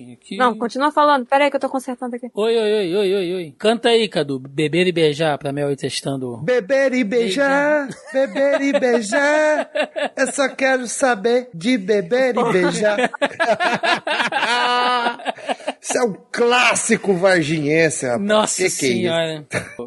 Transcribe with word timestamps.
minutinho 0.00 0.14
aqui. 0.14 0.36
Não, 0.36 0.56
continua 0.56 0.90
falando. 0.90 1.26
Pera 1.26 1.44
aí 1.44 1.50
que 1.50 1.56
eu 1.56 1.60
tô 1.60 1.68
consertando 1.68 2.16
aqui. 2.16 2.30
Oi, 2.32 2.56
oi, 2.56 2.72
oi, 2.72 2.96
oi, 2.96 3.14
oi, 3.14 3.34
oi. 3.34 3.54
Canta 3.58 3.90
aí, 3.90 4.08
Cadu. 4.08 4.38
Beber 4.38 4.86
e 4.86 4.92
beijar 4.92 5.36
pra 5.38 5.52
Mel 5.52 5.70
ir 5.70 5.76
testando. 5.76 6.38
Beber 6.38 6.94
e 6.94 7.04
beijar, 7.04 7.88
beber 8.12 8.60
e 8.62 8.72
beijar. 8.78 9.70
Eu 10.16 10.32
só 10.32 10.48
quero 10.48 10.86
saber 10.86 11.50
de 11.54 11.76
beber 11.76 12.34
e 12.36 12.52
beijar. 12.52 13.10
Isso 15.82 15.98
é 15.98 16.04
um 16.04 16.14
clássico 16.30 17.12
varginhense, 17.14 18.06
rapaz. 18.06 18.22
Nossa 18.22 18.62
que 18.62 18.62
que 18.62 18.64
é 18.64 18.66
isso? 18.68 18.76
senhora. 18.86 19.46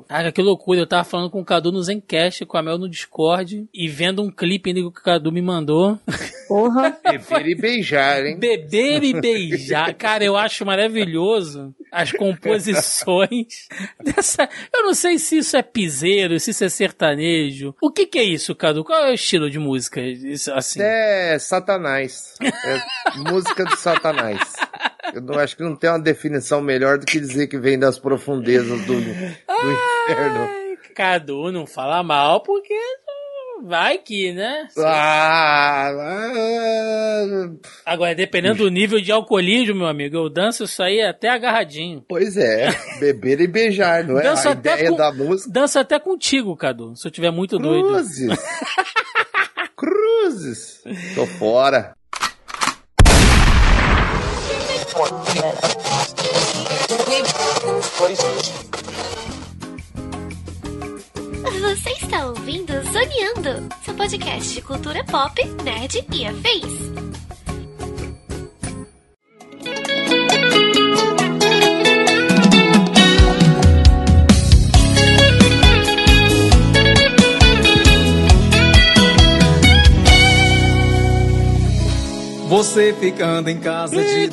Cara, 0.09 0.32
que 0.34 0.41
loucura. 0.41 0.82
Eu 0.82 0.88
tava 0.88 1.05
falando 1.05 1.30
com 1.30 1.39
o 1.39 1.45
Cadu 1.45 1.71
no 1.71 1.82
Zencast, 1.82 2.45
com 2.45 2.57
a 2.57 2.62
Mel 2.62 2.77
no 2.77 2.89
Discord 2.89 3.66
e 3.73 3.88
vendo 3.88 4.21
um 4.21 4.30
clipe 4.30 4.73
que 4.73 4.81
o 4.81 4.91
Cadu 4.91 5.31
me 5.31 5.41
mandou. 5.41 5.98
Porra. 6.50 6.98
Beber 7.02 7.48
e 7.48 7.55
beijar, 7.55 8.26
hein? 8.26 8.38
Beber 8.38 9.04
e 9.04 9.13
beijar. 9.21 9.94
Cara, 9.94 10.26
eu 10.26 10.36
acho 10.36 10.66
maravilhoso 10.66 11.73
as 11.89 12.12
composições 12.12 13.70
dessa. 14.04 14.49
Eu 14.73 14.84
não 14.84 14.93
sei 14.93 15.18
se 15.18 15.38
isso 15.38 15.55
é 15.55 15.63
piseiro, 15.63 16.38
se 16.41 16.52
isso 16.52 16.66
é 16.66 16.70
sertanejo. 16.70 17.73
O 17.82 17.90
que 17.90 18.05
que 18.05 18.20
é 18.20 18.23
isso, 18.23 18.54
Cadu? 18.54 18.84
Qual 18.84 19.05
é 19.05 19.12
o 19.12 19.13
estilo 19.13 19.49
de 19.49 19.59
música? 19.59 20.02
Isso, 20.02 20.52
assim. 20.52 20.82
É 20.82 21.38
Satanás. 21.40 22.34
É 22.41 23.32
música 23.32 23.63
do 23.63 23.77
Satanás. 23.77 24.41
Eu 25.16 25.22
não, 25.22 25.40
acho 25.40 25.55
que 25.58 25.64
não 25.64 25.76
tem 25.76 25.90
uma 25.90 26.00
definição 26.00 26.62
melhor 26.62 26.98
do 26.98 27.05
que 27.05 27.20
dizer 27.20 27.48
que 27.48 27.58
vem 27.58 27.80
das 27.80 27.98
profundezas 27.98 28.82
do, 28.82 28.94
do 28.94 29.00
inferno. 29.00 30.40
Ai, 30.50 30.78
Cadu, 30.94 31.52
não 31.52 31.66
fala 31.66 32.04
mal, 32.04 32.41
porque 32.44 32.74
vai 33.64 33.98
que, 33.98 34.34
né? 34.34 34.68
Ah, 34.78 35.90
ah, 35.90 37.50
Agora, 37.86 38.14
dependendo 38.14 38.64
do 38.64 38.70
nível 38.70 39.00
de 39.02 39.12
alcoolismo, 39.12 39.76
meu 39.76 39.88
amigo, 39.88 40.18
eu 40.18 40.30
danço 40.30 40.64
isso 40.66 40.84
aí 40.84 41.02
até 41.02 41.30
agarradinho. 41.30 42.04
pois 42.08 42.36
é, 42.38 42.70
beber 43.00 43.40
e 43.41 43.48
beijar, 43.48 44.04
não 44.04 44.20
é? 44.20 44.24
Danço 44.24 44.50
A 44.50 44.52
até 44.52 44.74
ideia 44.76 44.90
com- 44.91 44.98
da 44.98 45.12
música. 45.12 45.50
Danço 45.52 45.79
até 45.79 46.00
contigo, 46.00 46.55
Cadu, 46.55 46.96
se 46.96 47.07
eu 47.07 47.12
tiver 47.12 47.32
muito 47.32 47.57
doido. 47.57 47.88
Cruzes. 47.88 48.29
Cruzes. 49.76 50.84
Tô 51.16 51.26
fora. 51.26 51.96
Você 61.60 61.90
está 62.01 62.26
ouvindo 62.27 62.71
Zoneando, 62.93 63.68
seu 63.84 63.93
podcast 63.93 64.53
de 64.53 64.62
cultura 64.62 65.03
pop, 65.03 65.44
nerd 65.66 66.06
e 66.13 66.25
afins. 66.25 66.96
Você 82.47 82.94
ficando 82.94 83.50
em 83.50 83.59
casa 83.59 84.00
E 84.01 84.28
de 84.28 84.31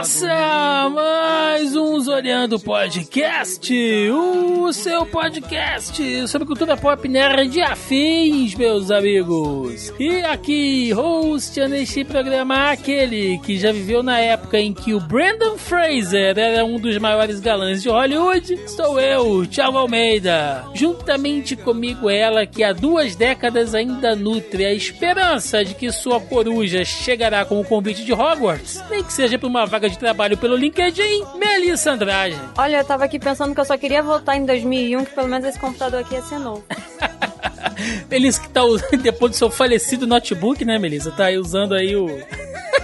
começa 0.00 0.88
mais 0.94 1.76
um 1.76 2.00
Zoreando 2.00 2.58
Podcast, 2.58 3.70
o 4.10 4.72
seu 4.72 5.04
podcast 5.04 6.26
sobre 6.26 6.46
cultura 6.46 6.74
pop 6.74 7.06
nerd 7.06 7.58
e 7.58 7.60
afins, 7.60 8.54
meus 8.54 8.90
amigos. 8.90 9.92
E 10.00 10.22
aqui, 10.22 10.90
host 10.92 11.60
neste 11.68 12.02
programa, 12.02 12.70
aquele 12.70 13.38
que 13.40 13.58
já 13.58 13.72
viveu 13.72 14.02
na 14.02 14.18
época 14.18 14.58
em 14.58 14.72
que 14.72 14.94
o 14.94 15.00
Brandon 15.00 15.58
Fraser 15.58 16.38
era 16.38 16.64
um 16.64 16.78
dos 16.78 16.96
maiores 16.96 17.38
galãs 17.38 17.82
de 17.82 17.90
Hollywood, 17.90 18.58
sou 18.70 18.98
eu, 18.98 19.46
Thiago 19.46 19.76
Almeida. 19.76 20.64
Juntamente 20.72 21.54
comigo 21.56 22.08
ela 22.08 22.46
que 22.46 22.64
há 22.64 22.72
duas 22.72 23.14
décadas 23.14 23.74
ainda 23.74 24.16
nutre 24.16 24.64
a 24.64 24.72
esperança 24.72 25.62
de 25.62 25.74
que 25.74 25.92
sua 25.92 26.18
coruja 26.22 26.86
chegará 26.86 27.44
com 27.44 27.60
o 27.60 27.64
convite 27.64 28.02
de 28.02 28.14
Hogwarts, 28.14 28.82
nem 28.88 29.04
que 29.04 29.12
seja 29.12 29.38
para 29.38 29.48
uma 29.48 29.66
vaga 29.66 29.89
de 29.90 29.98
trabalho 29.98 30.36
pelo 30.36 30.56
LinkedIn, 30.56 31.24
Melissa 31.36 31.92
Andrade. 31.92 32.38
Olha, 32.56 32.78
eu 32.78 32.84
tava 32.84 33.04
aqui 33.04 33.18
pensando 33.18 33.54
que 33.54 33.60
eu 33.60 33.64
só 33.64 33.76
queria 33.76 34.02
voltar 34.02 34.36
em 34.36 34.44
2001, 34.44 35.04
que 35.04 35.14
pelo 35.14 35.28
menos 35.28 35.46
esse 35.46 35.58
computador 35.58 36.00
aqui 36.00 36.14
ia 36.14 36.22
ser 36.22 36.38
novo. 36.38 36.64
Melissa 38.10 38.40
que 38.40 38.48
tá 38.48 38.64
usando, 38.64 38.96
depois 39.02 39.32
do 39.32 39.36
seu 39.36 39.50
falecido 39.50 40.06
notebook, 40.06 40.64
né, 40.64 40.78
Melissa? 40.78 41.10
Tá 41.10 41.26
aí 41.26 41.38
usando 41.38 41.74
aí 41.74 41.96
o... 41.96 42.06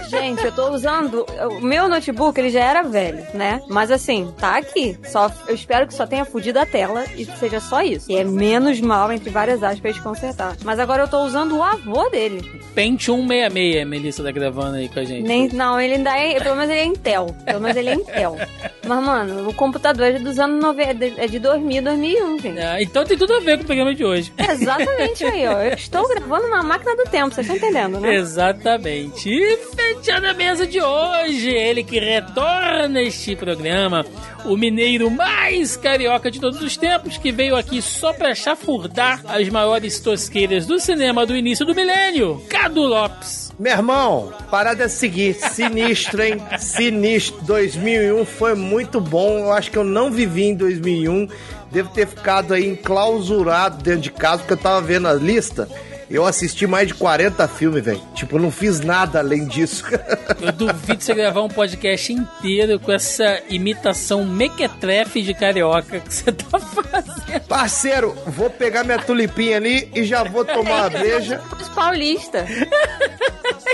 Gente, 0.09 0.43
eu 0.43 0.51
tô 0.51 0.69
usando. 0.69 1.25
O 1.51 1.61
meu 1.61 1.87
notebook, 1.87 2.39
ele 2.39 2.49
já 2.49 2.61
era 2.61 2.83
velho, 2.83 3.25
né? 3.33 3.61
Mas 3.67 3.91
assim, 3.91 4.33
tá 4.39 4.57
aqui. 4.57 4.97
Só, 5.05 5.31
eu 5.47 5.55
espero 5.55 5.87
que 5.87 5.93
só 5.93 6.05
tenha 6.05 6.25
fudido 6.25 6.59
a 6.59 6.65
tela 6.65 7.05
e 7.15 7.25
que 7.25 7.37
seja 7.37 7.59
só 7.59 7.81
isso. 7.81 8.11
E 8.11 8.15
é 8.15 8.23
menos 8.23 8.79
mal, 8.79 9.11
entre 9.11 9.29
várias 9.29 9.63
aspas, 9.63 9.95
de 9.95 10.01
consertar. 10.01 10.55
Mas 10.63 10.79
agora 10.79 11.03
eu 11.03 11.07
tô 11.07 11.23
usando 11.23 11.57
o 11.57 11.63
avô 11.63 12.09
dele. 12.09 12.41
Pentium 12.73 13.27
166, 13.27 13.87
Melissa 13.87 14.23
tá 14.23 14.31
gravando 14.31 14.77
aí 14.77 14.87
com 14.87 14.99
a 14.99 15.03
gente. 15.03 15.27
Nem, 15.27 15.49
não, 15.49 15.79
ele 15.79 15.95
ainda 15.95 16.17
é. 16.17 16.39
Pelo 16.39 16.55
menos 16.55 16.69
ele 16.69 16.79
é 16.79 16.85
Intel. 16.85 17.35
Pelo 17.45 17.61
menos 17.61 17.77
ele 17.77 17.89
é 17.89 17.93
Intel. 17.93 18.37
Mas, 18.85 19.03
mano, 19.03 19.49
o 19.49 19.53
computador 19.53 20.07
é 20.07 20.19
dos 20.19 20.39
anos 20.39 20.61
90. 20.61 21.05
É 21.17 21.27
de 21.27 21.39
2000, 21.39 21.81
2001, 21.83 22.39
gente. 22.39 22.59
Ah, 22.59 22.81
então 22.81 23.03
tem 23.03 23.17
tudo 23.17 23.33
a 23.33 23.39
ver 23.39 23.57
com 23.57 23.63
o 23.63 23.65
programa 23.65 23.93
de 23.93 24.05
hoje. 24.05 24.31
Exatamente 24.37 25.25
aí, 25.25 25.47
ó. 25.47 25.59
Eu 25.63 25.73
estou 25.73 26.07
gravando 26.07 26.47
na 26.49 26.63
máquina 26.63 26.95
do 26.95 27.03
tempo, 27.03 27.33
vocês 27.33 27.47
estão 27.47 27.57
entendendo, 27.57 27.99
né? 27.99 28.15
Exatamente. 28.15 29.29
E 29.29 29.57
fechando 29.95 30.27
a 30.27 30.33
mesa 30.33 30.67
de 30.67 30.81
hoje, 30.81 31.49
ele 31.49 31.83
que 31.83 31.99
retorna 31.99 33.01
este 33.01 33.35
programa, 33.35 34.05
o 34.45 34.57
mineiro 34.57 35.09
mais 35.09 35.77
carioca 35.77 36.29
de 36.29 36.39
todos 36.39 36.61
os 36.61 36.75
tempos, 36.75 37.17
que 37.17 37.31
veio 37.31 37.55
aqui 37.55 37.81
só 37.81 38.11
pra 38.13 38.35
chafurdar 38.35 39.21
as 39.27 39.47
maiores 39.49 39.99
tosqueiras 39.99 40.65
do 40.65 40.79
cinema 40.79 41.25
do 41.25 41.35
início 41.35 41.65
do 41.65 41.75
milênio, 41.75 42.41
Cadu 42.49 42.81
Lopes. 42.81 43.47
Meu 43.59 43.71
irmão, 43.71 44.33
parada 44.51 44.83
é 44.83 44.85
a 44.85 44.89
seguir. 44.89 45.33
Sinistro, 45.33 46.21
hein? 46.21 46.39
Sinistro. 46.59 47.43
2001 47.43 48.23
foi 48.25 48.53
muito 48.53 49.01
bom. 49.01 49.39
Eu 49.39 49.51
acho 49.51 49.71
que 49.71 49.77
eu 49.77 49.83
não 49.83 50.11
vivi 50.11 50.43
em 50.43 50.55
2001. 50.55 51.27
Devo 51.71 51.89
ter 51.89 52.07
ficado 52.07 52.53
aí 52.53 52.67
enclausurado 52.67 53.83
dentro 53.83 54.01
de 54.01 54.11
casa, 54.11 54.43
porque 54.43 54.53
eu 54.53 54.57
tava 54.57 54.79
vendo 54.81 55.07
a 55.07 55.13
lista. 55.13 55.67
Eu 56.09 56.25
assisti 56.25 56.65
mais 56.65 56.87
de 56.87 56.93
40 56.93 57.47
filmes, 57.49 57.83
velho. 57.83 58.01
Tipo, 58.15 58.39
não 58.39 58.49
fiz 58.49 58.79
nada 58.79 59.19
além 59.19 59.45
disso. 59.45 59.83
Eu 60.41 60.51
duvido 60.53 61.03
você 61.03 61.13
gravar 61.13 61.41
um 61.43 61.49
podcast 61.49 62.13
inteiro 62.13 62.79
com 62.79 62.91
essa 62.91 63.41
imitação 63.49 64.23
mequetrefe 64.25 65.21
de 65.21 65.33
carioca 65.33 65.99
que 65.99 66.13
você 66.13 66.31
tá 66.31 66.59
fazendo. 66.59 67.41
Parceiro, 67.47 68.15
vou 68.25 68.49
pegar 68.49 68.83
minha 68.83 68.99
tulipinha 68.99 69.57
ali 69.57 69.91
e 69.93 70.03
já 70.05 70.23
vou 70.23 70.45
tomar 70.45 70.81
uma 70.81 70.89
breja. 70.89 71.41
Os 71.59 71.69
paulistas. 71.69 72.47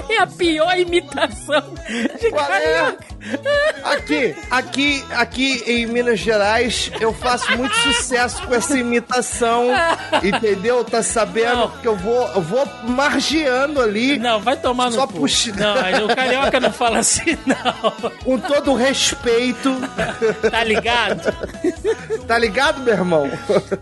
É 0.09 0.17
a 0.17 0.27
pior 0.27 0.77
imitação 0.77 1.63
de 2.19 2.29
Qual 2.29 2.51
é? 2.51 2.97
Aqui, 3.83 4.35
aqui, 4.49 5.03
aqui 5.11 5.63
em 5.67 5.85
Minas 5.85 6.19
Gerais, 6.19 6.91
eu 6.99 7.13
faço 7.13 7.55
muito 7.57 7.75
sucesso 7.77 8.41
com 8.47 8.53
essa 8.55 8.77
imitação, 8.77 9.67
entendeu? 10.23 10.83
Tá 10.83 11.01
sabendo 11.03 11.55
Não. 11.55 11.69
que 11.69 11.87
eu 11.87 11.95
vou, 11.95 12.27
eu 12.29 12.41
vou 12.41 12.67
margeando 12.83 13.81
ali, 13.81 14.17
Não, 14.17 14.39
vai 14.39 14.55
tomar 14.57 14.85
no 14.85 14.91
Só 14.93 15.07
puxa- 15.07 15.51
Não, 15.55 16.05
o 16.05 16.15
carioca 16.15 16.59
não 16.59 16.71
fala 16.71 16.99
assim, 16.99 17.37
não. 17.45 18.11
com 18.23 18.37
todo 18.39 18.71
o 18.71 18.75
respeito. 18.75 19.73
Tá 20.49 20.63
ligado? 20.63 21.31
Tá 22.27 22.37
ligado, 22.37 22.81
meu 22.81 22.93
irmão? 22.93 23.29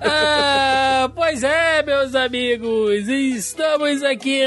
Ah, 0.02 1.10
pois 1.16 1.44
é, 1.44 1.84
meus 1.84 2.16
amigos, 2.16 3.08
estamos 3.08 4.04
aqui 4.04 4.42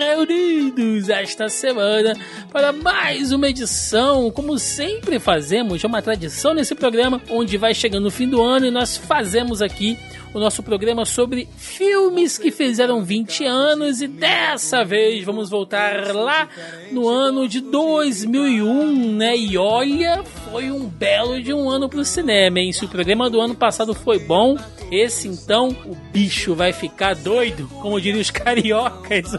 reunidos 0.00 1.08
esta 1.08 1.48
semana 1.48 2.14
para 2.52 2.72
mais 2.72 3.32
uma 3.32 3.48
edição, 3.48 4.13
como 4.30 4.58
sempre 4.58 5.18
fazemos, 5.18 5.82
é 5.82 5.86
uma 5.86 6.02
tradição 6.02 6.54
nesse 6.54 6.74
programa, 6.74 7.20
onde 7.30 7.56
vai 7.56 7.74
chegando 7.74 8.06
o 8.06 8.10
fim 8.10 8.28
do 8.28 8.42
ano 8.42 8.66
e 8.66 8.70
nós 8.70 8.96
fazemos 8.96 9.60
aqui 9.60 9.98
o 10.34 10.40
nosso 10.40 10.64
programa 10.64 11.04
sobre 11.04 11.48
filmes 11.56 12.36
que 12.36 12.50
fizeram 12.50 13.04
20 13.04 13.44
anos 13.44 14.02
e 14.02 14.08
dessa 14.08 14.84
vez 14.84 15.24
vamos 15.24 15.48
voltar 15.48 16.12
lá 16.12 16.48
no 16.90 17.08
ano 17.08 17.48
de 17.48 17.60
2001, 17.60 19.14
né? 19.14 19.36
E 19.36 19.56
olha, 19.56 20.24
foi 20.50 20.72
um 20.72 20.86
belo 20.86 21.40
de 21.40 21.54
um 21.54 21.70
ano 21.70 21.88
pro 21.88 22.04
cinema, 22.04 22.58
hein? 22.58 22.72
Se 22.72 22.84
o 22.84 22.88
programa 22.88 23.30
do 23.30 23.40
ano 23.40 23.54
passado 23.54 23.94
foi 23.94 24.18
bom, 24.18 24.58
esse 24.90 25.28
então 25.28 25.68
o 25.86 25.94
bicho 26.12 26.54
vai 26.54 26.72
ficar 26.72 27.14
doido, 27.14 27.68
como 27.80 28.00
diriam 28.00 28.20
os 28.20 28.30
cariocas. 28.30 29.32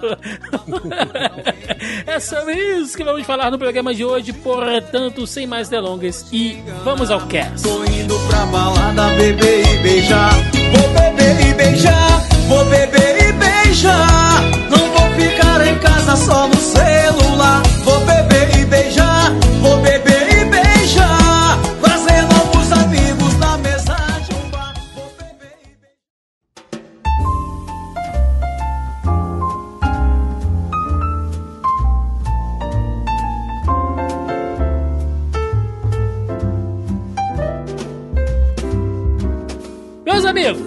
é 2.07 2.19
sobre 2.19 2.53
isso 2.77 2.95
que 2.95 3.03
vamos 3.03 3.25
falar 3.25 3.51
no 3.51 3.59
programa 3.59 3.93
de 3.93 4.05
hoje, 4.05 4.31
portanto, 4.31 5.27
sem 5.27 5.45
mais 5.45 5.67
delongas 5.67 6.25
e 6.31 6.57
vamos 6.85 7.11
ao 7.11 7.27
cast. 7.27 7.67
Tô 7.67 7.83
indo 7.83 8.17
pra 8.27 8.45
balada 8.45 9.09
beber 9.17 9.65
e 9.65 9.77
beijar. 9.79 10.84
Vou 10.85 10.93
beber 10.93 11.49
e 11.49 11.53
beijar, 11.55 12.21
vou 12.47 12.63
beber 12.65 13.17
e 13.17 13.31
beijar. 13.33 14.43
Não 14.69 14.91
vou 14.91 15.09
ficar 15.19 15.65
em 15.65 15.79
casa 15.79 16.15
só 16.15 16.47
no 16.47 16.55
celular. 16.55 17.63
Vou 17.83 17.99
beber 18.05 18.59
e 18.59 18.65
beijar, 18.65 19.31
vou 19.61 19.77
beber 19.81 20.41
e 20.41 20.45
beijar. 20.45 21.57
Fazer 21.81 22.21
novos 22.23 22.71
amigos 22.71 23.35
na 23.39 23.57
mesa 23.57 23.95
de 24.27 24.35
um 24.35 24.49
bar. 24.51 24.73
Vou 24.93 25.11
beber 25.17 25.57
e 25.63 25.75
beijar. 25.81 26.05
Meus 40.05 40.25
amigos, 40.25 40.64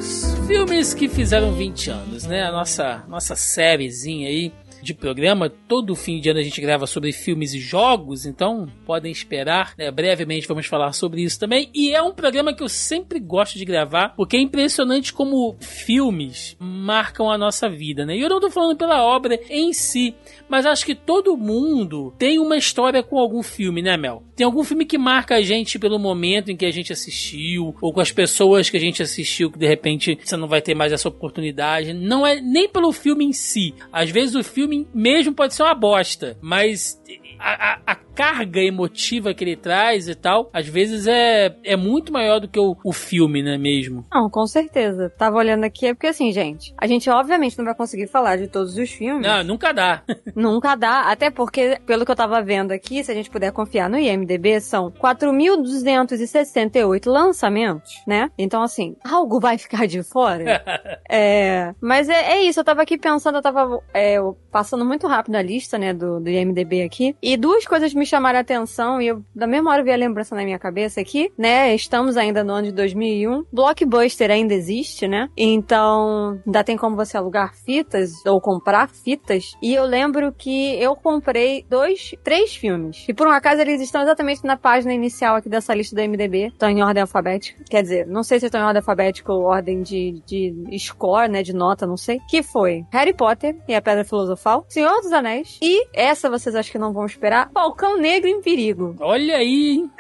filmes 0.59 0.93
que 0.93 1.09
fizeram 1.09 1.53
20 1.53 1.91
anos, 1.91 2.27
né? 2.27 2.43
A 2.43 2.51
nossa, 2.51 3.05
nossa 3.07 3.37
sériezinha 3.37 4.29
aí 4.29 4.53
de 4.83 4.93
programa. 4.93 5.49
Todo 5.49 5.95
fim 5.95 6.21
de 6.21 6.31
ano 6.31 6.41
a 6.41 6.43
gente 6.43 6.61
grava 6.61 6.85
sobre 6.85 7.13
filmes 7.13 7.55
e 7.55 7.61
jogos, 7.61 8.27
então 8.27 8.67
podem 8.85 9.13
esperar. 9.13 9.75
Né? 9.79 9.89
Brevemente 9.93 10.49
vamos 10.49 10.67
falar 10.67 10.93
sobre 10.95 11.23
isso 11.23 11.39
também. 11.39 11.71
E 11.73 11.95
é 11.95 12.03
um 12.03 12.13
programa 12.13 12.53
que 12.53 12.61
eu 12.61 12.69
sempre 12.69 13.21
gosto 13.21 13.57
de 13.57 13.65
gravar, 13.65 14.17
porque 14.17 14.37
é 14.37 14.41
impressionante 14.41 15.13
como 15.13 15.57
filmes 15.61 16.57
marcam 16.59 17.31
a 17.31 17.39
nossa 17.39 17.69
vida, 17.69 18.05
né? 18.05 18.17
E 18.17 18.21
eu 18.21 18.29
não 18.29 18.41
tô 18.41 18.51
falando 18.51 18.77
pela 18.77 19.01
obra 19.01 19.39
em 19.49 19.73
si, 19.73 20.13
mas 20.49 20.67
acho 20.67 20.85
que 20.85 20.95
todo 20.97 21.37
mundo 21.37 22.13
tem 22.19 22.41
uma 22.41 22.57
história 22.57 23.01
com 23.01 23.17
algum 23.17 23.45
filme, 23.45 23.81
né, 23.81 23.97
Mel? 23.97 24.25
Tem 24.39 24.45
algum 24.45 24.63
filme 24.63 24.85
que 24.85 24.97
marca 24.97 25.35
a 25.35 25.43
gente 25.43 25.81
pelo 25.81 25.99
momento 25.99 26.49
em 26.49 26.57
que 26.57 26.65
a 26.65 26.71
gente 26.71 26.93
assistiu, 26.93 27.75
ou 27.83 27.93
com 27.93 28.01
as 28.01 28.13
pessoas 28.13 28.71
que 28.71 28.77
a 28.77 28.81
gente 28.81 29.03
assistiu, 29.03 29.51
que 29.51 29.59
de 29.59 29.67
repente 29.67 30.17
você 30.23 30.37
não 30.37 30.47
vai 30.47 30.63
ter 30.63 30.77
mais 30.77 30.93
essa 30.93 31.09
oportunidade. 31.09 31.93
Não 31.93 32.25
é 32.25 32.41
nem 32.41 32.69
pelo 32.69 32.93
filme 32.93 33.25
em 33.25 33.33
si. 33.33 33.75
Às 33.93 34.11
vezes 34.11 34.37
o 34.37 34.45
filme 34.45 34.87
mesmo 34.95 35.35
pode 35.35 35.55
ser 35.55 35.65
uma 35.65 35.75
bosta, 35.75 36.39
mas 36.41 37.03
a, 37.37 37.73
a, 37.73 37.81
a, 37.85 37.99
carga 38.19 38.61
emotiva 38.61 39.33
que 39.33 39.45
ele 39.45 39.55
traz 39.55 40.09
e 40.09 40.15
tal, 40.17 40.51
às 40.53 40.67
vezes 40.67 41.07
é, 41.07 41.55
é 41.63 41.77
muito 41.77 42.13
maior 42.13 42.41
do 42.41 42.49
que 42.49 42.59
o, 42.59 42.77
o 42.85 42.93
filme, 42.93 43.45
né, 43.45 43.57
mesmo? 43.57 44.05
Não, 44.13 44.29
com 44.29 44.45
certeza. 44.45 45.09
Tava 45.17 45.37
olhando 45.37 45.63
aqui, 45.63 45.87
é 45.87 45.95
porque 45.95 46.09
assim, 46.09 46.33
gente, 46.33 46.75
a 46.77 46.89
gente 46.89 47.09
obviamente 47.09 47.57
não 47.57 47.65
vai 47.65 47.77
conseguir 47.77 48.09
falar 48.09 48.35
de 48.35 48.49
todos 48.49 48.77
os 48.77 48.91
filmes. 48.91 49.25
Não, 49.25 49.45
nunca 49.45 49.73
dá. 49.73 50.03
nunca 50.35 50.75
dá, 50.75 51.03
até 51.03 51.31
porque, 51.31 51.79
pelo 51.87 52.05
que 52.05 52.11
eu 52.11 52.17
tava 52.17 52.43
vendo 52.43 52.73
aqui, 52.73 53.05
se 53.05 53.13
a 53.13 53.15
gente 53.15 53.31
puder 53.31 53.53
confiar 53.53 53.89
no 53.89 53.97
IMDB, 53.97 54.61
são 54.61 54.91
4.268 54.91 57.07
lançamentos, 57.07 58.03
né? 58.05 58.33
Então, 58.37 58.63
assim, 58.63 58.97
algo 59.05 59.39
vai 59.39 59.59
ficar 59.59 59.87
de 59.87 60.03
fora. 60.03 60.61
é, 61.09 61.73
mas 61.81 62.09
é, 62.09 62.33
é, 62.33 62.43
isso, 62.43 62.59
eu 62.59 62.65
tava 62.65 62.83
aqui 62.83 62.99
pensando, 62.99 63.37
eu 63.37 63.43
tava 63.43 63.81
é, 63.95 64.17
passando 64.51 64.85
muito 64.85 65.07
rápido 65.07 65.37
a 65.37 65.43
lista, 65.43 65.79
né, 65.79 65.95
do, 65.95 66.19
do 66.19 66.29
IMDB 66.29 66.83
aqui, 66.83 67.15
e 67.23 67.37
duas 67.37 67.65
coisas 67.65 67.95
me 67.95 68.08
chamaram 68.09 68.39
a 68.39 68.43
atenção, 68.43 69.01
e 69.01 69.09
eu, 69.09 69.23
da 69.35 69.47
mesma 69.47 69.71
hora, 69.71 69.83
vi 69.83 69.93
a 69.93 69.97
lembrança 69.97 70.35
na 70.35 70.45
minha 70.45 70.59
cabeça 70.59 71.01
aqui, 71.01 71.33
né? 71.37 71.75
Estamos 71.75 72.17
ainda 72.17 72.43
no 72.43 72.53
ano 72.53 72.69
de 72.69 72.73
2001. 72.73 73.45
Blockbuster 73.53 74.31
ainda 74.31 74.55
existe, 74.55 75.07
né? 75.07 75.29
Então, 75.37 76.41
ainda 76.47 76.65
tem 76.65 76.77
como 76.77 76.97
você 76.97 77.17
alugar 77.17 77.55
fitas 77.55 78.13
ou 78.27 78.41
comprar 78.41 78.89
fitas. 78.89 79.53
E 79.63 79.75
eu 79.75 79.85
lembro 79.85 80.33
que 80.33 80.81
eu 80.81 80.95
comprei 80.97 81.65
dois, 81.69 82.15
três 82.25 82.55
filmes. 82.55 83.05
E 83.09 83.15
por 83.15 83.27
um 83.27 83.31
acaso 83.31 83.61
eles 83.61 83.81
estão 83.81 84.03
exatamente 84.03 84.45
na 84.45 84.57
página 84.57 84.93
inicial 84.93 85.37
aqui 85.37 85.49
dessa 85.49 85.75
lista 85.75 85.95
do 85.95 86.03
MDB. 86.03 86.49
Estão 86.49 86.69
em 86.69 86.83
ordem 86.83 87.03
alfabética. 87.03 87.63
Quer 87.69 87.83
dizer, 87.83 88.07
não 88.07 88.23
sei 88.23 88.41
se 88.41 88.47
estão 88.47 88.61
em 88.61 88.65
ordem 88.65 88.81
alfabética 88.81 89.33
ou 89.33 89.45
ordem 89.45 89.83
de, 89.83 90.23
de 90.27 90.79
score, 90.79 91.31
né? 91.31 91.43
De 91.43 91.53
nota, 91.53 91.87
não 91.87 91.97
sei. 91.97 92.21
Que 92.29 92.43
foi 92.43 92.85
Harry 92.91 93.15
Potter 93.15 93.57
e 93.69 93.75
a 93.75 93.83
Pedra 93.83 94.05
Filosofal, 94.05 94.65
Senhor 94.69 95.01
dos 95.01 95.13
Anéis 95.13 95.59
e 95.63 95.87
essa 95.93 96.31
vocês 96.31 96.55
acho 96.55 96.71
que 96.71 96.79
não 96.79 96.93
vão 96.93 97.07
esperar, 97.07 97.51
Falcão 97.53 97.98
Negro 97.99 98.29
em 98.29 98.41
Perigo. 98.41 98.97
Olha 99.01 99.37
aí, 99.37 99.71
hein? 99.73 99.91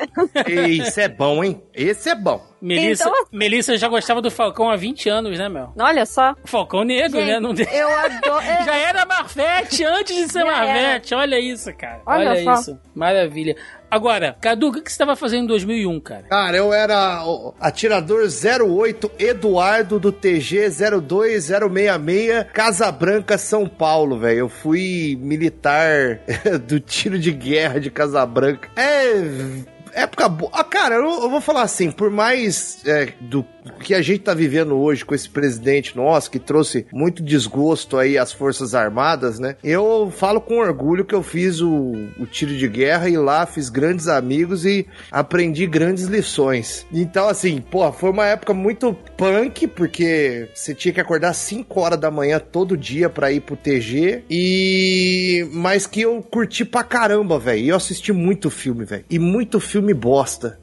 Esse 0.80 1.02
é 1.02 1.08
bom, 1.08 1.42
hein? 1.42 1.62
Esse 1.74 2.10
é 2.10 2.14
bom. 2.14 2.40
Melissa, 2.60 3.08
então... 3.08 3.26
Melissa 3.32 3.76
já 3.76 3.88
gostava 3.88 4.20
do 4.20 4.30
Falcão 4.30 4.68
há 4.68 4.76
20 4.76 5.08
anos, 5.08 5.38
né, 5.38 5.48
Mel? 5.48 5.72
Olha 5.78 6.04
só. 6.04 6.34
Falcão 6.44 6.82
Negro, 6.82 7.20
Gente, 7.20 7.30
né? 7.30 7.40
Não... 7.40 7.54
Eu 7.54 7.88
adoro. 7.96 8.44
já 8.64 8.74
era 8.74 9.06
Marvete 9.06 9.84
antes 9.84 10.16
de 10.16 10.32
ser 10.32 10.44
Marvete. 10.44 11.14
Olha 11.14 11.38
isso, 11.38 11.72
cara. 11.74 12.02
Olha, 12.04 12.30
Olha 12.30 12.54
isso. 12.54 12.78
Maravilha. 12.94 13.56
Agora, 13.90 14.36
Cadu, 14.40 14.68
o 14.68 14.72
que 14.72 14.80
você 14.80 14.88
estava 14.88 15.16
fazendo 15.16 15.44
em 15.44 15.46
2001, 15.46 16.00
cara? 16.00 16.22
Cara, 16.24 16.56
eu 16.56 16.72
era 16.72 17.22
atirador 17.58 18.22
08 18.22 19.10
Eduardo 19.18 19.98
do 19.98 20.12
TG 20.12 20.68
02066, 21.00 22.46
Casa 22.52 22.92
Branca, 22.92 23.38
São 23.38 23.66
Paulo, 23.66 24.18
velho. 24.18 24.40
Eu 24.40 24.48
fui 24.48 25.18
militar 25.20 26.20
do 26.66 26.78
tiro 26.78 27.18
de 27.18 27.32
guerra 27.32 27.80
de 27.80 27.90
Casa 27.90 28.24
Branca. 28.26 28.68
É 28.76 29.68
época 29.92 30.28
boa. 30.28 30.50
Ah, 30.54 30.64
cara, 30.64 30.96
eu, 30.96 31.04
eu, 31.04 31.30
vou 31.30 31.40
falar 31.40 31.62
assim, 31.62 31.90
por 31.90 32.10
mais 32.10 32.82
é, 32.86 33.12
do 33.20 33.44
que 33.80 33.94
a 33.94 34.02
gente 34.02 34.20
tá 34.20 34.34
vivendo 34.34 34.76
hoje 34.76 35.04
com 35.04 35.14
esse 35.14 35.28
presidente 35.28 35.96
nosso, 35.96 36.30
que 36.30 36.38
trouxe 36.38 36.86
muito 36.92 37.22
desgosto 37.22 37.96
aí 37.96 38.16
às 38.16 38.32
Forças 38.32 38.74
Armadas, 38.74 39.38
né? 39.38 39.56
Eu 39.62 40.12
falo 40.14 40.40
com 40.40 40.58
orgulho 40.58 41.04
que 41.04 41.14
eu 41.14 41.22
fiz 41.22 41.60
o, 41.60 41.92
o 42.18 42.26
tiro 42.26 42.56
de 42.56 42.68
guerra 42.68 43.08
e 43.08 43.16
lá 43.16 43.46
fiz 43.46 43.68
grandes 43.68 44.08
amigos 44.08 44.64
e 44.64 44.86
aprendi 45.10 45.66
grandes 45.66 46.04
lições. 46.04 46.86
Então, 46.92 47.28
assim, 47.28 47.60
pô, 47.60 47.90
foi 47.92 48.10
uma 48.10 48.26
época 48.26 48.54
muito 48.54 48.96
punk, 49.16 49.66
porque 49.68 50.48
você 50.54 50.74
tinha 50.74 50.92
que 50.92 51.00
acordar 51.00 51.32
5 51.34 51.80
horas 51.80 51.98
da 51.98 52.10
manhã 52.10 52.38
todo 52.38 52.76
dia 52.76 53.08
para 53.08 53.30
ir 53.32 53.40
pro 53.40 53.56
TG 53.56 54.24
e... 54.30 55.46
Mas 55.52 55.86
que 55.86 56.02
eu 56.02 56.22
curti 56.22 56.64
pra 56.64 56.82
caramba, 56.82 57.38
velho. 57.38 57.58
E 57.60 57.68
eu 57.68 57.76
assisti 57.76 58.12
muito 58.12 58.50
filme, 58.50 58.84
velho. 58.84 59.04
E 59.10 59.18
muito 59.18 59.60
filme 59.60 59.77
bosta. 59.94 60.58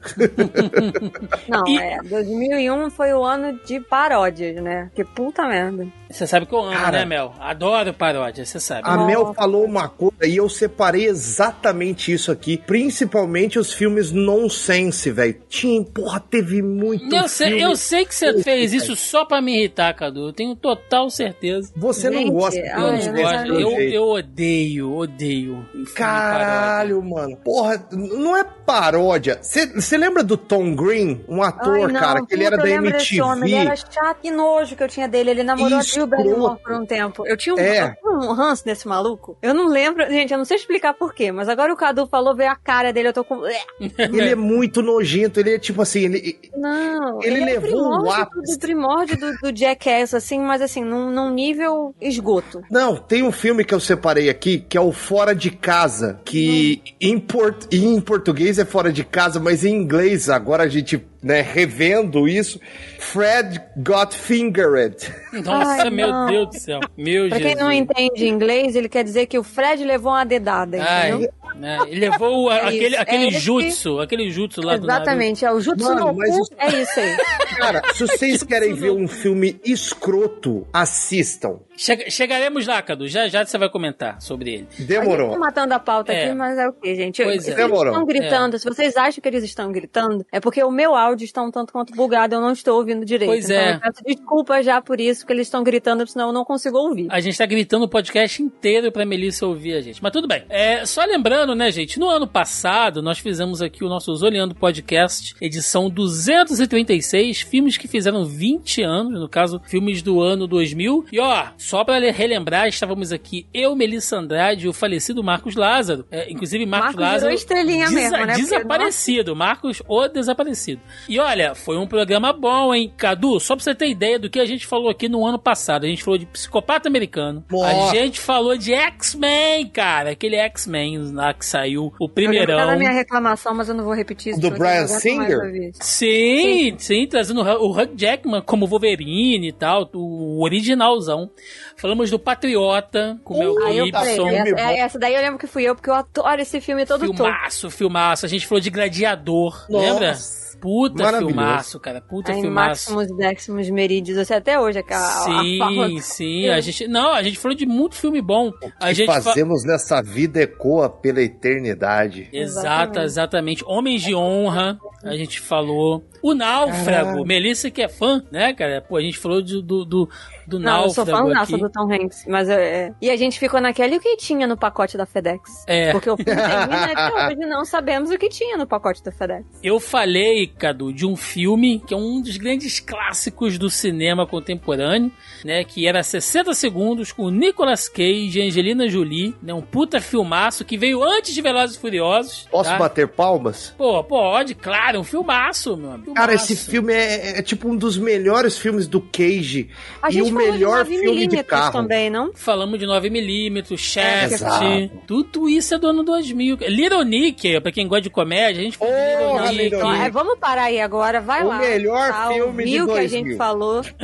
Não, 1.48 1.66
e... 1.66 1.78
é, 1.78 1.98
2001 2.02 2.90
foi 2.90 3.12
o 3.12 3.22
ano 3.22 3.58
de 3.64 3.80
paródias, 3.80 4.62
né? 4.62 4.90
Que 4.94 5.04
puta 5.04 5.46
merda. 5.46 5.86
Você 6.10 6.26
sabe 6.26 6.46
que 6.46 6.54
eu 6.54 6.60
amo, 6.60 6.72
Cara, 6.72 7.00
né, 7.00 7.04
Mel? 7.04 7.34
Adoro 7.40 7.92
paródia, 7.92 8.44
você 8.44 8.60
sabe. 8.60 8.82
A 8.84 8.96
Mel 8.98 9.34
falou 9.34 9.64
uma 9.64 9.88
coisa 9.88 10.26
e 10.26 10.36
eu 10.36 10.48
separei 10.48 11.06
exatamente 11.06 12.12
isso 12.12 12.30
aqui. 12.30 12.56
Principalmente 12.56 13.58
os 13.58 13.72
filmes 13.72 14.12
nonsense, 14.12 15.10
velho. 15.10 15.36
Tinha, 15.48 15.82
porra, 15.84 16.20
teve 16.20 16.62
muito 16.62 17.14
eu 17.14 17.28
sei, 17.28 17.64
eu 17.64 17.76
sei 17.76 18.04
que 18.04 18.14
você 18.14 18.42
fez 18.42 18.72
isso 18.72 18.94
só 18.94 19.24
pra 19.24 19.40
me 19.40 19.58
irritar, 19.58 19.92
Cadu. 19.94 20.28
Eu 20.28 20.32
tenho 20.32 20.54
total 20.54 21.10
certeza. 21.10 21.72
Você 21.76 22.10
Gente, 22.10 22.26
não 22.26 22.32
gosta. 22.32 22.58
Eu 22.58 22.80
não 22.80 23.22
gosto. 23.22 23.46
Eu, 23.46 23.70
eu 23.80 24.02
odeio, 24.04 24.92
odeio. 24.92 25.66
Caralho, 25.94 27.02
mano. 27.02 27.36
Porra, 27.36 27.84
não 27.92 28.36
é 28.36 28.44
paródia. 28.44 29.40
Você 29.42 29.96
lembra 29.96 30.22
do 30.22 30.36
Tom 30.36 30.74
Green? 30.74 31.24
Um 31.28 31.42
ator, 31.42 31.86
Ai, 31.86 31.92
não, 31.92 32.00
cara, 32.00 32.24
que 32.24 32.34
ele 32.34 32.44
era 32.44 32.56
da 32.56 32.68
MTV. 32.68 33.44
Ele 33.44 33.54
era 33.54 33.76
chato 33.76 34.18
e 34.22 34.30
nojo 34.30 34.76
que 34.76 34.82
eu 34.82 34.88
tinha 34.88 35.08
dele. 35.08 35.30
Ele 35.30 35.42
namorou 35.42 35.80
isso 35.80 35.95
o 36.04 36.06
Barrymore 36.06 36.58
por 36.62 36.72
um 36.72 36.86
tempo. 36.86 37.26
Eu 37.26 37.36
tinha 37.36 37.54
um, 37.54 37.58
é. 37.58 37.96
um 38.04 38.32
ranço 38.32 38.64
desse 38.64 38.86
maluco. 38.86 39.36
Eu 39.42 39.54
não 39.54 39.68
lembro, 39.68 40.08
gente, 40.10 40.32
eu 40.32 40.38
não 40.38 40.44
sei 40.44 40.56
explicar 40.56 40.94
porquê, 40.94 41.32
mas 41.32 41.48
agora 41.48 41.72
o 41.72 41.76
Cadu 41.76 42.06
falou, 42.06 42.34
veio 42.34 42.50
a 42.50 42.56
cara 42.56 42.92
dele, 42.92 43.08
eu 43.08 43.12
tô 43.12 43.24
com. 43.24 43.42
ele 43.98 44.30
é 44.30 44.34
muito 44.34 44.82
nojento, 44.82 45.40
ele 45.40 45.54
é 45.54 45.58
tipo 45.58 45.82
assim, 45.82 46.04
ele. 46.04 46.38
Não, 46.56 47.22
ele, 47.22 47.42
ele 47.42 47.50
é 47.50 47.58
levou 47.58 48.04
o 48.04 48.10
ápice. 48.10 48.54
Do 48.54 48.60
primórdio 48.60 49.18
do, 49.18 49.32
do 49.38 49.56
Jackass, 49.56 50.14
assim, 50.14 50.40
mas 50.40 50.62
assim, 50.62 50.84
num, 50.84 51.10
num 51.10 51.30
nível 51.30 51.94
esgoto. 52.00 52.62
Não, 52.70 52.96
tem 52.96 53.22
um 53.22 53.32
filme 53.32 53.64
que 53.64 53.74
eu 53.74 53.80
separei 53.80 54.28
aqui, 54.28 54.58
que 54.58 54.76
é 54.76 54.80
o 54.80 54.92
Fora 54.92 55.34
de 55.34 55.50
Casa, 55.50 56.20
que 56.24 56.82
hum. 56.84 56.92
em, 57.00 57.18
port... 57.18 57.66
em 57.72 58.00
português 58.00 58.58
é 58.58 58.64
Fora 58.64 58.92
de 58.92 59.04
Casa, 59.04 59.38
mas 59.38 59.64
em 59.64 59.74
inglês, 59.74 60.28
agora 60.28 60.64
a 60.64 60.68
gente 60.68 61.04
né, 61.22 61.40
revendo 61.40 62.28
isso, 62.28 62.60
Fred 63.00 63.60
got 63.76 64.14
fingered. 64.14 64.96
Nossa, 65.32 65.85
Ai, 65.86 65.94
meu 65.94 66.08
não. 66.08 66.26
Deus 66.26 66.48
do 66.48 66.58
céu. 66.58 66.80
Meu 66.96 67.28
pra 67.28 67.38
Jesus. 67.38 67.54
quem 67.54 67.62
não 67.62 67.72
entende 67.72 68.26
inglês, 68.26 68.74
ele 68.76 68.88
quer 68.88 69.04
dizer 69.04 69.26
que 69.26 69.38
o 69.38 69.42
Fred 69.42 69.84
levou 69.84 70.12
uma 70.12 70.24
dedada, 70.24 70.78
entendeu? 70.78 71.30
Né? 71.58 71.78
Ele 71.88 72.00
levou 72.00 72.50
é 72.52 72.60
aquele, 72.60 72.96
aquele 72.96 73.28
é 73.28 73.30
jutsu, 73.30 74.00
aquele 74.00 74.30
jutsu 74.30 74.60
lá 74.60 74.74
Exatamente, 74.74 75.40
do 75.40 75.46
é 75.46 75.52
o 75.52 75.60
jutsu 75.60 75.84
Mano, 75.84 76.12
no 76.12 76.14
cu, 76.14 76.54
é 76.58 76.82
isso 76.82 77.00
aí. 77.00 77.16
Cara, 77.56 77.82
se 77.94 78.06
vocês 78.06 78.42
querem 78.42 78.74
ver 78.74 78.90
um 78.90 79.08
filme 79.08 79.58
escroto, 79.64 80.66
assistam. 80.72 81.60
Che 81.76 82.10
chegaremos 82.10 82.66
lá, 82.66 82.80
Cadu. 82.80 83.06
Já 83.06 83.28
já 83.28 83.44
você 83.44 83.58
vai 83.58 83.68
comentar 83.68 84.20
sobre 84.20 84.54
ele. 84.54 84.68
Demorou. 84.78 85.32
Tá 85.32 85.38
matando 85.38 85.74
a 85.74 85.78
pauta 85.78 86.10
é. 86.10 86.24
aqui, 86.24 86.34
mas 86.34 86.56
é 86.58 86.66
o 86.66 86.72
que, 86.72 86.94
gente? 86.94 87.22
Pois 87.22 87.46
é. 87.46 87.50
Eles 87.50 87.56
Demorou. 87.56 87.92
estão 87.92 88.06
gritando. 88.06 88.56
É. 88.56 88.58
Se 88.58 88.64
vocês 88.64 88.96
acham 88.96 89.20
que 89.20 89.28
eles 89.28 89.44
estão 89.44 89.70
gritando, 89.70 90.24
é 90.32 90.40
porque 90.40 90.62
o 90.64 90.70
meu 90.70 90.94
áudio 90.94 91.26
está 91.26 91.42
um 91.42 91.50
tanto 91.50 91.74
quanto 91.74 91.94
bugado. 91.94 92.34
Eu 92.34 92.40
não 92.40 92.52
estou 92.52 92.78
ouvindo 92.78 93.04
direito. 93.04 93.28
Pois 93.28 93.44
então 93.44 93.56
é. 93.56 93.74
Eu 93.74 93.80
peço 93.80 94.02
desculpa 94.04 94.62
já 94.62 94.80
por 94.80 94.98
isso, 94.98 95.26
que 95.26 95.32
eles 95.32 95.46
estão 95.46 95.62
gritando, 95.62 96.06
senão 96.06 96.28
eu 96.28 96.32
não 96.32 96.44
consigo 96.44 96.78
ouvir. 96.78 97.08
A 97.10 97.20
gente 97.20 97.32
está 97.32 97.44
gritando 97.44 97.84
o 97.84 97.88
podcast 97.88 98.42
inteiro 98.42 98.90
pra 98.90 99.04
Melissa 99.04 99.46
ouvir 99.46 99.74
a 99.74 99.80
gente. 99.82 100.02
Mas 100.02 100.12
tudo 100.12 100.26
bem. 100.26 100.44
É, 100.48 100.86
só 100.86 101.04
lembrando, 101.04 101.45
né, 101.54 101.70
gente? 101.70 101.98
No 101.98 102.08
ano 102.08 102.26
passado, 102.26 103.02
nós 103.02 103.18
fizemos 103.18 103.60
aqui 103.62 103.84
o 103.84 103.88
nosso 103.88 104.14
Zoleando 104.14 104.54
Podcast, 104.54 105.34
edição 105.40 105.88
236, 105.90 107.40
filmes 107.42 107.76
que 107.76 107.86
fizeram 107.88 108.24
20 108.24 108.82
anos, 108.82 109.20
no 109.20 109.28
caso, 109.28 109.60
filmes 109.66 110.02
do 110.02 110.20
ano 110.22 110.46
2000. 110.46 111.06
E 111.12 111.20
ó, 111.20 111.46
Só 111.56 111.84
pra 111.84 111.98
le- 111.98 112.10
relembrar, 112.10 112.68
estávamos 112.68 113.12
aqui 113.12 113.46
eu, 113.52 113.74
Melissa 113.76 114.16
Andrade 114.18 114.66
e 114.66 114.68
o 114.68 114.72
falecido 114.72 115.22
Marcos 115.22 115.54
Lázaro. 115.54 116.04
É, 116.10 116.30
inclusive, 116.30 116.64
Marcos, 116.66 116.94
Marcos 116.94 117.00
virou 117.00 117.12
Lázaro. 117.14 117.34
estrelinha 117.34 117.90
mesmo, 117.90 118.16
né? 118.16 118.26
Porque, 118.26 118.40
Desaparecido. 118.42 119.36
Marcos, 119.36 119.82
o 119.88 120.08
desaparecido. 120.08 120.80
E 121.08 121.18
olha, 121.18 121.54
foi 121.54 121.76
um 121.76 121.86
programa 121.86 122.32
bom, 122.32 122.74
hein? 122.74 122.92
Cadu, 122.96 123.38
só 123.40 123.54
pra 123.54 123.62
você 123.64 123.74
ter 123.74 123.88
ideia 123.88 124.18
do 124.18 124.30
que 124.30 124.38
a 124.40 124.44
gente 124.46 124.66
falou 124.66 124.88
aqui 124.88 125.08
no 125.08 125.26
ano 125.26 125.38
passado. 125.38 125.84
A 125.84 125.88
gente 125.88 126.02
falou 126.02 126.18
de 126.18 126.26
psicopata 126.26 126.88
americano. 126.88 127.44
A 127.50 127.52
Nossa. 127.52 127.94
gente 127.96 128.20
falou 128.20 128.56
de 128.56 128.72
X-Men, 128.72 129.66
cara. 129.68 130.10
Aquele 130.10 130.36
X-Men 130.36 131.12
lá 131.12 131.32
que 131.36 131.44
saiu, 131.46 131.92
o 132.00 132.04
Eu 132.04 132.08
primeirão. 132.08 132.56
lembro 132.56 132.70
da 132.72 132.76
minha 132.76 132.92
reclamação, 132.92 133.54
mas 133.54 133.68
eu 133.68 133.74
não 133.74 133.84
vou 133.84 133.94
repetir 133.94 134.32
isso. 134.32 134.40
Do 134.40 134.48
eu 134.48 134.58
mais 134.58 134.90
Singer? 134.90 135.54
isso. 135.68 135.78
Sim, 135.82 136.74
sim, 136.78 137.06
trazendo 137.06 137.42
o 137.42 137.70
Hugh- 137.70 137.90
Jackman 137.96 138.42
como 138.42 138.66
Wolverine 138.66 139.48
e 139.48 139.52
tal, 139.52 139.88
o 139.94 140.42
originalzão. 140.42 141.30
Falamos 141.76 142.10
do 142.10 142.18
Patriota, 142.18 143.18
com 143.22 143.34
o 143.34 143.38
Mel 143.38 143.54
eu 143.54 143.60
falei, 143.60 143.84
Gibson. 143.84 144.28
essa, 144.28 144.50
bom. 144.54 144.58
é, 144.60 144.78
essa 144.80 144.98
daí 144.98 145.14
eu 145.14 145.20
lembro 145.20 145.38
que 145.38 145.46
fui 145.46 145.64
eu, 145.64 145.74
porque 145.74 145.90
eu 145.90 145.94
adoro 145.94 146.40
esse 146.40 146.60
filme 146.60 146.84
todo 146.86 147.06
todo. 147.06 147.14
Filmaço, 147.16 147.70
filmaço. 147.70 148.24
A 148.26 148.28
gente 148.28 148.46
falou 148.46 148.60
de 148.60 148.70
Gladiador, 148.70 149.66
Nossa. 149.68 149.84
lembra? 149.92 150.16
Puta 150.60 151.02
Maravilhoso. 151.04 151.34
filmaço, 151.34 151.80
cara. 151.80 152.00
Puta 152.00 152.32
Aí 152.32 152.40
filmaço. 152.40 152.94
Maximus 152.94 153.16
Decimus 153.16 153.70
Meridius, 153.70 154.18
eu 154.18 154.24
sei 154.24 154.36
até 154.36 154.58
hoje 154.58 154.78
aquela 154.78 155.06
a 155.06 155.24
Sim, 155.42 155.58
fala. 155.60 155.88
sim. 156.00 156.48
A 156.48 156.60
gente, 156.60 156.88
não, 156.88 157.12
a 157.12 157.22
gente 157.22 157.38
falou 157.38 157.56
de 157.56 157.66
muito 157.66 157.94
filme 157.94 158.20
bom. 158.22 158.50
A 158.80 158.88
que 158.88 158.94
gente 158.94 159.06
fa- 159.06 159.20
fazemos 159.22 159.64
nessa 159.64 160.02
vida 160.02 160.40
ecoa 160.42 160.88
pela 160.88 161.20
eternidade. 161.22 162.28
Exato, 162.32 162.98
exatamente. 163.00 163.62
Homens 163.66 164.02
de 164.02 164.14
Honra, 164.14 164.78
a 165.04 165.14
gente 165.16 165.40
falou. 165.40 166.04
O 166.30 166.34
Náufrago. 166.34 167.24
Melissa 167.24 167.70
que 167.70 167.82
é 167.82 167.88
fã, 167.88 168.22
né, 168.30 168.52
cara? 168.52 168.80
Pô, 168.82 168.96
a 168.96 169.00
gente 169.00 169.18
falou 169.18 169.40
de- 169.42 169.62
do, 169.62 169.84
do, 169.84 170.08
do 170.46 170.58
Não, 170.58 170.84
eu 170.84 170.90
sou 170.90 171.04
Náufrago 171.04 171.32
fã 171.34 171.40
aqui. 171.42 171.56
do 171.58 171.70
Tom 171.70 171.92
Hanks, 171.92 172.24
mas 172.26 172.48
eu- 172.48 172.58
é... 172.58 172.92
E 173.00 173.10
a 173.10 173.16
gente 173.16 173.38
ficou 173.38 173.60
naquela 173.60 173.94
e 173.94 173.98
o 173.98 174.00
que 174.00 174.16
tinha 174.16 174.46
no 174.46 174.56
pacote 174.56 174.96
da 174.96 175.06
FedEx? 175.06 175.40
É. 175.66 175.92
Porque 175.92 176.10
o 176.10 176.16
filme 176.16 176.24
termina 176.34 176.92
até 176.92 177.26
hoje 177.26 177.46
não 177.48 177.64
sabemos 177.64 178.10
o 178.10 178.18
que 178.18 178.28
tinha 178.28 178.56
no 178.56 178.66
pacote 178.66 179.02
da 179.04 179.12
FedEx. 179.12 179.44
Eu 179.62 179.78
falei, 179.78 180.46
Cadu, 180.46 180.92
de 180.92 181.06
um 181.06 181.14
filme 181.16 181.78
que 181.80 181.94
é 181.94 181.96
um 181.96 182.20
dos 182.20 182.36
grandes 182.36 182.80
clássicos 182.80 183.58
do 183.58 183.70
cinema 183.70 184.26
contemporâneo, 184.26 185.12
né? 185.46 185.64
Que 185.64 185.86
era 185.86 186.02
60 186.02 186.52
segundos 186.52 187.12
com 187.12 187.30
Nicolas 187.30 187.88
Cage 187.88 188.38
e 188.38 188.42
Angelina 188.42 188.88
Jolie, 188.88 189.34
né? 189.42 189.54
Um 189.54 189.62
puta 189.62 190.00
filmaço 190.00 190.64
que 190.64 190.76
veio 190.76 191.02
antes 191.02 191.32
de 191.34 191.40
Velozes 191.40 191.76
e 191.76 191.78
Furiosos. 191.80 192.46
Posso 192.50 192.68
tá? 192.70 192.76
bater 192.76 193.08
palmas? 193.08 193.72
Pô, 193.78 194.02
pode, 194.04 194.54
claro, 194.54 195.00
um 195.00 195.04
filmaço, 195.04 195.76
meu 195.76 195.92
amigo. 195.92 196.14
Cara, 196.14 196.34
esse 196.34 196.56
filme 196.56 196.92
é, 196.92 197.38
é 197.38 197.42
tipo 197.42 197.68
um 197.68 197.76
dos 197.76 197.96
melhores 197.96 198.58
filmes 198.58 198.86
do 198.88 199.00
Cage 199.00 199.70
A 200.02 200.08
e 200.10 200.12
gente 200.14 200.30
o 200.32 200.34
falou 200.34 200.52
melhor 200.52 200.84
de 200.84 200.90
9 200.90 200.90
filme 200.90 201.06
de 201.06 201.14
milímetros 201.26 201.46
carro. 201.48 201.72
também, 201.72 202.10
não? 202.10 202.32
Falamos 202.34 202.78
de 202.78 202.86
9mm, 202.86 203.76
Shaft, 203.78 204.32
Exato. 204.34 204.90
tudo 205.06 205.48
isso 205.48 205.74
é 205.74 205.78
do 205.78 205.86
ano 205.88 206.02
2000. 206.02 206.58
Little 206.68 207.04
Nick, 207.04 207.60
pra 207.60 207.70
quem 207.70 207.86
gosta 207.86 208.02
de 208.02 208.10
comédia, 208.10 208.60
a 208.60 208.64
gente 208.64 208.76
falou 208.76 208.92
Porra, 208.92 209.52
Little 209.52 209.52
Nick. 209.52 209.62
Little 209.62 209.78
Então, 209.78 209.92
Nick. 209.92 210.04
é, 210.04 210.10
vamos 210.10 210.38
parar 210.38 210.62
aí 210.64 210.80
agora, 210.80 211.20
vai 211.20 211.44
O 211.44 211.48
lá. 211.48 211.58
melhor 211.58 212.10
tá? 212.10 212.28
filme 212.32 212.64
de 212.64 212.80
Ouviu 212.80 212.84
o 212.84 212.86
que 212.86 212.92
a 212.92 212.96
2000. 213.02 213.08
gente 213.24 213.36
falou. 213.36 213.82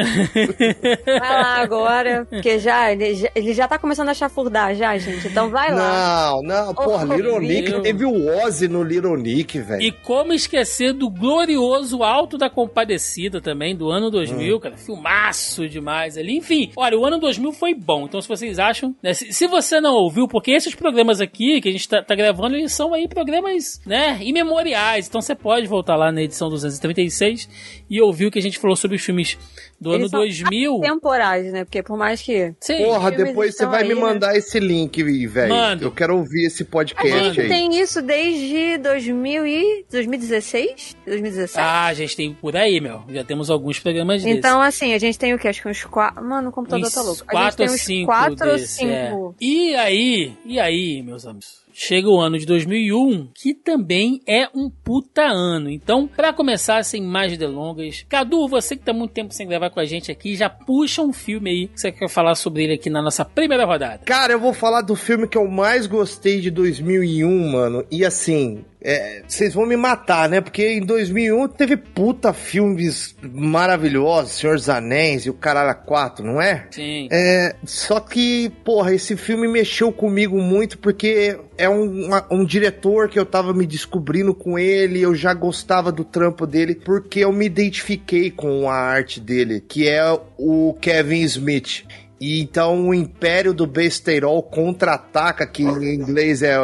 vai 1.07 1.32
lá 1.35 1.63
agora, 1.63 2.27
porque 2.29 2.59
já 2.59 2.93
ele, 2.93 3.15
já 3.15 3.29
ele 3.35 3.53
já 3.53 3.69
tá 3.69 3.79
começando 3.79 4.09
a 4.09 4.15
chafurdar 4.15 4.75
já, 4.75 4.97
gente. 4.99 5.29
Então 5.29 5.51
vai 5.51 5.73
lá. 5.73 6.31
Não, 6.31 6.43
não, 6.43 6.75
porra, 6.75 7.05
Little 7.05 7.41
meu. 7.41 7.41
Nick 7.41 7.81
teve 7.81 8.05
o 8.05 8.45
Ozzy 8.45 8.69
no 8.69 8.83
Little 8.83 9.17
Nick, 9.17 9.59
velho. 9.59 9.83
E 9.83 9.93
como 9.93 10.33
esquecer 10.33 10.93
do 10.93 11.09
glorioso 11.11 12.03
Alto 12.03 12.37
da 12.39 12.49
Compadecida 12.49 13.41
também, 13.41 13.77
do 13.77 13.91
ano 13.91 14.11
2000, 14.11 14.61
cara. 14.61 14.77
Filmaço 14.77 15.69
demais 15.69 16.17
ali. 16.17 16.37
Enfim, 16.37 16.71
olha, 16.77 16.99
o 16.99 17.05
ano 17.05 17.19
2000 17.19 17.53
foi 17.53 17.75
bom. 17.75 18.05
Então, 18.05 18.21
se 18.21 18.29
vocês 18.29 18.59
acham, 18.59 18.95
né, 19.03 19.15
se, 19.15 19.33
se 19.33 19.47
você 19.47 19.81
não 19.81 19.95
ouviu, 19.95 20.27
porque 20.27 20.51
esses 20.51 20.75
programas 20.75 21.21
aqui 21.21 21.61
que 21.61 21.69
a 21.69 21.73
gente 21.73 21.89
tá, 21.89 22.03
tá 22.03 22.15
gravando, 22.15 22.57
eles 22.57 22.73
são 22.73 22.95
aí 22.95 23.09
programas, 23.09 23.81
né, 23.87 24.19
imemoriais. 24.23 25.09
Então, 25.09 25.21
você 25.21 25.35
pode 25.35 25.67
voltar 25.67 25.97
lá 25.97 26.11
na 26.11 26.23
edição 26.23 26.49
236 26.49 27.49
e 27.89 28.01
ouvir 28.01 28.27
o 28.27 28.31
que 28.31 28.39
a 28.39 28.43
gente 28.43 28.59
falou 28.59 28.77
sobre 28.77 28.97
os 28.97 29.03
filmes 29.03 29.39
do 29.81 29.91
ano 29.91 30.03
Eles 30.03 30.11
são 30.11 30.21
2000. 30.21 30.81
Temporais, 30.81 31.22
né? 31.53 31.65
Porque 31.65 31.83
por 31.83 31.97
mais 31.97 32.21
que. 32.21 32.55
Sim. 32.61 32.85
Porra, 32.85 33.11
depois 33.11 33.57
você 33.57 33.67
vai 33.67 33.83
aí, 33.83 33.89
me 33.89 33.95
né? 33.95 34.01
mandar 34.01 34.37
esse 34.37 34.59
link, 34.59 35.03
velho. 35.03 35.55
Eu 35.81 35.91
quero 35.91 36.17
ouvir 36.17 36.47
esse 36.47 36.63
A 36.63 36.67
podcast 36.67 37.19
gente 37.19 37.41
aí. 37.41 37.49
tem 37.49 37.81
isso 37.81 38.03
desde 38.03 38.79
2000 38.79 39.47
e 39.47 39.85
2016? 39.91 40.97
2017? 41.07 41.59
Ah, 41.59 41.87
a 41.87 41.95
gente 41.95 42.17
tem 42.17 42.35
por 42.35 42.57
aí, 42.57 42.81
meu. 42.81 43.03
Já 43.09 43.25
temos 43.25 43.51
alguns 43.51 43.79
programas 43.79 44.23
desses. 44.23 44.39
Então, 44.39 44.61
assim, 44.61 44.95
a 44.95 44.99
gente 44.99 45.19
tem 45.19 45.35
o 45.35 45.39
quê? 45.39 45.49
Acho 45.49 45.63
que 45.63 45.69
uns 45.69 45.85
quatro. 45.85 46.23
Mano, 46.25 46.49
o 46.49 46.53
computador 46.53 46.87
Uns 46.87 46.95
tá 46.95 47.03
louco. 47.03 47.25
A 47.29 47.35
gente 47.35 47.43
quatro 47.43 47.57
tem 47.57 47.69
ou 47.69 47.75
uns 47.75 47.81
cinco 47.81 48.07
quatro 48.07 48.49
ou 48.49 48.57
desse, 48.57 48.85
é. 48.85 49.09
cinco. 49.09 49.35
E 49.41 49.75
aí, 49.75 50.33
e 50.45 50.61
aí, 50.61 51.03
meus 51.03 51.27
amigos? 51.27 51.62
Chega 51.73 52.09
o 52.09 52.21
ano 52.21 52.39
de 52.39 52.47
2001, 52.47 53.29
que 53.35 53.55
também 53.55 54.21
é 54.27 54.49
um 54.55 54.71
puta 54.71 55.23
ano. 55.23 55.71
Então, 55.71 56.07
pra 56.07 56.33
começar, 56.33 56.85
sem 56.85 57.03
mais 57.03 57.37
delongas, 57.37 58.05
Cadu, 58.09 58.47
você 58.49 58.77
que 58.77 58.85
tá 58.85 58.93
muito 58.93 59.13
tempo 59.13 59.33
sem 59.33 59.49
gravar 59.49 59.71
com 59.71 59.81
a 59.81 59.85
gente 59.85 60.11
aqui, 60.11 60.37
já 60.37 60.51
puxa 60.51 61.03
um 61.03 61.13
filme 61.13 61.51
aí 61.51 61.69
que 61.69 61.81
você 61.81 61.91
quer 61.91 62.09
falar 62.09 62.35
sobre 62.35 62.65
ele 62.65 62.75
aqui 62.75 62.91
na 62.91 63.03
nossa 63.03 63.25
primeira 63.25 63.65
rodada. 63.65 64.05
Cara, 64.05 64.33
eu 64.33 64.41
vou 64.41 64.53
falar 64.53 64.83
do 64.83 64.95
filme 64.95 65.27
que 65.27 65.39
eu 65.39 65.49
mais 65.49 65.87
gostei 65.87 66.41
de 66.41 66.51
2001, 66.51 67.51
mano. 67.51 67.85
E 67.91 68.05
assim, 68.05 68.65
é, 68.85 69.23
vocês 69.27 69.55
vão 69.55 69.65
me 69.67 69.77
matar, 69.77 70.29
né? 70.29 70.41
Porque 70.41 70.67
em 70.67 70.81
2001 70.81 71.49
teve 71.49 71.77
puta 71.77 72.33
filmes 72.33 73.15
maravilhosos, 73.23 74.33
Senhor 74.33 74.57
dos 74.57 74.69
Anéis 74.69 75.25
e 75.27 75.31
o 75.31 75.35
Caralho 75.35 75.77
4, 75.85 76.25
não 76.25 76.41
é? 76.41 76.67
Sim. 76.71 77.09
É, 77.11 77.55
só 77.65 78.01
que, 78.01 78.51
porra, 78.65 78.95
esse 78.95 79.17
filme 79.17 79.47
mexeu 79.47 79.93
comigo 79.93 80.39
muito 80.41 80.79
porque 80.79 81.39
é 81.57 81.69
um, 81.69 82.07
uma- 82.07 82.27
um 82.31 82.45
diretor 82.45 83.09
que 83.09 83.19
eu 83.19 83.27
tava 83.27 83.53
me 83.55 83.67
descobrindo 83.67 84.35
com 84.35 84.59
ele, 84.59 85.01
eu 85.01 85.15
já 85.15 85.33
gostava 85.35 85.93
do 85.93 86.05
trampo 86.05 86.47
dele 86.47 86.75
porque 86.75 87.21
eu 87.21 87.33
me 87.33 87.47
identifiquei 87.47 88.31
com 88.31 88.69
a 88.69 88.75
arte 88.75 89.21
dele, 89.21 89.61
que 89.67 89.89
é 89.89 90.03
o 90.39 90.75
Kevin 90.81 91.23
Smith. 91.23 91.85
E 92.21 92.41
então 92.41 92.89
o 92.89 92.95
Império 92.95 93.53
do 93.53 93.67
Besteirol 93.67 94.43
contra-ataca, 94.45 95.45
que 95.45 95.65
em 95.65 95.95
inglês 95.95 96.41
é 96.43 96.57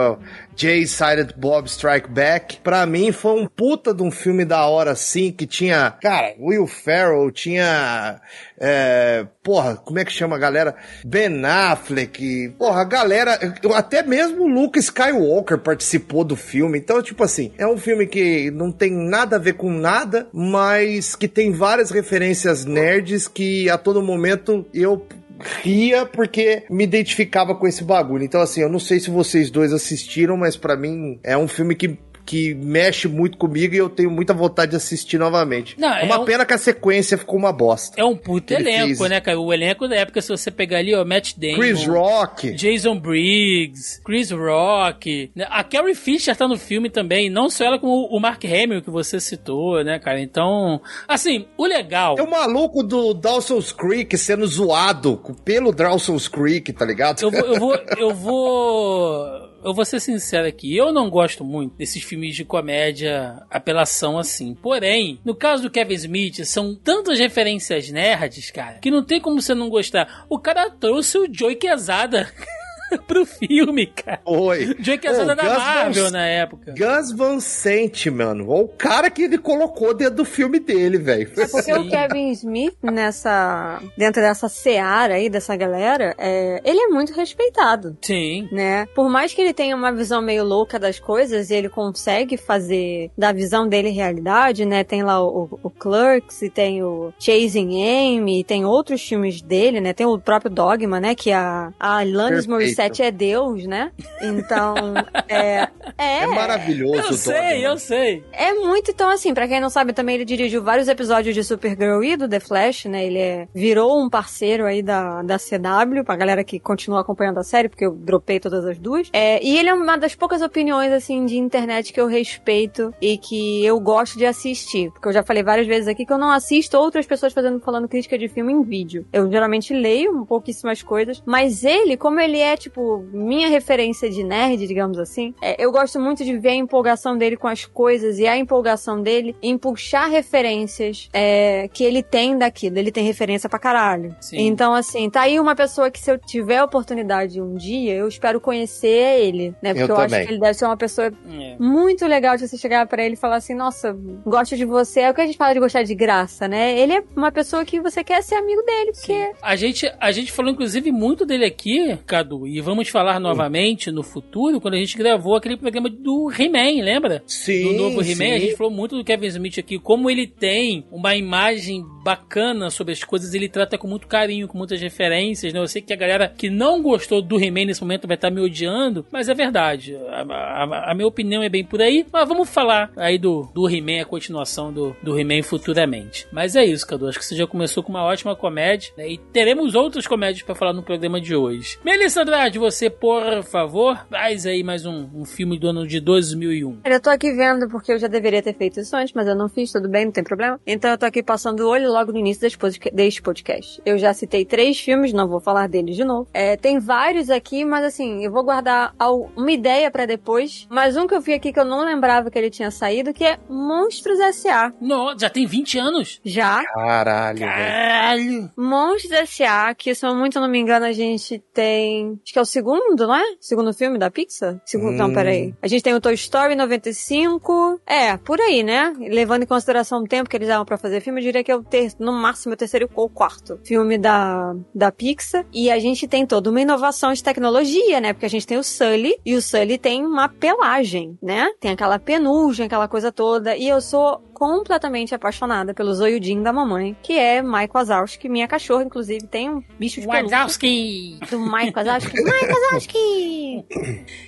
Jay 0.59 0.89
Silent 0.89 1.35
Bob 1.37 1.69
Strike 1.69 2.11
Back. 2.11 2.59
Pra 2.65 2.85
mim 2.85 3.13
foi 3.13 3.41
um 3.41 3.47
puta 3.47 3.95
de 3.95 4.03
um 4.03 4.11
filme 4.11 4.45
da 4.45 4.67
hora 4.67 4.91
assim, 4.91 5.31
que 5.31 5.47
tinha, 5.47 5.93
cara, 6.03 6.35
Will 6.41 6.67
Ferrell, 6.67 7.31
tinha, 7.31 8.21
é, 8.59 9.25
porra, 9.43 9.77
como 9.77 10.01
é 10.01 10.05
que 10.05 10.13
chama 10.13 10.35
a 10.35 10.39
galera? 10.39 10.75
Ben 11.05 11.45
Affleck, 11.45 12.57
porra, 12.59 12.81
a 12.81 12.85
galera, 12.85 13.39
até 13.77 14.03
mesmo 14.03 14.43
o 14.43 14.49
Luke 14.49 14.81
Skywalker 14.81 15.59
participou 15.59 16.25
do 16.25 16.35
filme. 16.35 16.79
Então, 16.79 17.01
tipo 17.01 17.23
assim, 17.23 17.53
é 17.57 17.67
um 17.67 17.79
filme 17.79 18.07
que 18.07 18.51
não 18.51 18.73
tem 18.73 18.91
nada 18.91 19.37
a 19.37 19.39
ver 19.39 19.55
com 19.55 19.71
nada, 19.71 20.27
mas 20.33 21.15
que 21.15 21.29
tem 21.29 21.53
várias 21.53 21.93
referências 21.93 22.65
nerds 22.65 23.29
que 23.29 23.71
a 23.71 23.79
todo 23.79 24.03
momento 24.03 24.67
eu 24.75 25.07
ria 25.41 26.05
porque 26.05 26.65
me 26.69 26.85
identificava 26.85 27.55
com 27.55 27.67
esse 27.67 27.85
bagulho. 27.85 28.25
Então, 28.25 28.41
assim, 28.41 28.61
eu 28.61 28.69
não 28.69 28.79
sei 28.79 29.01
se 29.01 29.11
vocês 29.11 29.51
dois 29.51 29.73
assistiram, 29.73 30.37
mas 30.37 30.57
pra 30.57 30.77
mim 30.77 31.19
é 31.23 31.37
um 31.37 31.49
filme 31.49 31.75
que. 31.75 31.99
Que 32.29 32.55
mexe 32.55 33.09
muito 33.09 33.39
comigo 33.39 33.75
e 33.75 33.79
eu 33.79 33.89
tenho 33.89 34.11
muita 34.11 34.35
vontade 34.35 34.73
de 34.73 34.77
assistir 34.77 35.17
novamente. 35.19 35.75
Não, 35.79 35.89
é 35.89 36.03
é 36.03 36.05
uma 36.05 36.21
um- 36.21 36.25
pena 36.27 36.45
que 36.45 36.53
a 36.53 36.59
sequência 36.59 37.17
ficou 37.17 37.39
uma 37.39 37.51
bosta. 37.53 37.99
É 37.99 38.05
um 38.05 38.15
puto 38.15 38.53
Ele 38.53 38.69
elenco, 38.69 38.99
fez. 38.99 39.11
né, 39.11 39.19
cara? 39.21 39.41
O 39.41 39.51
elenco 39.51 39.89
da 39.89 39.97
época, 39.97 40.21
se 40.21 40.29
você 40.29 40.51
pegar 40.51 40.77
ali, 40.79 40.95
ó, 40.95 41.05
Matt 41.07 41.33
Damon. 41.39 41.55
Chris 41.57 41.87
Rock. 41.87 42.51
Jason 42.53 42.99
Briggs, 43.01 44.03
Chris 44.05 44.31
Rock, 44.31 45.31
né? 45.35 45.47
a 45.49 45.65
Carrie 45.65 45.95
Fisher 45.95 46.37
tá 46.37 46.47
no 46.47 46.59
filme 46.59 46.91
também, 46.91 47.31
não 47.31 47.49
só 47.49 47.65
ela 47.65 47.79
como 47.79 48.07
o 48.15 48.21
Mark 48.21 48.45
Hamill 48.45 48.83
que 48.83 48.91
você 48.91 49.19
citou, 49.19 49.83
né, 49.83 49.99
cara? 49.99 50.21
Então, 50.21 50.81
assim, 51.09 51.47
o 51.57 51.65
legal. 51.65 52.17
É 52.19 52.23
o 52.23 52.31
maluco 52.31 52.83
do 52.83 53.15
Dawson's 53.15 53.73
Creek 53.73 54.19
sendo 54.19 54.47
zoado 54.47 55.19
pelo 55.45 55.73
Dawson's 55.73 56.29
Creek, 56.29 56.75
tá 56.75 56.85
ligado? 56.85 57.23
Eu 57.23 57.31
vou, 57.31 57.41
eu 57.41 57.59
vou, 57.59 57.75
eu 57.99 58.15
vou, 58.15 59.49
eu 59.63 59.75
vou 59.75 59.85
ser 59.85 60.01
sincero 60.01 60.47
aqui. 60.47 60.77
Eu 60.77 60.93
não 60.93 61.11
gosto 61.11 61.45
muito 61.45 61.77
desses 61.77 62.03
filmes 62.03 62.35
de 62.35 62.45
comédia 62.45 63.43
apelação 63.51 64.19
assim. 64.19 64.55
Porém, 64.55 65.21
no 65.25 65.35
caso 65.35 65.65
do 65.65 65.71
Kevin 65.71 65.95
Smith, 65.95 66.45
são 66.45 66.75
tantas 66.75 67.19
referências 67.19 67.91
nerds, 67.91 68.51
cara, 68.51 68.79
que 68.79 68.91
não 68.91 69.05
tem 69.05 69.21
como 69.21 69.41
você 69.41 69.55
não 69.55 69.69
gostar. 69.69 70.27
O 70.29 70.39
cara 70.39 70.71
trouxe 70.71 71.19
o 71.19 71.29
Joey 71.33 71.57
Quesada. 71.57 72.33
pro 73.07 73.25
filme, 73.27 73.87
cara. 73.87 74.21
Oi. 74.25 74.75
Quesada 74.99 75.33
Ô, 75.33 75.37
da 75.37 75.43
Gus 75.43 75.53
Marvel 75.59 76.05
Van- 76.05 76.11
na 76.11 76.27
época. 76.27 76.75
Gus 76.77 77.13
Van 77.13 77.41
Sant, 77.41 78.11
mano. 78.11 78.49
Olha 78.51 78.65
o 78.65 78.69
cara 78.69 79.11
que 79.11 79.23
ele 79.23 79.39
colocou 79.39 79.95
dentro 79.95 80.17
do 80.17 80.25
filme 80.25 80.59
dele, 80.59 80.99
velho. 80.99 81.31
É 81.37 81.47
porque 81.47 81.63
Sim. 81.63 81.73
o 81.75 81.89
Kevin 81.89 82.31
Smith, 82.33 82.75
nessa. 82.83 83.81
dentro 83.97 84.21
dessa 84.21 84.49
seara 84.49 85.15
aí, 85.15 85.29
dessa 85.29 85.55
galera, 85.57 86.15
é, 86.19 86.61
ele 86.65 86.79
é 86.81 86.89
muito 86.89 87.13
respeitado. 87.13 87.97
Sim. 88.03 88.49
Né? 88.53 88.87
Por 88.95 89.09
mais 89.09 89.33
que 89.33 89.41
ele 89.41 89.53
tenha 89.55 89.75
uma 89.77 89.93
visão 89.93 90.21
meio 90.21 90.45
louca 90.45 90.79
das 90.79 90.99
coisas, 90.99 91.51
ele 91.51 91.69
consegue 91.69 92.37
fazer 92.37 93.11
da 93.17 93.33
visão 93.33 93.69
dele 93.69 93.91
realidade, 93.91 94.65
né? 94.65 94.85
Tem 94.85 95.03
lá 95.03 95.23
o, 95.23 95.59
o 95.63 95.71
Clerks 95.71 96.43
e 96.43 96.51
tem 96.51 96.83
o 96.83 97.13
Chasing 97.19 97.83
Amy, 98.19 98.41
e 98.41 98.45
tem 98.45 98.65
outros 98.65 99.03
filmes 99.07 99.41
dele, 99.41 99.81
né? 99.81 99.93
Tem 99.93 100.07
o 100.07 100.19
próprio 100.19 100.51
Dogma, 100.51 101.01
né? 101.01 101.15
Que 101.15 101.33
a, 101.33 101.73
a 101.79 101.99
Alanis 101.99 102.47
Perfeito. 102.47 102.49
Morissette 102.79 103.03
é 103.03 103.11
Deus, 103.11 103.67
né? 103.67 103.91
Então, 104.23 104.75
é... 105.29 105.69
É, 105.97 106.23
É 106.23 106.27
maravilhoso, 106.27 106.95
Eu 106.95 107.13
sei, 107.15 107.35
Dogman. 107.35 107.63
eu 107.63 107.79
sei. 107.79 108.25
é 108.33 108.55
muito, 108.55 108.91
então 108.91 109.09
assim, 109.09 109.35
pra 109.35 109.49
quem 109.49 109.61
não 109.61 109.71
sabe, 109.71 109.93
também 109.93 110.15
ele 110.15 110.25
dirigiu 110.25 110.63
vários 110.63 110.87
episódios 110.87 111.35
de 111.35 111.43
Supergirl 111.43 112.03
e 112.05 112.17
do 112.17 112.29
The 112.29 112.39
Flash, 112.39 112.85
né? 112.85 113.05
Ele 113.05 113.19
é, 113.19 113.49
virou 113.53 114.01
um 114.01 114.09
parceiro 114.09 114.65
aí 114.65 114.83
da, 114.83 115.23
da 115.23 115.39
CW, 115.39 116.05
pra 116.05 116.15
galera 116.15 116.45
que 116.45 116.61
continua 116.61 117.01
acompanhando 117.01 117.39
a 117.39 117.43
série, 117.43 117.69
porque 117.69 117.85
eu 117.85 117.93
dropei 117.93 118.39
todas 118.39 118.65
as 118.65 118.79
duas. 118.79 119.09
É, 119.13 119.43
e 119.43 119.59
ele 119.59 119.69
é 119.69 119.75
uma 119.75 119.97
das 119.97 120.15
poucas 120.15 120.41
opiniões, 120.41 120.93
assim, 120.93 121.27
de 121.27 121.37
internet 121.37 121.93
que 121.93 122.01
eu 122.01 122.07
respeito 122.07 122.95
e 123.01 123.19
que 123.19 123.65
eu 123.65 123.81
gosto 123.81 124.19
de 124.19 124.27
assistir. 124.27 124.91
Porque 124.93 125.09
eu 125.09 125.13
já 125.13 125.25
falei 125.25 125.43
várias 125.43 125.67
vezes 125.67 125.89
aqui 125.89 126.07
que 126.07 126.13
eu 126.13 126.19
não 126.19 126.31
assisto 126.31 126.77
outras 126.77 127.07
pessoas 127.07 127.33
fazendo, 127.33 127.59
falando 127.61 127.89
crítica 127.89 128.17
de 128.17 128.29
filme 128.29 128.53
em 128.53 128.63
vídeo. 128.63 129.07
Eu 129.13 129.29
geralmente 129.31 129.75
leio 129.75 130.17
um 130.17 130.25
pouquíssimas 130.25 130.83
coisas, 130.83 131.23
mas 131.27 131.65
ele, 131.65 131.97
como 131.97 132.21
ele 132.21 132.39
é, 132.39 132.57
tipo, 132.57 132.68
minha 133.13 133.49
referência 133.49 134.09
de 134.11 134.23
nerd, 134.23 134.67
digamos 134.67 134.99
assim, 134.99 135.35
é, 135.43 135.63
eu 135.63 135.71
gosto 135.73 135.99
muito 136.01 136.25
de 136.25 136.37
ver 136.39 136.51
a 136.51 136.55
empolgação 136.55 137.17
dele 137.17 137.37
com 137.37 137.49
as 137.49 137.65
coisas 137.65 138.19
e 138.19 138.27
a 138.27 138.37
empolgação 138.37 139.03
dele 139.03 139.35
em 139.43 139.57
puxar 139.57 140.07
referências 140.09 141.09
é, 141.13 141.69
que 141.73 141.85
ele 141.85 142.03
tem 142.03 142.37
daquilo. 142.39 142.79
Ele 142.79 142.91
tem 142.93 143.05
referência 143.05 143.49
pra 143.49 143.59
caralho. 143.59 144.15
Sim. 144.21 144.39
Então, 144.47 144.75
assim, 144.75 145.09
tá 145.11 145.23
aí 145.23 145.39
uma 145.41 145.55
pessoa 145.55 145.91
que 145.91 146.01
se 146.01 146.11
eu 146.11 146.19
tiver 146.19 146.59
a 146.59 146.65
oportunidade 146.65 147.41
um 147.41 147.55
dia, 147.55 147.95
eu 147.95 148.09
espero 148.09 148.41
conhecer 148.41 149.21
ele, 149.21 149.55
né? 149.63 149.75
Porque 149.75 149.91
Eu 149.91 149.97
eu, 149.97 150.03
acho 150.03 150.15
que 150.15 150.33
ele 150.33 150.39
deve 150.41 150.55
ser 150.55 150.65
uma 150.65 150.77
pessoa 150.77 151.07
É. 151.09 151.57
muito 151.59 152.07
legal 152.07 152.37
de 152.37 152.47
você 152.47 152.57
chegar 152.57 152.87
pra 152.87 153.05
ele 153.05 153.15
e 153.15 153.17
falar 153.17 153.37
assim, 153.37 153.55
nossa, 153.55 153.97
gosto 154.25 154.57
de 154.57 154.65
você. 154.65 155.01
É 155.01 155.11
o 155.11 155.15
que 155.15 155.21
a 155.21 155.27
gente 155.27 155.37
fala 155.39 155.55
de 155.55 155.61
gostar 155.61 155.83
de 155.83 155.95
graça, 155.95 156.47
né? 156.49 156.79
Ele 156.79 156.95
é 156.95 157.03
uma 157.17 157.33
pessoa 157.33 157.65
que 157.65 157.81
você 157.81 158.03
quer 158.05 158.23
ser 158.23 158.37
amigo 158.37 158.63
dele, 158.63 158.93
porque 158.93 159.31
A 159.43 159.57
gente, 159.57 159.91
a 160.01 160.11
gente 160.13 160.33
falou, 160.33 160.51
inclusive, 160.53 160.91
muito 160.93 161.25
dele 161.27 161.45
aqui, 161.45 161.99
Cadu, 162.07 162.47
e 162.47 162.58
vamos 162.61 162.89
falar 162.89 163.19
novamente 163.21 163.91
no 163.91 164.03
futuro, 164.03 164.61
quando 164.61 164.75
a 164.75 164.79
gente 164.79 164.97
gravou 164.97 165.37
aquele 165.37 165.57
programa 165.57 165.89
do 165.89 166.31
He-Man, 166.31 166.83
lembra? 166.85 167.23
Sim, 167.27 167.63
do 167.65 167.73
novo 167.75 168.03
He-Man, 168.03 168.35
a 168.35 168.39
gente 168.39 168.57
falou 168.57 168.73
muito 168.73 168.97
do 168.97 169.05
Kevin 169.05 169.27
Smith 169.27 169.59
aqui, 169.59 169.79
como 169.79 170.11
ele 170.11 170.27
tem 170.27 170.85
uma 170.91 171.17
imagem 171.17 171.85
bacana 172.03 172.71
sobre 172.71 172.93
as 172.93 173.05
coisas, 173.05 173.35
ele 173.35 173.49
trata 173.49 173.77
com 173.77 173.87
muito 173.87 174.07
carinho, 174.07 174.49
com 174.49 174.57
muitas 174.57 174.81
referências, 174.81 175.53
né? 175.53 175.61
Eu 175.61 175.69
sei 175.69 175.83
que 175.83 175.93
a 175.93 175.97
galera 175.97 176.33
que 176.37 176.49
não 176.49 176.83
gostou 176.83 177.21
do 177.21 177.39
He-Man 177.39 177.67
nesse 177.67 177.81
momento 177.83 178.07
vai 178.07 178.15
estar 178.17 178.31
me 178.31 178.41
odiando, 178.41 179.05
mas 179.13 179.29
é 179.29 179.35
verdade. 179.35 179.95
A, 180.09 180.23
a- 180.23 180.91
a 180.91 180.95
minha 180.95 181.07
opinião 181.07 181.43
é 181.43 181.49
bem 181.49 181.65
por 181.65 181.83
aí, 181.83 182.07
mas 182.13 182.27
vamos 182.27 182.49
falar 182.49 182.91
aí 182.97 183.19
do, 183.19 183.49
do 183.55 183.69
He-Man, 183.69 184.01
a 184.03 184.05
continuação 184.07 184.73
do, 184.73 184.97
do 185.03 185.19
He-Man 185.19 185.43
futuramente. 185.43 186.27
Mas 186.33 186.57
é 186.57 186.65
isso, 186.65 186.87
Cadu, 186.87 187.07
acho 187.09 187.19
que 187.19 187.25
você 187.27 187.37
já 187.37 187.47
começou 187.47 187.83
com 187.83 187.91
uma 187.91 188.05
ótima 188.05 188.35
comédia, 188.35 188.91
né? 188.97 189.09
E 189.11 189.19
teremos 189.19 189.75
outras 189.75 190.07
comédias 190.07 190.43
pra 190.43 190.55
falar 190.55 190.73
no 190.73 190.83
programa 190.83 191.21
de 191.21 191.35
hoje. 191.35 191.79
Melissa 191.85 192.23
Andrade, 192.23 192.48
você, 192.57 192.89
por 192.89 193.43
favor, 193.43 194.07
traz 194.09 194.47
aí 194.47 194.63
mais 194.63 194.87
um, 194.87 195.09
um 195.13 195.25
filme 195.25 195.59
do 195.59 195.67
ano 195.69 195.85
de 195.87 195.99
2001. 196.01 196.81
Eu 196.85 197.01
tô 197.01 197.11
aqui 197.11 197.33
vendo 197.33 197.69
porque 197.69 197.93
eu 197.93 197.99
já 197.99 198.07
deveria 198.07 198.41
ter 198.41 198.55
feito 198.55 198.79
isso 198.79 198.95
antes, 198.97 199.13
mas 199.13 199.27
eu 199.27 199.35
não 199.35 199.49
fiz, 199.49 199.73
tudo 199.73 199.89
bem, 199.89 200.05
não 200.05 200.13
tem 200.13 200.23
problema. 200.23 200.61
Então 200.65 200.91
eu 200.93 200.97
tô 200.99 201.05
aqui 201.07 201.21
passando 201.23 201.61
o 201.61 201.69
olho 201.69 201.91
logo 201.91 202.13
no 202.13 202.19
início 202.19 202.43
deste 202.43 202.57
podca- 202.57 202.91
deste 202.93 203.21
podcast. 203.21 203.83
Eu 203.85 203.99
já 203.99 204.15
citei 204.15 204.45
três 204.45 204.79
filmes, 204.79 205.13
não 205.13 205.27
vou 205.27 205.41
falar 205.41 205.69
deles 205.69 205.97
de 205.97 206.05
novo. 206.05 206.29
É, 206.33 206.57
tem 206.57 206.79
vários 206.79 207.29
aqui, 207.31 207.65
mas 207.65 207.85
assim, 207.85 208.25
eu 208.25 208.31
vou 208.31 208.45
guardar 208.45 208.95
uma 209.37 209.51
ideia 209.51 209.91
pra 209.91 210.07
depois. 210.07 210.67
Mas 210.71 210.97
um 210.97 211.07
que 211.09 211.15
eu 211.15 211.21
vi 211.21 211.33
aqui 211.35 211.53
que 211.53 211.59
eu 211.59 211.65
não 211.65 211.85
lembrava 211.85 212.31
que 212.31 212.39
ele 212.39 212.51
tinha 212.51 212.71
saído, 212.71 213.13
que 213.13 213.25
é 213.25 213.39
Monstros 213.49 214.21
S.A. 214.21 214.73
Não, 214.81 215.19
já 215.19 215.29
tem 215.29 215.47
20 215.47 215.79
anos? 215.79 216.21
Já. 216.25 216.63
Caralho, 216.65 217.39
velho. 217.41 217.51
Caralho! 217.51 218.51
Monstros 218.57 219.13
S.A., 219.13 219.75
que 219.75 219.95
se 219.95 220.07
eu 220.07 220.15
muito 220.15 220.39
não 220.39 220.49
me 220.49 220.59
engano, 220.59 220.87
a 220.87 220.93
gente 220.93 221.43
tem. 221.53 222.19
Acho 222.23 222.33
que 222.39 222.41
é 222.41 222.43
o 222.43 222.45
segundo, 222.45 223.07
não 223.07 223.15
é? 223.17 223.25
Segundo 223.41 223.75
filme 223.75 223.99
da 223.99 224.11
Pixar? 224.11 224.61
Segundo, 224.65 224.97
Não, 224.97 225.09
Hum. 225.09 225.15
peraí. 225.15 225.55
A 225.61 225.67
gente 225.67 225.83
tem 225.83 225.95
o 225.95 226.01
Toy 226.01 226.15
Story 226.15 226.55
95. 226.55 227.81
É, 227.87 228.17
por 228.17 228.41
aí, 228.41 228.63
né? 228.63 228.95
Levando 228.99 229.43
em 229.43 229.47
consideração 229.47 230.03
o 230.03 230.07
tempo 230.07 230.29
que 230.31 230.37
eles 230.37 230.49
davam 230.49 230.65
pra 230.65 230.79
fazer 230.79 231.01
filme, 231.01 231.21
eu 231.21 231.25
diria 231.25 231.43
que 231.43 231.51
é 231.51 231.57
o 231.57 231.63
ter... 231.63 231.93
no 231.99 232.13
máximo 232.13 232.55
o 232.55 232.57
terceiro 232.57 232.89
ou 232.95 233.09
quarto 233.09 233.59
filme 233.65 233.99
da, 233.99 234.55
da 234.75 234.93
Pixar. 234.93 235.45
E 235.53 235.71
a 235.71 235.79
gente 235.79 236.07
tem 236.07 236.25
toda 236.27 236.51
uma 236.51 236.61
inovação 236.61 237.13
de 237.13 237.23
tecnologia, 237.23 238.01
né? 238.01 238.13
Porque 238.13 238.27
a 238.27 238.31
gente 238.31 238.47
tem 238.47 238.57
o 238.59 238.63
Sully, 238.63 239.19
e 239.25 239.35
o 239.35 239.43
Sully 239.43 239.79
tem 239.79 240.05
uma 240.07 240.29
pelagem, 240.29 241.19
né? 241.23 241.49
Tem 241.61 241.73
aquela 241.73 241.99
penugem, 241.99 242.67
aquela 242.67 242.87
coisa 242.89 243.11
toda. 243.11 243.57
E 243.57 243.69
eu 243.69 243.81
sou 243.81 244.23
completamente 244.39 245.13
apaixonada 245.13 245.75
pelo 245.75 245.93
zoiudinho 245.93 246.45
da 246.45 246.53
mamãe, 246.53 246.97
que 247.03 247.19
é 247.19 247.43
Mike 247.43 247.75
Wazowski, 247.75 248.29
minha 248.29 248.47
cachorra, 248.47 248.85
inclusive, 248.85 249.27
tem 249.27 249.51
um 249.51 249.61
bicho 249.79 250.01
de 250.01 250.07
pelúcia 250.07 250.37
Wazowski! 250.39 251.19
do 251.29 251.41
Mike 251.41 251.73
Wazowski. 251.75 252.23
Mike 252.23 252.53
Wazowski! 252.53 253.67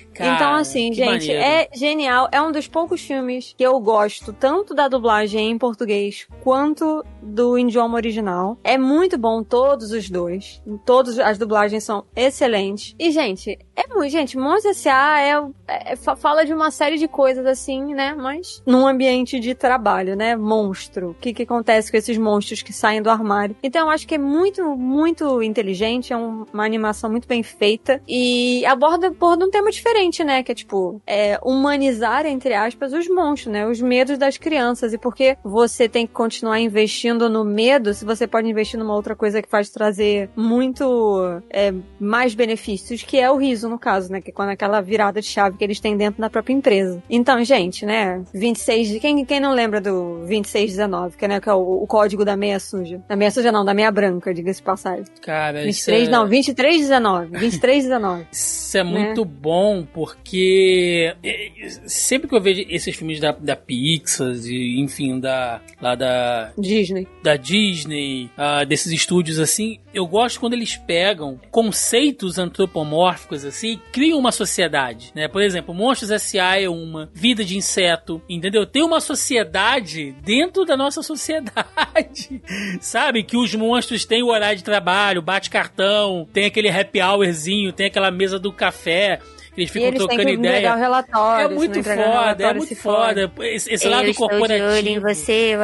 Cara, 0.13 0.35
então, 0.35 0.53
assim, 0.55 0.91
gente, 0.93 1.27
maneiro. 1.27 1.41
é 1.41 1.67
genial. 1.73 2.27
É 2.31 2.41
um 2.41 2.51
dos 2.51 2.67
poucos 2.67 3.01
filmes 3.01 3.53
que 3.57 3.63
eu 3.63 3.79
gosto 3.79 4.33
tanto 4.33 4.73
da 4.73 4.87
dublagem 4.87 5.51
em 5.51 5.57
português 5.57 6.27
quanto 6.43 7.03
do 7.21 7.57
idioma 7.57 7.95
original. 7.95 8.57
É 8.63 8.77
muito 8.77 9.17
bom 9.17 9.43
todos 9.43 9.91
os 9.91 10.09
dois. 10.09 10.61
Todas 10.85 11.17
as 11.19 11.37
dublagens 11.37 11.83
são 11.83 12.03
excelentes. 12.15 12.95
E, 12.99 13.11
gente, 13.11 13.57
é 13.75 13.87
muito. 13.87 14.11
Gente, 14.11 14.37
Monstros 14.37 14.77
S.A. 14.77 15.19
É, 15.21 15.91
é- 15.91 15.95
fa- 15.95 16.15
fala 16.15 16.43
de 16.45 16.53
uma 16.53 16.71
série 16.71 16.97
de 16.97 17.07
coisas 17.07 17.45
assim, 17.45 17.93
né? 17.93 18.13
Mas 18.17 18.61
num 18.65 18.85
ambiente 18.87 19.39
de 19.39 19.53
trabalho, 19.55 20.15
né? 20.15 20.35
Monstro. 20.35 21.11
O 21.11 21.13
que, 21.13 21.33
que 21.33 21.43
acontece 21.43 21.89
com 21.91 21.97
esses 21.97 22.17
monstros 22.17 22.61
que 22.61 22.73
saem 22.73 23.01
do 23.01 23.09
armário? 23.09 23.55
Então, 23.63 23.81
eu 23.87 23.89
acho 23.89 24.07
que 24.07 24.15
é 24.15 24.17
muito, 24.17 24.75
muito 24.75 25.41
inteligente. 25.41 26.11
É 26.11 26.17
um- 26.17 26.45
uma 26.53 26.65
animação 26.65 27.09
muito 27.09 27.27
bem 27.27 27.43
feita. 27.43 28.01
E 28.07 28.65
aborda, 28.65 29.07
aborda 29.07 29.45
um 29.45 29.49
tema 29.51 29.69
diferente, 29.71 30.00
né? 30.25 30.43
Que 30.43 30.51
é 30.51 30.55
tipo, 30.55 31.01
é, 31.05 31.39
humanizar, 31.43 32.25
entre 32.25 32.53
aspas, 32.53 32.93
os 32.93 33.07
monstros, 33.07 33.53
né? 33.53 33.65
Os 33.67 33.81
medos 33.81 34.17
das 34.17 34.37
crianças. 34.37 34.93
E 34.93 34.97
porque 34.97 35.37
você 35.43 35.87
tem 35.87 36.07
que 36.07 36.13
continuar 36.13 36.59
investindo 36.59 37.29
no 37.29 37.43
medo, 37.43 37.93
se 37.93 38.03
você 38.05 38.25
pode 38.27 38.47
investir 38.49 38.79
numa 38.79 38.95
outra 38.95 39.15
coisa 39.15 39.41
que 39.41 39.49
faz 39.49 39.69
trazer 39.69 40.29
muito 40.35 41.41
é, 41.49 41.73
mais 41.99 42.33
benefícios, 42.33 43.03
que 43.03 43.19
é 43.19 43.29
o 43.29 43.37
riso, 43.37 43.69
no 43.69 43.77
caso, 43.79 44.11
né? 44.11 44.21
Que 44.21 44.31
é 44.31 44.33
quando 44.33 44.49
aquela 44.49 44.81
virada 44.81 45.21
de 45.21 45.27
chave 45.27 45.57
que 45.57 45.63
eles 45.63 45.79
têm 45.79 45.95
dentro 45.95 46.21
da 46.21 46.29
própria 46.29 46.53
empresa. 46.53 47.01
Então, 47.09 47.43
gente, 47.43 47.85
né? 47.85 48.21
26. 48.33 48.89
de- 48.89 48.99
Quem, 48.99 49.23
quem 49.25 49.39
não 49.39 49.53
lembra 49.53 49.79
do 49.79 50.19
2619, 50.27 51.17
que, 51.17 51.25
é, 51.25 51.27
né, 51.27 51.39
que 51.39 51.49
é 51.49 51.53
o, 51.53 51.83
o 51.83 51.87
código 51.87 52.25
da 52.25 52.35
meia 52.35 52.59
suja? 52.59 53.01
Da 53.07 53.15
meia 53.15 53.31
suja 53.31 53.51
não, 53.51 53.63
da 53.63 53.73
meia 53.73 53.91
branca, 53.91 54.33
diga-se 54.33 54.61
passagem. 54.61 55.05
Cara, 55.21 55.65
isso 55.65 55.85
23, 55.91 56.07
é... 56.07 56.11
não, 56.11 56.27
2319. 56.27 57.29
2319. 57.31 58.27
Isso 58.31 58.77
é 58.77 58.83
né? 58.83 58.89
muito 58.89 59.25
bom, 59.25 59.85
porque 59.93 61.13
eh, 61.23 61.51
sempre 61.85 62.27
que 62.27 62.35
eu 62.35 62.41
vejo 62.41 62.63
esses 62.69 62.95
filmes 62.95 63.19
da, 63.19 63.31
da 63.31 63.55
Pixar, 63.55 64.33
e, 64.45 64.79
enfim, 64.79 65.19
da, 65.19 65.61
lá 65.81 65.95
da, 65.95 66.51
Disney. 66.57 67.07
da 67.23 67.35
Disney, 67.35 68.29
ah, 68.37 68.63
desses 68.63 68.91
estúdios 68.91 69.39
assim, 69.39 69.79
eu 69.93 70.05
gosto 70.07 70.39
quando 70.39 70.53
eles 70.53 70.75
pegam 70.77 71.39
conceitos 71.49 72.37
antropomórficos 72.37 73.45
assim 73.45 73.73
e 73.73 73.77
criam 73.91 74.19
uma 74.19 74.31
sociedade, 74.31 75.11
né? 75.15 75.27
Por 75.27 75.41
exemplo, 75.41 75.73
Monstros 75.73 76.11
S.A. 76.11 76.61
é 76.61 76.69
uma, 76.69 77.09
Vida 77.13 77.43
de 77.43 77.57
Inseto, 77.57 78.21
entendeu? 78.29 78.65
Tem 78.65 78.83
uma 78.83 78.99
sociedade 78.99 80.15
dentro 80.23 80.65
da 80.65 80.77
nossa 80.77 81.01
sociedade, 81.03 82.41
sabe? 82.79 83.23
Que 83.23 83.37
os 83.37 83.53
monstros 83.55 84.05
têm 84.05 84.23
o 84.23 84.27
horário 84.27 84.57
de 84.57 84.63
trabalho, 84.63 85.21
bate 85.21 85.49
cartão, 85.49 86.27
tem 86.31 86.45
aquele 86.45 86.69
happy 86.69 87.01
hourzinho, 87.01 87.73
tem 87.73 87.87
aquela 87.87 88.11
mesa 88.11 88.39
do 88.39 88.51
café, 88.51 89.19
eles 89.61 89.71
ficam 89.71 89.87
eles 89.87 89.99
trocando 89.99 90.29
ideia. 90.29 90.75
relatório. 90.75 91.45
É 91.45 91.55
muito 91.55 91.83
foda, 91.83 92.43
é 92.43 92.53
muito 92.53 92.75
foda. 92.75 93.31
Esse, 93.41 93.73
esse 93.73 93.87
lado 93.87 94.07
estou 94.07 94.27
de 94.27 94.35
olho 94.35 94.43
em 94.43 94.99
corporativo. 94.99 95.01
você. 95.01 95.57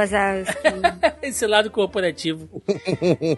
Esse 1.22 1.48
lado 1.48 1.72
corporativo 1.72 2.50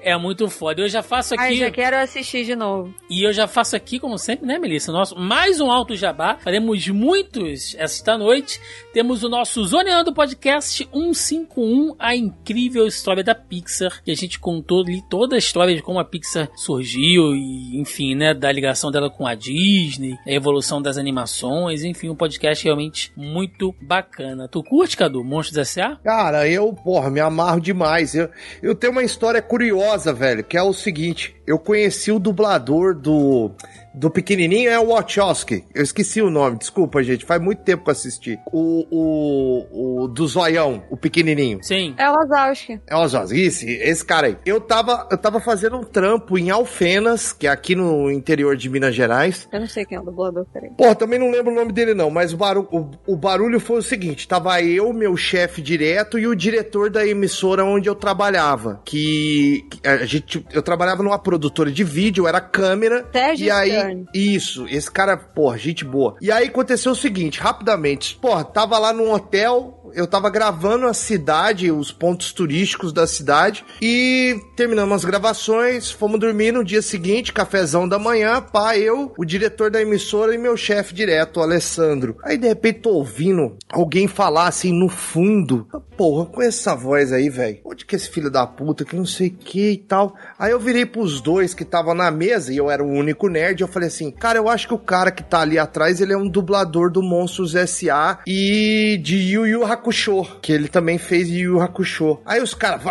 é 0.02 0.16
muito 0.18 0.50
foda. 0.50 0.82
Eu 0.82 0.90
já 0.90 1.02
faço 1.02 1.34
Ai, 1.38 1.48
aqui. 1.48 1.58
já 1.60 1.72
quero 1.72 1.98
assistir 1.98 2.46
de 2.46 2.56
novo. 2.56 2.94
E 3.10 3.24
eu 3.24 3.32
já 3.34 3.48
faço 3.48 3.76
aqui, 3.76 4.00
como 4.00 4.18
sempre, 4.18 4.46
né, 4.46 4.60
Melissa? 4.60 4.92
Nosso, 4.92 5.18
mais 5.18 5.60
um 5.60 5.72
Alto 5.72 5.96
Jabá. 5.96 6.38
Faremos 6.40 6.88
muitos 6.90 7.76
esta 7.80 8.18
noite. 8.18 8.60
Temos 8.94 9.24
o 9.24 9.30
nosso 9.30 9.66
Zoneando 9.66 10.14
Podcast 10.14 10.88
151, 10.92 11.96
a 11.98 12.16
incrível 12.16 12.86
história 12.86 13.24
da 13.24 13.34
Pixar, 13.34 14.04
que 14.04 14.12
a 14.12 14.16
gente 14.16 14.40
contou 14.40 14.82
ali 14.82 15.02
toda 15.10 15.36
a 15.36 15.40
história 15.40 15.76
de 15.76 15.82
como 15.82 16.00
a 16.00 16.06
Pixar 16.06 16.50
surgiu 16.56 17.34
e, 17.36 17.80
enfim, 17.80 18.14
né, 18.16 18.34
da 18.34 18.52
ligação 18.52 18.92
dela 18.92 19.10
com 19.10 19.26
a 19.26 19.36
Disney, 19.36 20.18
a 20.28 20.32
evolução 20.32 20.49
das 20.82 20.98
animações, 20.98 21.84
enfim, 21.84 22.10
um 22.10 22.16
podcast 22.16 22.64
realmente 22.64 23.12
muito 23.16 23.74
bacana. 23.82 24.48
Tu 24.48 24.64
curte, 24.64 24.98
Cadu, 24.98 25.24
Monstros 25.24 25.58
S.A.? 25.58 25.98
Cara, 26.04 26.48
eu, 26.48 26.74
porra, 26.74 27.10
me 27.10 27.20
amarro 27.20 27.60
demais. 27.60 28.16
Eu, 28.16 28.30
eu 28.62 28.76
tenho 28.76 28.92
uma 28.92 29.04
história 29.04 29.42
curiosa, 29.42 30.14
velho, 30.14 30.44
que 30.44 30.58
é 30.58 30.64
o 30.64 30.74
seguinte: 30.74 31.36
eu 31.50 31.58
conheci 31.58 32.12
o 32.12 32.20
dublador 32.20 32.94
do. 32.94 33.52
Do 33.92 34.12
pequenininho 34.12 34.70
é 34.70 34.80
o 34.80 34.90
Wachowski. 34.90 35.66
Eu 35.74 35.82
esqueci 35.82 36.22
o 36.22 36.30
nome, 36.30 36.60
desculpa, 36.60 37.02
gente. 37.02 37.26
Faz 37.26 37.42
muito 37.42 37.64
tempo 37.64 37.84
que 37.84 37.90
eu 37.90 37.92
assisti. 37.92 38.40
O, 38.54 38.86
o, 38.92 40.04
o 40.04 40.08
do 40.08 40.28
Zoião, 40.28 40.84
o 40.92 40.96
pequenininho. 40.96 41.58
Sim. 41.64 41.96
É 41.98 42.08
o 42.08 42.14
Wazowski. 42.14 42.80
É 42.86 42.96
o 42.96 43.00
Wachowski, 43.00 43.42
esse, 43.42 43.68
esse 43.68 44.06
cara 44.06 44.28
aí. 44.28 44.38
Eu 44.46 44.62
tava, 44.62 45.08
eu 45.10 45.18
tava 45.18 45.42
fazendo 45.42 45.76
um 45.78 45.84
trampo 45.84 46.38
em 46.38 46.52
Alfenas, 46.52 47.34
que 47.34 47.48
é 47.48 47.50
aqui 47.50 47.76
no 47.76 48.12
interior 48.12 48.56
de 48.56 48.70
Minas 48.70 48.94
Gerais. 48.94 49.50
Eu 49.52 49.60
não 49.60 49.68
sei 49.68 49.84
quem 49.86 49.98
é 49.98 50.02
o 50.02 50.06
dublador, 50.06 50.46
peraí. 50.54 50.70
Porra, 50.78 50.94
também 50.94 51.18
não 51.18 51.32
lembro 51.32 51.52
o 51.52 51.56
nome 51.56 51.74
dele 51.74 51.96
não, 51.96 52.12
mas 52.12 52.32
o, 52.32 52.38
baru 52.38 52.68
o, 52.72 52.92
o 53.14 53.18
barulho 53.18 53.60
foi 53.60 53.80
o 53.80 53.84
seguinte, 53.84 54.28
tava 54.28 54.62
eu, 54.62 54.94
meu 54.94 55.18
chefe 55.18 55.64
direto 55.64 56.20
e 56.20 56.28
o 56.28 56.36
diretor 56.36 56.92
da 56.92 57.06
emissora 57.06 57.66
onde 57.66 57.90
eu 57.90 57.96
trabalhava, 57.96 58.82
que, 58.86 59.66
que 59.72 59.88
a 59.88 60.06
gente, 60.06 60.46
eu 60.54 60.62
trabalhava 60.62 61.02
numa 61.02 61.18
produtora 61.40 61.72
de 61.72 61.84
vídeo, 61.86 62.28
era 62.28 62.42
câmera, 62.42 63.08
Sérgio 63.14 63.48
e 63.48 63.52
aí, 63.52 63.72
Stern. 63.72 64.06
isso, 64.14 64.68
esse 64.68 64.92
cara, 64.92 65.16
porra, 65.16 65.58
gente 65.58 65.86
boa. 65.86 66.18
E 66.22 66.30
aí 66.30 66.48
aconteceu 66.48 66.92
o 66.92 66.96
seguinte, 66.96 67.40
rapidamente, 67.40 68.18
porra, 68.22 68.44
tava 68.44 68.78
lá 68.78 68.92
num 68.92 69.14
hotel, 69.14 69.90
eu 69.94 70.06
tava 70.06 70.30
gravando 70.30 70.86
a 70.86 70.94
cidade, 70.94 71.72
os 71.72 71.92
pontos 71.92 72.34
turísticos 72.34 72.92
da 72.92 73.08
cidade, 73.08 73.66
e 73.82 74.38
terminamos 74.56 74.98
as 74.98 75.06
gravações, 75.06 75.90
fomos 75.90 76.20
dormir 76.20 76.52
no 76.52 76.64
dia 76.64 76.82
seguinte, 76.82 77.32
cafezão 77.32 77.88
da 77.88 77.98
manhã, 77.98 78.42
pá, 78.42 78.78
eu, 78.78 79.14
o 79.18 79.24
diretor 79.24 79.72
da 79.72 79.82
emissora 79.82 80.36
e 80.36 80.38
meu 80.38 80.58
chefe 80.58 80.94
direto, 80.94 81.40
o 81.40 81.44
Alessandro. 81.44 82.18
Aí 82.22 82.38
de 82.38 82.48
repente 82.48 82.82
tô 82.82 82.92
ouvindo 82.92 83.58
alguém 83.72 84.08
falar 84.08 84.48
assim 84.48 84.74
no 84.74 84.90
fundo, 84.90 85.68
porra, 85.96 86.26
com 86.26 86.42
essa 86.42 86.76
voz 86.76 87.14
aí, 87.14 87.30
velho, 87.30 87.60
onde 87.64 87.86
que 87.86 87.96
esse 87.96 88.10
filho 88.10 88.30
da 88.30 88.46
puta, 88.46 88.84
que 88.84 88.96
não 88.96 89.06
sei 89.06 89.28
o 89.28 89.32
que 89.32 89.72
e 89.72 89.78
tal. 89.78 90.16
Aí 90.38 90.52
eu 90.52 90.60
virei 90.60 90.86
pros 90.86 91.22
dois 91.22 91.29
que 91.54 91.64
estavam 91.64 91.94
na 91.94 92.10
mesa, 92.12 92.52
e 92.52 92.58
eu 92.58 92.70
era 92.70 92.84
o 92.84 92.88
único 92.88 93.28
nerd, 93.28 93.62
eu 93.62 93.68
falei 93.68 93.88
assim, 93.88 94.12
cara, 94.12 94.38
eu 94.38 94.50
acho 94.50 94.68
que 94.68 94.74
o 94.74 94.80
cara 94.80 95.12
que 95.12 95.24
tá 95.24 95.42
ali 95.42 95.58
atrás, 95.58 96.02
ele 96.02 96.14
é 96.14 96.18
um 96.18 96.28
dublador 96.28 96.92
do 96.92 97.02
Monstros 97.02 97.56
S.A. 97.56 98.20
e 98.26 99.00
de 99.02 99.18
Yu 99.18 99.48
Yu 99.48 99.66
Hakusho, 99.66 100.26
que 100.42 100.52
ele 100.52 100.68
também 100.68 100.98
fez 100.98 101.30
Yu 101.30 101.56
Yu 101.56 101.62
Hakusho. 101.62 102.20
Aí 102.26 102.42
os 102.42 102.54
caras, 102.54 102.82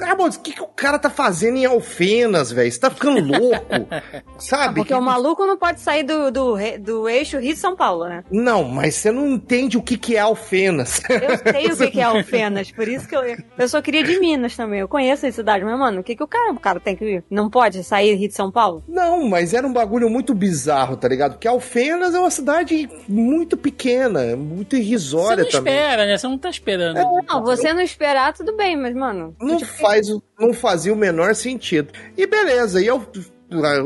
Ramon, 0.00 0.26
o 0.28 0.40
que, 0.40 0.52
que 0.52 0.62
o 0.62 0.66
cara 0.66 0.98
tá 0.98 1.10
fazendo 1.10 1.56
em 1.56 1.64
Alfenas, 1.66 2.50
velho? 2.52 2.70
Você 2.70 2.78
tá 2.80 2.90
ficando 2.90 3.20
louco, 3.20 3.66
sabe? 4.38 4.74
Porque 4.76 4.92
Que- 4.92 4.98
o 4.98 5.02
maluco 5.02 5.46
não 5.46 5.56
pode 5.56 5.80
sair 5.80 6.02
do, 6.02 6.30
do, 6.30 6.56
do 6.80 7.08
eixo 7.08 7.38
Rio-São 7.38 7.76
Paulo, 7.76 8.04
né? 8.08 8.24
Não, 8.30 8.64
mas 8.64 8.94
você 8.94 9.10
não 9.10 9.26
entende 9.28 9.76
o 9.76 9.82
que, 9.82 9.96
que 9.96 10.16
é 10.16 10.20
Alfenas. 10.20 11.02
Eu 11.08 11.76
sei 11.76 11.86
o 11.86 11.90
que, 11.90 11.90
que 11.92 12.00
é 12.00 12.04
Alfenas, 12.04 12.70
por 12.70 12.88
isso 12.88 13.06
que 13.08 13.16
eu. 13.16 13.22
Eu 13.58 13.68
só 13.68 13.80
queria 13.82 14.02
de 14.02 14.18
Minas 14.18 14.56
também. 14.56 14.80
Eu 14.80 14.88
conheço 14.88 15.26
a 15.26 15.32
cidade, 15.32 15.64
mas, 15.64 15.78
mano, 15.78 16.00
o 16.00 16.04
que, 16.04 16.16
que 16.16 16.22
o 16.22 16.28
cara, 16.28 16.52
o 16.52 16.60
cara 16.60 16.80
tem 16.80 16.96
que 16.96 17.04
ir? 17.04 17.24
Não 17.30 17.48
pode 17.50 17.82
sair 17.84 18.14
Rio 18.14 18.28
de 18.28 18.34
São 18.34 18.50
Paulo? 18.50 18.82
Não, 18.88 19.28
mas 19.28 19.54
era 19.54 19.66
um 19.66 19.72
bagulho 19.72 20.08
muito 20.08 20.34
bizarro, 20.34 20.96
tá 20.96 21.08
ligado? 21.08 21.32
Porque 21.32 21.48
Alfenas 21.48 22.14
é 22.14 22.18
uma 22.18 22.30
cidade 22.30 22.88
muito 23.08 23.56
pequena, 23.56 24.36
muito 24.36 24.76
Você 24.76 24.82
irrisória 24.82 25.44
não 25.44 25.50
também. 25.50 25.74
espera, 25.74 26.06
né? 26.06 26.16
Você 26.16 26.26
não 26.28 26.38
tá 26.38 26.50
esperando. 26.50 26.96
Não, 26.96 27.42
você 27.42 27.72
não 27.72 27.80
esperar, 27.82 28.32
tudo 28.32 28.56
bem, 28.56 28.76
mas, 28.76 28.94
mano. 28.94 29.34
Não 29.40 29.58
faz, 29.82 30.06
não 30.38 30.52
fazia 30.54 30.92
o 30.92 30.96
menor 30.96 31.34
sentido. 31.34 31.92
E 32.16 32.26
beleza, 32.26 32.80
e 32.80 32.86
eu 32.86 33.06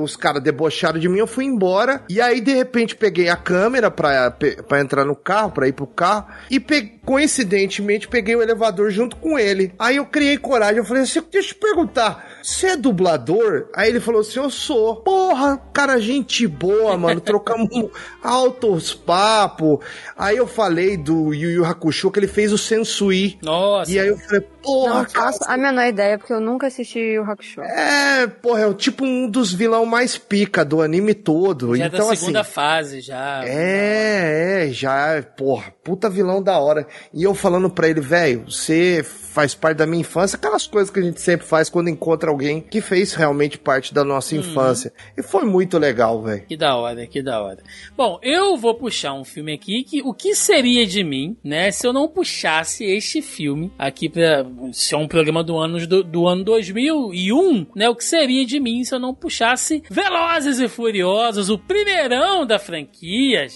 os 0.01 0.17
caras 0.17 0.41
debocharam 0.41 0.97
de 1.01 1.09
mim, 1.09 1.19
eu 1.19 1.27
fui 1.27 1.45
embora. 1.45 2.01
E 2.09 2.21
aí, 2.21 2.41
de 2.41 2.55
repente, 2.55 2.95
peguei 2.95 3.29
a 3.29 3.35
câmera 3.37 3.91
pra, 3.91 4.31
pra 4.31 4.81
entrar 4.81 5.05
no 5.05 5.17
carro, 5.17 5.51
pra 5.51 5.67
ir 5.67 5.73
pro 5.73 5.89
carro. 5.89 6.27
E 6.49 6.61
pe- 6.61 6.96
coincidentemente, 7.07 8.09
peguei 8.09 8.35
o 8.35 8.43
elevador 8.43 8.91
junto 8.91 9.17
com 9.17 9.39
ele. 9.39 9.73
Aí 9.79 9.97
eu 9.97 10.05
criei 10.05 10.37
coragem, 10.37 10.79
eu 10.79 10.85
falei 10.85 11.05
assim, 11.05 11.23
deixa 11.31 11.51
eu 11.51 11.55
te 11.55 11.61
perguntar, 11.61 12.29
você 12.43 12.69
é 12.69 12.77
dublador? 12.77 13.69
Aí 13.75 13.89
ele 13.89 14.01
falou 14.01 14.21
assim, 14.21 14.41
eu 14.41 14.51
sou. 14.51 14.97
Porra, 14.97 15.57
cara, 15.73 16.01
gente 16.01 16.47
boa, 16.47 16.97
mano. 16.99 17.21
Trocamos 17.21 17.69
altos 18.23 18.93
papos. 18.93 19.79
Aí 20.19 20.37
eu 20.37 20.47
falei 20.49 20.97
do 20.97 21.33
Yu 21.33 21.51
Yu 21.51 21.65
Hakusho, 21.65 22.11
que 22.11 22.19
ele 22.19 22.27
fez 22.27 22.53
o 22.53 22.59
Sensui. 22.59 23.39
Nossa. 23.41 23.91
E 23.91 23.99
aí 24.01 24.09
eu 24.09 24.19
falei, 24.19 24.41
porra, 24.63 24.95
Não 24.95 25.05
cara, 25.05 25.27
faço 25.27 25.45
a 25.47 25.57
menor 25.57 25.87
ideia, 25.87 26.19
porque 26.19 26.33
eu 26.33 26.41
nunca 26.41 26.67
assisti 26.67 27.19
o 27.19 27.23
Hakusho. 27.23 27.61
é, 27.63 28.27
porra, 28.27 28.61
é 28.63 28.67
o 28.67 28.75
tipo 28.75 29.05
um 29.05 29.29
dos 29.29 29.53
vilão 29.53 29.87
mais 29.87 30.19
pica 30.19 30.65
do 30.65 30.83
anime 30.83 31.15
todo. 31.15 31.77
já 31.77 31.87
então, 31.87 32.09
da 32.09 32.17
segunda 32.17 32.41
assim. 32.41 32.51
fase, 32.53 33.01
já. 33.01 33.43
É, 33.45 34.67
é, 34.67 34.73
já, 34.73 35.23
porra, 35.37 35.73
puta 35.87 36.11
vilão 36.11 36.43
da 36.43 36.59
hora. 36.59 36.85
E 37.15 37.23
eu 37.23 37.33
falando 37.33 37.71
pra 37.71 37.89
ele, 37.89 38.01
velho, 38.01 38.45
você 38.51 39.05
faz 39.05 39.55
parte 39.55 39.77
da 39.79 39.87
minha 39.87 40.01
infância, 40.01 40.37
aquelas 40.37 40.67
coisas 40.67 40.91
que 40.91 40.99
a 40.99 41.03
gente 41.03 41.21
sempre 41.21 41.47
faz 41.47 41.71
quando 41.71 41.89
encontra 41.89 42.29
alguém 42.29 42.61
que 42.61 42.81
fez 42.81 43.15
realmente 43.15 43.57
parte 43.57 43.95
da 43.95 44.03
nossa 44.03 44.35
Uhum. 44.35 44.41
infância. 44.41 44.93
E 45.17 45.23
foi 45.23 45.45
muito 45.45 45.79
legal, 45.79 46.21
velho. 46.23 46.43
Que 46.49 46.57
da 46.57 46.75
hora, 46.75 47.07
que 47.07 47.23
da 47.23 47.41
hora. 47.41 47.59
Bom, 47.97 48.19
eu 48.21 48.57
vou 48.57 48.75
puxar 48.75 49.13
um 49.13 49.25
filme 49.25 49.53
aqui 49.55 49.85
que 49.85 50.03
o 50.03 50.13
que 50.13 50.35
seria 50.35 50.85
de 50.85 51.05
mim, 51.05 51.37
né, 51.45 51.71
se 51.71 51.87
eu 51.87 51.93
não 51.93 52.09
puxasse 52.09 52.83
este 52.85 53.23
filme 53.23 53.71
aqui 53.79 54.09
pra 54.09 54.45
se 54.73 54.93
é 54.93 54.99
um 54.99 55.07
programa 55.07 55.45
do 55.45 55.57
ano 55.57 55.87
do, 55.87 56.03
do 56.03 56.27
ano 56.27 56.43
2001, 56.43 57.67
né, 57.77 57.89
o 57.89 57.95
que 57.95 58.05
seria 58.05 58.45
de 58.45 58.59
mim 58.59 58.83
se 58.83 58.93
eu 58.95 58.99
não 58.99 59.15
puxasse 59.15 59.83
Velozes 59.89 60.59
e 60.59 60.67
Furiosos, 60.67 61.49
o 61.51 61.59
primeirão 61.59 62.45
da 62.45 62.59
franquia. 62.59 63.47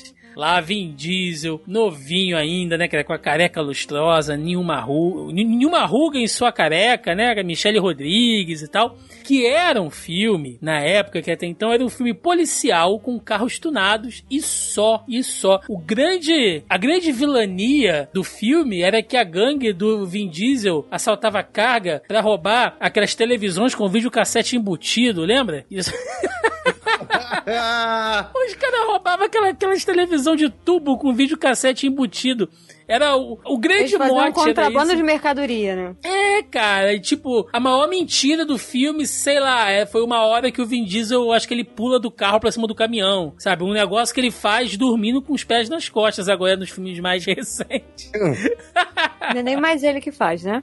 Lá, 0.40 0.58
Vin 0.58 0.94
Diesel, 0.96 1.60
novinho 1.66 2.34
ainda, 2.34 2.78
né? 2.78 2.88
Com 2.88 3.12
a 3.12 3.18
careca 3.18 3.60
lustrosa, 3.60 4.38
nenhuma 4.38 4.80
ruga, 4.80 5.34
nenhuma 5.34 5.84
ruga 5.84 6.16
em 6.16 6.26
sua 6.26 6.50
careca, 6.50 7.14
né? 7.14 7.34
Michelle 7.42 7.78
Rodrigues 7.78 8.62
e 8.62 8.68
tal. 8.68 8.96
Que 9.22 9.44
era 9.44 9.82
um 9.82 9.90
filme, 9.90 10.56
na 10.62 10.80
época 10.80 11.20
que 11.20 11.30
até 11.30 11.44
então 11.44 11.70
era 11.70 11.84
um 11.84 11.90
filme 11.90 12.14
policial 12.14 12.98
com 12.98 13.20
carros 13.20 13.58
tunados 13.58 14.24
e 14.30 14.40
só, 14.40 15.04
e 15.06 15.22
só. 15.22 15.60
O 15.68 15.76
grande, 15.76 16.64
a 16.70 16.78
grande 16.78 17.12
vilania 17.12 18.08
do 18.10 18.24
filme 18.24 18.80
era 18.80 19.02
que 19.02 19.18
a 19.18 19.24
gangue 19.24 19.74
do 19.74 20.06
Vin 20.06 20.30
Diesel 20.30 20.88
assaltava 20.90 21.42
carga 21.42 22.02
pra 22.08 22.22
roubar 22.22 22.78
aquelas 22.80 23.14
televisões 23.14 23.74
com 23.74 23.86
videocassete 23.90 24.56
embutido, 24.56 25.20
lembra? 25.20 25.66
Isso. 25.70 25.92
Os 28.34 28.54
caras 28.54 28.86
roubavam 28.86 29.26
aquela, 29.26 29.48
aquelas 29.48 29.84
televisão 29.84 30.36
de 30.36 30.48
tubo 30.50 30.98
com 30.98 31.12
videocassete 31.12 31.86
embutido. 31.86 32.48
Era 32.90 33.16
o, 33.16 33.38
o 33.44 33.56
grande 33.56 33.94
Eles 33.94 33.94
um 33.94 33.98
mote. 33.98 34.20
era 34.20 34.32
contrabando 34.32 34.96
de 34.96 35.02
mercadoria, 35.02 35.76
né? 35.76 35.94
É, 36.02 36.42
cara, 36.42 36.92
e, 36.92 36.98
tipo, 36.98 37.48
a 37.52 37.60
maior 37.60 37.88
mentira 37.88 38.44
do 38.44 38.58
filme, 38.58 39.06
sei 39.06 39.38
lá, 39.38 39.70
é, 39.70 39.86
foi 39.86 40.02
uma 40.02 40.24
hora 40.24 40.50
que 40.50 40.60
o 40.60 40.66
Vin 40.66 40.84
Diesel, 40.84 41.22
eu 41.22 41.32
acho 41.32 41.46
que 41.46 41.54
ele 41.54 41.62
pula 41.62 42.00
do 42.00 42.10
carro 42.10 42.40
pra 42.40 42.50
cima 42.50 42.66
do 42.66 42.74
caminhão, 42.74 43.32
sabe? 43.38 43.62
Um 43.62 43.72
negócio 43.72 44.12
que 44.12 44.20
ele 44.20 44.32
faz 44.32 44.76
dormindo 44.76 45.22
com 45.22 45.32
os 45.32 45.44
pés 45.44 45.68
nas 45.68 45.88
costas 45.88 46.28
agora 46.28 46.56
nos 46.56 46.70
filmes 46.70 46.98
mais 46.98 47.22
recentes. 47.26 48.10
Não 48.12 49.38
é 49.38 49.42
nem 49.44 49.56
mais 49.56 49.84
ele 49.84 50.00
que 50.00 50.10
faz, 50.10 50.42
né? 50.42 50.60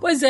Pois 0.00 0.22
é, 0.22 0.28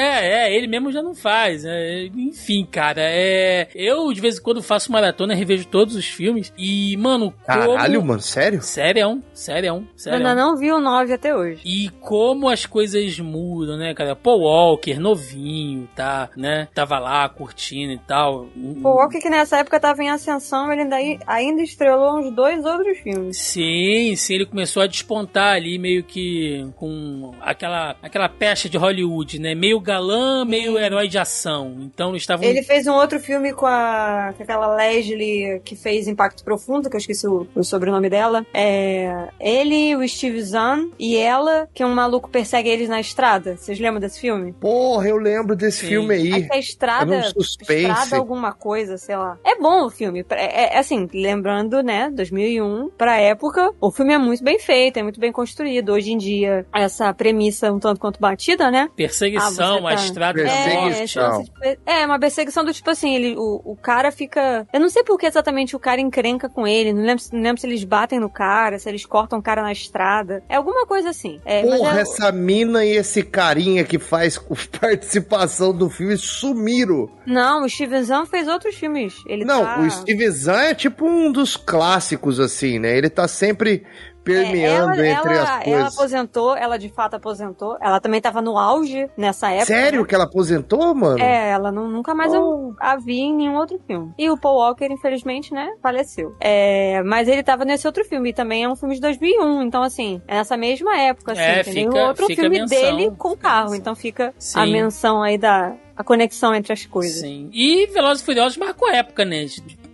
é, 0.48 0.54
ele 0.54 0.66
mesmo 0.66 0.90
já 0.92 1.02
não 1.02 1.14
faz. 1.14 1.64
é, 1.64 2.06
enfim, 2.14 2.66
cara, 2.70 3.00
é. 3.02 3.68
Eu 3.74 4.12
de 4.12 4.20
vez 4.20 4.38
em 4.38 4.42
quando 4.42 4.62
faço 4.62 4.90
maratona, 4.90 5.34
revejo 5.34 5.66
todos 5.66 5.94
os 5.94 6.06
filmes 6.06 6.52
e, 6.58 6.96
mano, 6.96 7.32
como. 7.44 7.76
Caralho, 7.76 8.04
mano, 8.04 8.20
sério? 8.20 8.60
Sério, 8.62 9.22
sério, 9.32 9.68
Eu 9.68 9.84
sério. 9.96 10.18
ainda 10.18 10.34
não 10.34 10.56
vi 10.56 10.72
o 10.72 10.80
9 10.80 11.12
até 11.12 11.34
hoje. 11.34 11.60
E 11.64 11.88
como 12.00 12.48
as 12.48 12.66
coisas 12.66 13.18
mudam, 13.20 13.76
né, 13.76 13.94
cara? 13.94 14.16
Paul 14.16 14.40
Walker, 14.42 14.98
novinho, 14.98 15.88
tá, 15.94 16.28
né? 16.36 16.68
Tava 16.74 16.98
lá 16.98 17.28
curtindo 17.28 17.92
e 17.92 17.98
tal. 17.98 18.48
O 18.56 18.88
Walker, 18.88 19.20
que 19.20 19.30
nessa 19.30 19.58
época 19.58 19.78
tava 19.80 20.02
em 20.02 20.10
ascensão, 20.10 20.70
ele 20.72 20.82
ainda, 20.82 20.96
ainda 21.26 21.62
estrelou 21.62 22.18
uns 22.18 22.34
dois 22.34 22.64
outros 22.64 22.98
filmes. 22.98 23.38
Sim, 23.38 24.14
sim, 24.16 24.34
ele 24.34 24.46
começou 24.46 24.82
a 24.82 24.86
despontar 24.86 25.54
ali 25.54 25.78
meio 25.78 26.02
que 26.02 26.66
com 26.76 27.32
aquela, 27.40 27.96
aquela 28.02 28.28
pecha 28.28 28.68
de 28.68 28.76
Hollywood 28.76 29.11
Hollywood, 29.12 29.38
né? 29.38 29.54
Meio 29.54 29.78
galã, 29.78 30.44
meio 30.44 30.78
herói 30.78 31.06
de 31.08 31.18
ação. 31.18 31.76
Então 31.80 32.16
estavam. 32.16 32.44
Ele 32.44 32.62
fez 32.62 32.86
um 32.86 32.94
outro 32.94 33.20
filme 33.20 33.52
com, 33.52 33.66
a, 33.66 34.32
com 34.36 34.42
aquela 34.42 34.74
Leslie 34.74 35.60
que 35.64 35.76
fez 35.76 36.08
Impacto 36.08 36.42
Profundo, 36.42 36.88
que 36.88 36.96
eu 36.96 37.00
esqueci 37.00 37.26
o, 37.26 37.46
o 37.54 37.62
sobrenome 37.62 38.08
dela. 38.08 38.44
É, 38.54 39.28
ele, 39.38 39.94
o 39.94 40.08
Steve 40.08 40.42
Zahn 40.42 40.90
e 40.98 41.16
ela, 41.16 41.68
que 41.74 41.84
um 41.84 41.94
maluco 41.94 42.30
persegue 42.30 42.68
eles 42.68 42.88
na 42.88 43.00
estrada. 43.00 43.56
Vocês 43.56 43.78
lembram 43.78 44.00
desse 44.00 44.20
filme? 44.20 44.52
Porra, 44.52 45.08
eu 45.08 45.16
lembro 45.16 45.54
desse 45.54 45.80
Sim. 45.80 45.88
filme 45.88 46.14
aí. 46.14 46.32
Acho 46.32 46.48
que 46.48 46.54
é 46.54 46.58
estrada, 46.58 47.18
um 47.18 47.22
suspense. 47.22 47.82
estrada 47.82 48.16
alguma 48.16 48.52
coisa, 48.52 48.96
sei 48.96 49.16
lá. 49.16 49.38
É 49.44 49.56
bom 49.56 49.86
o 49.86 49.90
filme. 49.90 50.24
É, 50.30 50.74
é, 50.74 50.78
assim, 50.78 51.08
lembrando, 51.12 51.82
né, 51.82 52.10
2001, 52.10 52.90
pra 52.96 53.18
época, 53.18 53.72
o 53.80 53.90
filme 53.90 54.12
é 54.12 54.18
muito 54.18 54.42
bem 54.42 54.58
feito, 54.58 54.98
é 54.98 55.02
muito 55.02 55.20
bem 55.20 55.32
construído. 55.32 55.92
Hoje 55.92 56.12
em 56.12 56.18
dia, 56.18 56.66
essa 56.72 57.12
premissa 57.12 57.72
um 57.72 57.78
tanto 57.78 58.00
quanto 58.00 58.20
batida, 58.20 58.70
né? 58.70 58.88
Perseguição, 59.06 59.76
Ah, 59.76 59.80
você 59.80 59.86
a 59.94 59.96
tá- 59.96 60.04
estrada 60.04 60.42
da 60.44 60.48
Perseguição. 60.50 61.32
morte. 61.32 61.52
É, 61.62 61.74
de- 61.74 61.78
é, 61.86 62.06
uma 62.06 62.18
perseguição 62.18 62.64
do 62.64 62.72
tipo 62.72 62.90
assim, 62.90 63.14
ele, 63.14 63.36
o, 63.36 63.60
o 63.64 63.76
cara 63.76 64.10
fica. 64.12 64.66
Eu 64.72 64.80
não 64.80 64.88
sei 64.88 65.02
por 65.04 65.18
que 65.18 65.26
exatamente 65.26 65.74
o 65.76 65.78
cara 65.78 66.00
encrenca 66.00 66.48
com 66.48 66.66
ele. 66.66 66.92
Não 66.92 67.02
lembro, 67.02 67.24
não 67.32 67.40
lembro 67.42 67.60
se 67.60 67.66
eles 67.66 67.84
batem 67.84 68.18
no 68.20 68.30
cara, 68.30 68.78
se 68.78 68.88
eles 68.88 69.04
cortam 69.06 69.38
o 69.38 69.42
cara 69.42 69.62
na 69.62 69.72
estrada. 69.72 70.42
É 70.48 70.56
alguma 70.56 70.86
coisa 70.86 71.10
assim. 71.10 71.40
É, 71.44 71.62
mas 71.64 71.78
Porra, 71.78 71.98
é- 71.98 72.02
essa 72.02 72.32
mina 72.32 72.84
e 72.84 72.90
esse 72.96 73.22
carinha 73.22 73.84
que 73.84 73.98
faz 73.98 74.38
participação 74.80 75.72
do 75.72 75.88
filme 75.90 76.16
sumiram. 76.16 77.08
Não, 77.26 77.64
o 77.64 77.68
Steven 77.68 78.02
Zahn 78.02 78.26
fez 78.26 78.48
outros 78.48 78.74
filmes. 78.74 79.14
Ele 79.26 79.44
Não, 79.44 79.64
tá... 79.64 79.78
o 79.80 79.90
Steve 79.90 80.30
Zahn 80.30 80.60
é 80.60 80.74
tipo 80.74 81.06
um 81.06 81.30
dos 81.30 81.56
clássicos, 81.56 82.38
assim, 82.40 82.78
né? 82.78 82.96
Ele 82.96 83.08
tá 83.10 83.26
sempre 83.28 83.84
permeando 84.24 85.00
É, 85.00 85.08
ela, 85.10 85.18
entre 85.20 85.34
ela, 85.34 85.42
as 85.42 85.48
ela 85.48 85.64
coisas. 85.64 85.94
aposentou, 85.94 86.56
ela 86.56 86.78
de 86.78 86.88
fato 86.88 87.14
aposentou. 87.16 87.76
Ela 87.80 88.00
também 88.00 88.20
tava 88.20 88.40
no 88.40 88.56
auge 88.58 89.08
nessa 89.16 89.50
época. 89.50 89.66
Sério 89.66 90.00
né? 90.02 90.06
que 90.06 90.14
ela 90.14 90.24
aposentou, 90.24 90.94
mano? 90.94 91.18
É, 91.20 91.50
ela 91.50 91.70
não- 91.72 91.88
nunca 91.88 92.14
mais 92.14 92.32
Oh. 92.32 92.36
eu 92.36 92.74
a 92.80 92.96
vi 92.96 93.20
em 93.20 93.34
nenhum 93.34 93.56
outro 93.56 93.80
filme. 93.86 94.12
E 94.18 94.30
o 94.30 94.36
Paul 94.36 94.58
Walker, 94.58 94.86
infelizmente, 94.90 95.52
né, 95.52 95.68
faleceu. 95.82 96.34
É, 96.40 97.02
mas 97.04 97.28
ele 97.28 97.42
tava 97.42 97.64
nesse 97.64 97.86
outro 97.86 98.04
filme, 98.04 98.30
e 98.30 98.32
também 98.32 98.64
é 98.64 98.68
um 98.68 98.76
filme 98.76 98.94
de 98.94 99.00
2001, 99.00 99.62
então 99.62 99.82
assim, 99.82 100.20
é 100.28 100.34
nessa 100.34 100.56
mesma 100.56 100.96
época, 100.98 101.32
assim, 101.32 101.40
É, 101.40 101.60
entendeu? 101.60 101.92
fica- 101.92 102.04
outro 102.08 102.26
fica 102.26 102.42
a 102.42 102.44
filme 102.44 102.60
menção. 102.60 102.78
dele 102.96 103.12
com 103.16 103.28
a 103.32 103.36
carro, 103.36 103.62
menção. 103.64 103.76
então 103.76 103.94
fica 103.94 104.28
a 104.28 104.32
Sim. 104.38 104.72
menção 104.72 105.22
aí 105.22 105.36
da 105.38 105.74
a 105.94 106.02
conexão 106.02 106.54
entre 106.54 106.72
as 106.72 106.86
coisas. 106.86 107.20
Sim. 107.20 107.50
E 107.52 107.86
Velozes 107.88 108.22
e 108.22 108.24
Furiosos 108.26 108.56
marcou 108.56 108.88
a 108.88 108.96
época, 108.96 109.24
né? 109.24 109.44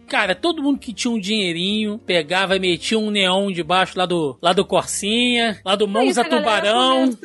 Cara, 0.09 0.35
todo 0.35 0.63
mundo 0.63 0.79
que 0.79 0.93
tinha 0.93 1.11
um 1.13 1.19
dinheirinho 1.21 1.99
pegava 1.99 2.57
e 2.57 2.61
metia 2.61 2.99
um 2.99 3.11
neon 3.11 3.53
debaixo 3.53 3.99
lá 3.99 4.07
do, 4.07 4.39
lá 4.43 4.53
do 4.53 4.65
Corsinha, 4.65 5.61
lá 5.65 5.77
do 5.77 5.87
Monza 5.87 6.09
Isso, 6.09 6.21
a 6.21 6.25
Tubarão. 6.25 7.11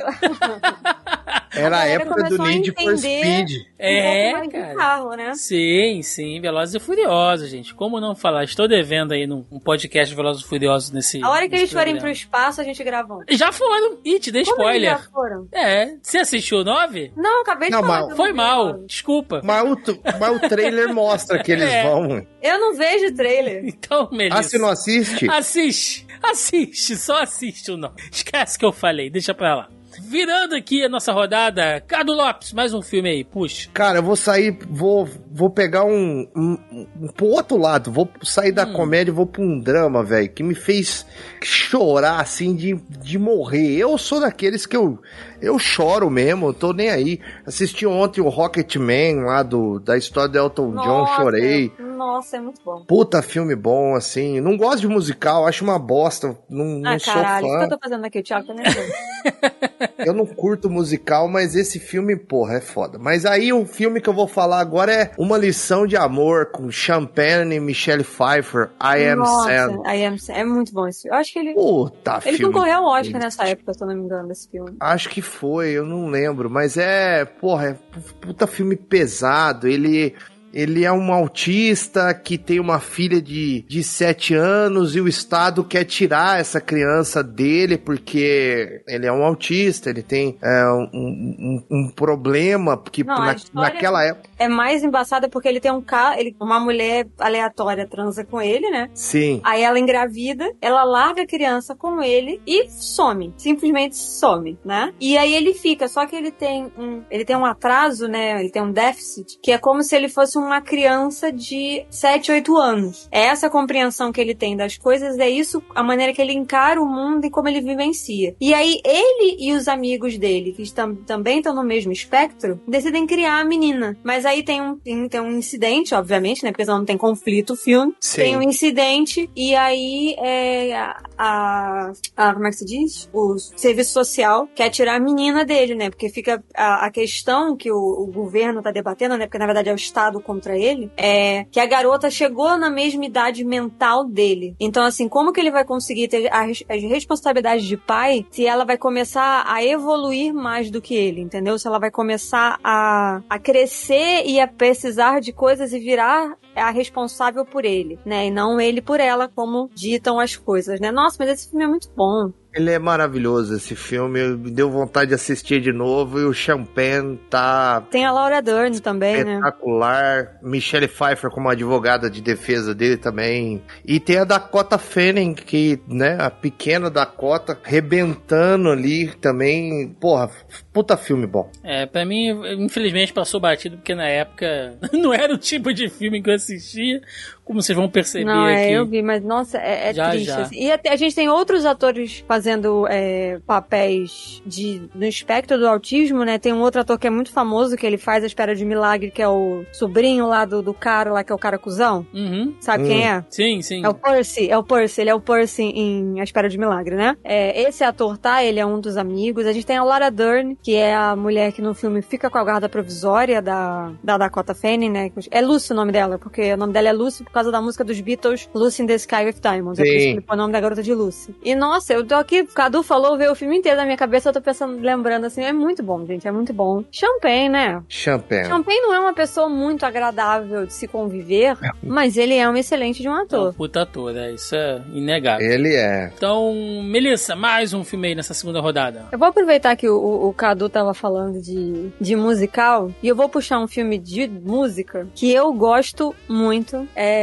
Era 1.55 1.67
a 1.67 1.79
galera 1.81 2.01
época 2.03 2.23
do 2.29 2.41
a 2.41 2.47
Need 2.47 2.71
for 2.71 2.97
Speed. 2.97 3.51
É, 3.77 4.33
um 4.35 4.49
cara. 4.49 4.73
carro, 4.75 5.15
né? 5.15 5.33
Sim, 5.35 6.01
sim, 6.01 6.41
Velozes 6.41 6.73
e 6.73 6.79
Furiosos, 6.79 7.47
gente. 7.49 7.75
Como 7.75 7.99
não 7.99 8.15
falar? 8.15 8.43
Estou 8.43 8.67
devendo 8.67 9.13
aí 9.13 9.27
num 9.27 9.45
um 9.51 9.59
podcast 9.59 10.15
Velozes 10.15 10.43
e 10.43 10.47
Furiosos 10.47 10.89
nesse. 10.89 11.21
A 11.23 11.29
hora 11.29 11.47
que 11.47 11.55
eles 11.55 11.71
forem 11.71 11.97
pro 11.97 12.09
espaço, 12.09 12.59
a 12.59 12.63
gente 12.63 12.83
grava 12.83 13.13
um. 13.13 13.19
Já 13.29 13.51
foram. 13.51 13.99
Ih, 14.03 14.19
te 14.19 14.31
dei 14.31 14.43
Como 14.45 14.67
eles 14.67 14.81
spoiler. 14.83 14.89
já 14.97 15.11
foram? 15.11 15.47
É. 15.53 15.95
Você 16.01 16.17
assistiu 16.17 16.59
o 16.59 16.63
9? 16.63 17.11
Não, 17.15 17.41
acabei 17.41 17.69
de 17.69 17.75
Não, 17.75 17.83
falar. 17.83 18.09
eu 18.09 18.15
Foi 18.15 18.33
mal. 18.33 18.79
Desculpa. 18.87 19.41
Mas 19.43 19.63
o, 19.63 19.77
mas 20.19 20.35
o 20.35 20.39
trailer 20.49 20.91
mostra 20.91 21.37
que 21.43 21.51
eles 21.51 21.69
É. 21.69 21.83
vão. 21.83 22.25
Eu 22.41 22.59
não 22.59 22.72
vejo 22.77 23.13
trailer. 23.15 23.63
Então, 23.83 24.09
Melissa. 24.11 24.39
Ah, 24.39 24.43
você 24.43 24.57
não 24.57 24.69
assiste? 24.69 25.29
Assiste, 25.29 26.07
assiste, 26.23 26.95
só 26.97 27.21
assiste 27.21 27.71
ou 27.71 27.77
não. 27.77 27.91
Esquece 28.11 28.57
que 28.57 28.65
eu 28.65 28.71
falei, 28.71 29.09
deixa 29.09 29.33
pra 29.33 29.55
lá. 29.55 29.69
Virando 30.09 30.55
aqui 30.55 30.83
a 30.83 30.89
nossa 30.89 31.11
rodada, 31.13 31.79
Cado 31.81 32.13
Lopes, 32.13 32.51
mais 32.51 32.73
um 32.73 32.81
filme 32.81 33.09
aí, 33.09 33.23
puxa. 33.23 33.69
Cara, 33.75 33.99
eu 33.99 34.03
vou 34.03 34.15
sair, 34.15 34.57
vou, 34.67 35.07
vou 35.31 35.51
pegar 35.51 35.83
um, 35.85 36.27
um, 36.35 36.57
um 36.99 37.07
pro 37.15 37.27
outro 37.27 37.57
lado, 37.57 37.91
vou 37.91 38.09
sair 38.23 38.51
da 38.51 38.65
Hum. 38.65 38.73
comédia 38.73 39.11
e 39.11 39.13
vou 39.13 39.27
pra 39.27 39.43
um 39.43 39.59
drama, 39.59 40.03
velho, 40.03 40.29
que 40.29 40.41
me 40.41 40.55
fez 40.55 41.05
chorar, 41.43 42.19
assim, 42.19 42.55
de, 42.55 42.73
de 43.03 43.19
morrer. 43.19 43.77
Eu 43.77 43.95
sou 43.99 44.19
daqueles 44.19 44.65
que 44.65 44.75
eu, 44.75 44.97
eu 45.39 45.59
choro 45.59 46.09
mesmo, 46.09 46.47
eu 46.47 46.53
tô 46.55 46.73
nem 46.73 46.89
aí. 46.89 47.19
Assisti 47.45 47.85
ontem 47.85 48.19
o 48.19 48.29
Rocketman 48.29 49.17
lá 49.25 49.43
do, 49.43 49.79
da 49.79 49.95
história 49.95 50.29
do 50.29 50.37
Elton 50.39 50.71
John, 50.71 50.75
Nossa, 50.85 51.21
chorei. 51.21 51.71
Nossa, 52.03 52.35
é 52.35 52.41
muito 52.41 52.61
bom. 52.65 52.83
Puta 52.85 53.21
filme 53.21 53.55
bom, 53.55 53.95
assim. 53.95 54.41
Não 54.41 54.57
gosto 54.57 54.81
de 54.81 54.87
musical, 54.89 55.47
acho 55.47 55.63
uma 55.63 55.79
bosta. 55.79 56.37
Não, 56.49 56.65
não 56.79 56.91
ah, 56.91 56.99
sou 56.99 57.13
caralho, 57.13 57.45
isso 57.45 57.53
que 57.53 57.59
fã. 57.59 57.63
eu 57.63 57.69
tô 57.69 57.79
fazendo 57.81 58.05
aqui, 58.05 58.19
o 58.19 58.23
Thiago 58.23 58.47
tá. 58.47 58.53
Eu 60.05 60.13
não 60.13 60.25
curto 60.25 60.69
musical, 60.69 61.29
mas 61.29 61.55
esse 61.55 61.79
filme, 61.79 62.15
porra, 62.17 62.55
é 62.55 62.61
foda. 62.61 62.97
Mas 62.99 63.25
aí 63.25 63.53
o 63.53 63.65
filme 63.65 64.01
que 64.01 64.09
eu 64.09 64.13
vou 64.13 64.27
falar 64.27 64.59
agora 64.59 64.91
é 64.91 65.11
Uma 65.17 65.37
Lição 65.37 65.87
de 65.87 65.95
Amor 65.95 66.47
com 66.47 66.69
Champagne 66.69 67.55
e 67.55 67.59
Michelle 67.59 68.03
Pfeiffer, 68.03 68.71
I 68.81 69.09
Am 69.09 69.19
Nossa, 69.19 69.49
Sam. 69.49 69.81
I 69.85 70.05
Am 70.05 70.17
Sam. 70.17 70.33
É 70.33 70.43
muito 70.43 70.73
bom 70.73 70.87
esse 70.87 71.03
filme. 71.03 71.15
Eu 71.15 71.19
acho 71.21 71.31
que 71.31 71.39
ele. 71.39 71.53
Puta 71.53 72.19
Ele 72.25 72.37
filme. 72.37 72.53
concorreu 72.53 72.79
ao 72.79 72.99
Oscar 72.99 73.21
nessa 73.21 73.47
época, 73.47 73.73
se 73.73 73.81
eu 73.83 73.87
não 73.87 73.95
me 73.95 74.01
engano, 74.01 74.27
desse 74.27 74.49
filme. 74.49 74.75
Acho 74.79 75.09
que 75.09 75.21
foi, 75.21 75.69
eu 75.71 75.85
não 75.85 76.07
lembro, 76.07 76.49
mas 76.49 76.75
é, 76.77 77.23
porra, 77.23 77.69
é 77.69 77.77
puta 78.19 78.45
filme 78.45 78.75
pesado. 78.75 79.67
Ele 79.67 80.13
ele 80.53 80.85
é 80.85 80.91
um 80.91 81.11
autista 81.11 82.13
que 82.13 82.37
tem 82.37 82.59
uma 82.59 82.79
filha 82.79 83.21
de, 83.21 83.65
de 83.67 83.83
7 83.83 84.35
anos 84.35 84.95
e 84.95 85.01
o 85.01 85.07
Estado 85.07 85.63
quer 85.63 85.83
tirar 85.85 86.39
essa 86.39 86.61
criança 86.61 87.23
dele 87.23 87.77
porque 87.77 88.81
ele 88.87 89.05
é 89.05 89.11
um 89.11 89.23
autista, 89.23 89.89
ele 89.89 90.03
tem 90.03 90.37
é, 90.41 90.65
um, 90.67 90.89
um, 90.93 91.63
um 91.71 91.89
problema 91.89 92.77
que 92.77 93.03
Não, 93.03 93.15
na- 93.17 93.35
naquela 93.53 94.03
época. 94.03 94.29
É 94.37 94.47
mais 94.47 94.83
embaçada 94.83 95.27
porque 95.29 95.47
ele 95.47 95.59
tem 95.59 95.71
um 95.71 95.81
cara, 95.81 96.19
ele, 96.19 96.35
uma 96.39 96.59
mulher 96.59 97.07
aleatória 97.19 97.87
transa 97.87 98.23
com 98.23 98.41
ele, 98.41 98.69
né? 98.69 98.89
Sim. 98.93 99.41
Aí 99.43 99.61
ela 99.63 99.79
engravida, 99.79 100.51
ela 100.61 100.83
larga 100.83 101.23
a 101.23 101.27
criança 101.27 101.75
com 101.75 102.01
ele 102.01 102.41
e 102.45 102.69
some. 102.69 103.33
Simplesmente 103.37 103.95
some, 103.97 104.57
né? 104.63 104.93
E 104.99 105.17
aí 105.17 105.33
ele 105.33 105.53
fica, 105.53 105.87
só 105.87 106.05
que 106.05 106.15
ele 106.15 106.31
tem 106.31 106.71
um, 106.77 107.01
ele 107.09 107.25
tem 107.25 107.35
um 107.35 107.45
atraso, 107.45 108.07
né? 108.07 108.39
Ele 108.39 108.49
tem 108.51 108.61
um 108.61 108.71
déficit, 108.71 109.39
que 109.41 109.51
é 109.51 109.57
como 109.57 109.81
se 109.81 109.95
ele 109.95 110.09
fosse 110.09 110.37
uma 110.43 110.61
criança 110.61 111.31
de 111.31 111.85
7, 111.89 112.31
8 112.31 112.57
anos. 112.57 113.07
É 113.11 113.21
essa 113.23 113.49
compreensão 113.49 114.11
que 114.11 114.19
ele 114.21 114.35
tem 114.35 114.55
das 114.55 114.77
coisas, 114.77 115.17
é 115.19 115.29
isso 115.29 115.61
a 115.73 115.83
maneira 115.83 116.13
que 116.13 116.21
ele 116.21 116.33
encara 116.33 116.81
o 116.81 116.85
mundo 116.85 117.25
e 117.25 117.29
como 117.29 117.47
ele 117.47 117.61
vivencia. 117.61 118.35
E 118.39 118.53
aí 118.53 118.79
ele 118.85 119.37
e 119.39 119.53
os 119.53 119.67
amigos 119.67 120.17
dele, 120.17 120.51
que 120.53 120.61
estão, 120.61 120.95
também 120.95 121.37
estão 121.37 121.53
no 121.55 121.63
mesmo 121.63 121.91
espectro, 121.91 122.59
decidem 122.67 123.05
criar 123.07 123.39
a 123.39 123.45
menina. 123.45 123.97
Mas 124.03 124.25
aí 124.25 124.43
tem 124.43 124.61
um, 124.61 124.75
tem, 124.77 125.07
tem 125.07 125.21
um 125.21 125.31
incidente, 125.37 125.93
obviamente, 125.95 126.43
né? 126.43 126.51
Porque 126.51 126.65
senão 126.65 126.79
não 126.79 126.85
tem 126.85 126.97
conflito 126.97 127.53
o 127.53 127.57
filme. 127.57 127.93
Sim. 127.99 128.21
Tem 128.21 128.37
um 128.37 128.41
incidente 128.41 129.29
e 129.35 129.55
aí 129.55 130.15
é, 130.19 130.75
a, 130.75 131.01
a, 131.17 131.91
a- 132.17 132.33
Como 132.33 132.47
é 132.47 132.49
que 132.49 132.57
se 132.57 132.65
diz? 132.65 133.09
O 133.13 133.37
serviço 133.37 133.91
social 133.93 134.47
quer 134.55 134.69
tirar 134.69 134.95
a 134.95 134.99
menina 134.99 135.45
dele, 135.45 135.75
né? 135.75 135.89
Porque 135.89 136.09
fica 136.09 136.43
a, 136.55 136.85
a 136.85 136.91
questão 136.91 137.55
que 137.55 137.71
o, 137.71 137.75
o 137.77 138.07
governo 138.07 138.61
tá 138.61 138.71
debatendo, 138.71 139.17
né? 139.17 139.25
Porque 139.25 139.37
na 139.37 139.45
verdade 139.45 139.69
é 139.69 139.73
o 139.73 139.75
Estado 139.75 140.19
contra 140.33 140.57
ele, 140.57 140.91
é 140.97 141.45
que 141.51 141.59
a 141.59 141.65
garota 141.65 142.09
chegou 142.09 142.57
na 142.57 142.69
mesma 142.69 143.05
idade 143.05 143.43
mental 143.43 144.05
dele. 144.05 144.55
Então, 144.59 144.83
assim, 144.83 145.07
como 145.07 145.31
que 145.31 145.39
ele 145.39 145.51
vai 145.51 145.63
conseguir 145.63 146.07
ter 146.07 146.29
as 146.31 146.63
responsabilidades 146.69 147.65
de 147.65 147.77
pai 147.77 148.25
se 148.31 148.45
ela 148.45 148.65
vai 148.65 148.77
começar 148.77 149.43
a 149.47 149.63
evoluir 149.63 150.33
mais 150.33 150.71
do 150.71 150.81
que 150.81 150.95
ele, 150.95 151.21
entendeu? 151.21 151.57
Se 151.59 151.67
ela 151.67 151.79
vai 151.79 151.91
começar 151.91 152.59
a, 152.63 153.21
a 153.29 153.39
crescer 153.39 154.23
e 154.25 154.39
a 154.39 154.47
precisar 154.47 155.19
de 155.19 155.31
coisas 155.31 155.71
e 155.73 155.79
virar 155.79 156.35
a 156.55 156.71
responsável 156.71 157.45
por 157.45 157.65
ele, 157.65 157.99
né? 158.05 158.27
E 158.27 158.31
não 158.31 158.59
ele 158.59 158.81
por 158.81 158.99
ela, 158.99 159.27
como 159.27 159.69
ditam 159.73 160.19
as 160.19 160.35
coisas, 160.35 160.79
né? 160.79 160.91
Nossa, 160.91 161.17
mas 161.19 161.29
esse 161.29 161.49
filme 161.49 161.65
é 161.65 161.67
muito 161.67 161.89
bom. 161.95 162.31
Ele 162.53 162.71
é 162.71 162.77
maravilhoso 162.77 163.55
esse 163.55 163.75
filme, 163.75 164.37
me 164.37 164.51
deu 164.51 164.69
vontade 164.69 165.09
de 165.09 165.15
assistir 165.15 165.59
de 165.59 165.71
novo 165.71 166.19
e 166.19 166.23
o 166.23 166.33
Champagne 166.33 167.19
tá 167.29 167.81
Tem 167.89 168.05
a 168.05 168.11
Laura 168.11 168.41
Dern 168.41 168.79
também, 168.79 169.23
né? 169.23 169.35
espetacular. 169.35 170.37
Michelle 170.41 170.87
Pfeiffer 170.87 171.31
como 171.31 171.49
advogada 171.49 172.09
de 172.09 172.21
defesa 172.21 172.75
dele 172.75 172.97
também. 172.97 173.61
E 173.83 173.99
tem 173.99 174.17
a 174.17 174.23
Dakota 174.23 174.77
Fanning, 174.77 175.33
que, 175.33 175.79
né, 175.87 176.17
a 176.19 176.29
pequena 176.29 176.89
Dakota, 176.89 177.57
rebentando 177.63 178.69
ali 178.69 179.07
também. 179.15 179.95
Porra, 179.99 180.29
puta 180.71 180.95
filme 180.95 181.25
bom. 181.25 181.49
É, 181.63 181.85
pra 181.85 182.05
mim, 182.05 182.29
infelizmente 182.59 183.13
passou 183.13 183.39
batido, 183.39 183.77
porque 183.77 183.95
na 183.95 184.07
época 184.07 184.77
não 184.93 185.13
era 185.13 185.33
o 185.33 185.37
tipo 185.37 185.73
de 185.73 185.89
filme 185.89 186.21
que 186.21 186.29
eu 186.29 186.35
assistia. 186.35 187.01
Como 187.45 187.61
vocês 187.61 187.77
vão 187.77 187.89
perceber 187.89 188.25
Não, 188.25 188.47
é, 188.47 188.63
aqui. 188.65 188.73
eu 188.73 188.85
vi, 188.85 189.01
mas 189.01 189.23
nossa, 189.23 189.57
é, 189.57 189.89
é 189.89 189.93
Já, 189.93 190.09
triste. 190.11 190.25
já. 190.27 190.41
assim. 190.41 190.55
E 190.63 190.71
até- 190.71 190.89
a 190.91 190.95
gente 190.95 191.13
tem 191.15 191.29
outros 191.29 191.65
atores 191.65 192.23
fazendo 192.27 192.85
é, 192.89 193.39
papéis 193.45 194.41
de, 194.45 194.81
no 194.93 195.05
espectro 195.05 195.57
do 195.57 195.67
autismo, 195.67 196.23
né? 196.23 196.37
Tem 196.37 196.53
um 196.53 196.61
outro 196.61 196.81
ator 196.81 196.97
que 196.99 197.07
é 197.07 197.09
muito 197.09 197.31
famoso, 197.31 197.75
que 197.75 197.85
ele 197.85 197.97
faz 197.97 198.23
A 198.23 198.27
Espera 198.27 198.55
de 198.55 198.63
Milagre, 198.65 199.11
que 199.11 199.21
é 199.21 199.27
o 199.27 199.63
sobrinho 199.71 200.27
lá 200.27 200.45
do, 200.45 200.61
do 200.61 200.73
cara 200.73 201.11
lá, 201.11 201.23
que 201.23 201.31
é 201.31 201.35
o 201.35 201.39
cara 201.39 201.57
cuzão. 201.57 202.05
Uhum. 202.13 202.53
Sabe 202.59 202.83
Hum. 202.83 202.87
quem 202.87 203.07
é? 203.07 203.25
Sim, 203.29 203.61
sim. 203.61 203.83
É 203.85 203.89
o 203.89 203.93
Percy, 203.93 204.49
é 204.49 204.57
o 204.57 204.63
Percy, 204.63 205.01
ele 205.01 205.09
é 205.09 205.15
o 205.15 205.19
Percy 205.19 205.63
em 205.63 206.19
A 206.19 206.23
Espera 206.23 206.47
de 206.49 206.57
Milagre, 206.57 206.95
né? 206.95 207.17
É, 207.23 207.61
esse 207.63 207.83
ator 207.83 208.17
tá, 208.17 208.43
ele 208.43 208.59
é 208.59 208.65
um 208.65 208.79
dos 208.79 208.97
amigos. 208.97 209.45
A 209.45 209.51
gente 209.53 209.65
tem 209.65 209.77
a 209.77 209.83
Laura 209.83 210.09
Dern, 210.11 210.57
que 210.61 210.75
é 210.75 210.93
a 210.95 211.15
mulher 211.15 211.51
que 211.51 211.61
no 211.61 211.73
filme 211.73 212.01
fica 212.01 212.29
com 212.29 212.37
a 212.37 212.43
guarda 212.43 212.69
provisória 212.69 213.41
da, 213.41 213.91
da 214.03 214.17
Dakota 214.17 214.53
Fanning, 214.53 214.89
né? 214.89 215.11
É 215.31 215.41
Lucy 215.41 215.71
o 215.71 215.75
nome 215.75 215.91
dela, 215.91 216.17
porque 216.19 216.53
o 216.53 216.57
nome 216.57 216.73
dela 216.73 216.89
é 216.89 216.93
Lucy 216.93 217.23
por 217.33 217.39
causa 217.39 217.51
da 217.51 217.59
música 217.59 217.83
dos 217.83 217.99
Beatles, 217.99 218.47
Lucy 218.53 218.83
in 218.83 218.85
the 218.85 218.93
Sky 218.93 219.25
with 219.25 219.37
Diamonds. 219.41 219.79
É 219.79 219.83
por 219.83 219.89
isso 219.89 220.05
que 220.05 220.11
ele 220.11 220.21
põe 220.21 220.35
o 220.35 220.37
nome 220.37 220.53
da 220.53 220.59
garota 220.61 220.83
de 220.83 220.93
Lucy. 220.93 221.33
E 221.43 221.55
nossa, 221.55 221.91
eu 221.91 222.05
tô 222.05 222.13
aqui, 222.13 222.41
o 222.41 222.47
Cadu 222.47 222.83
falou, 222.83 223.17
veio 223.17 223.31
o 223.31 223.35
filme 223.35 223.57
inteiro 223.57 223.75
na 223.75 223.85
minha 223.85 223.97
cabeça, 223.97 224.29
eu 224.29 224.33
tô 224.33 224.39
pensando, 224.39 224.79
lembrando 224.79 225.25
assim, 225.25 225.41
é 225.43 225.51
muito 225.51 225.81
bom, 225.81 226.05
gente, 226.05 226.27
é 226.27 226.31
muito 226.31 226.53
bom. 226.53 226.83
Champagne, 226.91 227.49
né? 227.49 227.81
Champagne. 227.89 228.45
Champagne 228.47 228.81
não 228.81 228.93
é 228.93 228.99
uma 228.99 229.13
pessoa 229.15 229.49
muito 229.49 229.83
agradável 229.83 230.67
de 230.67 230.73
se 230.73 230.87
conviver, 230.87 231.57
mas 231.81 232.17
ele 232.17 232.35
é 232.35 232.47
um 232.47 232.55
excelente 232.55 233.01
de 233.01 233.09
um 233.09 233.13
É 233.13 233.15
um 233.15 233.21
ator. 233.23 233.53
puta 233.55 233.81
ator, 233.81 234.15
é, 234.15 234.31
isso 234.31 234.55
é 234.55 234.83
inegável. 234.93 235.43
Ele 235.51 235.73
é. 235.73 236.11
Então, 236.15 236.53
Melissa, 236.83 237.35
mais 237.35 237.73
um 237.73 237.83
filme 237.83 238.09
aí 238.09 238.15
nessa 238.15 238.35
segunda 238.35 238.61
rodada. 238.61 239.07
Eu 239.11 239.17
vou 239.17 239.27
aproveitar 239.29 239.75
que 239.75 239.89
o, 239.89 239.97
o, 239.97 240.29
o 240.29 240.33
Cadu 240.33 240.69
tava 240.69 240.93
falando 240.93 241.41
de, 241.41 241.89
de 241.99 242.15
musical 242.15 242.91
e 243.01 243.07
eu 243.07 243.15
vou 243.15 243.27
puxar 243.27 243.57
um 243.59 243.67
filme 243.67 243.97
de 243.97 244.27
música 244.27 245.07
que 245.15 245.33
eu 245.33 245.51
gosto 245.51 246.13
muito. 246.29 246.87
É, 246.95 247.22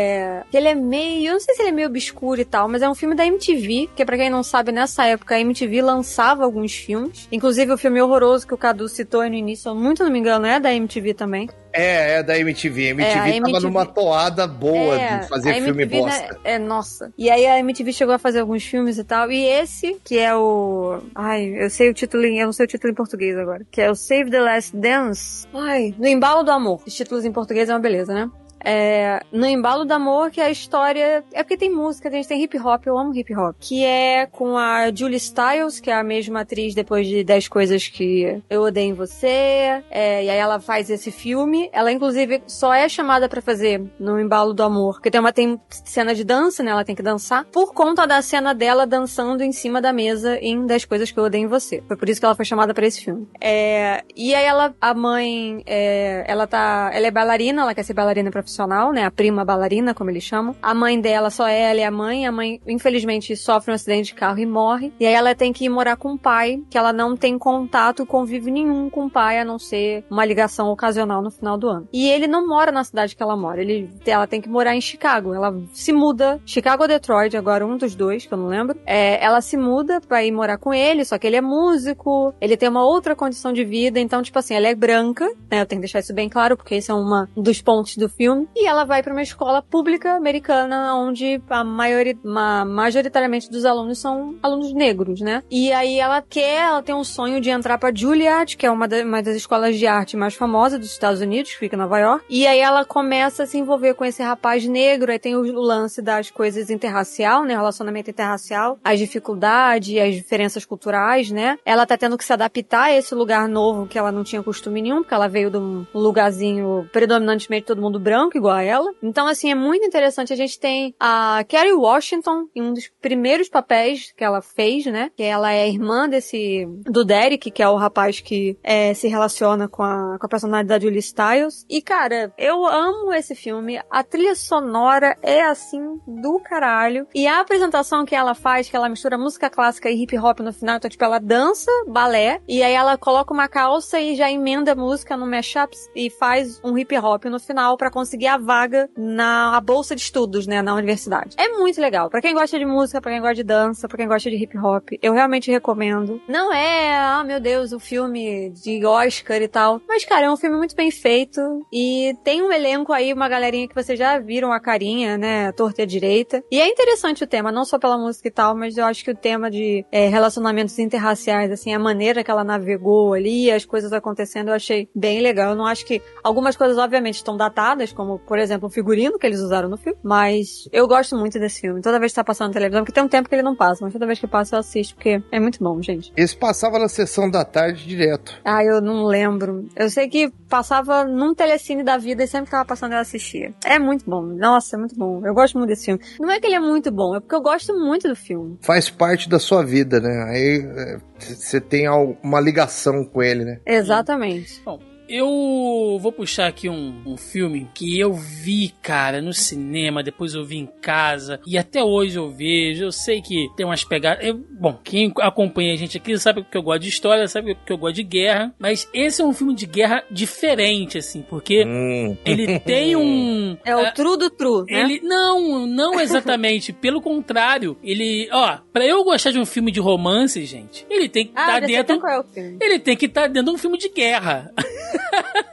que 0.51 0.57
ele 0.57 0.69
é 0.69 0.75
meio, 0.75 1.29
eu 1.29 1.33
não 1.35 1.41
sei 1.41 1.55
se 1.55 1.63
ele 1.63 1.69
é 1.71 1.73
meio 1.73 1.89
obscuro 1.89 2.41
e 2.41 2.45
tal, 2.45 2.69
mas 2.69 2.83
é 2.83 2.89
um 2.89 2.95
filme 2.95 3.15
da 3.15 3.27
MTV, 3.27 3.89
que 3.95 4.05
pra 4.05 4.17
quem 4.17 4.31
não 4.31 4.43
sabe, 4.43 4.73
nessa 4.73 5.05
época 5.07 5.35
a 5.35 5.41
MTV 5.41 5.83
lançava 5.83 6.45
alguns 6.45 6.75
filmes. 6.75 7.29
Inclusive 7.31 7.73
o 7.73 7.79
filme 7.79 8.01
horroroso 8.01 8.47
que 8.47 8.55
o 8.55 8.59
Cadu 8.59 8.89
citou 8.89 9.21
aí 9.21 9.31
no 9.31 9.37
início, 9.37 9.69
eu 9.71 9.75
muito 9.75 10.03
não 10.05 10.11
me 10.11 10.19
engano, 10.19 10.47
é 10.47 10.59
da 10.61 10.73
MTV 10.73 11.15
também. 11.15 11.49
É, 11.73 12.17
é 12.19 12.23
da 12.25 12.37
MTV. 12.37 12.89
A 12.89 12.91
MTV 12.91 13.05
É, 13.09 13.13
a 13.13 13.17
tava 13.23 13.29
MTV 13.37 13.61
numa 13.61 13.87
toada 13.87 14.45
boa 14.45 15.01
É, 15.01 15.19
de 15.19 15.29
fazer 15.29 15.55
filme 15.55 15.85
MTV, 15.85 16.01
bosta. 16.03 16.27
né, 16.33 16.39
é, 16.43 16.59
nossa. 16.59 17.13
E 17.17 17.31
aí 17.31 17.47
a 17.47 17.61
MTV 17.61 17.93
chegou 17.93 18.13
a 18.13 18.19
fazer 18.19 18.41
alguns 18.41 18.65
filmes 18.65 18.99
e 18.99 19.05
tal. 19.05 19.31
E 19.31 19.45
esse, 19.47 19.97
que 20.05 20.19
é 20.19 20.35
o. 20.35 20.99
Ai, 21.15 21.45
eu 21.63 21.71
sei 21.71 21.89
o 21.89 21.95
título 21.95 22.25
em. 22.27 22.41
Eu 22.41 22.47
não 22.47 22.53
sei 22.53 22.65
o 22.67 22.69
título 22.69 22.93
em 22.93 22.97
português 22.97 23.39
agora. 23.39 23.65
Que 23.71 23.83
é 23.83 23.89
o 23.89 23.95
Save 23.95 24.31
the 24.33 24.41
Last 24.41 24.77
Dance. 24.77 25.47
Ai, 25.55 25.95
No 25.97 26.09
Embalo 26.09 26.43
do 26.43 26.51
Amor. 26.51 26.83
Os 26.85 26.93
títulos 26.93 27.25
em 27.25 27.31
português 27.31 27.69
é 27.69 27.73
uma 27.73 27.79
beleza, 27.79 28.13
né? 28.13 28.29
É, 28.65 29.21
no 29.33 29.47
Embalo 29.47 29.85
do 29.85 29.93
Amor, 29.93 30.31
que 30.31 30.41
é 30.41 30.47
a 30.47 30.51
história. 30.51 31.25
É 31.33 31.43
porque 31.43 31.57
tem 31.57 31.71
música, 31.71 32.09
a 32.09 32.13
gente 32.13 32.29
tem 32.29 32.43
hip 32.43 32.59
hop, 32.59 32.87
eu 32.87 32.99
amo 32.99 33.15
hip 33.15 33.35
hop. 33.35 33.57
Que 33.59 33.85
é 33.85 34.27
com 34.27 34.57
a 34.57 34.93
Julie 34.95 35.19
Stiles, 35.19 35.81
que 35.81 35.91
é 35.91 35.95
a 35.95 36.05
mesma 36.05 36.41
atriz 36.41 36.75
depois 36.75 37.07
de 37.07 37.25
10 37.25 37.49
coisas 37.49 37.89
que 37.89 38.43
eu 38.49 38.63
odeio 38.63 38.91
em 38.91 38.95
você. 38.95 39.83
É, 39.91 40.25
e 40.25 40.31
aí 40.31 40.39
ela 40.39 40.61
faz 40.61 40.91
esse 40.91 41.11
filme. 41.11 41.69
Ela, 41.73 41.93
inclusive, 41.93 42.43
só 42.47 42.73
é 42.73 42.89
chamada 42.89 43.29
pra 43.29 43.41
fazer 43.41 43.83
no 43.99 44.21
Embalo 44.21 44.53
do 44.53 44.63
Amor. 44.63 44.95
Porque 44.95 45.11
tem 45.11 45.21
uma 45.21 45.33
tem 45.33 45.61
cena 45.69 46.15
de 46.15 46.25
dança, 46.25 46.63
né? 46.63 46.71
Ela 46.71 46.85
tem 46.85 46.95
que 46.95 47.03
dançar. 47.03 47.45
Por 47.47 47.73
conta 47.73 48.07
da 48.07 48.21
cena 48.23 48.55
dela 48.55 48.87
dançando 48.87 49.43
em 49.43 49.53
cima 49.53 49.81
da 49.81 49.93
mesa 49.93 50.39
em 50.41 50.67
10 50.67 50.85
coisas 50.85 51.11
que 51.11 51.19
eu 51.19 51.25
odeio 51.25 51.45
em 51.45 51.49
você. 51.49 51.83
Foi 51.87 51.97
por 51.97 52.09
isso 52.09 52.21
que 52.21 52.25
ela 52.25 52.35
foi 52.35 52.45
chamada 52.45 52.75
pra 52.75 52.87
esse 52.87 53.03
filme. 53.05 53.27
É, 53.41 54.03
e 54.17 54.35
aí 54.35 54.45
ela, 54.45 54.75
a 54.81 54.95
mãe, 54.95 55.63
é, 55.67 56.25
ela 56.27 56.47
tá. 56.47 56.91
Ela 56.93 57.07
é 57.07 57.11
bailarina, 57.11 57.63
ela 57.63 57.75
quer 57.75 57.83
ser 57.83 57.95
bailarina 57.95 58.31
profissional, 58.31 58.50
né? 58.93 59.05
A 59.05 59.11
prima 59.11 59.45
bailarina, 59.45 59.95
como 59.95 60.11
eles 60.11 60.23
chamam. 60.23 60.55
A 60.63 60.75
mãe 60.75 61.01
dela, 61.01 61.31
só 61.31 61.49
ela 61.49 61.81
e 61.81 61.85
a 61.85 61.91
mãe. 61.91 62.27
A 62.27 62.33
mãe, 62.33 62.61
infelizmente, 62.67 63.37
sofre 63.37 63.71
um 63.71 63.75
acidente 63.75 64.09
de 64.09 64.15
carro 64.15 64.39
e 64.39 64.47
morre. 64.47 64.93
E 64.99 65.07
aí 65.07 65.15
ela 65.15 65.35
tem 65.35 65.53
que 65.53 65.65
ir 65.65 65.69
morar 65.69 65.97
com 65.97 66.13
o 66.13 66.19
pai, 66.19 66.63
que 66.69 66.79
ela 66.79 66.93
não 66.93 67.17
tem 67.17 67.39
contato, 67.39 68.07
convívio 68.07 68.53
nenhum 68.53 68.91
com 68.91 69.07
o 69.07 69.11
pai, 69.11 69.39
a 69.39 69.45
não 69.45 69.59
ser 69.59 70.05
uma 70.11 70.25
ligação 70.25 70.69
ocasional 70.69 71.23
no 71.23 71.31
final 71.31 71.57
do 71.57 71.69
ano. 71.69 71.89
E 71.93 72.09
ele 72.09 72.27
não 72.27 72.47
mora 72.47 72.73
na 72.73 72.85
cidade 72.85 73.17
que 73.17 73.23
ela 73.23 73.37
mora. 73.37 73.61
Ele, 73.61 73.89
ela 74.07 74.27
tem 74.27 74.41
que 74.41 74.49
morar 74.49 74.75
em 74.75 74.81
Chicago. 74.81 75.35
Ela 75.35 75.55
se 75.73 75.93
muda, 75.93 76.41
Chicago 76.45 76.83
ou 76.83 76.89
Detroit, 76.89 77.37
agora 77.37 77.67
um 77.67 77.77
dos 77.77 77.95
dois, 77.95 78.27
que 78.27 78.33
eu 78.33 78.39
não 78.39 78.47
lembro. 78.47 78.79
É, 78.87 79.23
ela 79.25 79.41
se 79.41 79.57
muda 79.57 80.01
pra 80.01 80.25
ir 80.25 80.33
morar 80.33 80.59
com 80.59 80.73
ele, 80.73 81.05
só 81.05 81.19
que 81.19 81.27
ele 81.27 81.37
é 81.37 81.41
músico, 81.41 82.35
ele 82.41 82.57
tem 82.57 82.69
uma 82.69 82.85
outra 82.85 83.15
condição 83.15 83.53
de 83.53 83.65
vida, 83.65 84.01
então, 84.01 84.23
tipo 84.23 84.39
assim, 84.39 84.55
ela 84.55 84.69
é 84.69 84.75
branca, 84.75 85.27
né? 85.51 85.61
Eu 85.61 85.67
tenho 85.67 85.81
que 85.81 85.87
deixar 85.87 86.01
isso 86.01 86.15
bem 86.15 86.29
claro, 86.29 86.57
porque 86.57 86.75
esse 86.75 86.91
é 86.91 86.95
uma, 86.95 87.29
um 87.37 87.43
dos 87.43 87.61
pontos 87.61 87.97
do 87.97 88.09
filme. 88.09 88.40
E 88.55 88.67
ela 88.67 88.85
vai 88.85 89.03
pra 89.03 89.13
uma 89.13 89.23
escola 89.23 89.63
pública 89.63 90.13
americana, 90.15 90.95
onde 90.95 91.41
a 91.49 91.65
maioria, 91.65 92.17
ma- 92.25 92.65
majoritariamente 92.65 93.51
dos 93.51 93.65
alunos 93.65 93.99
são 93.99 94.35
alunos 94.43 94.73
negros, 94.73 95.21
né? 95.21 95.43
E 95.51 95.73
aí 95.73 95.99
ela 95.99 96.23
quer, 96.23 96.63
ela 96.63 96.83
tem 96.83 96.95
um 96.95 97.05
sonho 97.05 97.41
de 97.41 97.51
entrar 97.51 97.79
pra 97.79 97.95
Juilliard, 97.95 98.57
que 98.57 98.67
é 98.67 98.71
uma, 98.71 98.87
uma 99.05 99.23
das 99.23 99.37
escolas 99.37 99.79
de 99.79 99.87
arte 99.87 100.17
mais 100.17 100.35
famosas 100.35 100.79
dos 100.79 100.91
Estados 100.91 101.21
Unidos, 101.21 101.53
que 101.53 101.59
fica 101.59 101.77
em 101.77 101.79
Nova 101.79 101.99
York. 101.99 102.25
E 102.29 102.47
aí 102.47 102.59
ela 102.61 102.85
começa 102.85 103.43
a 103.43 103.47
se 103.47 103.59
envolver 103.59 103.95
com 103.95 104.05
esse 104.05 104.23
rapaz 104.23 104.67
negro, 104.67 105.11
aí 105.13 105.19
tem 105.19 105.37
o 105.37 105.43
lance 105.61 106.01
das 106.03 106.31
coisas 106.31 106.71
interracial, 106.71 107.45
né? 107.45 107.55
Relacionamento 107.55 108.11
interracial, 108.11 108.79
as 108.85 108.99
dificuldades, 108.99 109.97
as 110.01 110.15
diferenças 110.15 110.65
culturais, 110.65 111.31
né? 111.31 111.59
Ela 111.65 111.87
tá 111.87 111.97
tendo 111.97 112.17
que 112.19 112.25
se 112.25 112.33
adaptar 112.33 112.85
a 112.85 112.93
esse 112.97 113.15
lugar 113.15 113.49
novo 113.49 113.87
que 113.87 113.99
ela 113.99 114.13
não 114.13 114.25
tinha 114.25 114.43
costume 114.43 114.83
nenhum, 114.83 115.03
porque 115.03 115.15
ela 115.15 115.29
veio 115.29 115.51
de 115.51 115.59
um 115.59 115.87
lugarzinho 115.95 116.89
predominantemente 116.93 117.67
todo 117.67 117.81
mundo 117.81 117.99
branco, 117.99 118.30
igual 118.37 118.57
a 118.57 118.63
ela. 118.63 118.93
Então, 119.03 119.27
assim, 119.27 119.51
é 119.51 119.55
muito 119.55 119.85
interessante. 119.85 120.33
A 120.33 120.37
gente 120.37 120.59
tem 120.59 120.95
a 120.99 121.45
Kerry 121.49 121.73
Washington 121.73 122.47
em 122.55 122.63
um 122.63 122.73
dos 122.73 122.91
primeiros 123.01 123.49
papéis 123.49 124.13
que 124.17 124.25
ela 124.25 124.41
fez, 124.41 124.87
né? 124.87 125.11
Que 125.17 125.23
ela 125.23 125.53
é 125.53 125.69
irmã 125.69 126.09
desse, 126.09 126.67
do 126.85 127.05
Derek, 127.05 127.51
que 127.51 127.63
é 127.63 127.69
o 127.69 127.77
rapaz 127.77 128.21
que 128.21 128.59
é, 128.63 128.95
se 128.95 129.09
relaciona 129.09 129.69
com 129.69 129.83
a, 129.83 130.19
com 130.19 130.27
a 130.27 130.29
personalidade 130.29 130.81
de 130.81 130.87
Julie 130.87 131.03
Stiles. 131.03 131.65
E, 131.69 131.83
cara, 131.83 132.33
eu 132.37 132.67
amo 132.67 133.13
esse 133.13 133.35
filme. 133.35 133.81
A 133.91 134.03
trilha 134.03 134.35
sonora 134.35 135.17
é, 135.23 135.43
assim, 135.43 136.01
do 136.07 136.41
caralho. 136.41 137.07
E 137.15 137.27
a 137.27 137.41
apresentação 137.41 138.05
que 138.05 138.15
ela 138.15 138.35
faz, 138.35 138.69
que 138.69 138.77
ela 138.77 138.89
mistura 138.89 139.19
música 139.19 139.51
clássica 139.51 139.91
e 139.91 140.03
hip 140.03 140.17
hop 140.19 140.41
no 140.41 140.53
final, 140.53 140.77
então, 140.77 140.91
tipo, 140.91 141.05
ela 141.05 141.19
dança 141.19 141.71
balé, 141.87 142.41
e 142.49 142.63
aí 142.63 142.73
ela 142.73 142.97
coloca 142.97 143.33
uma 143.33 143.49
calça 143.49 144.01
e 144.01 144.15
já 144.15 144.31
emenda 144.31 144.73
a 144.73 144.77
música 144.77 145.17
no 145.17 145.27
mashup 145.27 145.77
e 145.95 146.11
faz 146.11 146.61
um 146.65 146.77
hip 146.77 146.97
hop 146.97 147.25
no 147.27 147.39
final 147.39 147.77
pra 147.77 147.91
conseguir 147.91 148.20
a 148.27 148.37
vaga 148.37 148.89
na 148.97 149.57
a 149.57 149.61
bolsa 149.61 149.95
de 149.95 150.03
estudos, 150.03 150.47
né, 150.47 150.63
na 150.63 150.75
universidade. 150.75 151.35
É 151.37 151.49
muito 151.49 151.81
legal. 151.81 152.11
Pra 152.11 152.21
quem 152.21 152.35
gosta 152.35 152.59
de 152.59 152.65
música, 152.65 153.01
pra 153.01 153.13
quem 153.13 153.21
gosta 153.21 153.35
de 153.35 153.43
dança, 153.43 153.89
pra 153.89 153.97
quem 153.97 154.09
gosta 154.09 154.31
de 154.31 154.37
hip 154.37 154.57
hop, 154.59 154.89
eu 155.03 155.13
realmente 155.13 155.51
recomendo. 155.51 156.21
Não 156.29 156.53
é, 156.53 156.97
ah, 156.97 157.25
meu 157.25 157.41
Deus, 157.41 157.73
o 157.73 157.81
filme 157.81 158.51
de 158.51 158.85
Oscar 158.85 159.41
e 159.41 159.49
tal, 159.49 159.81
mas 159.89 160.05
cara, 160.05 160.27
é 160.27 160.31
um 160.31 160.37
filme 160.37 160.57
muito 160.57 160.75
bem 160.75 160.91
feito 160.91 161.41
e 161.73 162.15
tem 162.25 162.43
um 162.43 162.53
elenco 162.53 162.93
aí, 162.93 163.13
uma 163.13 163.29
galerinha 163.29 163.69
que 163.69 163.75
vocês 163.75 163.99
já 163.99 164.19
viram 164.19 164.53
a 164.53 164.61
carinha, 164.61 165.17
né, 165.17 165.53
torta 165.53 165.83
e 165.83 165.85
a 165.85 165.87
direita. 165.87 166.43
E 166.51 166.61
é 166.61 166.69
interessante 166.69 167.25
o 167.25 167.27
tema, 167.27 167.53
não 167.53 167.65
só 167.65 167.79
pela 167.79 167.99
música 167.99 168.29
e 168.29 168.31
tal, 168.31 168.57
mas 168.57 168.77
eu 168.77 168.85
acho 168.85 169.05
que 169.05 169.11
o 169.11 169.17
tema 169.17 169.51
de 169.51 169.85
é, 169.91 170.09
relacionamentos 170.09 170.79
interraciais, 170.79 171.51
assim, 171.51 171.73
a 171.75 171.79
maneira 171.79 172.25
que 172.25 172.31
ela 172.31 172.45
navegou 172.45 173.15
ali, 173.15 173.51
as 173.51 173.65
coisas 173.65 173.93
acontecendo, 173.93 174.49
eu 174.49 174.55
achei 174.55 174.89
bem 174.95 175.21
legal. 175.21 175.51
Eu 175.51 175.57
não 175.57 175.67
acho 175.67 175.85
que 175.85 176.03
algumas 176.23 176.57
coisas, 176.57 176.79
obviamente, 176.79 177.17
estão 177.17 177.37
datadas, 177.37 177.93
como, 177.93 178.10
por 178.19 178.39
exemplo, 178.39 178.69
o 178.69 178.71
figurino 178.71 179.19
que 179.19 179.27
eles 179.27 179.41
usaram 179.41 179.69
no 179.69 179.77
filme, 179.77 179.99
mas 180.03 180.69
eu 180.73 180.87
gosto 180.87 181.17
muito 181.17 181.39
desse 181.39 181.61
filme. 181.61 181.81
Toda 181.81 181.99
vez 181.99 182.13
que 182.13 182.17
tá 182.17 182.25
passando 182.25 182.49
na 182.49 182.55
televisão, 182.55 182.83
porque 182.83 182.93
tem 182.93 183.05
um 183.05 183.09
tempo 183.09 183.29
que 183.29 183.35
ele 183.35 183.43
não 183.43 183.57
passa, 183.57 183.85
mas 183.85 183.93
toda 183.93 184.07
vez 184.07 184.19
que 184.19 184.27
passa 184.27 184.57
eu 184.57 184.61
assisto, 184.61 184.95
porque 184.95 185.23
é 185.31 185.41
muito 185.41 185.63
bom, 185.63 185.81
gente. 185.83 186.13
Esse 186.17 186.37
passava 186.37 186.79
na 186.79 186.89
sessão 186.89 187.31
da 187.31 187.45
tarde 187.45 187.87
direto. 187.87 188.41
Ah, 188.45 188.65
eu 188.65 188.81
não 188.81 189.05
lembro. 189.05 189.69
Eu 189.77 189.91
sei 189.91 190.09
que 190.09 190.31
passava 190.49 191.05
num 191.05 191.35
telecine 191.35 191.83
da 191.83 191.97
vida 191.97 192.25
e 192.25 192.27
sempre 192.27 192.47
que 192.47 192.51
tava 192.53 192.65
passando 192.65 192.93
eu 192.93 192.99
assistia. 192.99 193.55
É 193.65 193.79
muito 193.79 194.05
bom. 194.09 194.23
Nossa, 194.23 194.77
é 194.77 194.79
muito 194.79 194.97
bom. 194.97 195.25
Eu 195.25 195.35
gosto 195.35 195.57
muito 195.57 195.69
desse 195.69 195.87
filme. 195.87 196.01
Não 196.19 196.31
é 196.31 196.41
que 196.41 196.47
ele 196.47 196.57
é 196.57 196.61
muito 196.61 196.91
bom, 196.91 197.15
é 197.15 197.21
porque 197.21 197.35
eu 197.35 197.43
gosto 197.43 197.75
muito 197.75 198.09
do 198.09 198.17
filme. 198.17 198.59
Faz 198.63 198.91
parte 198.91 199.29
da 199.29 199.39
sua 199.39 199.65
vida, 199.65 200.01
né? 200.01 200.25
Aí 200.29 200.67
é, 200.77 200.99
você 201.19 201.61
tem 201.61 201.89
uma 202.23 202.41
ligação 202.41 203.05
com 203.05 203.23
ele, 203.23 203.45
né? 203.45 203.61
Exatamente. 203.67 204.61
Bom, 204.65 204.79
eu 205.11 205.99
vou 206.01 206.13
puxar 206.13 206.47
aqui 206.47 206.69
um, 206.69 207.03
um 207.07 207.17
filme 207.17 207.69
que 207.75 207.99
eu 207.99 208.13
vi, 208.13 208.73
cara, 208.83 209.21
no 209.21 209.33
cinema, 209.33 210.03
depois 210.03 210.35
eu 210.35 210.45
vi 210.45 210.57
em 210.59 210.67
casa, 210.81 211.41
e 211.47 211.59
até 211.59 211.83
hoje 211.83 212.19
eu 212.19 212.29
vejo. 212.31 212.85
Eu 212.85 212.93
sei 212.93 213.21
que 213.21 213.49
tem 213.57 213.67
umas 213.67 213.85
pegadas. 213.85 214.25
eu- 214.25 214.35
bom, 214.51 214.79
quem 214.83 215.13
acompanha 215.21 215.73
a 215.73 215.77
gente 215.77 215.97
aqui 215.97 216.17
sabe 216.19 216.45
que 216.51 216.57
eu 216.57 216.63
gosto 216.63 216.83
de 216.83 216.89
história, 216.89 217.27
sabe 217.29 217.57
que 217.67 217.73
eu 217.73 217.79
gosto 217.79 217.97
de 217.97 218.03
guerra, 218.03 218.55
mas 218.59 218.89
esse 218.95 219.21
é 219.21 219.25
um 219.25 219.33
filme 219.33 219.55
de 219.55 219.67
guerra 219.67 220.05
diferente, 220.11 220.99
assim, 220.99 221.23
porque 221.29 221.65
Hum. 221.67 222.17
ele 222.25 222.59
tem 222.61 222.95
um. 222.97 223.57
É 223.65 223.77
o 223.77 223.93
true 223.93 224.17
do 224.17 224.31
true, 224.31 224.65
né? 224.71 224.81
Ele 224.83 225.01
não, 225.03 225.67
não 225.67 225.99
exatamente. 226.01 226.73
Pelo 226.73 227.01
contrário, 227.01 227.77
ele, 227.83 228.29
ó, 228.33 228.59
pra 228.73 228.87
eu 228.87 229.03
gostar 229.05 229.31
de 229.33 229.39
um 229.39 229.47
filme 229.47 229.71
de 229.73 229.81
romance, 229.81 230.45
gente, 230.45 230.87
ele 230.89 231.09
tem 231.09 231.27
que 231.27 231.33
Ah, 231.35 231.41
estar 231.43 231.61
já 231.61 231.67
sei 231.67 231.77
dentro 231.77 232.07
é 232.09 232.19
o 232.21 232.25
filme. 232.25 232.59
ele 232.61 232.79
tem 232.79 232.97
que 232.97 233.07
estar 233.07 233.27
dentro 233.29 233.51
de 233.51 233.57
um 233.57 233.59
filme 233.59 233.79
de 233.79 233.89
guerra. 233.89 234.53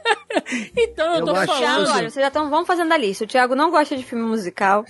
Então 0.76 1.12
eu, 1.14 1.18
Eu 1.20 1.24
tô 1.26 1.30
acho 1.34 1.46
falando. 1.46 1.60
Thiago, 1.60 1.80
olha, 1.98 2.10
vocês 2.10 2.22
já 2.22 2.28
estão. 2.28 2.48
Vamos 2.48 2.66
fazendo 2.66 2.92
a 2.92 2.96
lista. 2.96 3.24
O 3.24 3.26
Thiago 3.26 3.54
não 3.54 3.70
gosta 3.70 3.96
de 3.96 4.02
filme 4.04 4.24
musical. 4.24 4.84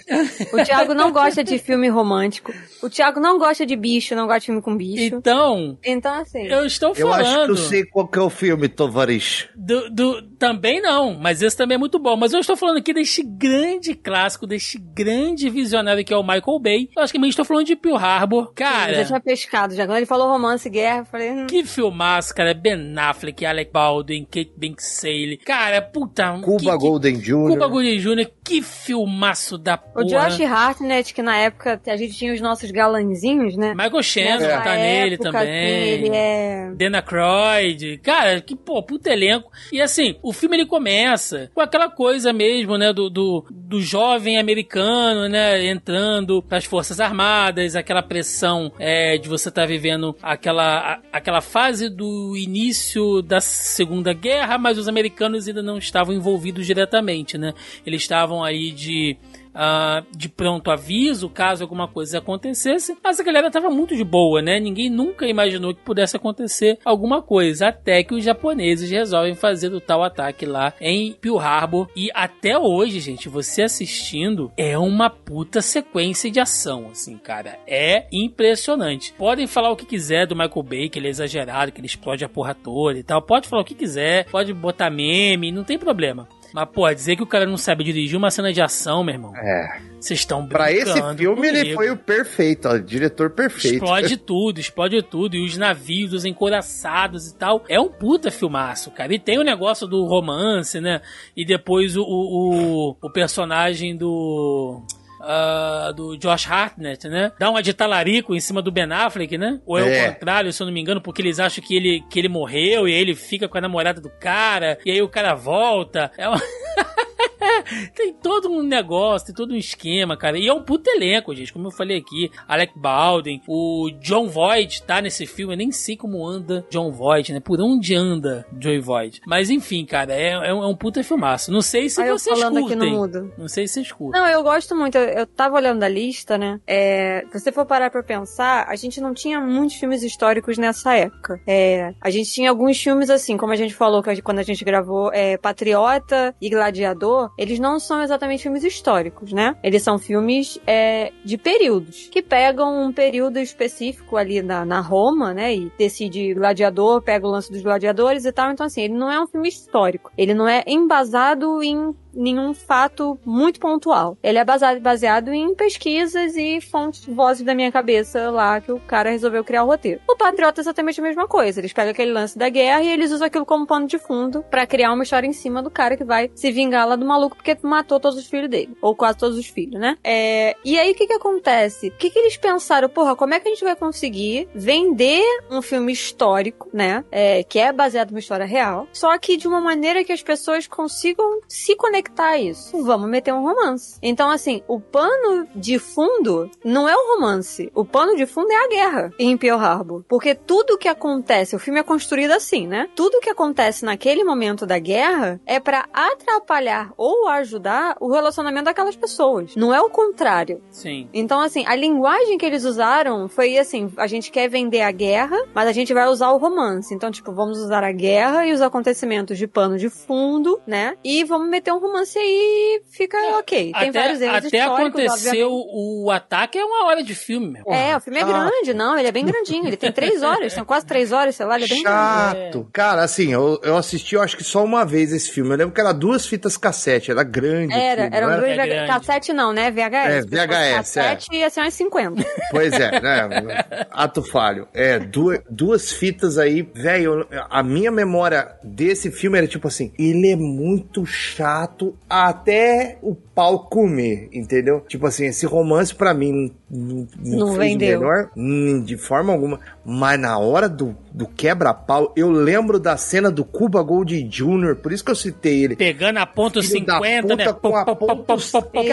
O 0.53 0.63
Thiago 0.65 0.95
não 0.95 1.11
gosta 1.11 1.43
de 1.43 1.59
filme 1.59 1.89
romântico. 1.89 2.53
O 2.83 2.89
Thiago 2.91 3.19
não 3.19 3.39
gosta 3.39 3.65
de 3.65 3.75
bicho, 3.75 4.15
não 4.15 4.27
gosta 4.27 4.41
de 4.41 4.47
filme 4.47 4.63
com 4.63 4.77
bicho. 4.77 5.15
Então, 5.17 5.79
Então, 5.85 6.15
assim. 6.21 6.47
eu 6.47 6.65
estou 6.67 6.93
Eu 6.97 7.13
acho 7.13 7.25
que 7.25 7.31
falando. 7.35 7.51
eu 7.51 7.57
sei 7.57 7.85
qual 7.85 8.07
que 8.07 8.19
é 8.19 8.23
o 8.23 8.31
filme, 8.31 8.69
Tovarish. 8.69 9.49
Do, 9.57 9.91
do- 9.91 10.23
também 10.39 10.81
não, 10.81 11.15
mas 11.15 11.43
esse 11.43 11.57
também 11.57 11.75
é 11.75 11.79
muito 11.79 11.99
bom. 11.99 12.17
Mas 12.17 12.33
eu 12.33 12.41
estou 12.41 12.57
falando 12.57 12.79
aqui 12.79 12.95
deste 12.95 13.23
grande 13.23 13.95
clássico, 13.95 14.47
deste 14.47 14.79
grande 14.79 15.51
visionário 15.51 16.05
que 16.05 16.15
é 16.15 16.17
o 16.17 16.23
Michael 16.23 16.59
Bay. 16.61 16.89
Eu 16.97 17.03
acho 17.03 17.13
que 17.13 17.19
eu 17.19 17.25
estou 17.25 17.45
falando 17.45 17.67
de 17.67 17.77
Pearl 17.77 17.97
Harbor. 17.97 18.45
Eu 18.45 18.53
Cara, 18.55 18.95
já 18.95 19.05
tinha 19.05 19.21
pescado. 19.21 19.75
Já 19.75 19.87
quando 19.87 19.99
ele 19.99 20.07
falou 20.07 20.29
romance 20.29 20.69
e 20.69 20.71
guerra, 20.71 20.99
eu 21.01 21.05
falei. 21.05 21.31
hum, 21.31 21.47
que 21.47 21.65
filmaço, 21.65 22.35
cara. 22.35 22.55
Ben 22.55 22.95
Affleck, 22.97 23.45
Alec 23.45 23.73
Baldwin, 23.73 24.25
Kate 24.25 24.53
Beckinsale. 24.57 25.39
Cara, 25.39 25.83
puta. 25.83 26.39
Cuba 26.41 26.59
que, 26.59 26.71
que, 26.71 26.79
Golden 26.79 27.15
Jr. 27.17 27.49
Cuba 27.49 27.67
Gooding 27.67 27.99
Jr., 27.99 28.31
que 28.49 28.63
filmaço 28.63 29.59
da 29.59 29.77
porra. 29.77 30.05
O 30.05 30.09
Josh 30.09 30.41
Hartnett, 30.41 31.13
que 31.15 31.23
na 31.23 31.37
época 31.37 31.81
a 31.87 31.97
gente 31.97 32.15
tinha 32.17 32.33
os 32.33 32.41
nossos 32.41 32.71
galanzinhos, 32.71 33.57
né? 33.57 33.75
Michael 33.75 34.03
Shannon 34.03 34.39
Nessa 34.41 34.61
tá 34.63 34.75
nele 34.77 35.15
época, 35.15 35.31
também. 35.33 35.43
assim, 35.51 36.05
ele 36.05 36.09
é. 36.17 36.71
Dana 36.75 37.03
Croyd, 37.03 37.99
cara, 37.99 38.41
que 38.41 38.57
pô, 38.57 38.83
puta 38.83 39.11
elenco. 39.11 39.51
E 39.73 39.81
assim, 39.81 40.17
o 40.23 40.33
filme 40.33 40.57
ele 40.57 40.67
começa 40.67 41.51
com 41.55 41.61
aquela 41.61 41.89
coisa 41.91 42.33
mesmo, 42.33 42.77
né, 42.79 42.93
do, 42.93 43.09
do, 43.11 43.45
do 43.51 43.81
jovem 43.81 44.39
americano, 44.39 45.29
né, 45.29 45.67
entrando 45.67 46.43
pras 46.43 46.65
Forças 46.65 47.01
Armadas, 47.01 47.77
aquela 47.77 48.03
pressão 48.03 48.73
é, 48.79 49.17
de 49.19 49.29
você 49.29 49.49
estar 49.49 49.67
vivendo 49.67 50.17
aquela, 50.23 50.95
a- 50.95 51.01
aquela 51.13 51.41
fase 51.41 51.89
do 51.89 52.37
início 52.37 53.23
da 53.23 53.41
Segunda 53.41 54.13
Guerra, 54.13 54.59
mas 54.59 54.79
os 54.79 54.89
americanos 54.89 55.47
ainda 55.49 55.63
não 55.63 55.79
estavam 55.79 56.15
envolvidos 56.15 56.67
diretamente, 56.67 57.37
né? 57.37 57.53
Eles 57.87 58.03
estavam 58.03 58.38
aí 58.43 58.71
de 58.71 59.17
ah, 59.61 60.05
de 60.17 60.29
pronto 60.29 60.71
aviso 60.71 61.29
caso 61.29 61.65
alguma 61.65 61.89
coisa 61.89 62.19
acontecesse, 62.19 62.97
mas 63.03 63.19
a 63.19 63.25
galera 63.25 63.51
tava 63.51 63.69
muito 63.69 63.97
de 63.97 64.05
boa, 64.05 64.41
né? 64.41 64.61
Ninguém 64.61 64.89
nunca 64.89 65.27
imaginou 65.27 65.75
que 65.75 65.83
pudesse 65.83 66.17
acontecer 66.17 66.79
alguma 66.85 67.21
coisa, 67.21 67.69
até 67.69 68.05
que 68.05 68.15
os 68.15 68.23
japoneses 68.23 68.89
resolvem 68.89 69.35
fazer 69.35 69.75
o 69.75 69.81
tal 69.81 70.05
ataque 70.05 70.47
lá 70.47 70.73
em 70.81 71.13
Pearl 71.13 71.39
Harbor 71.39 71.89
e 71.97 72.09
até 72.15 72.57
hoje, 72.57 73.01
gente, 73.01 73.29
você 73.29 73.63
assistindo 73.63 74.53
é 74.57 74.79
uma 74.79 75.11
puta 75.11 75.61
sequência 75.61 76.31
de 76.31 76.39
ação, 76.39 76.91
assim, 76.93 77.19
cara, 77.19 77.59
é 77.67 78.07
impressionante. 78.13 79.13
Podem 79.15 79.49
falar 79.49 79.71
o 79.71 79.77
que 79.77 79.87
quiser 79.87 80.25
do 80.25 80.37
Michael 80.37 80.63
Bay, 80.63 80.89
que 80.89 81.01
ele 81.01 81.09
é 81.09 81.11
exagerado, 81.11 81.73
que 81.73 81.81
ele 81.81 81.87
explode 81.87 82.25
a 82.25 82.29
porra 82.29 82.55
toda 82.55 82.97
e 82.97 83.03
tal, 83.03 83.21
pode 83.21 83.49
falar 83.49 83.63
o 83.63 83.65
que 83.65 83.75
quiser, 83.75 84.27
pode 84.31 84.53
botar 84.55 84.89
meme, 84.89 85.51
não 85.51 85.65
tem 85.65 85.77
problema. 85.77 86.29
Mas, 86.53 86.69
pô, 86.71 86.93
dizer 86.93 87.17
que 87.17 87.23
o 87.23 87.27
cara 87.27 87.45
não 87.47 87.57
sabe 87.57 87.85
dirigir 87.85 88.17
uma 88.17 88.31
cena 88.31 88.53
de 88.53 88.61
ação, 88.61 89.05
meu 89.05 89.15
irmão. 89.15 89.37
É. 89.37 89.81
Vocês 90.01 90.21
estão 90.21 90.47
Pra 90.47 90.73
esse 90.73 90.93
brincando 90.93 91.19
filme, 91.19 91.47
ele 91.49 91.59
comigo. 91.61 91.75
foi 91.77 91.91
o 91.91 91.97
perfeito, 91.97 92.69
ó, 92.69 92.73
o 92.75 92.81
diretor 92.81 93.31
perfeito. 93.31 93.75
Explode 93.85 94.17
tudo, 94.19 94.61
explode 94.61 95.03
tudo. 95.03 95.37
E 95.37 95.45
os 95.45 95.57
navios, 95.57 96.13
os 96.13 96.25
encoraçados 96.25 97.29
e 97.29 97.35
tal. 97.35 97.65
É 97.69 97.81
um 97.81 97.89
puta 97.89 98.31
filmaço, 98.31 98.91
cara. 98.91 99.13
E 99.15 99.19
tem 99.19 99.39
o 99.39 99.45
negócio 99.45 99.87
do 99.87 100.05
romance, 100.05 100.81
né? 100.81 101.01
E 101.37 101.45
depois 101.45 101.97
o, 101.97 102.03
o, 102.03 102.97
o 103.03 103.11
personagem 103.11 103.97
do. 103.97 104.83
Ah, 105.31 105.93
do 105.95 106.17
Josh 106.17 106.47
Hartnett, 106.51 107.07
né? 107.07 107.31
Dá 107.39 107.51
uma 107.51 107.63
de 107.63 107.75
talarico 107.75 108.35
em 108.35 108.41
cima 108.41 108.63
do 108.63 108.73
Ben 108.73 108.91
Affleck, 108.91 109.37
né? 109.37 109.61
Ou 109.67 109.79
é, 109.79 109.83
É. 109.99 110.09
o 110.09 110.13
contrário, 110.15 110.53
se 110.53 110.63
eu 110.63 110.67
não 110.67 110.73
me 110.73 110.81
engano, 110.81 111.03
porque 111.03 111.21
eles 111.21 111.39
acham 111.39 111.63
que 111.63 111.77
ele, 111.77 112.03
que 112.11 112.19
ele 112.19 112.29
morreu 112.29 112.89
e 112.89 112.95
aí 112.95 113.01
ele 113.01 113.15
fica 113.15 113.47
com 113.47 113.59
a 113.59 113.61
namorada 113.61 114.01
do 114.01 114.09
cara, 114.09 114.79
e 114.87 114.91
aí 114.91 115.03
o 115.03 115.09
cara 115.09 115.35
volta. 115.35 116.11
É 116.17 116.27
uma... 116.29 116.41
tem 117.95 118.13
todo 118.15 118.49
um 118.51 118.63
negócio, 118.63 119.27
tem 119.29 119.35
todo 119.35 119.53
um 119.53 119.57
esquema, 119.57 120.17
cara. 120.17 120.39
E 120.39 120.47
é 120.47 120.53
um 120.53 120.63
puto 120.63 120.89
elenco, 120.91 121.35
gente. 121.35 121.53
Como 121.53 121.67
eu 121.69 121.71
falei 121.73 121.99
aqui, 121.99 122.31
Alec 122.47 122.73
Baldwin, 122.79 123.41
o 123.49 123.91
John 124.01 124.29
Voight 124.29 124.83
tá 124.85 125.01
nesse 125.01 125.27
filme. 125.27 125.55
Eu 125.55 125.59
nem 125.59 125.73
sei 125.73 125.97
como 125.97 126.27
anda 126.27 126.65
John 126.71 126.91
Voight, 126.91 127.33
né? 127.33 127.41
Por 127.41 127.61
onde 127.61 127.95
anda 127.95 128.47
Joey 128.59 128.79
Voight. 128.81 129.21
Mas 129.27 129.51
enfim, 129.51 129.85
cara, 129.85 130.13
é, 130.13 130.31
é 130.31 130.55
um, 130.55 130.63
é 130.63 130.67
um 130.67 130.77
puta 130.77 131.03
filmaço. 131.03 131.51
Não 131.51 131.61
sei 131.63 131.89
se 131.89 132.01
Aí 132.01 132.11
vocês 132.11 132.39
curtem. 132.61 132.93
Não 133.37 133.49
sei 133.49 133.67
se 133.67 133.75
vocês 133.75 133.93
curtem. 133.93 134.21
Não, 134.21 134.29
eu 134.29 134.43
gosto 134.43 134.75
muito. 134.77 134.97
Eu, 134.97 135.05
eu 135.21 135.27
tava 135.27 135.57
olhando 135.57 135.83
a 135.83 135.89
lista, 135.89 136.39
né? 136.39 136.61
É, 136.67 137.25
se 137.33 137.41
você 137.41 137.53
for 137.53 137.67
parar 137.67 137.91
pra 137.91 138.03
pensar, 138.03 138.67
a 138.69 138.77
gente 138.77 139.01
não 139.01 139.13
tinha 139.15 139.41
muitos 139.41 139.77
filmes 139.77 140.03
históricos 140.03 140.59
nessa 140.59 140.95
época. 140.95 141.41
É, 141.47 141.95
a 142.01 142.11
gente 142.11 142.31
tinha 142.33 142.51
alguns 142.51 142.81
filmes 142.81 143.11
assim, 143.11 143.37
como 143.37 143.53
a 143.53 143.57
gente 143.57 143.75
falou 143.75 144.03
que 144.03 144.11
a 144.11 144.15
gente- 144.15 144.23
quando 144.25 144.39
a 144.39 144.43
gente 144.43 144.65
gravou 144.65 145.11
é, 145.13 145.37
Patriota 145.37 146.35
e 146.41 146.49
Gladiador, 146.51 147.08
eles 147.37 147.59
não 147.59 147.79
são 147.79 148.03
exatamente 148.03 148.43
filmes 148.43 148.65
históricos, 148.65 149.33
né? 149.33 149.57
Eles 149.63 149.83
são 149.83 149.99
filmes 149.99 150.59
é, 150.67 151.13
de 151.25 151.37
períodos, 151.37 152.09
que 152.09 152.23
pegam 152.23 152.87
um 152.87 152.93
período 152.93 153.39
específico 153.39 154.17
ali 154.17 154.43
na, 154.43 154.65
na 154.65 154.81
Roma, 154.81 155.33
né? 155.33 155.55
E 155.55 155.73
decide 155.79 156.35
Gladiador, 156.35 157.03
pega 157.03 157.27
o 157.27 157.31
lance 157.31 157.51
dos 157.51 157.63
gladiadores 157.63 158.25
e 158.25 158.33
tal. 158.33 158.51
Então, 158.51 158.67
assim, 158.67 158.83
ele 158.83 158.95
não 158.95 159.11
é 159.11 159.21
um 159.21 159.27
filme 159.27 159.49
histórico. 159.49 160.11
Ele 160.17 160.35
não 160.35 160.49
é 160.49 160.63
embasado 160.67 161.63
em 161.63 161.95
nenhum 162.19 162.53
fato 162.53 163.19
muito 163.25 163.61
pontual. 163.61 164.19
Ele 164.23 164.39
é 164.39 164.45
baseado, 164.45 164.81
baseado 164.81 165.33
em 165.33 165.55
pesquisas 165.55 166.37
e 166.37 166.61
fontes, 166.61 167.05
vozes 167.07 167.45
da 167.45 167.55
minha 167.55 167.71
cabeça 167.73 168.31
lá 168.31 168.61
que 168.61 168.73
o 168.73 168.81
cara 168.81 169.11
resolveu 169.11 169.45
criar 169.45 169.65
o 169.65 169.67
roteiro. 169.67 170.01
O 170.09 170.17
Patriota 170.17 170.61
é 170.61 170.63
exatamente 170.63 171.01
a 171.01 171.03
mesma 171.03 171.27
coisa. 171.29 171.61
Eles 171.61 171.73
pegam 171.73 171.93
aquele 171.93 172.13
lance 172.13 172.37
da 172.39 172.49
guerra 172.49 172.83
e 172.83 172.89
eles 172.89 173.13
usam 173.13 173.27
aquilo 173.27 173.47
como 173.47 173.67
pano 173.67 173.87
de 173.87 173.99
fundo 173.99 174.43
pra 174.51 174.67
criar 174.67 174.93
uma 174.93 175.03
história 175.03 175.27
em 175.27 175.33
cima 175.33 175.63
do 175.63 175.71
cara 175.71 175.97
que 175.97 176.05
vai 176.05 176.31
se 176.35 176.51
vingar 176.51 176.87
lá 176.87 176.97
do 176.97 177.07
maluco 177.07 177.37
porque 177.37 177.57
matou 177.63 178.01
todos 178.01 178.19
os 178.19 178.27
filhos 178.27 178.51
dele. 178.51 178.77
Ou 178.83 178.95
quase 178.95 179.19
todos 179.19 179.39
os 179.39 179.47
filhos, 179.47 179.81
né? 179.81 179.97
É, 180.03 180.57
E 180.65 180.79
aí 180.79 180.93
o 180.93 180.95
que 180.95 181.07
que 181.07 181.13
acontece? 181.13 181.89
O 181.89 181.93
que 181.93 182.11
que 182.11 182.19
eles 182.19 182.37
pensaram? 182.37 182.89
Porra, 182.89 183.15
como 183.15 183.35
é 183.35 183.41
que 183.41 183.49
a 183.49 183.53
gente 183.53 183.65
vai 183.65 183.77
conseguir 183.77 184.49
vender 184.55 185.23
um 185.51 185.63
filme 185.63 185.93
histórico, 185.93 186.69
né? 186.73 187.05
É, 187.11 187.43
que 187.45 187.59
é 187.59 187.73
baseado 187.73 188.11
numa 188.11 188.19
história 188.19 188.47
real, 188.47 188.87
só 188.93 189.17
que 189.19 189.37
de 189.37 189.47
uma 189.47 189.61
maneira 189.61 190.03
que 190.05 190.13
as 190.13 190.23
pessoas 190.23 190.67
consigam 190.67 191.41
se 191.49 191.77
conectar 191.77 192.08
a 192.17 192.39
isso. 192.39 192.83
Vamos 192.85 193.09
meter 193.09 193.33
um 193.33 193.43
romance. 193.43 193.99
Então, 194.03 194.31
assim, 194.31 194.63
o 194.67 194.81
pano 194.81 195.47
de 195.55 195.79
fundo 195.79 196.51
não 196.65 196.89
é 196.89 196.95
o 196.95 197.15
romance. 197.15 197.71
O 197.75 197.85
pano 197.85 198.17
de 198.17 198.27
fundo 198.27 198.51
é 198.51 198.65
a 198.65 198.69
guerra 198.69 199.13
em 199.19 199.37
Pearl 199.37 199.61
Harbor. 199.61 200.05
Porque 200.09 200.35
tudo 200.35 200.79
que 200.79 200.89
acontece, 200.89 201.57
o 201.57 201.59
filme 201.59 201.81
é 201.81 201.83
construído 201.83 202.33
assim, 202.33 202.67
né? 202.67 202.89
Tudo 202.95 203.21
que 203.21 203.31
acontece 203.31 203.85
naquele 203.85 204.25
momento 204.25 204.67
da 204.67 204.79
guerra 204.79 205.41
é 205.47 205.61
pra 205.61 205.89
atrapalhar 205.93 206.93
ou 206.97 207.29
ajudar 207.29 207.97
o 208.01 208.11
relacionamento 208.11 208.67
daquelas 208.67 208.97
pessoas. 208.97 209.55
Não 209.57 209.75
é 209.75 209.81
o 209.81 209.91
contrário. 209.91 210.63
Sim. 210.71 211.09
Então, 211.13 211.41
assim, 211.41 211.65
a 211.67 211.75
linguagem 211.75 212.39
que 212.39 212.47
eles 212.47 212.65
usaram 212.65 213.29
foi 213.29 213.59
assim: 213.59 213.93
a 213.97 214.07
gente 214.07 214.31
quer 214.31 214.49
vender 214.49 214.83
a 214.83 214.91
guerra, 214.91 215.37
mas 215.55 215.69
a 215.69 215.73
gente 215.73 215.93
vai 215.93 216.07
usar 216.09 216.31
o 216.31 216.39
romance. 216.39 216.95
Então, 216.95 217.11
tipo, 217.11 217.33
vamos 217.33 217.59
usar 217.59 217.85
a 217.85 217.93
guerra 217.93 218.47
e 218.47 218.53
os 218.53 218.61
acontecimentos 218.61 219.37
de 219.39 219.47
pano 219.47 219.77
de 219.77 219.89
fundo, 219.89 220.61
né? 220.67 220.95
E 221.05 221.25
vamos 221.25 221.49
meter 221.49 221.73
um 221.73 221.79
romance 221.79 221.98
aí 222.03 222.81
e 222.81 222.83
fica 222.91 223.17
ok. 223.39 223.73
Tem 223.73 223.89
até 223.89 224.01
vários 224.01 224.21
erros 224.21 224.47
até 224.47 224.61
acontecer 224.61 225.29
obviamente. 225.45 225.45
o, 225.45 226.11
ataque 226.11 226.59
é 226.59 226.65
uma 226.65 226.87
hora 226.87 227.03
de 227.03 227.15
filme, 227.15 227.49
meu. 227.49 227.65
É, 227.73 227.97
o 227.97 228.01
filme 228.01 228.19
é 228.19 228.23
Ah. 228.23 228.27
grande, 228.27 228.75
não, 228.75 228.99
ele 228.99 229.09
é 229.09 229.13
bem 229.13 229.25
grandinho. 229.25 229.67
Ele 229.67 229.77
tem 229.77 229.93
três 229.93 230.23
horas, 230.25 230.53
são 230.53 230.65
quase 230.65 230.87
três 230.87 231.13
horas, 231.13 231.35
sei 231.37 231.47
lá, 231.47 231.57
ele 231.57 231.65
é 231.65 231.69
bem 231.69 231.83
grande. 231.83 231.99
Chato. 231.99 232.69
Cara, 232.73 233.03
assim, 233.03 233.33
eu, 233.33 233.59
eu 233.63 233.77
assisti, 233.77 234.15
eu 234.15 234.23
acho 234.23 234.37
que 234.37 234.45
só 234.45 234.65
uma 234.65 234.85
vez 234.85 235.13
esse 235.13 235.31
filme. 235.31 235.51
Eu 235.53 235.57
lembro 235.57 235.75
que 235.75 235.81
era 235.81 235.93
duas 235.93 236.27
fitas 236.27 236.57
cassete, 236.57 237.11
era 237.11 237.23
grande. 237.23 237.73
Era, 237.75 238.03
filme, 238.03 238.17
eram 238.17 238.31
não 238.31 238.41
dois 238.41 238.59
É 238.59 238.85
VH... 238.85 238.87
cassete 238.87 239.33
não, 239.33 239.53
né? 239.53 239.71
VHS. 239.71 240.09
É, 240.09 240.21
VHS, 240.23 240.75
Cassete 240.95 241.37
ia 241.37 241.51
ser 241.51 241.61
umas 241.61 241.75
50. 241.75 242.25
Pois 242.51 242.73
é, 242.73 243.01
né? 243.01 243.65
Ato 243.91 244.23
falho. 244.23 244.67
É, 244.73 244.99
duas, 244.99 245.41
duas 245.51 245.93
fitas 245.93 246.39
aí, 246.39 246.63
velho. 246.63 247.27
A 247.51 247.63
minha 247.63 247.91
memória 247.91 248.57
desse 248.63 249.11
filme 249.11 249.39
era 249.39 249.47
tipo 249.47 249.69
assim: 249.69 249.93
ele 249.99 250.31
é 250.33 250.37
muito 250.37 251.05
chato 251.05 251.78
até 252.09 252.99
o 253.03 253.15
pau 253.15 253.61
comer, 253.69 254.29
entendeu? 254.33 254.81
Tipo 254.89 255.07
assim, 255.07 255.27
esse 255.27 255.47
romance 255.47 255.95
pra 255.95 256.13
mim 256.13 256.53
não, 256.71 257.07
não, 257.25 257.39
Não 257.39 257.53
vendeu. 257.53 258.01
melhor 258.01 258.31
hum, 258.37 258.83
de 258.83 258.97
forma 258.97 259.33
alguma. 259.33 259.61
Mas 259.85 260.19
na 260.21 260.37
hora 260.39 260.69
do, 260.69 260.97
do 261.13 261.27
quebra-pau, 261.27 262.13
eu 262.17 262.31
lembro 262.31 262.79
da 262.79 262.97
cena 262.97 263.31
do 263.31 263.45
Cuba 263.45 263.83
Gold 263.83 264.23
Jr., 264.25 264.77
por 264.83 264.93
isso 264.93 265.05
que 265.05 265.11
eu 265.11 265.15
citei 265.17 265.65
ele. 265.65 265.77
Pegando 265.77 266.19
a 266.19 266.27
ponto 266.27 266.63
Filho 266.63 266.85
da 266.85 266.95
50, 266.97 267.37
né? 267.37 267.53
com 267.53 267.77
a 267.77 267.85
ponto- 267.95 268.25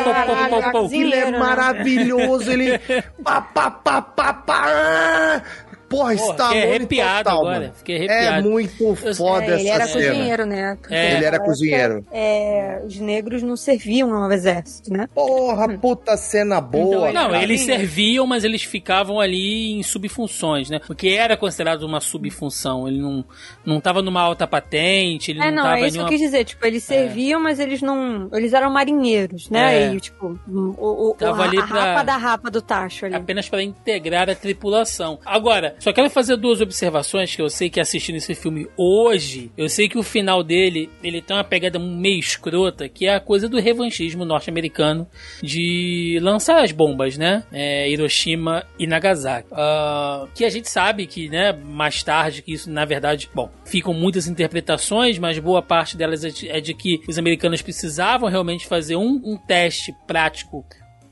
Caralho, 0.03 0.85
aquilo 0.85 1.13
é 1.13 1.31
maravilhoso. 1.39 2.51
Ele. 2.51 2.77
pá, 3.23 3.41
pá, 3.41 3.71
pá, 3.71 4.01
pá, 4.01 4.33
pá, 4.33 5.43
Porra, 5.89 6.15
Pô, 6.15 6.31
está 6.31 6.47
fiquei 6.47 6.63
arrepiado 6.63 7.23
total, 7.25 7.39
agora. 7.41 7.59
mano. 7.59 7.73
Fiquei 7.75 7.95
É 7.95 7.99
arrepiado. 8.11 8.49
muito 8.49 8.95
foda 9.15 9.45
É, 9.45 9.59
ele 9.59 9.67
essa 9.69 9.73
era 9.75 9.87
cena. 9.87 10.09
cozinheiro, 10.09 10.45
né? 10.45 10.77
Porque 10.81 10.93
É. 10.95 11.13
Ele 11.15 11.25
era 11.25 11.39
cozinheiro. 11.39 12.05
é, 12.11 12.81
os 12.85 12.99
negros 12.99 13.43
não 13.43 13.55
serviam 13.55 14.13
ao 14.13 14.31
exército, 14.31 14.91
né? 14.91 15.07
Porra, 15.13 15.77
puta 15.77 16.17
cena 16.17 16.59
boa. 16.59 17.11
Não, 17.11 17.29
cara. 17.29 17.43
eles 17.43 17.61
serviam, 17.61 18.25
mas 18.25 18.43
eles 18.43 18.63
ficavam 18.63 19.19
ali 19.19 19.73
em 19.73 19.83
subfunções, 19.83 20.69
né? 20.69 20.79
Porque 20.85 21.09
era 21.09 21.37
considerado 21.37 21.83
uma 21.83 21.99
subfunção. 22.01 22.87
Ele 22.87 22.99
não, 22.99 23.23
não 23.65 23.79
tava 23.79 24.01
numa 24.01 24.21
alta 24.21 24.47
patente, 24.47 25.31
ele 25.31 25.39
É, 25.41 25.45
não, 25.51 25.57
não, 25.57 25.63
tava 25.63 25.79
é 25.79 25.81
isso 25.81 25.91
que 25.91 25.97
eu 25.99 26.05
nenhuma... 26.05 26.09
quis 26.09 26.19
dizer. 26.21 26.45
Tipo, 26.45 26.65
eles 26.65 26.83
serviam, 26.83 27.39
mas 27.39 27.59
eles 27.59 27.81
não. 27.81 28.29
Eles 28.33 28.53
eram 28.53 28.71
marinheiros, 28.71 29.49
né? 29.49 29.83
É. 29.83 29.93
E, 29.93 29.99
tipo, 29.99 30.39
o, 30.47 31.09
o, 31.11 31.15
Tava 31.17 31.43
a, 31.43 31.45
ali 31.47 31.59
a 31.59 31.67
pra- 31.67 31.83
rapa 31.85 32.03
da 32.03 32.17
rapa 32.17 32.49
do 32.51 32.61
tacho 32.61 33.05
ali. 33.05 33.15
apenas 33.15 33.47
para 33.47 33.61
integrar 33.63 34.29
a 34.29 34.35
tripulação. 34.35 35.19
Agora, 35.25 35.74
só 35.79 35.93
quero 35.93 36.09
fazer 36.09 36.37
duas 36.37 36.61
observações 36.61 37.35
que 37.35 37.41
eu 37.41 37.49
sei 37.49 37.69
que 37.69 37.79
assistindo 37.79 38.15
esse 38.15 38.33
filme 38.33 38.67
hoje, 38.77 39.51
eu 39.57 39.69
sei 39.69 39.87
que 39.87 39.97
o 39.97 40.03
final 40.03 40.43
dele, 40.43 40.89
ele 41.03 41.21
tem 41.21 41.35
uma 41.35 41.43
pegada 41.43 41.77
meio 41.79 42.19
escrota, 42.19 42.89
que 42.89 43.05
é 43.05 43.15
a 43.15 43.19
coisa 43.19 43.47
do 43.47 43.59
revanchismo 43.59 44.25
norte-americano 44.25 45.07
de 45.41 46.19
lançar 46.21 46.63
as 46.63 46.71
bombas, 46.71 47.17
né? 47.17 47.43
É, 47.51 47.89
Hiroshima 47.89 48.65
e 48.79 48.87
Nagasaki. 48.87 49.49
Ah, 49.51 50.27
que 50.33 50.45
a 50.45 50.49
gente 50.49 50.69
sabe 50.69 51.05
que, 51.07 51.29
né, 51.29 51.51
mais 51.51 52.03
tarde 52.03 52.41
que 52.41 52.53
isso, 52.53 52.69
na 52.69 52.85
verdade, 52.85 53.29
bom, 53.33 53.49
ficam 53.65 53.93
muitas 53.93 54.27
interpretações, 54.27 55.19
mas 55.19 55.39
boa 55.39 55.61
parte 55.61 55.97
delas 55.97 56.23
é 56.23 56.29
de, 56.29 56.49
é 56.49 56.59
de 56.59 56.73
que 56.73 56.99
os 57.07 57.17
americanos 57.17 57.61
precisavam 57.61 58.29
realmente 58.29 58.65
fazer 58.67 58.95
um, 58.95 59.21
um 59.23 59.37
teste 59.37 59.93
prático 60.07 60.65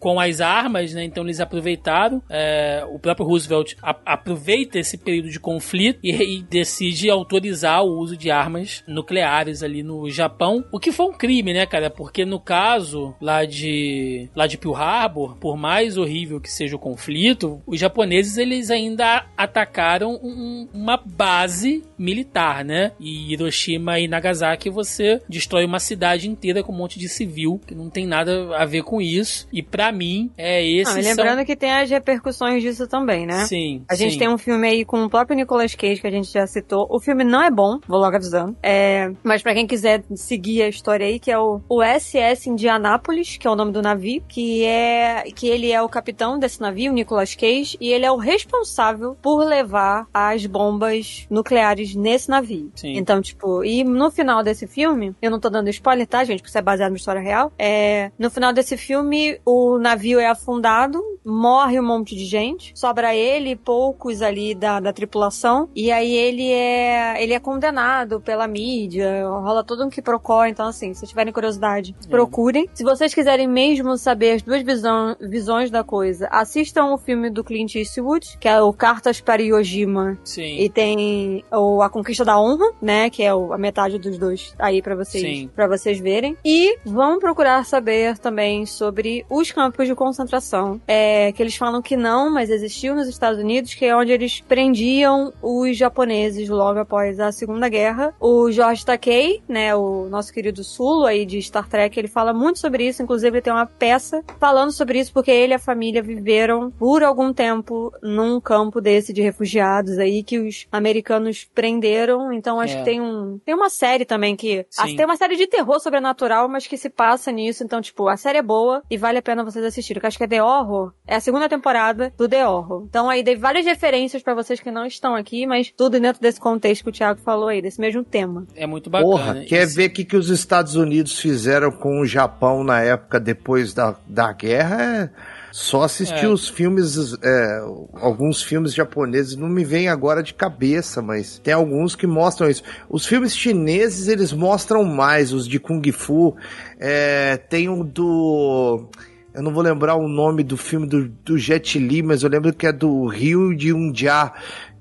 com 0.03 0.19
as 0.19 0.41
armas, 0.41 0.93
né? 0.93 1.05
Então 1.05 1.23
eles 1.23 1.39
aproveitaram. 1.39 2.21
é, 2.29 2.83
o 2.91 2.99
próprio 2.99 3.25
Roosevelt 3.25 3.73
a- 3.81 3.95
aproveita 4.05 4.77
esse 4.77 4.97
período 4.97 5.29
de 5.29 5.39
conflito 5.39 5.97
e, 6.03 6.11
e 6.11 6.43
decide 6.43 7.09
autorizar 7.09 7.81
o 7.83 7.97
uso 7.99 8.17
de 8.17 8.29
armas 8.29 8.83
nucleares 8.85 9.63
ali 9.63 9.81
no 9.81 10.09
Japão, 10.09 10.63
o 10.73 10.79
que 10.79 10.91
foi 10.91 11.05
um 11.05 11.13
crime, 11.13 11.53
né, 11.53 11.65
cara? 11.65 11.89
Porque 11.89 12.25
no 12.25 12.37
caso 12.39 13.15
lá 13.21 13.45
de 13.45 14.29
lá 14.35 14.45
de 14.45 14.57
Pearl 14.57 14.75
Harbor, 14.75 15.37
por 15.37 15.55
mais 15.55 15.97
horrível 15.97 16.41
que 16.41 16.51
seja 16.51 16.75
o 16.75 16.79
conflito, 16.79 17.61
os 17.65 17.79
japoneses 17.79 18.37
eles 18.37 18.69
ainda 18.69 19.25
atacaram 19.37 20.19
um- 20.21 20.67
uma 20.73 20.97
base 20.97 21.81
militar, 21.97 22.65
né? 22.65 22.91
E 22.99 23.31
Hiroshima 23.31 23.99
e 23.99 24.07
Nagasaki 24.07 24.69
você 24.69 25.21
destrói 25.29 25.63
uma 25.65 25.79
cidade 25.79 26.27
inteira 26.27 26.61
com 26.61 26.73
um 26.73 26.77
monte 26.77 26.99
de 26.99 27.07
civil 27.07 27.61
que 27.65 27.73
não 27.73 27.89
tem 27.89 28.05
nada 28.05 28.57
a 28.57 28.65
ver 28.65 28.83
com 28.83 28.99
isso. 29.01 29.47
E 29.53 29.61
pra 29.63 29.92
mim 29.93 30.31
é 30.37 30.65
esse 30.65 30.93
Não, 30.95 31.01
lembrando 31.01 31.45
que 31.45 31.55
tem 31.55 31.71
as 31.71 31.89
repercussões 31.89 32.61
disso 32.61 32.87
também, 32.87 33.25
né? 33.25 33.45
Sim. 33.45 33.83
A 33.89 33.95
gente 33.95 34.13
sim. 34.13 34.19
tem 34.19 34.29
um 34.29 34.37
filme 34.37 34.67
aí 34.67 34.85
com 34.85 35.03
o 35.03 35.09
próprio 35.09 35.35
Nicolas 35.35 35.75
Cage 35.75 36.01
que 36.01 36.07
a 36.07 36.11
gente 36.11 36.31
já 36.31 36.45
citou. 36.47 36.87
O 36.89 36.99
filme 36.99 37.23
não 37.23 37.41
é 37.41 37.51
bom, 37.51 37.79
vou 37.87 37.99
logo 37.99 38.15
avisando. 38.15 38.55
É, 38.61 39.11
mas 39.23 39.41
pra 39.41 39.53
quem 39.53 39.67
quiser 39.67 40.03
seguir 40.15 40.63
a 40.63 40.67
história 40.67 41.05
aí, 41.05 41.19
que 41.19 41.31
é 41.31 41.37
o, 41.37 41.61
o 41.69 41.81
SS 41.83 42.49
Indianápolis, 42.49 43.37
que 43.37 43.47
é 43.47 43.49
o 43.49 43.55
nome 43.55 43.71
do 43.71 43.81
navio, 43.81 44.23
que 44.27 44.63
é 44.65 45.23
que 45.35 45.47
ele 45.47 45.71
é 45.71 45.81
o 45.81 45.89
capitão 45.89 46.37
desse 46.39 46.59
navio, 46.59 46.91
o 46.91 46.95
Nicolas 46.95 47.35
Cage, 47.35 47.77
e 47.79 47.91
ele 47.91 48.05
é 48.05 48.11
o 48.11 48.17
responsável 48.17 49.15
por 49.21 49.43
levar 49.43 50.07
as 50.13 50.45
bombas 50.45 51.25
nucleares 51.29 51.95
nesse 51.95 52.29
navio. 52.29 52.71
Sim. 52.75 52.97
Então, 52.97 53.21
tipo, 53.21 53.63
e 53.63 53.83
no 53.83 54.09
final 54.11 54.43
desse 54.43 54.67
filme, 54.67 55.15
eu 55.21 55.31
não 55.31 55.39
tô 55.39 55.49
dando 55.49 55.69
spoiler, 55.69 56.07
tá, 56.07 56.23
gente? 56.23 56.39
Porque 56.39 56.49
isso 56.49 56.57
é 56.57 56.61
baseado 56.61 56.91
na 56.91 56.97
história 56.97 57.21
real. 57.21 57.51
É, 57.57 58.11
no 58.17 58.29
final 58.29 58.53
desse 58.53 58.77
filme, 58.77 59.39
o 59.45 59.77
navio 59.83 60.19
é 60.19 60.27
afundado, 60.27 60.99
morre 61.23 61.79
um 61.79 61.83
monte 61.85 62.15
de 62.15 62.25
gente, 62.25 62.71
sobra 62.75 63.13
ele 63.15 63.51
e 63.51 63.55
poucos 63.55 64.21
ali 64.21 64.55
da, 64.55 64.79
da 64.79 64.91
tripulação, 64.91 65.69
e 65.75 65.91
aí 65.91 66.13
ele 66.15 66.51
é 66.51 67.21
ele 67.21 67.33
é 67.33 67.39
condenado 67.39 68.19
pela 68.19 68.47
mídia, 68.47 69.27
rola 69.27 69.63
todo 69.63 69.85
um 69.85 69.89
quiprocó, 69.89 70.45
então 70.45 70.67
assim, 70.67 70.93
se 70.93 71.05
tiverem 71.05 71.31
curiosidade, 71.31 71.95
procurem. 72.09 72.67
Se 72.73 72.83
vocês 72.83 73.13
quiserem 73.13 73.47
mesmo 73.47 73.95
saber 73.97 74.31
as 74.31 74.41
duas 74.41 74.63
visão, 74.63 75.15
visões 75.21 75.69
da 75.69 75.83
coisa, 75.83 76.27
assistam 76.31 76.93
o 76.93 76.97
filme 76.97 77.29
do 77.29 77.43
Clint 77.43 77.75
Eastwood, 77.75 78.37
que 78.39 78.47
é 78.47 78.61
o 78.61 78.73
Cartas 78.73 79.21
para 79.21 79.41
Iojima, 79.41 80.17
Sim. 80.23 80.57
e 80.59 80.69
tem 80.69 81.43
o 81.51 81.81
A 81.81 81.89
Conquista 81.89 82.25
da 82.25 82.39
Honra, 82.39 82.71
né? 82.81 83.09
Que 83.09 83.23
é 83.23 83.33
o- 83.33 83.53
a 83.53 83.57
metade 83.57 83.99
dos 83.99 84.17
dois 84.17 84.53
aí 84.57 84.81
pra 84.81 84.95
vocês, 84.95 85.47
para 85.55 85.67
vocês 85.67 85.99
verem. 85.99 86.37
E 86.43 86.77
vão 86.85 87.19
procurar 87.19 87.65
saber 87.65 88.17
também 88.17 88.65
sobre 88.65 89.25
os 89.29 89.51
campos 89.73 89.87
de 89.87 89.95
concentração. 89.95 90.79
É, 90.87 91.31
que 91.31 91.41
eles 91.41 91.55
falam 91.55 91.81
que 91.81 91.97
não, 91.97 92.31
mas 92.31 92.49
existiu 92.49 92.95
nos 92.95 93.07
Estados 93.07 93.39
Unidos, 93.39 93.73
que 93.73 93.85
é 93.85 93.95
onde 93.95 94.11
eles 94.11 94.39
prendiam 94.41 95.33
os 95.41 95.75
japoneses 95.75 96.47
logo 96.47 96.79
após 96.79 97.19
a 97.19 97.31
Segunda 97.31 97.67
Guerra. 97.67 98.13
O 98.19 98.51
George 98.51 98.85
Takei, 98.85 99.41
né? 99.47 99.75
O 99.75 100.07
nosso 100.09 100.31
querido 100.31 100.63
Sulo 100.63 101.05
aí 101.05 101.25
de 101.25 101.41
Star 101.41 101.67
Trek, 101.67 101.99
ele 101.99 102.07
fala 102.07 102.33
muito 102.33 102.59
sobre 102.59 102.87
isso. 102.87 103.01
Inclusive, 103.01 103.37
ele 103.37 103.41
tem 103.41 103.51
uma 103.53 103.65
peça 103.65 104.23
falando 104.39 104.71
sobre 104.71 104.99
isso, 104.99 105.11
porque 105.11 105.31
ele 105.31 105.53
e 105.53 105.55
a 105.55 105.59
família 105.59 106.01
viveram 106.01 106.71
por 106.71 107.03
algum 107.03 107.33
tempo 107.33 107.91
num 108.01 108.39
campo 108.39 108.79
desse 108.79 109.11
de 109.11 109.21
refugiados 109.21 109.97
aí 109.97 110.23
que 110.23 110.37
os 110.39 110.67
americanos 110.71 111.47
prenderam. 111.53 112.31
Então 112.31 112.59
acho 112.59 112.75
É. 112.75 112.79
que 112.79 112.85
tem 112.85 113.01
um 113.01 113.39
tem 113.43 113.55
uma 113.55 113.69
série 113.69 114.05
também 114.05 114.35
que 114.35 114.65
Sim. 114.69 114.95
tem 114.95 115.05
uma 115.05 115.15
série 115.17 115.35
de 115.35 115.47
terror 115.47 115.79
sobrenatural, 115.79 116.47
mas 116.47 116.67
que 116.67 116.77
se 116.77 116.89
passa 116.89 117.31
nisso. 117.31 117.63
Então 117.63 117.81
tipo 117.81 118.07
a 118.07 118.17
série 118.17 118.37
é 118.37 118.41
boa 118.41 118.81
e 118.89 118.97
vale 118.97 119.17
a 119.17 119.21
pena 119.21 119.43
vocês 119.43 119.62
assistirem. 119.65 119.99
Que 119.99 120.05
eu 120.05 120.07
acho 120.07 120.17
que 120.17 120.23
é 120.23 120.27
The 120.27 120.43
Horror, 120.43 120.91
é 121.07 121.15
a 121.15 121.19
segunda 121.19 121.47
temporada 121.49 122.13
do 122.17 122.27
The 122.27 122.47
Horror. 122.47 122.85
Então 122.89 123.09
aí 123.09 123.23
dei 123.23 123.35
várias 123.35 123.65
referências 123.65 124.21
pra 124.21 124.33
vocês 124.33 124.59
que 124.59 124.71
não 124.71 124.85
estão 124.85 125.15
aqui, 125.15 125.45
mas 125.45 125.71
tudo 125.75 125.99
dentro 125.99 126.21
desse 126.21 126.39
contexto 126.39 126.83
que 126.83 126.89
o 126.89 126.93
Thiago 126.93 127.19
falou 127.21 127.47
aí, 127.47 127.61
desse 127.61 127.79
mesmo 127.81 128.03
tema. 128.03 128.45
É 128.55 128.65
muito 128.67 128.89
bacana. 128.89 129.09
Porra, 129.11 129.35
quer 129.45 129.65
Isso- 129.67 129.75
ver 129.75 129.89
o 129.89 129.93
que, 129.93 130.05
que 130.05 130.17
os 130.17 130.29
Estados 130.29 130.75
Unidos 130.75 131.19
fizeram 131.19 131.71
com 131.71 131.99
o 132.01 132.05
Japão 132.05 132.63
na 132.63 132.81
época 132.81 133.19
depois 133.19 133.73
da, 133.73 133.95
da 134.07 134.31
guerra? 134.33 134.81
É 134.83 135.09
só 135.51 135.83
assistir 135.83 136.25
É. 136.25 136.27
os 136.27 136.49
filmes, 136.49 137.13
é, 137.23 137.59
alguns 138.01 138.41
filmes 138.41 138.73
japoneses, 138.73 139.35
não 139.35 139.47
me 139.47 139.63
vem 139.63 139.87
agora 139.87 140.23
de 140.23 140.33
cabeça, 140.33 140.99
mas 140.99 141.37
tem 141.37 141.53
alguns 141.53 141.95
que 141.95 142.07
mostram 142.07 142.49
isso. 142.49 142.63
Os 142.89 143.05
filmes 143.05 143.35
chineses, 143.37 144.07
eles 144.07 144.33
mostram 144.33 144.83
mais, 144.83 145.31
os 145.31 145.47
de 145.47 145.59
Kung 145.59 145.83
Fu. 145.91 146.35
É, 146.79 147.37
tem 147.37 147.69
um 147.69 147.85
do... 147.85 148.87
Eu 149.33 149.41
não 149.41 149.51
vou 149.53 149.63
lembrar 149.63 149.95
o 149.95 150.07
nome 150.07 150.43
do 150.43 150.55
filme 150.57 150.87
do, 150.87 151.07
do 151.07 151.37
Jet 151.37 151.79
Li, 151.79 152.03
mas 152.03 152.23
eu 152.23 152.29
lembro 152.29 152.53
que 152.53 152.67
é 152.67 152.71
do 152.71 153.05
Rio 153.07 153.55
de 153.55 153.73
Undia, 153.73 154.31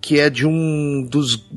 que 0.00 0.18
é 0.20 0.28
de 0.28 0.46
um 0.46 1.06
dos. 1.08 1.48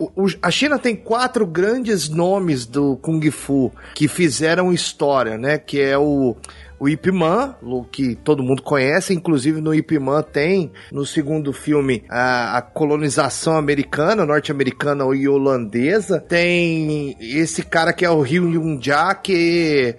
o- 0.00 0.26
A 0.40 0.50
China 0.50 0.78
tem 0.78 0.96
quatro 0.96 1.46
grandes 1.46 2.08
nomes 2.08 2.64
do 2.64 2.96
Kung 2.96 3.20
Fu 3.30 3.70
que 3.94 4.08
fizeram 4.08 4.72
história, 4.72 5.36
né? 5.36 5.58
Que 5.58 5.80
é 5.80 5.98
o. 5.98 6.36
O 6.80 6.88
Ip 6.88 7.12
Man, 7.12 7.54
que 7.92 8.16
todo 8.16 8.42
mundo 8.42 8.60
conhece, 8.60 9.14
inclusive 9.14 9.60
no 9.60 9.72
Ip 9.72 9.96
Man 10.00 10.20
tem 10.20 10.72
no 10.90 11.06
segundo 11.06 11.52
filme 11.52 12.02
a, 12.08 12.58
a 12.58 12.60
colonização 12.62 13.56
americana, 13.56 14.26
norte-americana 14.26 15.04
e 15.14 15.28
holandesa. 15.28 16.18
Tem 16.18 17.16
esse 17.20 17.62
cara 17.62 17.92
que 17.92 18.04
é 18.04 18.10
o 18.10 18.20
Ryu 18.20 18.50
Yun-ja, 18.54 19.14
que 19.14 19.94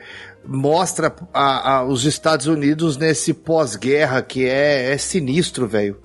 mostra 0.45 1.13
a- 1.33 1.77
a- 1.77 1.83
os 1.83 2.05
Estados 2.05 2.47
Unidos 2.47 2.97
nesse 2.97 3.33
pós-guerra 3.33 4.21
que 4.21 4.45
é, 4.47 4.91
é 4.93 4.97
sinistro, 4.97 5.67
velho. 5.67 5.97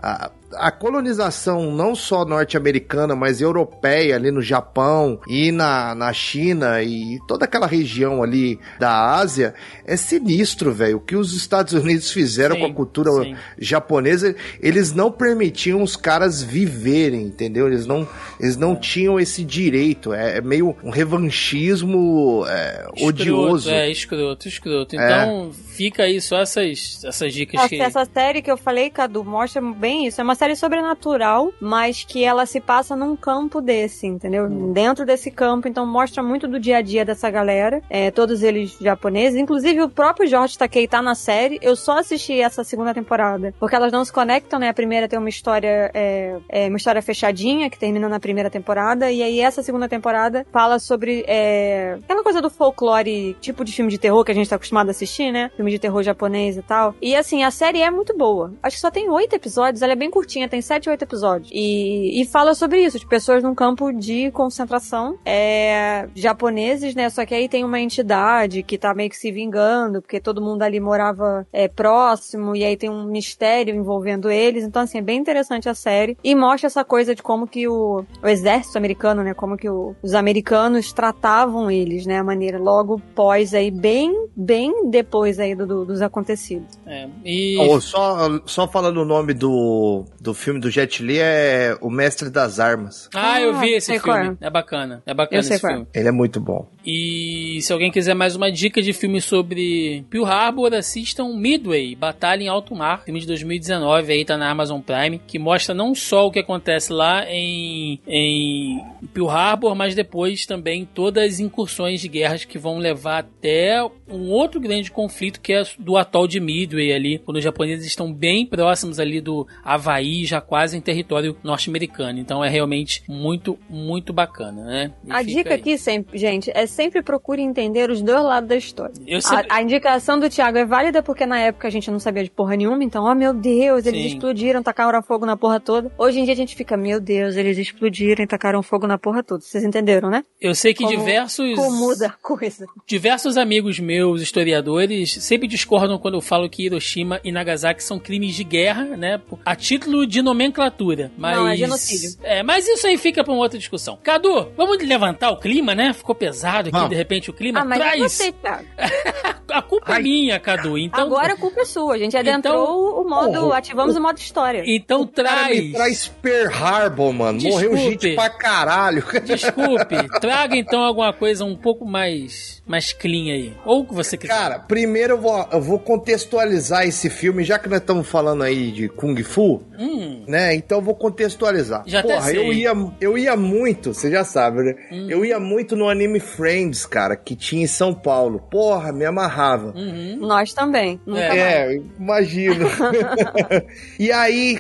A, 0.54 0.70
colonização 0.70 1.72
não 1.72 1.94
só 1.94 2.24
norte-americana, 2.24 3.14
mas 3.14 3.40
europeia 3.40 4.16
ali 4.16 4.30
no 4.30 4.40
Japão 4.40 5.20
e 5.28 5.52
na, 5.52 5.94
na 5.94 6.12
China 6.12 6.82
e 6.82 7.18
toda 7.26 7.44
aquela 7.44 7.66
região 7.66 8.22
ali 8.22 8.58
da 8.78 9.14
Ásia 9.16 9.54
é 9.84 9.96
sinistro, 9.96 10.72
velho. 10.72 10.98
O 10.98 11.00
que 11.00 11.16
os 11.16 11.34
Estados 11.34 11.72
Unidos 11.72 12.10
fizeram 12.10 12.56
Sim, 12.56 12.62
com 12.62 12.66
a 12.66 12.74
cultura 12.74 13.10
sim. 13.10 13.36
japonesa, 13.58 14.34
eles 14.60 14.92
não 14.92 15.10
permitiam 15.10 15.82
os 15.82 15.96
caras 15.96 16.42
viverem, 16.42 17.22
entendeu? 17.22 17.66
Eles 17.66 17.86
não, 17.86 18.08
eles 18.40 18.56
não 18.56 18.74
tinham 18.76 19.18
esse 19.18 19.44
direito. 19.44 20.12
É, 20.12 20.38
é 20.38 20.40
meio 20.40 20.76
um 20.82 20.90
revanchismo 20.90 22.44
é, 22.48 22.86
Escroto, 22.94 23.06
odioso. 23.06 23.70
É, 23.70 23.90
escroto, 23.90 24.48
escroto. 24.48 24.96
Então, 24.96 25.52
fica 25.52 26.04
aí 26.04 26.20
só 26.20 26.40
essas, 26.40 27.04
essas 27.04 27.32
dicas 27.32 27.60
Essa, 27.60 27.68
que. 27.68 27.80
essa 27.80 28.04
série 28.04 28.42
que 28.42 28.50
eu 28.50 28.56
falei, 28.56 28.90
Cadu, 28.90 29.24
mostra 29.24 29.60
bem 29.60 30.06
isso. 30.06 30.20
É 30.20 30.24
uma 30.24 30.34
série 30.38 30.54
sobrenatural, 30.54 31.52
mas 31.60 32.04
que 32.04 32.24
ela 32.24 32.46
se 32.46 32.60
passa 32.60 32.94
num 32.94 33.16
campo 33.16 33.60
desse, 33.60 34.06
entendeu? 34.06 34.44
Hum. 34.44 34.72
Dentro 34.72 35.04
desse 35.04 35.30
campo, 35.30 35.66
então 35.66 35.84
mostra 35.84 36.22
muito 36.22 36.46
do 36.46 36.60
dia 36.60 36.78
a 36.78 36.80
dia 36.80 37.04
dessa 37.04 37.28
galera. 37.28 37.82
É, 37.90 38.10
todos 38.10 38.42
eles 38.42 38.78
japoneses. 38.80 39.38
Inclusive 39.38 39.82
o 39.82 39.88
próprio 39.88 40.28
George 40.28 40.56
Takei 40.56 40.86
tá 40.86 41.02
na 41.02 41.16
série. 41.16 41.58
Eu 41.60 41.74
só 41.74 41.98
assisti 41.98 42.40
essa 42.40 42.62
segunda 42.62 42.94
temporada, 42.94 43.52
porque 43.58 43.74
elas 43.74 43.90
não 43.90 44.04
se 44.04 44.12
conectam, 44.12 44.60
né? 44.60 44.68
A 44.68 44.74
primeira 44.74 45.08
tem 45.08 45.18
uma 45.18 45.28
história, 45.28 45.90
é, 45.92 46.36
é, 46.48 46.68
uma 46.68 46.76
história 46.76 47.02
fechadinha, 47.02 47.68
que 47.68 47.78
termina 47.78 48.08
na 48.08 48.20
primeira 48.20 48.48
temporada, 48.48 49.10
e 49.10 49.22
aí 49.22 49.40
essa 49.40 49.62
segunda 49.62 49.88
temporada 49.88 50.46
fala 50.52 50.78
sobre 50.78 51.24
é, 51.26 51.98
aquela 52.04 52.22
coisa 52.22 52.40
do 52.40 52.48
folclore, 52.48 53.36
tipo 53.40 53.64
de 53.64 53.72
filme 53.72 53.90
de 53.90 53.98
terror 53.98 54.24
que 54.24 54.30
a 54.30 54.34
gente 54.34 54.48
tá 54.48 54.54
acostumado 54.54 54.88
a 54.88 54.90
assistir, 54.92 55.32
né? 55.32 55.50
Filme 55.56 55.72
de 55.72 55.80
terror 55.80 56.02
japonês 56.02 56.56
e 56.56 56.62
tal. 56.62 56.94
E 57.02 57.16
assim, 57.16 57.42
a 57.42 57.50
série 57.50 57.80
é 57.80 57.90
muito 57.90 58.16
boa. 58.16 58.52
Acho 58.62 58.76
que 58.76 58.80
só 58.80 58.90
tem 58.90 59.10
oito 59.10 59.34
episódios, 59.34 59.82
ela 59.82 59.94
é 59.94 59.96
bem 59.96 60.10
curtinha 60.10 60.27
curtinha, 60.28 60.46
tem 60.48 60.60
7 60.60 60.88
ou 60.88 60.92
8 60.92 61.02
episódios. 61.02 61.50
E, 61.52 62.20
e 62.20 62.26
fala 62.26 62.54
sobre 62.54 62.84
isso, 62.84 62.98
de 62.98 63.06
pessoas 63.06 63.42
num 63.42 63.54
campo 63.54 63.90
de 63.90 64.30
concentração, 64.32 65.16
é, 65.24 66.06
japoneses, 66.14 66.94
né? 66.94 67.08
Só 67.08 67.24
que 67.24 67.34
aí 67.34 67.48
tem 67.48 67.64
uma 67.64 67.80
entidade 67.80 68.62
que 68.62 68.76
tá 68.76 68.92
meio 68.94 69.08
que 69.08 69.16
se 69.16 69.32
vingando, 69.32 70.02
porque 70.02 70.20
todo 70.20 70.42
mundo 70.42 70.62
ali 70.62 70.78
morava 70.78 71.46
é, 71.50 71.66
próximo, 71.66 72.54
e 72.54 72.62
aí 72.62 72.76
tem 72.76 72.90
um 72.90 73.04
mistério 73.04 73.74
envolvendo 73.74 74.30
eles. 74.30 74.64
Então, 74.64 74.82
assim, 74.82 74.98
é 74.98 75.02
bem 75.02 75.18
interessante 75.18 75.66
a 75.68 75.74
série. 75.74 76.18
E 76.22 76.34
mostra 76.34 76.66
essa 76.66 76.84
coisa 76.84 77.14
de 77.14 77.22
como 77.22 77.46
que 77.46 77.66
o, 77.66 78.04
o 78.22 78.28
exército 78.28 78.76
americano, 78.76 79.22
né? 79.22 79.32
Como 79.32 79.56
que 79.56 79.68
o- 79.70 79.94
os 80.02 80.12
americanos 80.12 80.92
tratavam 80.92 81.70
eles, 81.70 82.04
né? 82.04 82.18
A 82.18 82.24
maneira 82.24 82.58
logo 82.58 83.00
pós 83.14 83.54
aí, 83.54 83.70
bem, 83.70 84.28
bem 84.36 84.90
depois 84.90 85.38
aí 85.40 85.54
do, 85.54 85.66
do- 85.66 85.84
dos 85.86 86.02
acontecidos. 86.02 86.78
É, 86.86 87.08
e 87.24 87.56
Ô, 87.58 87.80
só, 87.80 88.28
só 88.44 88.68
falando 88.68 88.98
o 88.98 89.04
nome 89.04 89.32
do, 89.32 90.04
do 90.20 90.34
filme 90.34 90.60
do 90.60 90.70
Jet 90.70 91.02
Li 91.02 91.18
é 91.18 91.76
O 91.80 91.90
Mestre 91.90 92.30
das 92.30 92.58
Armas. 92.60 93.08
Ah, 93.14 93.40
eu 93.40 93.58
vi 93.58 93.74
Ah, 93.74 93.76
esse 93.78 93.86
sei 93.86 93.98
filme. 94.00 94.36
qual 94.36 94.36
É 94.40 94.50
bacana. 94.50 95.02
É 95.06 95.14
bacana 95.14 95.38
Eu 95.38 95.42
sei 95.42 95.54
esse 95.56 95.60
qual 95.62 95.72
é. 95.72 95.76
filme. 95.76 95.88
Ele 95.94 96.08
é 96.08 96.12
muito 96.12 96.40
bom. 96.40 96.68
E 96.84 97.58
se 97.62 97.72
alguém 97.72 97.90
quiser 97.90 98.14
mais 98.14 98.34
uma 98.34 98.50
dica 98.50 98.80
de 98.80 98.92
filme 98.92 99.20
sobre 99.20 100.04
Pearl 100.08 100.24
Harbor, 100.24 100.72
assistam 100.74 101.34
Midway, 101.36 101.94
Batalha 101.94 102.42
em 102.42 102.48
Alto 102.48 102.74
Mar, 102.74 103.04
filme 103.04 103.20
de 103.20 103.26
2019, 103.26 104.12
aí 104.12 104.24
tá 104.24 104.36
na 104.38 104.50
Amazon 104.50 104.80
Prime, 104.80 105.20
que 105.26 105.38
mostra 105.38 105.74
não 105.74 105.94
só 105.94 106.26
o 106.26 106.30
que 106.30 106.38
acontece 106.38 106.92
lá 106.92 107.24
em, 107.28 108.00
em 108.06 108.82
Pearl 109.12 109.28
Harbor, 109.28 109.74
mas 109.74 109.94
depois 109.94 110.46
também 110.46 110.88
todas 110.94 111.34
as 111.34 111.40
incursões 111.40 112.00
de 112.00 112.08
guerras 112.08 112.44
que 112.44 112.58
vão 112.58 112.78
levar 112.78 113.18
até 113.18 113.82
um 114.08 114.30
outro 114.30 114.58
grande 114.58 114.90
conflito 114.90 115.40
que 115.40 115.52
é 115.52 115.62
do 115.78 115.96
atol 115.96 116.26
de 116.26 116.40
Midway 116.40 116.92
ali, 116.92 117.18
quando 117.18 117.36
os 117.36 117.44
japoneses 117.44 117.86
estão 117.86 118.10
bem 118.12 118.46
próximos 118.46 118.98
ali 118.98 119.20
do 119.20 119.46
Havaí, 119.62 120.07
já 120.24 120.40
quase 120.40 120.76
em 120.76 120.80
território 120.80 121.36
norte-americano. 121.42 122.18
Então 122.18 122.44
é 122.44 122.48
realmente 122.48 123.02
muito, 123.08 123.58
muito 123.68 124.12
bacana, 124.12 124.64
né? 124.64 124.92
E 125.06 125.12
A 125.12 125.22
dica 125.22 125.50
aí. 125.54 125.60
aqui, 125.60 125.78
sempre, 125.78 126.18
gente, 126.18 126.50
é 126.54 126.66
sempre 126.66 127.02
procure 127.02 127.42
entender 127.42 127.90
os 127.90 128.00
dois 128.02 128.22
lados 128.22 128.48
da 128.48 128.56
história. 128.56 128.94
Sempre- 129.20 129.46
A, 129.50 129.56
a 129.56 129.62
indicação 129.62 130.18
do 130.18 130.28
Thiago 130.28 130.58
é 130.58 130.64
válida 130.64 131.02
porque 131.02 131.26
na 131.26 131.38
época 131.40 131.68
a 131.68 131.70
gente 131.70 131.90
não 131.90 131.98
sabia 131.98 132.22
de 132.24 132.30
porra 132.30 132.56
nenhuma, 132.56 132.82
então, 132.84 133.04
ó 133.04 133.14
meu 133.14 133.32
Deus, 133.34 133.86
eles 133.86 134.02
Sim. 134.02 134.08
explodiram, 134.08 134.62
tacaram 134.62 135.02
fogo 135.02 135.26
na 135.26 135.36
porra 135.36 135.60
toda. 135.60 135.90
Hoje 135.98 136.20
em 136.20 136.24
dia 136.24 136.32
a 136.34 136.36
gente 136.36 136.54
fica, 136.56 136.76
meu 136.76 137.00
Deus, 137.00 137.36
eles 137.36 137.58
explodiram 137.58 138.22
e 138.22 138.26
tacaram 138.26 138.62
fogo 138.62 138.86
na 138.86 138.98
porra 138.98 139.22
toda. 139.22 139.40
Vocês 139.42 139.64
entenderam, 139.64 140.10
né? 140.10 140.24
Eu 140.40 140.54
sei 140.54 140.72
que 140.74 140.84
Como- 140.84 140.96
diversos 140.96 141.54
Como 141.54 141.76
muda 141.76 142.06
a 142.06 142.10
coisa. 142.10 142.66
diversos 142.86 143.36
amigos 143.36 143.78
meus, 143.78 144.20
historiadores, 144.22 145.12
sempre 145.22 145.46
discordam 145.48 145.98
quando 145.98 146.14
eu 146.14 146.20
falo 146.20 146.48
que 146.48 146.64
Hiroshima 146.64 147.20
e 147.24 147.30
Nagasaki 147.32 147.82
são 147.82 147.98
crimes 147.98 148.34
de 148.34 148.44
guerra, 148.44 148.84
né? 148.84 149.20
A 149.44 149.54
título 149.54 149.97
de 150.06 150.22
nomenclatura. 150.22 151.10
Mas... 151.16 151.36
Não, 151.36 151.48
é 151.48 151.56
genocídio. 151.56 152.18
É, 152.22 152.42
mas 152.42 152.66
isso 152.66 152.86
aí 152.86 152.96
fica 152.98 153.22
pra 153.22 153.32
uma 153.32 153.42
outra 153.42 153.58
discussão. 153.58 153.98
Cadu, 154.02 154.52
vamos 154.56 154.78
levantar 154.78 155.30
o 155.30 155.36
clima, 155.36 155.74
né? 155.74 155.92
Ficou 155.92 156.14
pesado 156.14 156.68
aqui, 156.68 156.76
Vamos. 156.76 156.90
de 156.90 156.96
repente, 156.96 157.30
o 157.30 157.32
clima. 157.32 157.60
Ah, 157.60 157.64
mas 157.64 157.78
Traz. 157.78 158.00
você. 158.00 158.34
A 159.50 159.62
culpa 159.62 159.92
é 159.92 159.96
Ai. 159.96 160.02
minha, 160.02 160.38
Cadu. 160.40 160.76
Então, 160.78 161.00
Agora 161.06 161.32
a 161.34 161.36
culpa 161.36 161.60
é 161.60 161.64
sua. 161.64 161.94
A 161.94 161.98
gente 161.98 162.16
adentrou 162.16 162.62
Então- 162.62 163.02
o 163.02 163.08
modo. 163.08 163.40
Porra. 163.40 163.58
ativamos 163.58 163.96
o 163.96 164.00
modo 164.00 164.18
história. 164.18 164.62
então 164.66 165.06
Cara, 165.06 165.48
me 165.48 165.72
traz. 165.72 165.72
traz 165.72 166.08
Pearl 166.22 166.52
Harbor, 166.54 167.12
mano. 167.12 167.40
Morreu 167.42 167.70
Desculpe. 167.70 167.90
gente 168.06 168.14
pra 168.14 168.30
caralho. 168.30 169.04
Desculpe, 169.24 169.96
traga 170.20 170.56
então 170.56 170.80
alguma 170.82 171.12
coisa 171.12 171.44
um 171.44 171.56
pouco 171.56 171.84
mais, 171.86 172.62
mais 172.66 172.92
clean 172.92 173.32
aí. 173.32 173.52
Ou 173.64 173.80
o 173.80 173.86
que 173.86 173.94
você 173.94 174.16
quiser. 174.16 174.32
Cara, 174.34 174.58
primeiro 174.58 175.14
eu 175.14 175.20
vou, 175.20 175.48
eu 175.52 175.60
vou 175.60 175.78
contextualizar 175.78 176.86
esse 176.86 177.08
filme, 177.10 177.44
já 177.44 177.58
que 177.58 177.68
nós 177.68 177.80
estamos 177.80 178.06
falando 178.08 178.42
aí 178.42 178.70
de 178.70 178.88
Kung 178.88 179.16
Fu, 179.22 179.62
Hum, 179.78 180.24
né? 180.26 180.54
Então 180.54 180.78
eu 180.78 180.82
vou 180.82 180.94
contextualizar. 180.94 181.82
Já 181.86 182.00
até 182.00 182.14
Porra, 182.14 182.26
sei. 182.26 182.38
eu 182.38 182.52
ia, 182.52 182.72
eu 183.00 183.16
ia 183.18 183.36
muito, 183.36 183.94
você 183.94 184.10
já 184.10 184.24
sabe, 184.24 184.62
né? 184.62 184.74
Hum. 184.90 185.06
Eu 185.08 185.24
ia 185.24 185.38
muito 185.38 185.76
no 185.76 185.88
anime 185.88 186.18
Friends, 186.20 186.84
cara, 186.86 187.16
que 187.16 187.36
tinha 187.36 187.62
em 187.62 187.66
São 187.68 187.94
Paulo. 187.94 188.40
Porra, 188.50 188.92
me 188.92 189.04
amarrava. 189.04 189.37
Uhum. 189.46 190.16
Nós 190.20 190.52
também. 190.52 191.00
Nunca 191.06 191.28
mais. 191.28 191.40
É, 191.40 191.80
imagino. 191.98 192.66
e 193.98 194.12
aí, 194.12 194.58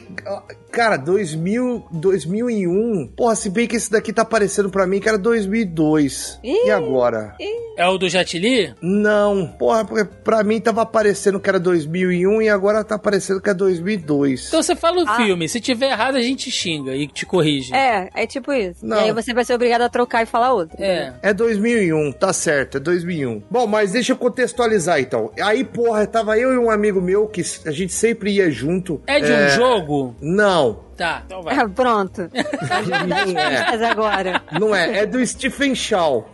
cara, 0.70 0.96
2000, 0.96 1.84
2001. 1.90 3.08
Porra, 3.16 3.34
se 3.34 3.50
bem 3.50 3.66
que 3.66 3.76
esse 3.76 3.90
daqui 3.90 4.12
tá 4.12 4.22
aparecendo 4.22 4.70
pra 4.70 4.86
mim 4.86 5.00
que 5.00 5.08
era 5.08 5.18
2002. 5.18 6.38
Ih. 6.42 6.66
E 6.66 6.70
agora? 6.70 7.34
É 7.76 7.86
o 7.86 7.96
do 7.96 8.08
Jatili? 8.08 8.74
Não, 8.82 9.46
porra, 9.58 9.84
porque 9.84 10.04
pra 10.24 10.42
mim 10.42 10.60
tava 10.60 10.82
aparecendo 10.82 11.38
que 11.38 11.48
era 11.48 11.60
2001 11.60 12.42
e 12.42 12.48
agora 12.48 12.82
tá 12.82 12.96
aparecendo 12.96 13.40
que 13.40 13.48
é 13.50 13.54
2002. 13.54 14.48
Então 14.48 14.62
você 14.62 14.74
fala 14.74 15.02
o 15.02 15.08
Ah. 15.08 15.16
filme. 15.16 15.48
Se 15.48 15.60
tiver 15.60 15.90
errado, 15.92 16.16
a 16.16 16.22
gente 16.22 16.50
xinga 16.50 16.94
e 16.96 17.06
te 17.06 17.24
corrige. 17.24 17.72
É, 17.74 18.08
é 18.14 18.26
tipo 18.26 18.52
isso. 18.52 18.84
Não. 18.84 18.96
E 18.96 19.04
aí 19.04 19.12
você 19.12 19.32
vai 19.32 19.44
ser 19.44 19.54
obrigado 19.54 19.82
a 19.82 19.88
trocar 19.88 20.22
e 20.22 20.26
falar 20.26 20.52
outra. 20.52 20.76
É. 20.84 21.12
É 21.22 21.32
2001, 21.32 22.10
tá 22.12 22.32
certo, 22.32 22.78
é 22.78 22.80
2001. 22.80 23.42
Bom, 23.50 23.66
mas 23.66 23.92
deixa 23.92 24.12
eu 24.12 24.16
contextualizar 24.16 24.98
então. 25.00 25.30
Aí, 25.40 25.62
porra, 25.62 26.06
tava 26.06 26.36
eu 26.36 26.52
e 26.52 26.58
um 26.58 26.70
amigo 26.70 27.00
meu 27.00 27.26
que 27.28 27.42
a 27.64 27.70
gente 27.70 27.92
sempre 27.92 28.32
ia 28.32 28.50
junto. 28.50 29.00
É 29.06 29.20
de 29.20 29.30
um 29.32 29.48
jogo? 29.50 30.16
Não, 30.20 30.57
now 30.58 30.87
Tá, 30.98 31.22
então 31.24 31.42
vai. 31.42 31.56
É, 31.56 31.68
pronto. 31.68 32.28
É. 33.38 33.84
agora. 33.86 34.42
Não 34.58 34.74
é, 34.74 35.00
é 35.00 35.06
do 35.06 35.24
Stephen 35.24 35.74
Shaw. 35.74 36.28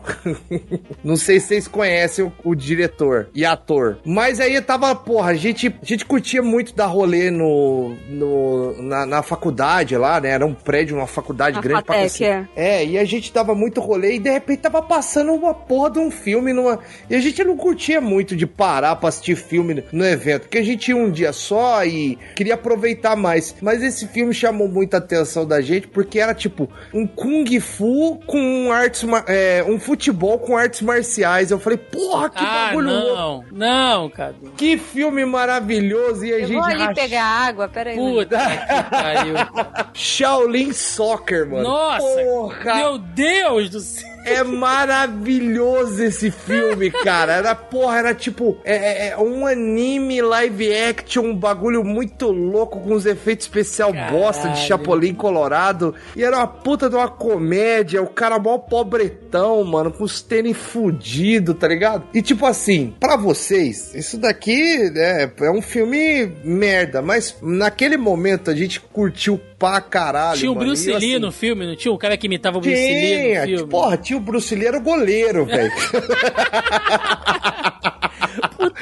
Não 1.02 1.16
sei 1.16 1.38
se 1.38 1.48
vocês 1.48 1.68
conhecem 1.68 2.24
o, 2.24 2.32
o 2.42 2.54
diretor 2.54 3.28
e 3.34 3.44
ator. 3.44 3.98
Mas 4.04 4.40
aí 4.40 4.58
tava, 4.62 4.94
porra, 4.94 5.32
a 5.32 5.34
gente, 5.34 5.68
a 5.68 5.84
gente 5.84 6.04
curtia 6.04 6.42
muito 6.42 6.74
dar 6.74 6.86
rolê 6.86 7.30
no, 7.30 7.94
no, 8.08 8.82
na, 8.82 9.04
na 9.04 9.22
faculdade 9.22 9.96
lá, 9.96 10.20
né? 10.20 10.30
Era 10.30 10.46
um 10.46 10.54
prédio, 10.54 10.96
uma 10.96 11.06
faculdade 11.06 11.56
Na 11.56 11.62
grande 11.62 11.82
pra 11.82 11.94
Fatec, 11.94 12.18
cacete. 12.18 12.48
É, 12.56 12.84
e 12.84 12.98
a 12.98 13.04
gente 13.04 13.32
dava 13.32 13.54
muito 13.54 13.80
rolê 13.80 14.16
e 14.16 14.18
de 14.18 14.30
repente 14.30 14.60
tava 14.60 14.80
passando 14.80 15.32
uma 15.32 15.52
porra 15.52 15.90
de 15.90 15.98
um 15.98 16.10
filme 16.10 16.52
numa. 16.52 16.78
E 17.10 17.14
a 17.14 17.20
gente 17.20 17.44
não 17.44 17.56
curtia 17.56 18.00
muito 18.00 18.34
de 18.34 18.46
parar 18.46 18.96
pra 18.96 19.10
assistir 19.10 19.36
filme 19.36 19.84
no 19.92 20.04
evento, 20.04 20.42
porque 20.42 20.58
a 20.58 20.64
gente 20.64 20.88
ia 20.88 20.96
um 20.96 21.10
dia 21.10 21.32
só 21.32 21.84
e 21.84 22.18
queria 22.34 22.54
aproveitar 22.54 23.14
mais. 23.16 23.54
Mas 23.60 23.82
esse 23.82 24.08
filme 24.08 24.32
chamou 24.32 24.53
muita 24.54 24.98
atenção 24.98 25.46
da 25.46 25.60
gente 25.60 25.88
porque 25.88 26.18
era 26.20 26.32
tipo 26.34 26.68
um 26.92 27.06
Kung 27.06 27.44
Fu 27.60 28.20
com 28.26 28.70
artes. 28.72 29.04
É, 29.26 29.64
um 29.66 29.78
futebol 29.78 30.38
com 30.38 30.56
artes 30.56 30.80
marciais. 30.82 31.50
Eu 31.50 31.58
falei, 31.58 31.78
porra, 31.78 32.30
que 32.30 32.38
ah, 32.44 32.66
bagulho 32.68 32.88
louco. 32.90 33.14
não. 33.16 33.44
Não, 33.52 34.08
Cadu. 34.10 34.52
Que 34.56 34.78
filme 34.78 35.24
maravilhoso! 35.24 36.24
E 36.24 36.32
a 36.32 36.38
Eu 36.38 36.46
gente. 36.46 36.56
vou 36.56 36.64
ali 36.64 36.78
racha- 36.82 36.94
pegar 36.94 37.24
água, 37.24 37.68
peraí. 37.68 37.96
Puta 37.96 38.38
que 38.38 38.90
pariu. 38.90 39.34
Shaolin 39.94 40.72
Soccer, 40.72 41.46
mano. 41.48 41.62
Nossa, 41.64 42.06
Porra! 42.22 42.74
meu 42.76 42.98
Deus 42.98 43.70
do 43.70 43.80
céu. 43.80 44.13
É 44.24 44.42
maravilhoso 44.42 46.02
esse 46.02 46.30
filme, 46.30 46.90
cara. 46.90 47.34
Era, 47.34 47.54
porra, 47.54 47.98
era 47.98 48.14
tipo 48.14 48.56
é, 48.64 48.74
é, 48.74 49.08
é 49.10 49.18
um 49.18 49.46
anime 49.46 50.22
live 50.22 50.74
action, 50.74 51.24
um 51.24 51.36
bagulho 51.36 51.84
muito 51.84 52.30
louco 52.30 52.80
com 52.80 52.94
os 52.94 53.06
efeitos 53.06 53.46
especial 53.46 53.92
Caralho. 53.92 54.18
bosta 54.18 54.48
de 54.48 54.60
Chapolin 54.60 55.14
Colorado. 55.14 55.94
E 56.16 56.24
era 56.24 56.38
uma 56.38 56.46
puta 56.46 56.88
de 56.88 56.96
uma 56.96 57.08
comédia, 57.08 58.02
o 58.02 58.06
cara 58.06 58.38
mó 58.38 58.58
pobretão, 58.58 59.62
mano, 59.64 59.92
com 59.92 60.04
os 60.04 60.22
tênis 60.22 60.56
fudido, 60.56 61.54
tá 61.54 61.68
ligado? 61.68 62.04
E 62.14 62.22
tipo 62.22 62.46
assim, 62.46 62.94
pra 62.98 63.16
vocês, 63.16 63.94
isso 63.94 64.18
daqui 64.18 64.90
né, 64.90 65.30
é 65.40 65.50
um 65.50 65.62
filme 65.62 66.32
merda, 66.44 67.02
mas 67.02 67.36
naquele 67.42 67.96
momento 67.96 68.50
a 68.50 68.54
gente 68.54 68.80
curtiu 68.80 69.40
pra 69.58 69.80
caralho. 69.80 70.38
Tinha 70.38 70.50
o 70.50 70.54
mano. 70.54 70.66
Bruce 70.66 70.86
Lee 70.86 70.96
assim, 70.96 71.18
no 71.18 71.32
filme, 71.32 71.66
não 71.66 71.76
tinha? 71.76 71.92
O 71.92 71.98
cara 71.98 72.16
que 72.16 72.26
imitava 72.26 72.58
o 72.58 72.60
Bruce 72.60 72.76
Lee 72.76 73.00
tinha, 73.00 73.40
no 73.40 73.46
filme. 73.46 73.70
porra, 73.70 73.96
tinha 73.96 74.16
o 74.16 74.20
Bruce 74.20 74.54
Lee, 74.54 74.66
era 74.66 74.78
o 74.78 74.82
goleiro, 74.82 75.44
velho. 75.44 75.72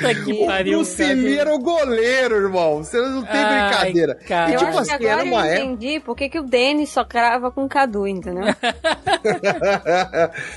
Puta 0.03 0.15
que 0.25 0.33
O 0.33 0.47
pariu. 0.47 0.79
Bruce 0.79 0.97
Cadu. 1.03 1.21
Lee 1.23 1.39
era 1.39 1.55
o 1.55 1.59
goleiro, 1.59 2.37
irmão. 2.37 2.79
Você 2.85 3.01
não 3.01 3.23
tem 3.23 3.41
Ai, 3.41 3.69
brincadeira. 3.71 4.15
cara. 4.27 4.51
E 4.51 4.55
Eu 4.55 4.59
tipo 4.59 4.71
acho 4.71 4.79
assim, 4.81 4.99
que 4.99 5.07
era 5.07 5.23
agora 5.23 5.29
uma 5.29 5.47
eu 5.47 5.53
época. 5.53 5.65
entendi 5.73 6.01
por 6.01 6.17
que, 6.17 6.29
que 6.29 6.39
o 6.39 6.43
Denis 6.43 6.91
só 6.91 7.05
crava 7.05 7.51
com 7.51 7.65
o 7.65 7.69
Cadu, 7.69 8.07
entendeu? 8.07 8.45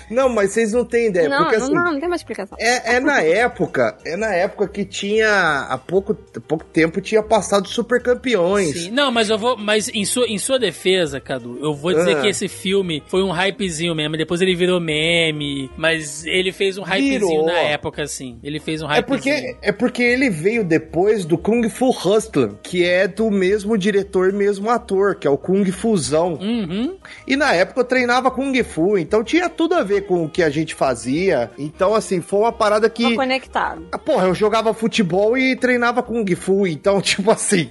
não, 0.10 0.30
mas 0.30 0.52
vocês 0.52 0.74
não 0.74 0.86
têm 0.86 1.08
ideia. 1.08 1.30
não, 1.30 1.44
porque 1.44 1.58
não, 1.58 1.64
assim. 1.66 1.74
não, 1.74 1.92
não 1.94 2.00
tem 2.00 2.10
mais 2.10 2.22
explicação. 2.22 2.58
É, 2.60 2.96
é 2.96 3.00
na 3.00 3.22
época, 3.22 3.98
é 4.06 4.16
na 4.16 4.34
época 4.34 4.68
que 4.68 4.86
tinha, 4.86 5.68
há 5.70 5.78
pouco, 5.78 6.14
pouco 6.48 6.66
tempo 6.66 7.02
tinha 7.02 7.22
passado 7.24 7.68
Super 7.68 8.02
Campeões. 8.02 8.84
Sim. 8.84 8.92
Não, 8.92 9.12
mas 9.12 9.30
eu 9.30 9.38
vou. 9.38 9.58
Mas 9.58 9.90
em 9.90 10.06
sua, 10.06 10.26
em 10.28 10.38
sua 10.38 10.60
defesa, 10.60 11.20
Cadu, 11.20 11.58
eu 11.62 11.74
vou 11.74 11.94
dizer 11.94 12.18
Ah. 12.18 12.22
que 12.22 12.28
esse 12.28 12.48
filme 12.48 13.02
foi 13.08 13.24
um 13.24 13.32
hypezinho 13.32 13.96
mesmo. 13.96 14.18
Depois 14.18 14.42
ele 14.42 14.56
virou 14.56 14.80
meme. 14.80 15.70
Mas 15.78 16.26
ele 16.26 16.52
fez 16.52 16.78
um 16.78 16.84
hypezinho 16.84 17.20
Virou. 17.20 17.46
na 17.46 17.60
época, 17.60 18.04
assim. 18.04 18.40
Ele 18.44 18.60
fez 18.60 18.82
um 18.82 18.90
É 18.90 18.98
hypezinho. 19.00 19.35
Porque, 19.42 19.58
é 19.62 19.72
porque 19.72 20.04
ele 20.04 20.30
veio 20.30 20.64
depois 20.64 21.26
do 21.26 21.38
Kung 21.38 21.68
Fu 21.70 21.90
Hustler, 21.90 22.52
que 22.64 22.84
é 22.84 23.08
do 23.08 23.30
mesmo 23.30 23.78
diretor, 23.78 24.32
mesmo 24.34 24.70
ator, 24.70 25.16
que 25.16 25.28
é 25.28 25.30
o 25.30 25.38
Kung 25.38 25.66
Fusão. 25.72 26.34
Uhum. 26.36 26.98
E 27.28 27.36
na 27.36 27.54
época 27.54 27.82
eu 27.82 27.86
treinava 27.86 28.32
Kung 28.32 28.64
Fu, 28.64 28.98
então 28.98 29.24
tinha 29.24 29.50
tudo 29.50 29.76
a 29.76 29.84
ver 29.84 30.06
com 30.06 30.26
o 30.26 30.30
que 30.30 30.44
a 30.44 30.50
gente 30.50 30.74
fazia. 30.74 31.52
Então, 31.58 31.94
assim, 31.94 32.22
foi 32.22 32.40
uma 32.40 32.52
parada 32.52 32.90
que. 32.90 33.04
Tô 33.04 33.16
conectado. 33.16 33.88
Ah, 33.92 33.98
Porra, 33.98 34.28
eu 34.28 34.36
jogava 34.36 34.74
futebol 34.74 35.38
e 35.38 35.56
treinava 35.56 36.04
Kung 36.04 36.26
Fu, 36.36 36.68
então, 36.68 37.00
tipo 37.02 37.32
assim. 37.32 37.70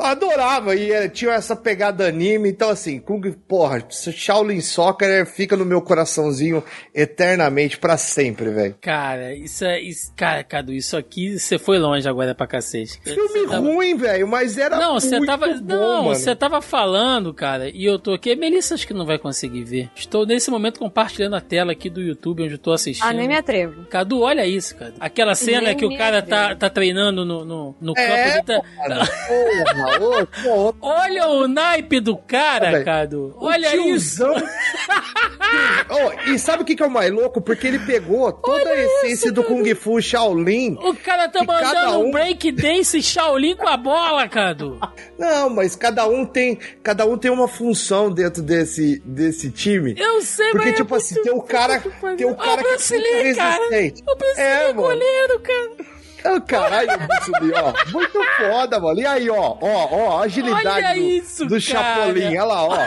Adorava, 0.00 0.74
e 0.74 0.90
é, 0.92 1.08
tinha 1.08 1.32
essa 1.32 1.54
pegada 1.56 2.06
anime, 2.06 2.48
então 2.50 2.70
assim, 2.70 2.98
Kung, 2.98 3.20
porra, 3.46 3.84
Shaolin 3.90 4.60
Soccer 4.60 5.26
fica 5.26 5.56
no 5.56 5.64
meu 5.64 5.80
coraçãozinho 5.82 6.62
eternamente, 6.94 7.78
pra 7.78 7.96
sempre, 7.96 8.50
velho. 8.50 8.74
Cara, 8.80 9.34
isso 9.34 9.64
é. 9.64 9.80
Isso, 9.80 10.12
cara, 10.16 10.42
Cadu, 10.44 10.72
isso 10.72 10.96
aqui 10.96 11.38
você 11.38 11.58
foi 11.58 11.78
longe 11.78 12.08
agora 12.08 12.34
pra 12.34 12.46
cacete. 12.46 13.00
Filme 13.02 13.46
tava- 13.48 13.58
ruim, 13.58 13.96
velho, 13.96 14.26
mas 14.26 14.58
era 14.58 14.76
Não, 14.76 14.94
você 15.00 15.16
muito 15.18 15.26
tava. 15.26 15.46
bom, 15.46 15.62
não, 15.66 16.04
você 16.04 16.34
tava 16.34 16.60
falando, 16.60 17.32
cara, 17.32 17.68
e 17.68 17.84
eu 17.84 17.98
tô 17.98 18.12
aqui. 18.12 18.34
Melissa 18.36 18.74
acho 18.74 18.86
que 18.86 18.94
não 18.94 19.06
vai 19.06 19.18
conseguir 19.18 19.64
ver. 19.64 19.90
Estou 19.96 20.26
nesse 20.26 20.50
momento 20.50 20.78
compartilhando 20.78 21.36
a 21.36 21.40
tela 21.40 21.72
aqui 21.72 21.88
do 21.88 22.00
YouTube 22.00 22.42
onde 22.42 22.54
eu 22.54 22.58
tô 22.58 22.72
assistindo. 22.72 23.06
Ah, 23.06 23.12
nem 23.12 23.28
me 23.28 23.36
atrevo. 23.36 23.84
Cadu, 23.86 24.20
olha 24.20 24.46
isso, 24.46 24.76
cara. 24.76 24.94
Aquela 25.00 25.34
cena 25.34 25.68
Nem 25.68 25.76
que 25.76 25.84
o 25.84 25.96
cara 25.96 26.22
tá, 26.22 26.54
tá 26.54 26.68
treinando 26.70 27.24
no, 27.24 27.44
no, 27.44 27.74
no 27.80 27.92
É, 27.96 28.06
campo. 28.06 28.28
Ele 28.28 28.42
tá... 28.42 29.08
Porra, 29.26 29.87
Olha 30.80 31.28
o 31.28 31.48
naipe 31.48 32.00
do 32.00 32.16
cara. 32.16 32.82
Cadu. 32.84 33.34
Olha 33.38 33.74
isso. 33.76 34.16
tiozão. 34.24 34.34
Ô, 35.90 36.30
e 36.32 36.38
sabe 36.38 36.62
o 36.62 36.66
que, 36.66 36.80
é 36.82 36.86
o 36.86 36.90
mais 36.90 37.10
louco? 37.12 37.40
Porque 37.40 37.66
ele 37.66 37.78
pegou 37.80 38.30
toda 38.32 38.68
a 38.70 38.76
essência 38.76 39.32
do 39.32 39.42
Kung 39.42 39.64
Fu 39.74 40.00
Shaolin. 40.00 40.76
O 40.82 40.94
cara 40.94 41.28
tá 41.28 41.40
E 41.42 41.46
mandando 41.46 41.98
um 42.00 42.08
um- 42.08 42.10
break 42.10 42.52
dance 42.52 43.00
Shaolin 43.02 43.56
com 43.56 43.66
a 43.68 43.76
bola, 43.76 44.28
Cadu. 44.28 44.78
Não, 45.18 45.48
mas 45.50 45.74
cada 45.74 46.06
um 46.06 46.24
tem, 46.26 46.58
cada 46.82 47.06
um 47.06 47.16
tem 47.16 47.30
uma 47.30 47.48
função 47.48 48.10
dentro 48.12 48.42
desse, 48.42 49.00
desse 49.04 49.50
time. 49.50 49.94
Eu 49.98 50.20
sei, 50.22 50.50
Porque, 50.50 50.66
mas 50.68 50.76
tipo 50.76 50.94
é 50.94 50.98
assim, 50.98 51.22
tem 51.22 51.32
o 51.32 51.42
cara, 51.42 51.80
tem 52.16 52.26
o 52.26 52.36
cara 52.36 52.62
que 52.62 52.68
é 52.68 53.22
resistente. 53.22 54.02
O 54.08 54.16
Bruce 54.16 54.40
É, 54.40 54.68
é 54.68 54.72
goleiro, 54.72 55.40
cara. 55.40 55.97
Ah, 56.28 56.40
Caralho, 56.40 56.90
Lee, 57.40 57.52
ó. 57.54 57.72
Muito 57.90 58.20
foda, 58.36 58.78
mano. 58.78 59.00
E 59.00 59.06
aí, 59.06 59.30
ó, 59.30 59.56
ó, 59.60 59.88
ó, 59.90 60.22
agilidade 60.22 60.68
Olha 60.68 60.94
do, 60.94 61.00
isso, 61.00 61.46
do. 61.46 61.60
Chapolin. 61.60 62.26
Olha 62.26 62.44
lá, 62.44 62.64
ó. 62.64 62.78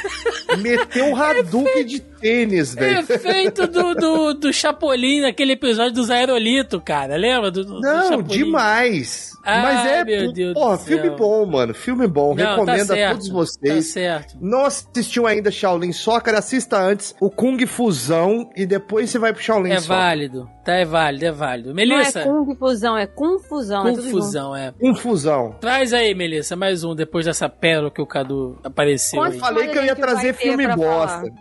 Meteu 0.58 1.06
um 1.06 1.16
Hadouken 1.16 1.84
de 1.84 2.00
tênis, 2.20 2.74
velho. 2.74 3.00
Efeito 3.00 3.66
do, 3.66 3.94
do, 3.94 4.34
do 4.34 4.52
Chapolin 4.52 5.20
naquele 5.22 5.52
episódio 5.52 5.92
dos 5.94 6.10
Aerolito, 6.10 6.80
cara. 6.80 7.16
Lembra? 7.16 7.50
Do, 7.50 7.64
do 7.64 7.80
Não, 7.80 8.08
Chapolin? 8.08 8.24
demais. 8.26 9.28
Ai, 9.44 9.62
Mas 9.62 9.86
é, 9.86 10.04
meu 10.04 10.32
Deus 10.32 10.52
porra, 10.54 10.76
do 10.76 10.82
filme 10.82 11.02
céu. 11.04 11.16
bom, 11.16 11.46
mano. 11.46 11.72
Filme 11.74 12.06
bom. 12.06 12.34
Não, 12.34 12.50
Recomendo 12.50 12.88
tá 12.88 13.06
a 13.06 13.10
todos 13.12 13.28
vocês. 13.30 13.86
Tá 13.86 13.92
certo. 13.92 14.36
Não 14.40 14.64
assistiu 14.66 15.26
ainda 15.26 15.50
Shaolin 15.50 15.92
Soccer, 15.92 16.34
assista 16.34 16.78
antes 16.78 17.14
o 17.20 17.30
Kung 17.30 17.58
Fusão 17.66 18.50
e 18.54 18.66
depois 18.66 19.08
você 19.08 19.18
vai 19.18 19.32
pro 19.32 19.42
Shaolin 19.42 19.70
É 19.72 19.80
Soccer. 19.80 19.96
válido. 19.96 20.50
Tá, 20.64 20.74
é 20.74 20.84
válido, 20.84 21.24
é 21.24 21.32
válido. 21.32 21.68
Não 21.68 21.74
Melissa, 21.76 22.20
é 22.20 22.24
confusão, 22.24 22.98
é 22.98 23.06
confusão. 23.06 23.86
É 23.86 23.90
tudo 23.92 24.02
junto. 24.02 24.12
confusão, 24.16 24.54
é. 24.56 24.72
Confusão. 24.78 25.56
Traz 25.60 25.94
aí, 25.94 26.14
Melissa, 26.14 26.54
mais 26.54 26.84
um, 26.84 26.94
depois 26.94 27.24
dessa 27.24 27.48
pérola 27.48 27.90
que 27.90 28.02
o 28.02 28.06
Cadu 28.06 28.58
apareceu 28.62 29.22
aí. 29.22 29.38
Falei 29.38 29.68
que 29.68 29.78
eu 29.78 29.84
ia 29.84 29.96
trazer 29.96 30.34
filme 30.34 30.66
bosta. 30.76 31.22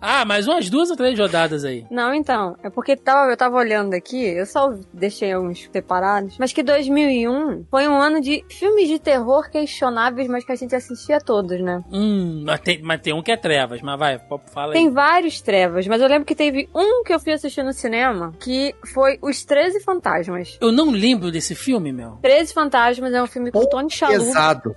Ah, 0.00 0.24
mais 0.24 0.48
umas 0.48 0.68
duas 0.68 0.90
ou 0.90 0.96
três 0.96 1.18
rodadas 1.18 1.64
aí. 1.64 1.86
Não, 1.90 2.12
então, 2.12 2.56
é 2.62 2.68
porque 2.68 2.96
tava, 2.96 3.30
eu 3.30 3.36
tava 3.36 3.56
olhando 3.56 3.94
aqui, 3.94 4.22
eu 4.24 4.44
só 4.46 4.74
deixei 4.92 5.36
uns 5.36 5.68
separados, 5.72 6.36
mas 6.38 6.52
que 6.52 6.62
2001 6.62 7.66
foi 7.70 7.86
um 7.86 8.00
ano 8.00 8.20
de 8.20 8.44
filmes 8.48 8.88
de 8.88 8.98
terror 8.98 9.48
questionáveis, 9.50 10.28
mas 10.28 10.44
que 10.44 10.52
a 10.52 10.56
gente 10.56 10.74
assistia 10.74 11.20
todos, 11.20 11.60
né? 11.60 11.82
Hum, 11.92 12.42
mas 12.44 12.60
tem, 12.60 12.82
mas 12.82 13.00
tem 13.00 13.12
um 13.12 13.22
que 13.22 13.30
é 13.30 13.36
trevas, 13.36 13.80
mas 13.80 13.98
vai, 13.98 14.20
fala 14.52 14.72
aí. 14.72 14.78
Tem 14.78 14.90
vários 14.90 15.40
trevas, 15.40 15.86
mas 15.86 16.00
eu 16.00 16.08
lembro 16.08 16.24
que 16.24 16.34
teve 16.34 16.68
um 16.74 17.04
que 17.04 17.12
eu 17.12 17.20
fui 17.20 17.32
assistir 17.32 17.62
no 17.62 17.72
cinema, 17.72 18.34
que 18.40 18.74
foi 18.92 19.18
Os 19.22 19.44
13 19.44 19.80
Fantasmas. 19.80 20.58
Eu 20.60 20.72
não 20.72 20.90
lembro 20.90 21.30
desse 21.30 21.54
filme, 21.54 21.92
meu. 21.92 22.18
13 22.22 22.52
Fantasmas 22.52 23.12
é 23.12 23.22
um 23.22 23.26
filme 23.26 23.50
com 23.50 23.64
Tony 23.66 23.90
Shalhoub. 23.90 24.24
Pesado. 24.24 24.76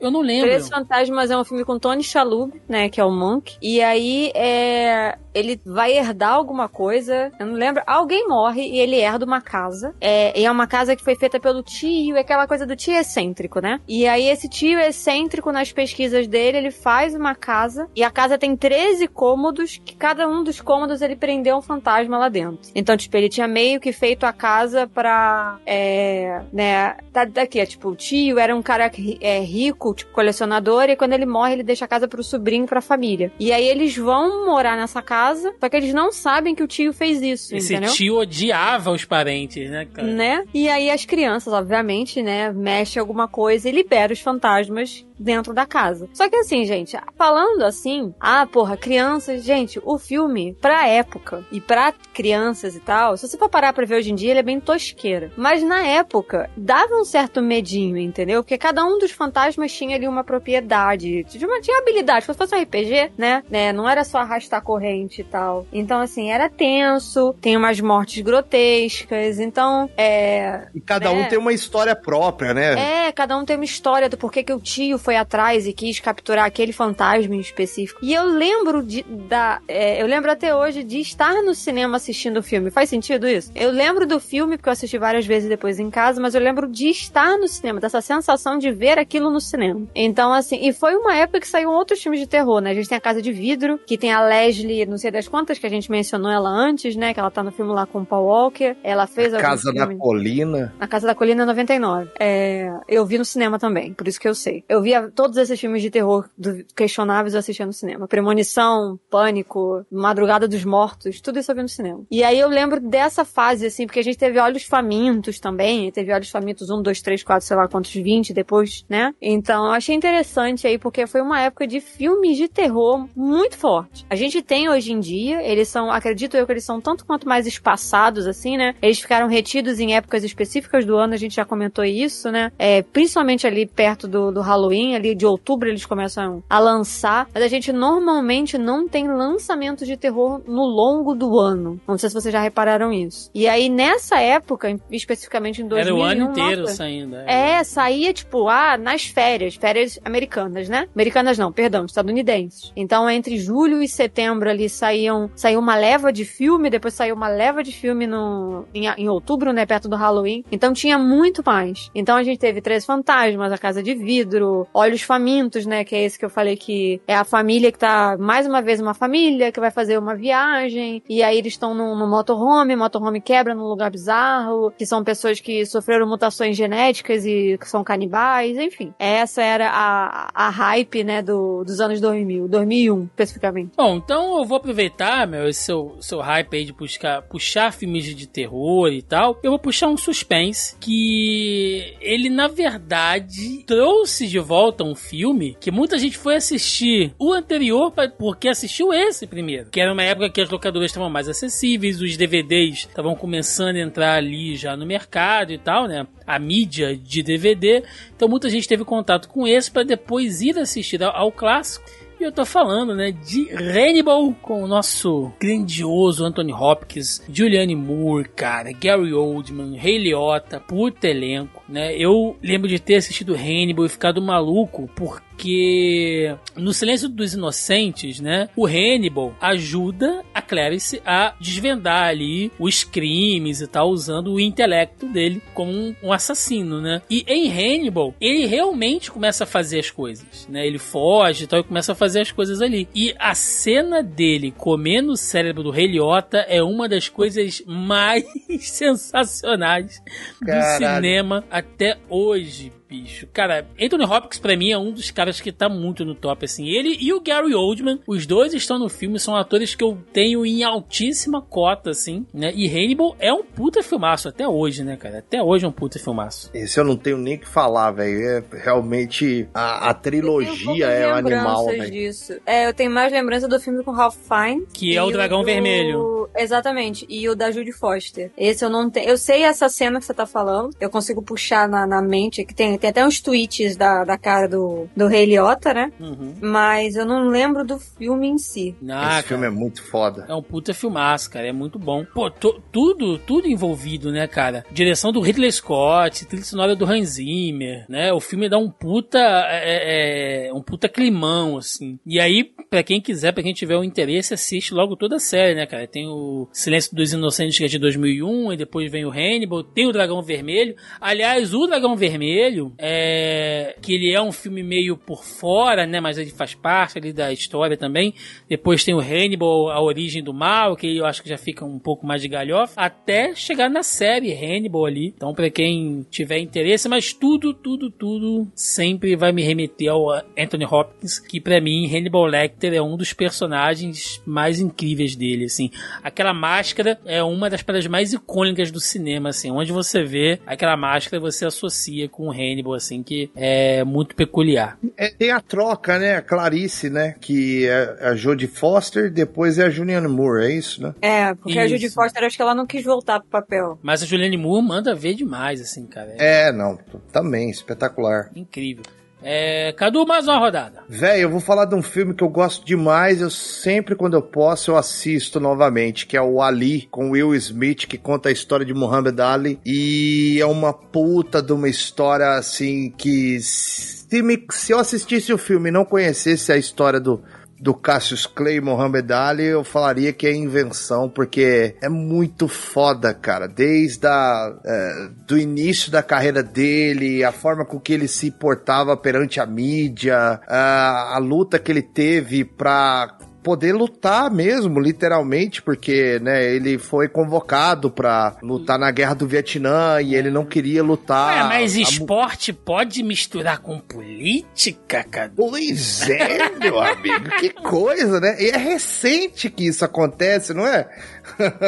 Eu 0.00 0.10
não 0.10 0.20
lembro. 0.20 0.48
13 0.48 0.70
Fantasmas 0.70 1.30
é 1.30 1.36
um 1.36 1.44
filme 1.44 1.64
com 1.64 1.78
Tony 1.78 2.02
Shalhoub, 2.02 2.52
né, 2.68 2.88
que 2.88 3.00
é 3.00 3.04
o 3.04 3.10
Monk. 3.10 3.53
E 3.60 3.82
aí 3.82 4.30
é 4.34 5.16
ele 5.34 5.60
vai 5.64 5.92
herdar 5.92 6.32
alguma 6.32 6.68
coisa, 6.68 7.32
eu 7.38 7.46
não 7.46 7.54
lembro, 7.54 7.82
alguém 7.86 8.28
morre 8.28 8.62
e 8.62 8.78
ele 8.78 8.96
herda 8.96 9.24
uma 9.24 9.40
casa. 9.40 9.94
É, 10.00 10.38
e 10.38 10.44
é 10.44 10.50
uma 10.50 10.66
casa 10.66 10.94
que 10.94 11.04
foi 11.04 11.14
feita 11.16 11.40
pelo 11.40 11.62
tio, 11.62 12.16
é 12.16 12.20
aquela 12.20 12.46
coisa 12.46 12.66
do 12.66 12.76
tio 12.76 12.94
excêntrico, 12.94 13.60
né? 13.60 13.80
E 13.88 14.06
aí 14.06 14.28
esse 14.28 14.48
tio 14.48 14.78
excêntrico 14.78 15.52
nas 15.52 15.72
pesquisas 15.72 16.26
dele, 16.26 16.58
ele 16.58 16.70
faz 16.70 17.14
uma 17.14 17.34
casa 17.34 17.88
e 17.94 18.02
a 18.02 18.10
casa 18.10 18.38
tem 18.38 18.56
13 18.56 19.08
cômodos, 19.08 19.80
que 19.84 19.96
cada 19.96 20.28
um 20.28 20.44
dos 20.44 20.60
cômodos 20.60 21.02
ele 21.02 21.16
prendeu 21.16 21.56
um 21.56 21.62
fantasma 21.62 22.18
lá 22.18 22.28
dentro. 22.28 22.70
Então, 22.74 22.96
tipo, 22.96 23.16
ele 23.16 23.28
tinha 23.28 23.48
meio 23.48 23.80
que 23.80 23.92
feito 23.92 24.24
a 24.24 24.32
casa 24.32 24.86
pra, 24.86 25.58
é, 25.66 26.42
né, 26.52 26.96
tá 27.12 27.24
daqui, 27.24 27.60
é, 27.60 27.66
tipo, 27.66 27.90
o 27.90 27.96
tio 27.96 28.38
era 28.38 28.54
um 28.54 28.62
cara 28.62 28.90
é, 29.20 29.40
rico, 29.40 29.94
tipo, 29.94 30.12
colecionador, 30.12 30.84
e 30.84 30.96
quando 30.96 31.12
ele 31.12 31.26
morre, 31.26 31.54
ele 31.54 31.62
deixa 31.62 31.84
a 31.84 31.88
casa 31.88 32.06
pro 32.06 32.22
sobrinho, 32.22 32.66
pra 32.66 32.80
família. 32.80 33.32
E 33.38 33.52
aí 33.52 33.66
eles 33.66 33.96
vão 33.96 34.46
morar 34.46 34.76
nessa 34.76 35.02
casa, 35.02 35.23
só 35.60 35.68
que 35.68 35.76
eles 35.76 35.94
não 35.94 36.12
sabem 36.12 36.54
que 36.54 36.62
o 36.62 36.66
tio 36.66 36.92
fez 36.92 37.22
isso, 37.22 37.54
Esse 37.54 37.74
entendeu? 37.74 37.92
tio 37.92 38.16
odiava 38.18 38.90
os 38.90 39.04
parentes, 39.04 39.70
né, 39.70 39.86
cara? 39.92 40.08
Né? 40.08 40.44
E 40.52 40.68
aí 40.68 40.90
as 40.90 41.04
crianças, 41.04 41.52
obviamente, 41.52 42.22
né, 42.22 42.52
mexem 42.52 43.00
alguma 43.00 43.28
coisa 43.28 43.68
e 43.68 43.72
libera 43.72 44.12
os 44.12 44.20
fantasmas 44.20 45.04
dentro 45.18 45.52
da 45.54 45.66
casa. 45.66 46.08
Só 46.12 46.28
que 46.28 46.36
assim, 46.36 46.64
gente, 46.64 46.96
falando 47.16 47.62
assim, 47.62 48.14
ah, 48.20 48.46
porra, 48.46 48.76
crianças, 48.76 49.42
gente, 49.44 49.80
o 49.84 49.98
filme, 49.98 50.56
pra 50.60 50.86
época 50.88 51.44
e 51.52 51.60
pra 51.60 51.92
crianças 52.12 52.74
e 52.76 52.80
tal, 52.80 53.16
se 53.16 53.26
você 53.28 53.36
for 53.38 53.48
parar 53.48 53.72
pra 53.72 53.84
ver 53.86 53.96
hoje 53.96 54.10
em 54.10 54.14
dia, 54.14 54.30
ele 54.30 54.40
é 54.40 54.42
bem 54.42 54.60
tosqueira. 54.60 55.30
Mas 55.36 55.62
na 55.62 55.84
época, 55.86 56.50
dava 56.56 56.94
um 56.96 57.04
certo 57.04 57.40
medinho, 57.42 57.96
entendeu? 57.98 58.42
Porque 58.42 58.58
cada 58.58 58.84
um 58.84 58.98
dos 58.98 59.10
fantasmas 59.10 59.72
tinha 59.72 59.96
ali 59.96 60.06
uma 60.08 60.24
propriedade, 60.24 61.24
tinha, 61.24 61.46
uma- 61.46 61.60
tinha 61.60 61.78
habilidade. 61.78 62.24
Se 62.24 62.34
fosse 62.34 62.54
um 62.54 62.58
RPG, 62.60 63.12
né, 63.16 63.42
né, 63.50 63.72
não 63.72 63.88
era 63.88 64.04
só 64.04 64.18
arrastar 64.18 64.62
corrente 64.62 65.20
e 65.20 65.24
tal. 65.24 65.66
Então, 65.72 66.00
assim, 66.00 66.30
era 66.30 66.48
tenso, 66.48 67.34
tem 67.40 67.56
umas 67.56 67.80
mortes 67.80 68.22
grotescas, 68.22 69.38
então, 69.38 69.88
é... 69.96 70.68
E 70.74 70.80
cada 70.80 71.10
um 71.12 71.20
É. 71.20 71.24
tem 71.26 71.38
uma 71.38 71.52
história 71.52 71.94
própria, 71.94 72.54
né? 72.54 73.06
É, 73.08 73.12
cada 73.12 73.36
um 73.36 73.44
tem 73.44 73.56
uma 73.56 73.64
história 73.64 74.08
do 74.08 74.16
porquê 74.16 74.42
que 74.42 74.52
o 74.52 74.60
tio 74.60 74.98
foi 75.04 75.16
atrás 75.16 75.66
e 75.66 75.72
quis 75.72 76.00
capturar 76.00 76.44
aquele 76.46 76.72
fantasma 76.72 77.34
em 77.34 77.40
específico. 77.40 78.00
E 78.02 78.12
eu 78.14 78.24
lembro 78.24 78.82
de, 78.82 79.02
da. 79.02 79.60
é, 79.68 80.00
eu 80.02 80.06
lembro 80.06 80.30
até 80.30 80.54
hoje 80.54 80.82
de 80.82 80.98
estar 81.00 81.42
no 81.42 81.54
cinema 81.54 81.96
assistindo 81.96 82.38
o 82.38 82.42
filme. 82.42 82.70
Faz 82.70 82.88
sentido 82.88 83.28
isso? 83.28 83.50
Eu 83.54 83.70
lembro 83.70 84.06
do 84.06 84.18
filme, 84.18 84.56
porque 84.56 84.68
eu 84.68 84.72
assisti 84.72 84.98
várias 84.98 85.26
vezes 85.26 85.48
depois 85.48 85.78
em 85.78 85.90
casa, 85.90 86.20
mas 86.20 86.34
eu 86.34 86.40
lembro 86.40 86.66
de 86.68 86.88
estar 86.88 87.36
no 87.38 87.46
cinema, 87.48 87.80
dessa 87.80 88.00
sensação 88.00 88.58
de 88.58 88.70
ver 88.72 88.98
aquilo 88.98 89.30
no 89.30 89.40
cinema. 89.40 89.82
Então, 89.94 90.32
assim, 90.32 90.58
e 90.66 90.72
foi 90.72 90.94
uma 90.96 91.14
época 91.14 91.40
que 91.40 91.48
saíram 91.48 91.72
outros 91.72 92.02
filmes 92.02 92.20
de 92.20 92.26
terror, 92.26 92.60
né? 92.60 92.70
A 92.70 92.74
gente 92.74 92.88
tem 92.88 92.96
a 92.98 93.00
Casa 93.00 93.20
de 93.20 93.32
Vidro, 93.32 93.78
que 93.86 93.98
tem 93.98 94.12
a 94.12 94.22
Leslie, 94.24 94.86
não 94.86 94.96
sei 94.98 95.10
das 95.10 95.28
quantas, 95.28 95.58
que 95.58 95.66
a 95.66 95.70
gente 95.70 95.90
mencionou 95.90 96.30
ela 96.30 96.48
antes, 96.48 96.96
né? 96.96 97.12
Que 97.12 97.20
ela 97.20 97.30
tá 97.30 97.42
no 97.42 97.52
filme 97.52 97.72
lá 97.72 97.86
com 97.86 98.00
o 98.00 98.06
Paul 98.06 98.26
Walker. 98.26 98.76
Ela 98.82 99.06
fez 99.06 99.34
alguns 99.34 99.46
Casa 99.48 99.72
da 99.72 99.80
filmes- 99.86 99.98
Colina. 99.98 100.72
na 100.78 100.86
Casa 100.88 101.06
da 101.06 101.14
Colina 101.14 101.44
99. 101.44 102.10
É, 102.18 102.70
eu 102.88 103.04
vi 103.04 103.18
no 103.18 103.24
cinema 103.24 103.58
também, 103.58 103.92
por 103.92 104.08
isso 104.08 104.18
que 104.20 104.28
eu 104.28 104.34
sei. 104.34 104.64
Eu 104.68 104.80
via 105.00 105.10
todos 105.10 105.36
esses 105.36 105.58
filmes 105.58 105.82
de 105.82 105.90
terror 105.90 106.28
do- 106.36 106.64
questionáveis 106.76 107.34
eu 107.34 107.40
assistia 107.40 107.66
no 107.66 107.72
cinema. 107.72 108.06
Premonição, 108.06 108.98
Pânico, 109.10 109.84
Madrugada 109.90 110.46
dos 110.46 110.64
Mortos, 110.64 111.20
tudo 111.20 111.38
isso 111.38 111.50
eu 111.50 111.56
vi 111.56 111.62
no 111.62 111.68
cinema. 111.68 112.02
E 112.10 112.22
aí 112.22 112.38
eu 112.38 112.48
lembro 112.48 112.80
dessa 112.80 113.24
fase, 113.24 113.66
assim, 113.66 113.86
porque 113.86 114.00
a 114.00 114.04
gente 114.04 114.18
teve 114.18 114.38
Olhos 114.38 114.64
Famintos 114.64 115.38
também, 115.40 115.90
teve 115.90 116.12
Olhos 116.12 116.30
Famintos 116.30 116.70
1, 116.70 116.82
2, 116.82 117.02
3, 117.02 117.22
4, 117.22 117.46
sei 117.46 117.56
lá 117.56 117.68
quantos, 117.68 117.92
20 117.94 118.32
depois, 118.32 118.84
né? 118.88 119.14
Então 119.20 119.66
eu 119.66 119.72
achei 119.72 119.94
interessante 119.94 120.66
aí, 120.66 120.78
porque 120.78 121.06
foi 121.06 121.20
uma 121.20 121.40
época 121.40 121.66
de 121.66 121.80
filmes 121.80 122.36
de 122.36 122.48
terror 122.48 123.06
muito 123.16 123.56
forte. 123.56 124.04
A 124.08 124.16
gente 124.16 124.42
tem 124.42 124.68
hoje 124.68 124.92
em 124.92 125.00
dia, 125.00 125.42
eles 125.42 125.68
são, 125.68 125.90
acredito 125.90 126.36
eu 126.36 126.46
que 126.46 126.52
eles 126.52 126.64
são 126.64 126.80
tanto 126.80 127.04
quanto 127.04 127.28
mais 127.28 127.46
espaçados, 127.46 128.26
assim, 128.26 128.56
né? 128.56 128.74
Eles 128.82 129.00
ficaram 129.00 129.26
retidos 129.28 129.80
em 129.80 129.94
épocas 129.94 130.24
específicas 130.24 130.84
do 130.84 130.96
ano, 130.96 131.14
a 131.14 131.16
gente 131.16 131.34
já 131.36 131.44
comentou 131.44 131.84
isso, 131.84 132.30
né? 132.30 132.52
É, 132.58 132.82
principalmente 132.82 133.46
ali 133.46 133.66
perto 133.66 134.06
do, 134.06 134.30
do 134.30 134.40
Halloween, 134.40 134.83
ali 134.92 135.14
de 135.14 135.24
outubro 135.24 135.68
eles 135.68 135.86
começam 135.86 136.42
a 136.50 136.58
lançar, 136.58 137.28
mas 137.32 137.42
a 137.42 137.48
gente 137.48 137.72
normalmente 137.72 138.58
não 138.58 138.88
tem 138.88 139.08
lançamentos 139.08 139.86
de 139.86 139.96
terror 139.96 140.40
no 140.46 140.64
longo 140.64 141.14
do 141.14 141.38
ano. 141.38 141.80
Não 141.86 141.96
sei 141.96 142.08
se 142.08 142.14
vocês 142.14 142.32
já 142.32 142.40
repararam 142.40 142.92
isso. 142.92 143.30
E 143.32 143.46
aí 143.46 143.68
nessa 143.68 144.20
época, 144.20 144.76
especificamente 144.90 145.62
em 145.62 145.68
2001, 145.68 145.78
Era 145.80 145.94
o 145.94 146.02
ano 146.02 146.30
inteiro 146.30 146.62
nossa, 146.62 146.74
saindo. 146.74 147.16
é. 147.16 147.50
é, 147.58 147.64
saía, 147.64 148.12
tipo, 148.12 148.48
ah, 148.48 148.76
nas 148.76 149.04
férias, 149.04 149.54
férias 149.54 149.98
americanas, 150.04 150.68
né? 150.68 150.88
Americanas 150.94 151.38
não, 151.38 151.52
perdão, 151.52 151.84
estadunidenses. 151.84 152.72
Então, 152.74 153.08
entre 153.08 153.36
julho 153.38 153.82
e 153.82 153.88
setembro 153.88 154.48
ali 154.48 154.68
saíam, 154.68 155.30
saiu 155.36 155.60
uma 155.60 155.76
leva 155.76 156.12
de 156.12 156.24
filme, 156.24 156.70
depois 156.70 156.94
saiu 156.94 157.14
uma 157.14 157.28
leva 157.28 157.62
de 157.62 157.72
filme 157.72 158.06
no, 158.06 158.64
em, 158.74 158.86
em 158.86 159.08
outubro, 159.08 159.52
né, 159.52 159.66
perto 159.66 159.88
do 159.88 159.96
Halloween. 159.96 160.44
Então 160.50 160.72
tinha 160.72 160.98
muito 160.98 161.42
mais. 161.44 161.90
Então 161.94 162.16
a 162.16 162.22
gente 162.22 162.38
teve 162.38 162.60
Três 162.60 162.84
Fantasmas, 162.84 163.52
A 163.52 163.58
Casa 163.58 163.82
de 163.82 163.94
Vidro, 163.94 164.66
Olhos 164.74 165.02
Famintos, 165.02 165.64
né? 165.64 165.84
Que 165.84 165.94
é 165.94 166.04
esse 166.04 166.18
que 166.18 166.24
eu 166.24 166.30
falei 166.30 166.56
que 166.56 167.00
é 167.06 167.14
a 167.14 167.24
família 167.24 167.70
que 167.70 167.78
tá, 167.78 168.16
mais 168.18 168.46
uma 168.46 168.60
vez, 168.60 168.80
uma 168.80 168.94
família 168.94 169.52
que 169.52 169.60
vai 169.60 169.70
fazer 169.70 169.98
uma 169.98 170.14
viagem, 170.14 171.02
e 171.08 171.22
aí 171.22 171.38
eles 171.38 171.52
estão 171.52 171.74
no, 171.74 171.96
no 171.96 172.08
motorhome, 172.08 172.74
motorhome 172.74 173.20
quebra 173.20 173.54
num 173.54 173.64
lugar 173.64 173.90
bizarro, 173.90 174.72
que 174.76 174.84
são 174.84 175.04
pessoas 175.04 175.40
que 175.40 175.64
sofreram 175.64 176.08
mutações 176.08 176.56
genéticas 176.56 177.24
e 177.24 177.56
que 177.58 177.68
são 177.68 177.84
canibais, 177.84 178.56
enfim. 178.58 178.92
Essa 178.98 179.42
era 179.42 179.70
a, 179.70 180.30
a 180.34 180.50
hype, 180.50 181.04
né, 181.04 181.22
do, 181.22 181.64
dos 181.64 181.80
anos 181.80 182.00
2000, 182.00 182.48
2001, 182.48 183.04
especificamente. 183.04 183.72
Bom, 183.76 183.96
então 183.96 184.38
eu 184.38 184.44
vou 184.44 184.58
aproveitar, 184.58 185.26
meu, 185.26 185.48
esse 185.48 185.62
seu, 185.62 185.96
seu 186.00 186.20
hype 186.20 186.56
aí 186.56 186.64
de 186.64 186.72
buscar, 186.72 187.22
puxar 187.22 187.72
filmes 187.72 188.04
de 188.04 188.26
terror 188.26 188.88
e 188.88 189.02
tal. 189.02 189.38
Eu 189.42 189.50
vou 189.50 189.58
puxar 189.58 189.88
um 189.88 189.96
suspense 189.96 190.76
que 190.80 191.96
ele, 192.00 192.28
na 192.28 192.48
verdade, 192.48 193.64
trouxe 193.66 194.26
de 194.26 194.38
volta 194.64 194.82
um 194.82 194.94
filme 194.94 195.54
que 195.60 195.70
muita 195.70 195.98
gente 195.98 196.16
foi 196.16 196.36
assistir 196.36 197.14
o 197.18 197.34
anterior 197.34 197.92
porque 198.18 198.48
assistiu 198.48 198.94
esse 198.94 199.26
primeiro. 199.26 199.68
Que 199.70 199.78
era 199.78 199.92
uma 199.92 200.02
época 200.02 200.30
que 200.30 200.40
as 200.40 200.48
locadoras 200.48 200.90
estavam 200.90 201.10
mais 201.10 201.28
acessíveis, 201.28 202.00
os 202.00 202.16
DVDs 202.16 202.86
estavam 202.88 203.14
começando 203.14 203.76
a 203.76 203.80
entrar 203.80 204.14
ali 204.14 204.56
já 204.56 204.74
no 204.74 204.86
mercado 204.86 205.52
e 205.52 205.58
tal, 205.58 205.86
né? 205.86 206.06
A 206.26 206.38
mídia 206.38 206.96
de 206.96 207.22
DVD. 207.22 207.82
Então 208.16 208.26
muita 208.26 208.48
gente 208.48 208.66
teve 208.66 208.84
contato 208.84 209.28
com 209.28 209.46
esse 209.46 209.70
para 209.70 209.82
depois 209.82 210.40
ir 210.40 210.58
assistir 210.58 211.02
ao, 211.02 211.14
ao 211.14 211.30
clássico. 211.30 211.84
E 212.18 212.22
eu 212.22 212.32
tô 212.32 212.46
falando, 212.46 212.94
né, 212.94 213.10
de 213.10 213.50
Hannibal 213.52 214.32
com 214.40 214.62
o 214.62 214.68
nosso 214.68 215.32
grandioso 215.38 216.24
Anthony 216.24 216.52
Hopkins, 216.52 217.20
Julianne 217.28 217.74
Moore, 217.74 218.28
cara, 218.28 218.72
Gary 218.72 219.12
Oldman, 219.12 219.76
Ray 219.76 219.98
Liotta, 219.98 220.60
puta 220.60 221.08
elenco, 221.08 221.63
né? 221.74 221.92
Eu 221.96 222.36
lembro 222.40 222.68
de 222.68 222.78
ter 222.78 222.94
assistido 222.94 223.34
Hannibal 223.34 223.84
e 223.84 223.88
ficado 223.88 224.22
maluco 224.22 224.88
porque 224.94 226.32
no 226.54 226.72
Silêncio 226.72 227.08
dos 227.08 227.34
Inocentes, 227.34 228.20
né, 228.20 228.48
o 228.54 228.64
Hannibal 228.64 229.34
ajuda 229.40 230.22
a 230.32 230.40
Clarice 230.40 231.02
a 231.04 231.34
desvendar 231.40 232.06
ali 232.06 232.52
os 232.60 232.84
crimes 232.84 233.60
e 233.60 233.66
tal, 233.66 233.90
usando 233.90 234.34
o 234.34 234.38
intelecto 234.38 235.08
dele 235.08 235.42
como 235.52 235.96
um, 236.00 236.12
assassino, 236.12 236.80
né? 236.80 237.02
E 237.10 237.24
em 237.26 237.50
Hannibal, 237.50 238.14
ele 238.20 238.46
realmente 238.46 239.10
começa 239.10 239.42
a 239.42 239.46
fazer 239.46 239.80
as 239.80 239.90
coisas, 239.90 240.46
né? 240.48 240.64
Ele 240.64 240.78
foge 240.78 241.42
e 241.42 241.46
tal 241.48 241.58
e 241.58 241.64
começa 241.64 241.90
a 241.90 241.96
fazer 241.96 242.20
as 242.20 242.30
coisas 242.30 242.62
ali. 242.62 242.88
E 242.94 243.12
a 243.18 243.34
cena 243.34 244.00
dele 244.00 244.54
comendo 244.56 245.10
o 245.10 245.16
cérebro 245.16 245.64
do 245.64 245.70
Rei 245.70 245.88
Liotta 245.88 246.38
é 246.48 246.62
uma 246.62 246.88
das 246.88 247.08
coisas 247.08 247.60
mais 247.66 248.24
sensacionais 248.60 250.00
do 250.40 250.46
Caralho. 250.46 250.96
cinema 250.96 251.44
até 251.50 251.63
hoje, 252.08 252.72
bicho. 252.88 253.26
Cara, 253.32 253.66
Anthony 253.80 254.04
Hopkins 254.04 254.38
pra 254.38 254.56
mim 254.56 254.70
é 254.70 254.78
um 254.78 254.92
dos 254.92 255.10
caras 255.10 255.40
que 255.40 255.50
tá 255.52 255.68
muito 255.68 256.04
no 256.04 256.14
top, 256.14 256.44
assim. 256.44 256.66
Ele 256.68 256.96
e 257.00 257.12
o 257.12 257.20
Gary 257.20 257.54
Oldman, 257.54 258.00
os 258.06 258.26
dois 258.26 258.54
estão 258.54 258.78
no 258.78 258.88
filme, 258.88 259.18
são 259.18 259.34
atores 259.36 259.74
que 259.74 259.82
eu 259.82 259.98
tenho 260.12 260.44
em 260.46 260.62
altíssima 260.62 261.40
cota, 261.42 261.90
assim, 261.90 262.26
né? 262.32 262.52
E 262.54 262.68
Hannibal 262.68 263.16
é 263.18 263.32
um 263.32 263.42
puta 263.42 263.82
filmaço 263.82 264.28
até 264.28 264.46
hoje, 264.46 264.84
né, 264.84 264.96
cara? 264.96 265.18
Até 265.18 265.42
hoje 265.42 265.64
é 265.64 265.68
um 265.68 265.72
puta 265.72 265.98
filmaço. 265.98 266.50
Esse 266.54 266.78
eu 266.78 266.84
não 266.84 266.96
tenho 266.96 267.16
nem 267.18 267.36
o 267.36 267.38
que 267.40 267.48
falar, 267.48 267.90
velho. 267.92 268.20
É 268.22 268.42
realmente 268.62 269.48
a, 269.54 269.86
a 269.86 269.90
Eu 269.90 269.94
tenho 269.94 270.02
trilogia 270.02 270.86
é 270.86 271.12
o 271.12 271.14
animal, 271.16 271.66
velho. 271.66 271.90
disso. 271.90 272.34
É, 272.44 272.66
eu 272.68 272.74
tenho 272.74 272.90
mais 272.90 273.12
lembrança 273.12 273.48
do 273.48 273.58
filme 273.58 273.82
com 273.82 273.90
Ralph 273.92 274.16
Fiennes. 274.16 274.68
Que 274.72 274.96
é 274.96 275.02
o 275.02 275.10
Dragão 275.10 275.40
do- 275.40 275.46
Vermelho. 275.46 276.28
Exatamente. 276.36 277.06
E 277.08 277.28
o 277.28 277.34
da 277.34 277.50
Judy 277.50 277.72
Foster. 277.72 278.30
Esse 278.36 278.64
eu 278.64 278.70
não 278.70 278.90
tenho. 278.90 279.08
Eu 279.08 279.16
sei 279.18 279.42
essa 279.42 279.68
cena 279.68 279.98
que 280.00 280.06
você 280.06 280.14
tá 280.14 280.26
falando. 280.26 280.70
Eu 280.80 280.90
consigo 280.90 281.22
puxar 281.22 281.68
na, 281.68 281.86
na 281.86 282.02
mente. 282.02 282.44
Que 282.44 282.54
tem, 282.54 282.76
tem 282.84 282.90
até 282.90 283.06
uns 283.06 283.20
tweets 283.20 283.76
da, 283.76 284.04
da 284.04 284.18
cara 284.18 284.46
do, 284.46 284.86
do 284.94 285.06
Rei 285.06 285.24
Liotta, 285.24 285.72
né? 285.72 285.90
Uhum. 285.98 286.34
Mas 286.42 286.96
eu 286.96 287.06
não 287.06 287.28
lembro 287.28 287.64
do 287.64 287.78
filme 287.78 288.28
em 288.28 288.36
si. 288.36 288.74
Ah, 288.90 289.20
Esse 289.20 289.28
filme 289.28 289.46
é 289.46 289.50
muito 289.50 289.82
foda. 289.82 290.26
É 290.28 290.34
um 290.34 290.42
puta 290.42 290.74
filmaço, 290.74 291.30
cara. 291.30 291.48
É 291.48 291.52
muito 291.52 291.78
bom. 291.78 292.04
Pô, 292.04 292.30
tudo, 292.30 293.18
tudo 293.18 293.48
envolvido, 293.48 294.12
né, 294.12 294.26
cara? 294.26 294.66
Direção 294.70 295.12
do 295.12 295.20
Ridley 295.20 295.50
Scott, 295.50 296.26
trilha 296.26 296.44
sonora 296.44 296.76
do 296.76 296.84
Hans 296.84 297.14
Zimmer, 297.14 297.86
né? 297.88 298.12
O 298.12 298.20
filme 298.20 298.50
dá 298.50 298.58
um 298.58 298.70
puta, 298.70 299.18
é, 299.18 300.48
é, 300.48 300.52
um 300.52 300.60
puta 300.60 300.86
climão, 300.86 301.56
assim. 301.56 301.98
E 302.04 302.20
aí, 302.20 302.44
pra 302.68 302.82
quem 302.82 303.00
quiser, 303.00 303.32
pra 303.32 303.42
quem 303.42 303.54
tiver 303.54 303.78
o 303.78 303.84
interesse, 303.84 304.34
assiste 304.34 304.74
logo 304.74 304.94
toda 304.94 305.16
a 305.16 305.20
série, 305.20 305.54
né, 305.54 305.64
cara? 305.64 305.86
Tem 305.86 306.06
o 306.06 306.48
Silêncio 306.52 306.94
dos 306.94 307.12
Inocentes, 307.14 307.56
que 307.56 307.64
é 307.64 307.68
de 307.68 307.78
2001, 307.78 308.52
e 308.52 308.56
depois 308.56 308.90
vem 308.92 309.06
o 309.06 309.10
Hannibal, 309.10 309.64
tem 309.64 309.86
o 309.86 309.92
Dragão 309.92 310.20
Vermelho. 310.22 310.76
Aliás, 311.00 311.54
o 311.54 311.66
Dragão 311.66 311.96
Vermelho, 311.96 312.63
é, 312.78 313.76
que 313.82 313.94
ele 313.94 314.12
é 314.12 314.20
um 314.20 314.32
filme 314.32 314.62
meio 314.62 314.96
por 314.96 315.24
fora, 315.24 315.86
né, 315.86 316.00
mas 316.00 316.18
ele 316.18 316.30
faz 316.30 316.54
parte 316.54 316.98
ali 316.98 317.12
da 317.12 317.32
história 317.32 317.76
também. 317.76 318.14
Depois 318.48 318.84
tem 318.84 318.94
o 318.94 319.00
Hannibal, 319.00 319.70
a 319.70 319.80
origem 319.80 320.22
do 320.22 320.32
mal, 320.32 320.76
que 320.76 320.96
eu 320.96 321.06
acho 321.06 321.22
que 321.22 321.28
já 321.28 321.38
fica 321.38 321.64
um 321.64 321.78
pouco 321.78 322.06
mais 322.06 322.22
de 322.22 322.28
galhofa, 322.28 322.80
até 322.80 323.34
chegar 323.34 323.68
na 323.68 323.82
série 323.82 324.32
Hannibal 324.32 324.86
ali. 324.86 325.12
Então, 325.16 325.34
pra 325.34 325.50
quem 325.50 326.06
tiver 326.10 326.38
interesse, 326.38 326.88
mas 326.88 327.12
tudo, 327.12 327.52
tudo, 327.52 327.90
tudo 327.90 328.46
sempre 328.54 329.16
vai 329.16 329.32
me 329.32 329.42
remeter 329.42 329.90
ao 329.90 330.10
Anthony 330.38 330.64
Hopkins, 330.64 331.18
que 331.18 331.40
pra 331.40 331.60
mim 331.60 331.86
Hannibal 331.86 332.26
Lecter 332.26 332.72
é 332.72 332.82
um 332.82 332.96
dos 332.96 333.12
personagens 333.12 334.22
mais 334.26 334.60
incríveis 334.60 335.16
dele, 335.16 335.46
assim. 335.46 335.70
Aquela 336.02 336.32
máscara 336.32 336.98
é 337.04 337.22
uma 337.22 337.50
das 337.50 337.62
paradas 337.62 337.86
mais 337.86 338.12
icônicas 338.12 338.70
do 338.70 338.80
cinema, 338.80 339.30
assim, 339.30 339.50
onde 339.50 339.72
você 339.72 340.02
vê 340.02 340.38
aquela 340.46 340.76
máscara 340.76 341.20
você 341.20 341.46
associa 341.46 342.08
com 342.08 342.28
o 342.28 342.30
Hannibal, 342.30 342.53
assim, 342.74 343.02
que 343.02 343.30
é 343.34 343.84
muito 343.84 344.14
peculiar. 344.14 344.78
É, 344.96 345.10
tem 345.10 345.30
a 345.30 345.40
troca, 345.40 345.98
né? 345.98 346.16
A 346.16 346.22
Clarice, 346.22 346.90
né? 346.90 347.14
Que 347.20 347.66
é 347.66 348.08
a 348.08 348.14
Jodie 348.14 348.46
Foster, 348.46 349.10
depois 349.10 349.58
é 349.58 349.64
a 349.64 349.70
Julianne 349.70 350.08
Moore, 350.08 350.44
é 350.44 350.52
isso, 350.52 350.82
né? 350.82 350.94
É, 351.00 351.34
porque 351.34 351.58
a 351.58 351.64
Isso. 351.64 351.74
Judy 351.74 351.90
Foster, 351.90 352.24
acho 352.24 352.36
que 352.36 352.42
ela 352.42 352.54
não 352.54 352.66
quis 352.66 352.84
voltar 352.84 353.20
pro 353.20 353.28
papel. 353.28 353.78
Mas 353.82 354.02
a 354.02 354.06
Julianne 354.06 354.36
Moore 354.36 354.66
manda 354.66 354.94
ver 354.94 355.14
demais, 355.14 355.60
assim, 355.60 355.86
cara. 355.86 356.14
É, 356.18 356.52
não, 356.52 356.78
também, 357.12 357.50
espetacular. 357.50 358.30
Incrível. 358.34 358.84
É, 359.26 359.72
Cadu, 359.72 360.06
mais 360.06 360.28
uma 360.28 360.38
rodada. 360.38 360.82
Véi, 360.86 361.24
eu 361.24 361.30
vou 361.30 361.40
falar 361.40 361.64
de 361.64 361.74
um 361.74 361.82
filme 361.82 362.12
que 362.14 362.22
eu 362.22 362.28
gosto 362.28 362.62
demais, 362.66 363.22
eu 363.22 363.30
sempre, 363.30 363.96
quando 363.96 364.12
eu 364.12 364.20
posso, 364.20 364.70
eu 364.70 364.76
assisto 364.76 365.40
novamente, 365.40 366.06
que 366.06 366.14
é 366.14 366.20
o 366.20 366.42
Ali, 366.42 366.86
com 366.90 367.08
Will 367.12 367.34
Smith, 367.34 367.86
que 367.86 367.96
conta 367.96 368.28
a 368.28 368.32
história 368.32 368.66
de 368.66 368.74
Muhammad 368.74 369.18
Ali, 369.20 369.58
e 369.64 370.36
é 370.38 370.44
uma 370.44 370.74
puta 370.74 371.40
de 371.40 371.54
uma 371.54 371.70
história, 371.70 372.36
assim, 372.36 372.90
que 372.98 373.40
se, 373.40 374.20
me- 374.20 374.44
se 374.50 374.72
eu 374.72 374.78
assistisse 374.78 375.32
o 375.32 375.38
filme 375.38 375.70
e 375.70 375.72
não 375.72 375.86
conhecesse 375.86 376.52
a 376.52 376.58
história 376.58 377.00
do, 377.00 377.22
do 377.64 377.72
Cassius 377.72 378.26
Clay 378.26 378.60
Muhammad 378.60 379.10
Ali, 379.10 379.44
eu 379.44 379.64
falaria 379.64 380.12
que 380.12 380.26
é 380.26 380.34
invenção, 380.34 381.08
porque 381.08 381.74
é 381.80 381.88
muito 381.88 382.46
foda, 382.46 383.14
cara. 383.14 383.48
Desde 383.48 384.06
a, 384.06 384.54
é, 384.62 385.08
do 385.26 385.38
início 385.38 385.90
da 385.90 386.02
carreira 386.02 386.42
dele, 386.42 387.24
a 387.24 387.32
forma 387.32 387.64
com 387.64 387.80
que 387.80 387.94
ele 387.94 388.06
se 388.06 388.30
portava 388.30 388.94
perante 388.98 389.40
a 389.40 389.46
mídia, 389.46 390.42
a, 390.46 391.14
a 391.14 391.18
luta 391.18 391.58
que 391.58 391.72
ele 391.72 391.80
teve 391.80 392.44
pra 392.44 393.16
poder 393.44 393.74
lutar 393.74 394.30
mesmo, 394.30 394.80
literalmente, 394.80 395.60
porque, 395.60 396.18
né, 396.20 396.42
ele 396.42 396.78
foi 396.78 397.06
convocado 397.08 397.90
pra 397.90 398.36
lutar 398.42 398.78
na 398.78 398.90
guerra 398.90 399.14
do 399.14 399.28
Vietnã 399.28 400.00
e 400.00 400.14
ele 400.14 400.30
não 400.30 400.46
queria 400.46 400.82
lutar. 400.82 401.36
Ué, 401.36 401.58
mas 401.58 401.76
A 401.76 401.80
esporte 401.80 402.52
pode 402.54 403.02
misturar 403.02 403.58
com 403.58 403.78
política, 403.78 405.04
Cadu? 405.04 405.34
Pois 405.36 406.08
é, 406.08 406.50
meu 406.58 406.80
amigo, 406.80 407.28
que 407.38 407.50
coisa, 407.50 408.18
né? 408.18 408.34
E 408.40 408.48
é 408.48 408.56
recente 408.56 409.50
que 409.50 409.66
isso 409.66 409.84
acontece, 409.84 410.54
não 410.54 410.66
é? 410.66 410.88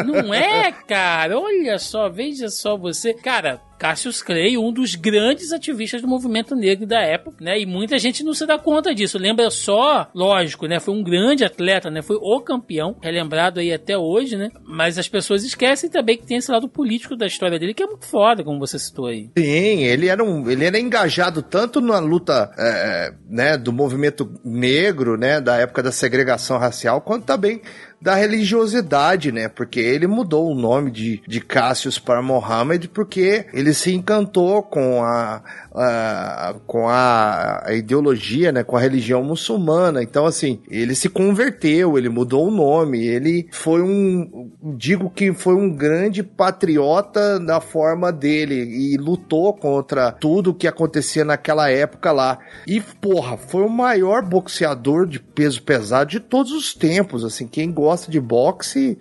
Não 0.05 0.33
é, 0.33 0.73
cara? 0.73 1.39
Olha 1.39 1.79
só, 1.79 2.09
veja 2.09 2.49
só 2.49 2.77
você. 2.77 3.15
Cara, 3.15 3.61
Cassius 3.79 4.23
Clay, 4.23 4.57
um 4.57 4.73
dos 4.73 4.95
grandes 4.95 5.53
ativistas 5.53 6.01
do 6.01 6.09
movimento 6.09 6.55
negro 6.55 6.87
da 6.87 7.01
época, 7.01 7.37
né? 7.41 7.61
E 7.61 7.67
muita 7.67 7.99
gente 7.99 8.25
não 8.25 8.33
se 8.33 8.47
dá 8.47 8.59
conta 8.59 8.95
disso. 8.95 9.19
Lembra 9.19 9.51
só, 9.51 10.09
lógico, 10.15 10.67
né? 10.67 10.81
Foi 10.81 10.95
um 10.95 11.03
grande 11.03 11.45
atleta, 11.45 11.91
né? 11.91 12.03
Foi 12.03 12.17
o 12.17 12.41
campeão, 12.41 12.97
relembrado 13.03 13.61
aí 13.61 13.73
até 13.73 13.97
hoje, 13.97 14.37
né? 14.37 14.51
Mas 14.65 14.99
as 14.99 15.09
pessoas 15.09 15.45
esquecem 15.45 15.91
também 15.91 16.17
que 16.17 16.27
tem 16.27 16.39
esse 16.39 16.51
lado 16.51 16.69
político 16.69 17.17
da 17.17 17.27
história 17.27 17.59
dele, 17.59 17.75
que 17.75 17.83
é 17.83 17.87
muito 17.87 18.07
foda, 18.07 18.43
como 18.43 18.59
você 18.59 18.79
citou 18.79 19.07
aí. 19.07 19.31
Sim, 19.37 19.85
ele 19.85 20.09
era, 20.09 20.25
um, 20.25 20.49
ele 20.51 20.65
era 20.65 20.79
engajado 20.79 21.43
tanto 21.43 21.81
na 21.81 21.99
luta 21.99 22.51
é, 22.59 23.13
né, 23.29 23.57
do 23.57 23.73
movimento 23.73 24.33
negro, 24.45 25.17
né, 25.17 25.41
da 25.41 25.57
época 25.57 25.83
da 25.83 25.93
segregação 25.93 26.59
racial, 26.59 27.01
quanto 27.01 27.25
também 27.25 27.61
da 28.01 28.15
religiosidade, 28.15 29.33
né? 29.33 29.49
Porque 29.49 29.81
ele 29.81 30.07
mudou 30.07 30.51
o 30.51 30.55
nome 30.55 30.91
de, 30.91 31.23
de 31.27 31.41
Cassius 31.41 31.99
para 31.99 32.23
Mohammed 32.23 32.89
porque 32.89 33.47
ele 33.53 33.73
se 33.75 33.93
encantou 33.93 34.63
com 34.63 35.03
a, 35.03 35.43
ah, 35.77 36.55
com 36.67 36.89
a, 36.89 37.63
a 37.67 37.75
ideologia, 37.75 38.51
né, 38.51 38.65
com 38.65 38.77
a 38.77 38.81
religião 38.81 39.23
muçulmana. 39.23 40.03
Então, 40.03 40.25
assim, 40.25 40.61
ele 40.71 40.95
se 40.95 41.09
converteu, 41.09 41.99
ele 41.99 42.09
mudou 42.09 42.49
o 42.49 42.51
nome, 42.51 43.05
ele 43.07 43.47
foi 43.53 43.83
um, 43.83 44.51
digo 44.63 45.11
que 45.11 45.33
foi 45.35 45.55
um 45.55 45.71
grande 45.71 46.23
patriota 46.23 47.39
na 47.39 47.61
forma 47.61 48.11
dele 48.11 48.55
e 48.55 48.97
lutou 48.97 49.53
contra 49.53 50.11
tudo 50.13 50.55
que 50.55 50.67
acontecia 50.67 51.25
naquela 51.25 51.71
época 51.71 52.11
lá. 52.11 52.39
E, 52.67 52.81
porra, 52.81 53.37
foi 53.37 53.63
o 53.63 53.69
maior 53.69 54.23
boxeador 54.23 55.07
de 55.07 55.21
peso 55.21 55.63
pesado 55.63 56.11
de 56.11 56.21
todos 56.21 56.53
os 56.53 56.73
tempos, 56.75 57.25
assim, 57.25 57.47
quem 57.47 57.71
gosta 57.71 58.11
de 58.11 58.21
boxe 58.21 58.99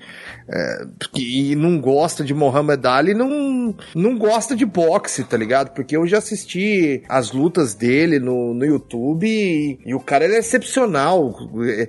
é, 0.50 0.86
e 1.16 1.56
não 1.56 1.80
gosta 1.80 2.24
de 2.24 2.34
Muhammad 2.34 2.86
Ali 2.86 3.14
não, 3.14 3.76
não 3.96 4.18
gosta 4.18 4.56
de 4.56 4.66
boxe, 4.66 5.24
tá 5.24 5.38
ligado? 5.38 5.72
Porque 5.72 5.96
eu 5.96 6.06
já 6.06 6.18
assisti 6.18 6.65
as 7.08 7.32
lutas 7.32 7.74
dele 7.74 8.20
no, 8.20 8.54
no 8.54 8.66
YouTube 8.66 9.28
e, 9.28 9.80
e 9.86 9.94
o 9.94 10.00
cara 10.00 10.26
é 10.26 10.38
excepcional. 10.38 11.34
É, 11.68 11.88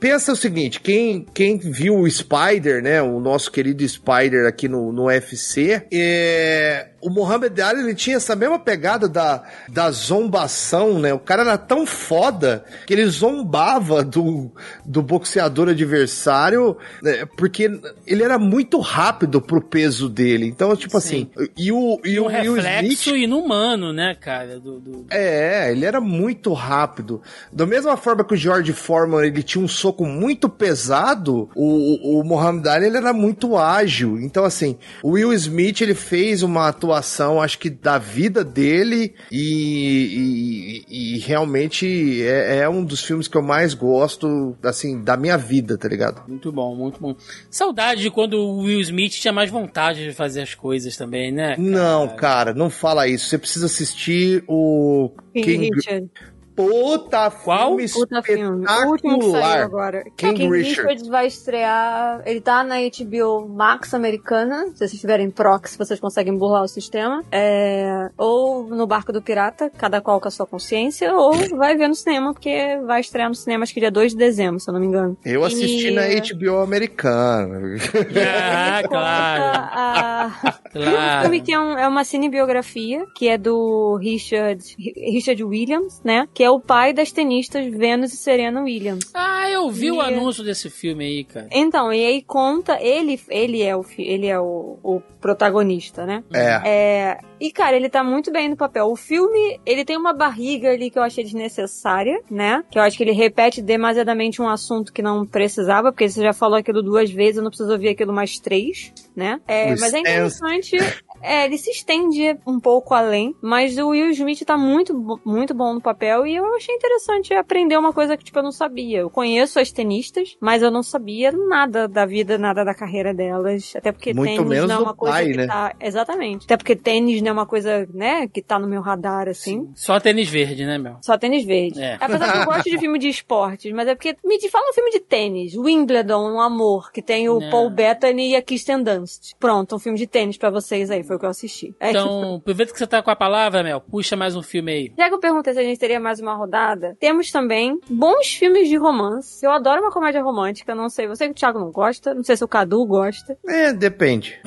pensa 0.00 0.32
o 0.32 0.36
seguinte, 0.36 0.80
quem, 0.80 1.26
quem 1.34 1.58
viu 1.58 1.98
o 1.98 2.10
Spider, 2.10 2.82
né, 2.82 3.02
o 3.02 3.20
nosso 3.20 3.50
querido 3.50 3.86
Spider 3.86 4.46
aqui 4.46 4.68
no, 4.68 4.92
no 4.92 5.06
UFC, 5.06 5.82
é, 5.92 6.88
o 7.02 7.10
Muhammad 7.10 7.58
Ali 7.60 7.80
ele 7.80 7.94
tinha 7.94 8.16
essa 8.16 8.36
mesma 8.36 8.58
pegada 8.58 9.08
da, 9.08 9.42
da 9.68 9.90
zombação, 9.90 10.98
né? 10.98 11.12
O 11.12 11.18
cara 11.18 11.42
era 11.42 11.58
tão 11.58 11.84
foda 11.84 12.64
que 12.86 12.94
ele 12.94 13.06
zombava 13.06 14.04
do, 14.04 14.50
do 14.84 15.02
boxeador 15.02 15.68
adversário, 15.68 16.76
né? 17.02 17.26
porque 17.36 17.70
ele 18.06 18.22
era 18.22 18.38
muito 18.38 18.78
rápido 18.78 19.40
pro 19.40 19.60
peso 19.60 20.08
dele. 20.08 20.46
Então, 20.46 20.74
tipo 20.76 20.98
Sim. 21.00 21.28
assim, 21.34 21.50
e 21.56 21.72
o, 21.72 22.00
e, 22.04 22.12
e 22.12 22.20
um 22.20 22.24
o 22.24 22.28
reflexo 22.28 23.10
Smith, 23.10 23.24
inumano, 23.24 23.92
né, 23.92 24.14
cara? 24.14 24.60
Do, 24.60 24.78
do... 24.78 25.06
É, 25.10 25.72
ele 25.72 25.84
era 25.84 26.00
muito 26.00 26.52
rápido. 26.52 27.20
Da 27.52 27.66
mesma 27.66 27.96
forma 27.96 28.24
que 28.24 28.34
o 28.34 28.36
George 28.36 28.72
Foreman 28.72 29.24
ele 29.24 29.42
tinha 29.42 29.62
um 29.62 29.68
soco 29.68 30.04
muito 30.04 30.48
pesado, 30.48 31.48
o, 31.54 32.20
o 32.20 32.24
Muhammad 32.24 32.66
Ali 32.68 32.86
ele 32.86 32.96
era 32.96 33.12
muito 33.12 33.56
ágil. 33.56 34.20
Então, 34.20 34.44
assim, 34.44 34.78
o 35.02 35.10
Will 35.10 35.32
Smith 35.32 35.80
ele 35.80 35.94
fez 35.94 36.42
uma 36.42 36.68
atuação, 36.68 36.91
acho 36.94 37.58
que 37.58 37.70
da 37.70 37.98
vida 37.98 38.44
dele 38.44 39.14
e, 39.30 40.84
e, 40.88 41.16
e 41.16 41.18
realmente 41.18 42.22
é, 42.22 42.58
é, 42.58 42.68
um 42.68 42.84
dos 42.84 43.02
filmes 43.02 43.28
que 43.28 43.36
eu 43.36 43.42
mais 43.42 43.74
gosto, 43.74 44.56
assim, 44.62 45.02
da 45.02 45.16
minha 45.16 45.36
vida, 45.36 45.76
tá 45.78 45.88
ligado? 45.88 46.22
Muito 46.28 46.52
bom, 46.52 46.74
muito 46.74 47.00
bom. 47.00 47.14
Saudade 47.50 48.02
de 48.02 48.10
quando 48.10 48.34
o 48.34 48.62
Will 48.62 48.80
Smith 48.80 49.12
tinha 49.12 49.32
mais 49.32 49.50
vontade 49.50 50.04
de 50.04 50.12
fazer 50.12 50.42
as 50.42 50.54
coisas 50.54 50.96
também, 50.96 51.32
né? 51.32 51.56
Cara? 51.56 51.62
Não, 51.62 52.08
cara, 52.08 52.54
não 52.54 52.70
fala 52.70 53.08
isso. 53.08 53.26
Você 53.26 53.38
precisa 53.38 53.66
assistir 53.66 54.44
o 54.46 55.10
King, 55.32 55.44
King 55.44 55.70
Richard. 55.74 56.10
Puta 56.54 57.30
Qual? 57.30 57.76
filme 57.76 57.92
Puta 57.92 58.22
filme. 58.22 58.66
O 58.66 58.88
último 58.90 59.18
que 59.18 59.30
saiu 59.30 59.64
agora. 59.64 60.04
King, 60.16 60.34
King 60.34 60.50
Richard. 60.50 60.88
Richard 60.88 61.10
vai 61.10 61.26
estrear. 61.26 62.22
Ele 62.26 62.40
tá 62.40 62.62
na 62.62 62.76
HBO 62.76 63.48
Max 63.48 63.94
americana. 63.94 64.66
Se 64.74 64.78
vocês 64.78 65.00
tiverem 65.00 65.30
proxy, 65.30 65.78
vocês 65.78 65.98
conseguem 65.98 66.36
burlar 66.36 66.62
o 66.62 66.68
sistema. 66.68 67.24
É... 67.30 68.10
Ou 68.16 68.68
no 68.68 68.86
Barco 68.86 69.12
do 69.12 69.22
Pirata, 69.22 69.70
cada 69.70 70.00
qual 70.00 70.20
com 70.20 70.28
a 70.28 70.30
sua 70.30 70.46
consciência. 70.46 71.14
Ou 71.14 71.32
vai 71.56 71.76
ver 71.76 71.88
no 71.88 71.94
cinema, 71.94 72.32
porque 72.32 72.78
vai 72.86 73.00
estrear 73.00 73.28
no 73.28 73.34
cinema 73.34 73.62
acho 73.64 73.74
que 73.74 73.80
dia 73.80 73.90
2 73.90 74.12
de 74.12 74.18
dezembro, 74.18 74.60
se 74.60 74.68
eu 74.68 74.74
não 74.74 74.80
me 74.80 74.86
engano. 74.86 75.16
Eu 75.24 75.44
assisti 75.44 75.88
e... 75.88 75.90
na 75.90 76.02
HBO 76.02 76.58
americana. 76.60 77.60
Ah, 78.24 78.82
claro. 78.88 79.42
A... 79.72 80.58
claro. 80.72 81.18
Um 81.18 81.22
filme 81.22 81.40
que 81.40 81.52
é, 81.52 81.58
um, 81.58 81.78
é 81.78 81.88
uma 81.88 82.04
cinebiografia, 82.04 83.04
que 83.14 83.28
é 83.28 83.36
do 83.36 83.98
Richard, 84.00 84.62
Richard 84.78 85.42
Williams, 85.44 86.00
né? 86.04 86.26
Que 86.32 86.42
é 86.42 86.50
o 86.50 86.60
pai 86.60 86.92
das 86.92 87.12
tenistas 87.12 87.66
Venus 87.66 88.12
e 88.12 88.16
Serena 88.16 88.62
Williams. 88.62 89.10
Ah, 89.14 89.50
eu 89.50 89.70
vi 89.70 89.86
e... 89.86 89.92
o 89.92 90.00
anúncio 90.00 90.44
desse 90.44 90.70
filme 90.70 91.04
aí, 91.04 91.24
cara. 91.24 91.48
Então, 91.50 91.92
e 91.92 92.04
aí 92.04 92.22
conta, 92.22 92.80
ele, 92.80 93.20
ele 93.28 93.62
é, 93.62 93.76
o, 93.76 93.84
ele 93.98 94.26
é 94.26 94.38
o, 94.38 94.78
o 94.82 95.00
protagonista, 95.20 96.06
né? 96.06 96.24
É. 96.32 96.68
é. 96.68 97.18
E, 97.42 97.50
cara, 97.50 97.74
ele 97.74 97.88
tá 97.88 98.04
muito 98.04 98.30
bem 98.30 98.48
no 98.48 98.56
papel. 98.56 98.86
O 98.86 98.94
filme, 98.94 99.60
ele 99.66 99.84
tem 99.84 99.96
uma 99.96 100.12
barriga 100.12 100.70
ali 100.70 100.88
que 100.88 100.96
eu 100.96 101.02
achei 101.02 101.24
desnecessária, 101.24 102.22
né? 102.30 102.62
Que 102.70 102.78
eu 102.78 102.82
acho 102.84 102.96
que 102.96 103.02
ele 103.02 103.10
repete 103.10 103.60
demasiadamente 103.60 104.40
um 104.40 104.48
assunto 104.48 104.92
que 104.92 105.02
não 105.02 105.26
precisava, 105.26 105.90
porque 105.90 106.08
você 106.08 106.22
já 106.22 106.32
falou 106.32 106.56
aquilo 106.56 106.84
duas 106.84 107.10
vezes, 107.10 107.38
eu 107.38 107.42
não 107.42 107.50
preciso 107.50 107.72
ouvir 107.72 107.88
aquilo 107.88 108.12
mais 108.12 108.38
três, 108.38 108.92
né? 109.16 109.40
É, 109.48 109.70
mas 109.70 109.92
é 109.92 109.98
interessante. 109.98 110.76
É, 111.22 111.44
ele 111.44 111.58
se 111.58 111.70
estende 111.70 112.36
um 112.46 112.58
pouco 112.58 112.94
além, 112.94 113.34
mas 113.40 113.78
o 113.78 113.88
Will 113.88 114.10
Smith 114.10 114.44
tá 114.44 114.56
muito, 114.56 115.20
muito 115.24 115.54
bom 115.54 115.74
no 115.74 115.80
papel 115.80 116.26
e 116.26 116.34
eu 116.34 116.54
achei 116.54 116.74
interessante 116.74 117.32
aprender 117.34 117.76
uma 117.76 117.92
coisa 117.92 118.16
que, 118.16 118.24
tipo, 118.24 118.38
eu 118.38 118.42
não 118.42 118.52
sabia. 118.52 119.00
Eu 119.00 119.10
conheço 119.10 119.60
as 119.60 119.70
tenistas, 119.70 120.36
mas 120.40 120.62
eu 120.62 120.70
não 120.70 120.82
sabia 120.82 121.32
nada 121.32 121.86
da 121.86 122.04
vida, 122.04 122.36
nada 122.36 122.64
da 122.64 122.74
carreira 122.74 123.14
delas. 123.14 123.72
Até 123.76 123.92
porque 123.92 124.12
muito 124.12 124.44
tênis 124.44 124.64
não 124.68 124.74
é 124.74 124.78
uma 124.78 124.94
coisa 124.94 125.14
pai, 125.14 125.30
que 125.30 125.36
né? 125.36 125.46
tá. 125.46 125.74
Exatamente. 125.80 126.44
Até 126.44 126.56
porque 126.56 126.76
tênis 126.76 127.22
não 127.22 127.28
é 127.28 127.32
uma 127.32 127.46
coisa, 127.46 127.86
né, 127.92 128.26
que 128.28 128.42
tá 128.42 128.58
no 128.58 128.66
meu 128.66 128.80
radar, 128.80 129.28
assim. 129.28 129.66
Sim. 129.66 129.72
Só 129.74 130.00
tênis 130.00 130.28
verde, 130.28 130.64
né, 130.64 130.78
meu? 130.78 130.96
Só 131.02 131.16
tênis 131.16 131.44
verde. 131.44 131.80
É. 131.80 131.96
Apesar 132.00 132.32
que 132.32 132.38
eu 132.38 132.44
gosto 132.44 132.70
de 132.70 132.78
filme 132.78 132.98
de 132.98 133.08
esportes, 133.08 133.72
mas 133.72 133.88
é 133.88 133.94
porque. 133.94 134.16
Me 134.24 134.40
fala 134.48 134.68
um 134.70 134.72
filme 134.72 134.90
de 134.90 135.00
tênis. 135.00 135.54
Wimbledon, 135.54 136.32
um 136.32 136.40
amor, 136.40 136.90
que 136.90 137.00
tem 137.00 137.28
o. 137.28 137.40
Paul 137.50 137.70
Bettany 137.70 138.30
e 138.30 138.36
a 138.36 138.42
Kirsten 138.42 138.82
Dunst. 138.82 139.34
Pronto, 139.38 139.76
um 139.76 139.78
filme 139.78 139.98
de 139.98 140.06
tênis 140.06 140.36
pra 140.36 140.50
vocês 140.50 140.90
aí, 140.90 141.02
foi 141.12 141.16
o 141.16 141.18
que 141.18 141.26
eu 141.26 141.30
assisti. 141.30 141.74
É 141.78 141.90
então, 141.90 142.36
aproveita 142.36 142.72
que 142.72 142.78
você 142.78 142.86
tá 142.86 143.02
com 143.02 143.10
a 143.10 143.16
palavra, 143.16 143.62
Mel, 143.62 143.80
puxa 143.80 144.16
mais 144.16 144.34
um 144.34 144.42
filme 144.42 144.72
aí. 144.72 144.92
Já 144.96 145.08
que 145.08 145.14
eu 145.14 145.20
perguntei 145.20 145.52
se 145.52 145.60
a 145.60 145.62
gente 145.62 145.78
teria 145.78 146.00
mais 146.00 146.20
uma 146.20 146.34
rodada, 146.34 146.96
temos 146.98 147.30
também 147.30 147.78
bons 147.90 148.34
filmes 148.34 148.68
de 148.68 148.76
romance. 148.76 149.44
Eu 149.44 149.50
adoro 149.50 149.82
uma 149.82 149.90
comédia 149.90 150.22
romântica, 150.22 150.74
não 150.74 150.88
sei, 150.88 151.06
você 151.06 151.26
que 151.26 151.32
o 151.32 151.34
Thiago 151.34 151.58
não 151.58 151.70
gosta, 151.70 152.14
não 152.14 152.22
sei 152.22 152.36
se 152.36 152.44
o 152.44 152.48
Cadu 152.48 152.84
gosta. 152.86 153.36
É, 153.46 153.72
depende. 153.72 154.40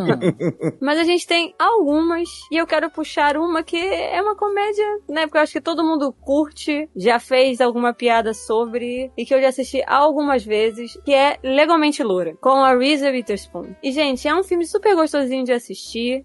Mas 0.80 0.98
a 0.98 1.04
gente 1.04 1.26
tem 1.26 1.54
algumas, 1.58 2.28
e 2.50 2.56
eu 2.56 2.66
quero 2.66 2.90
puxar 2.90 3.36
uma 3.36 3.62
que 3.62 3.78
é 3.78 4.20
uma 4.20 4.36
comédia, 4.36 4.84
né, 5.08 5.22
porque 5.22 5.38
eu 5.38 5.42
acho 5.42 5.52
que 5.52 5.60
todo 5.60 5.84
mundo 5.84 6.12
curte, 6.12 6.88
já 6.94 7.18
fez 7.18 7.60
alguma 7.60 7.94
piada 7.94 8.34
sobre, 8.34 9.10
e 9.16 9.24
que 9.24 9.34
eu 9.34 9.40
já 9.40 9.48
assisti 9.48 9.82
algumas 9.86 10.44
vezes, 10.44 10.98
que 11.04 11.14
é 11.14 11.38
Legalmente 11.42 12.02
Loura, 12.02 12.36
com 12.40 12.62
a 12.62 12.76
Reese 12.76 13.08
Witherspoon. 13.08 13.74
E, 13.82 13.90
gente, 13.92 14.26
é 14.28 14.34
um 14.34 14.42
filme 14.42 14.66
super 14.66 14.94
gostosinho 14.94 15.44
de 15.44 15.52
assistir. 15.52 15.77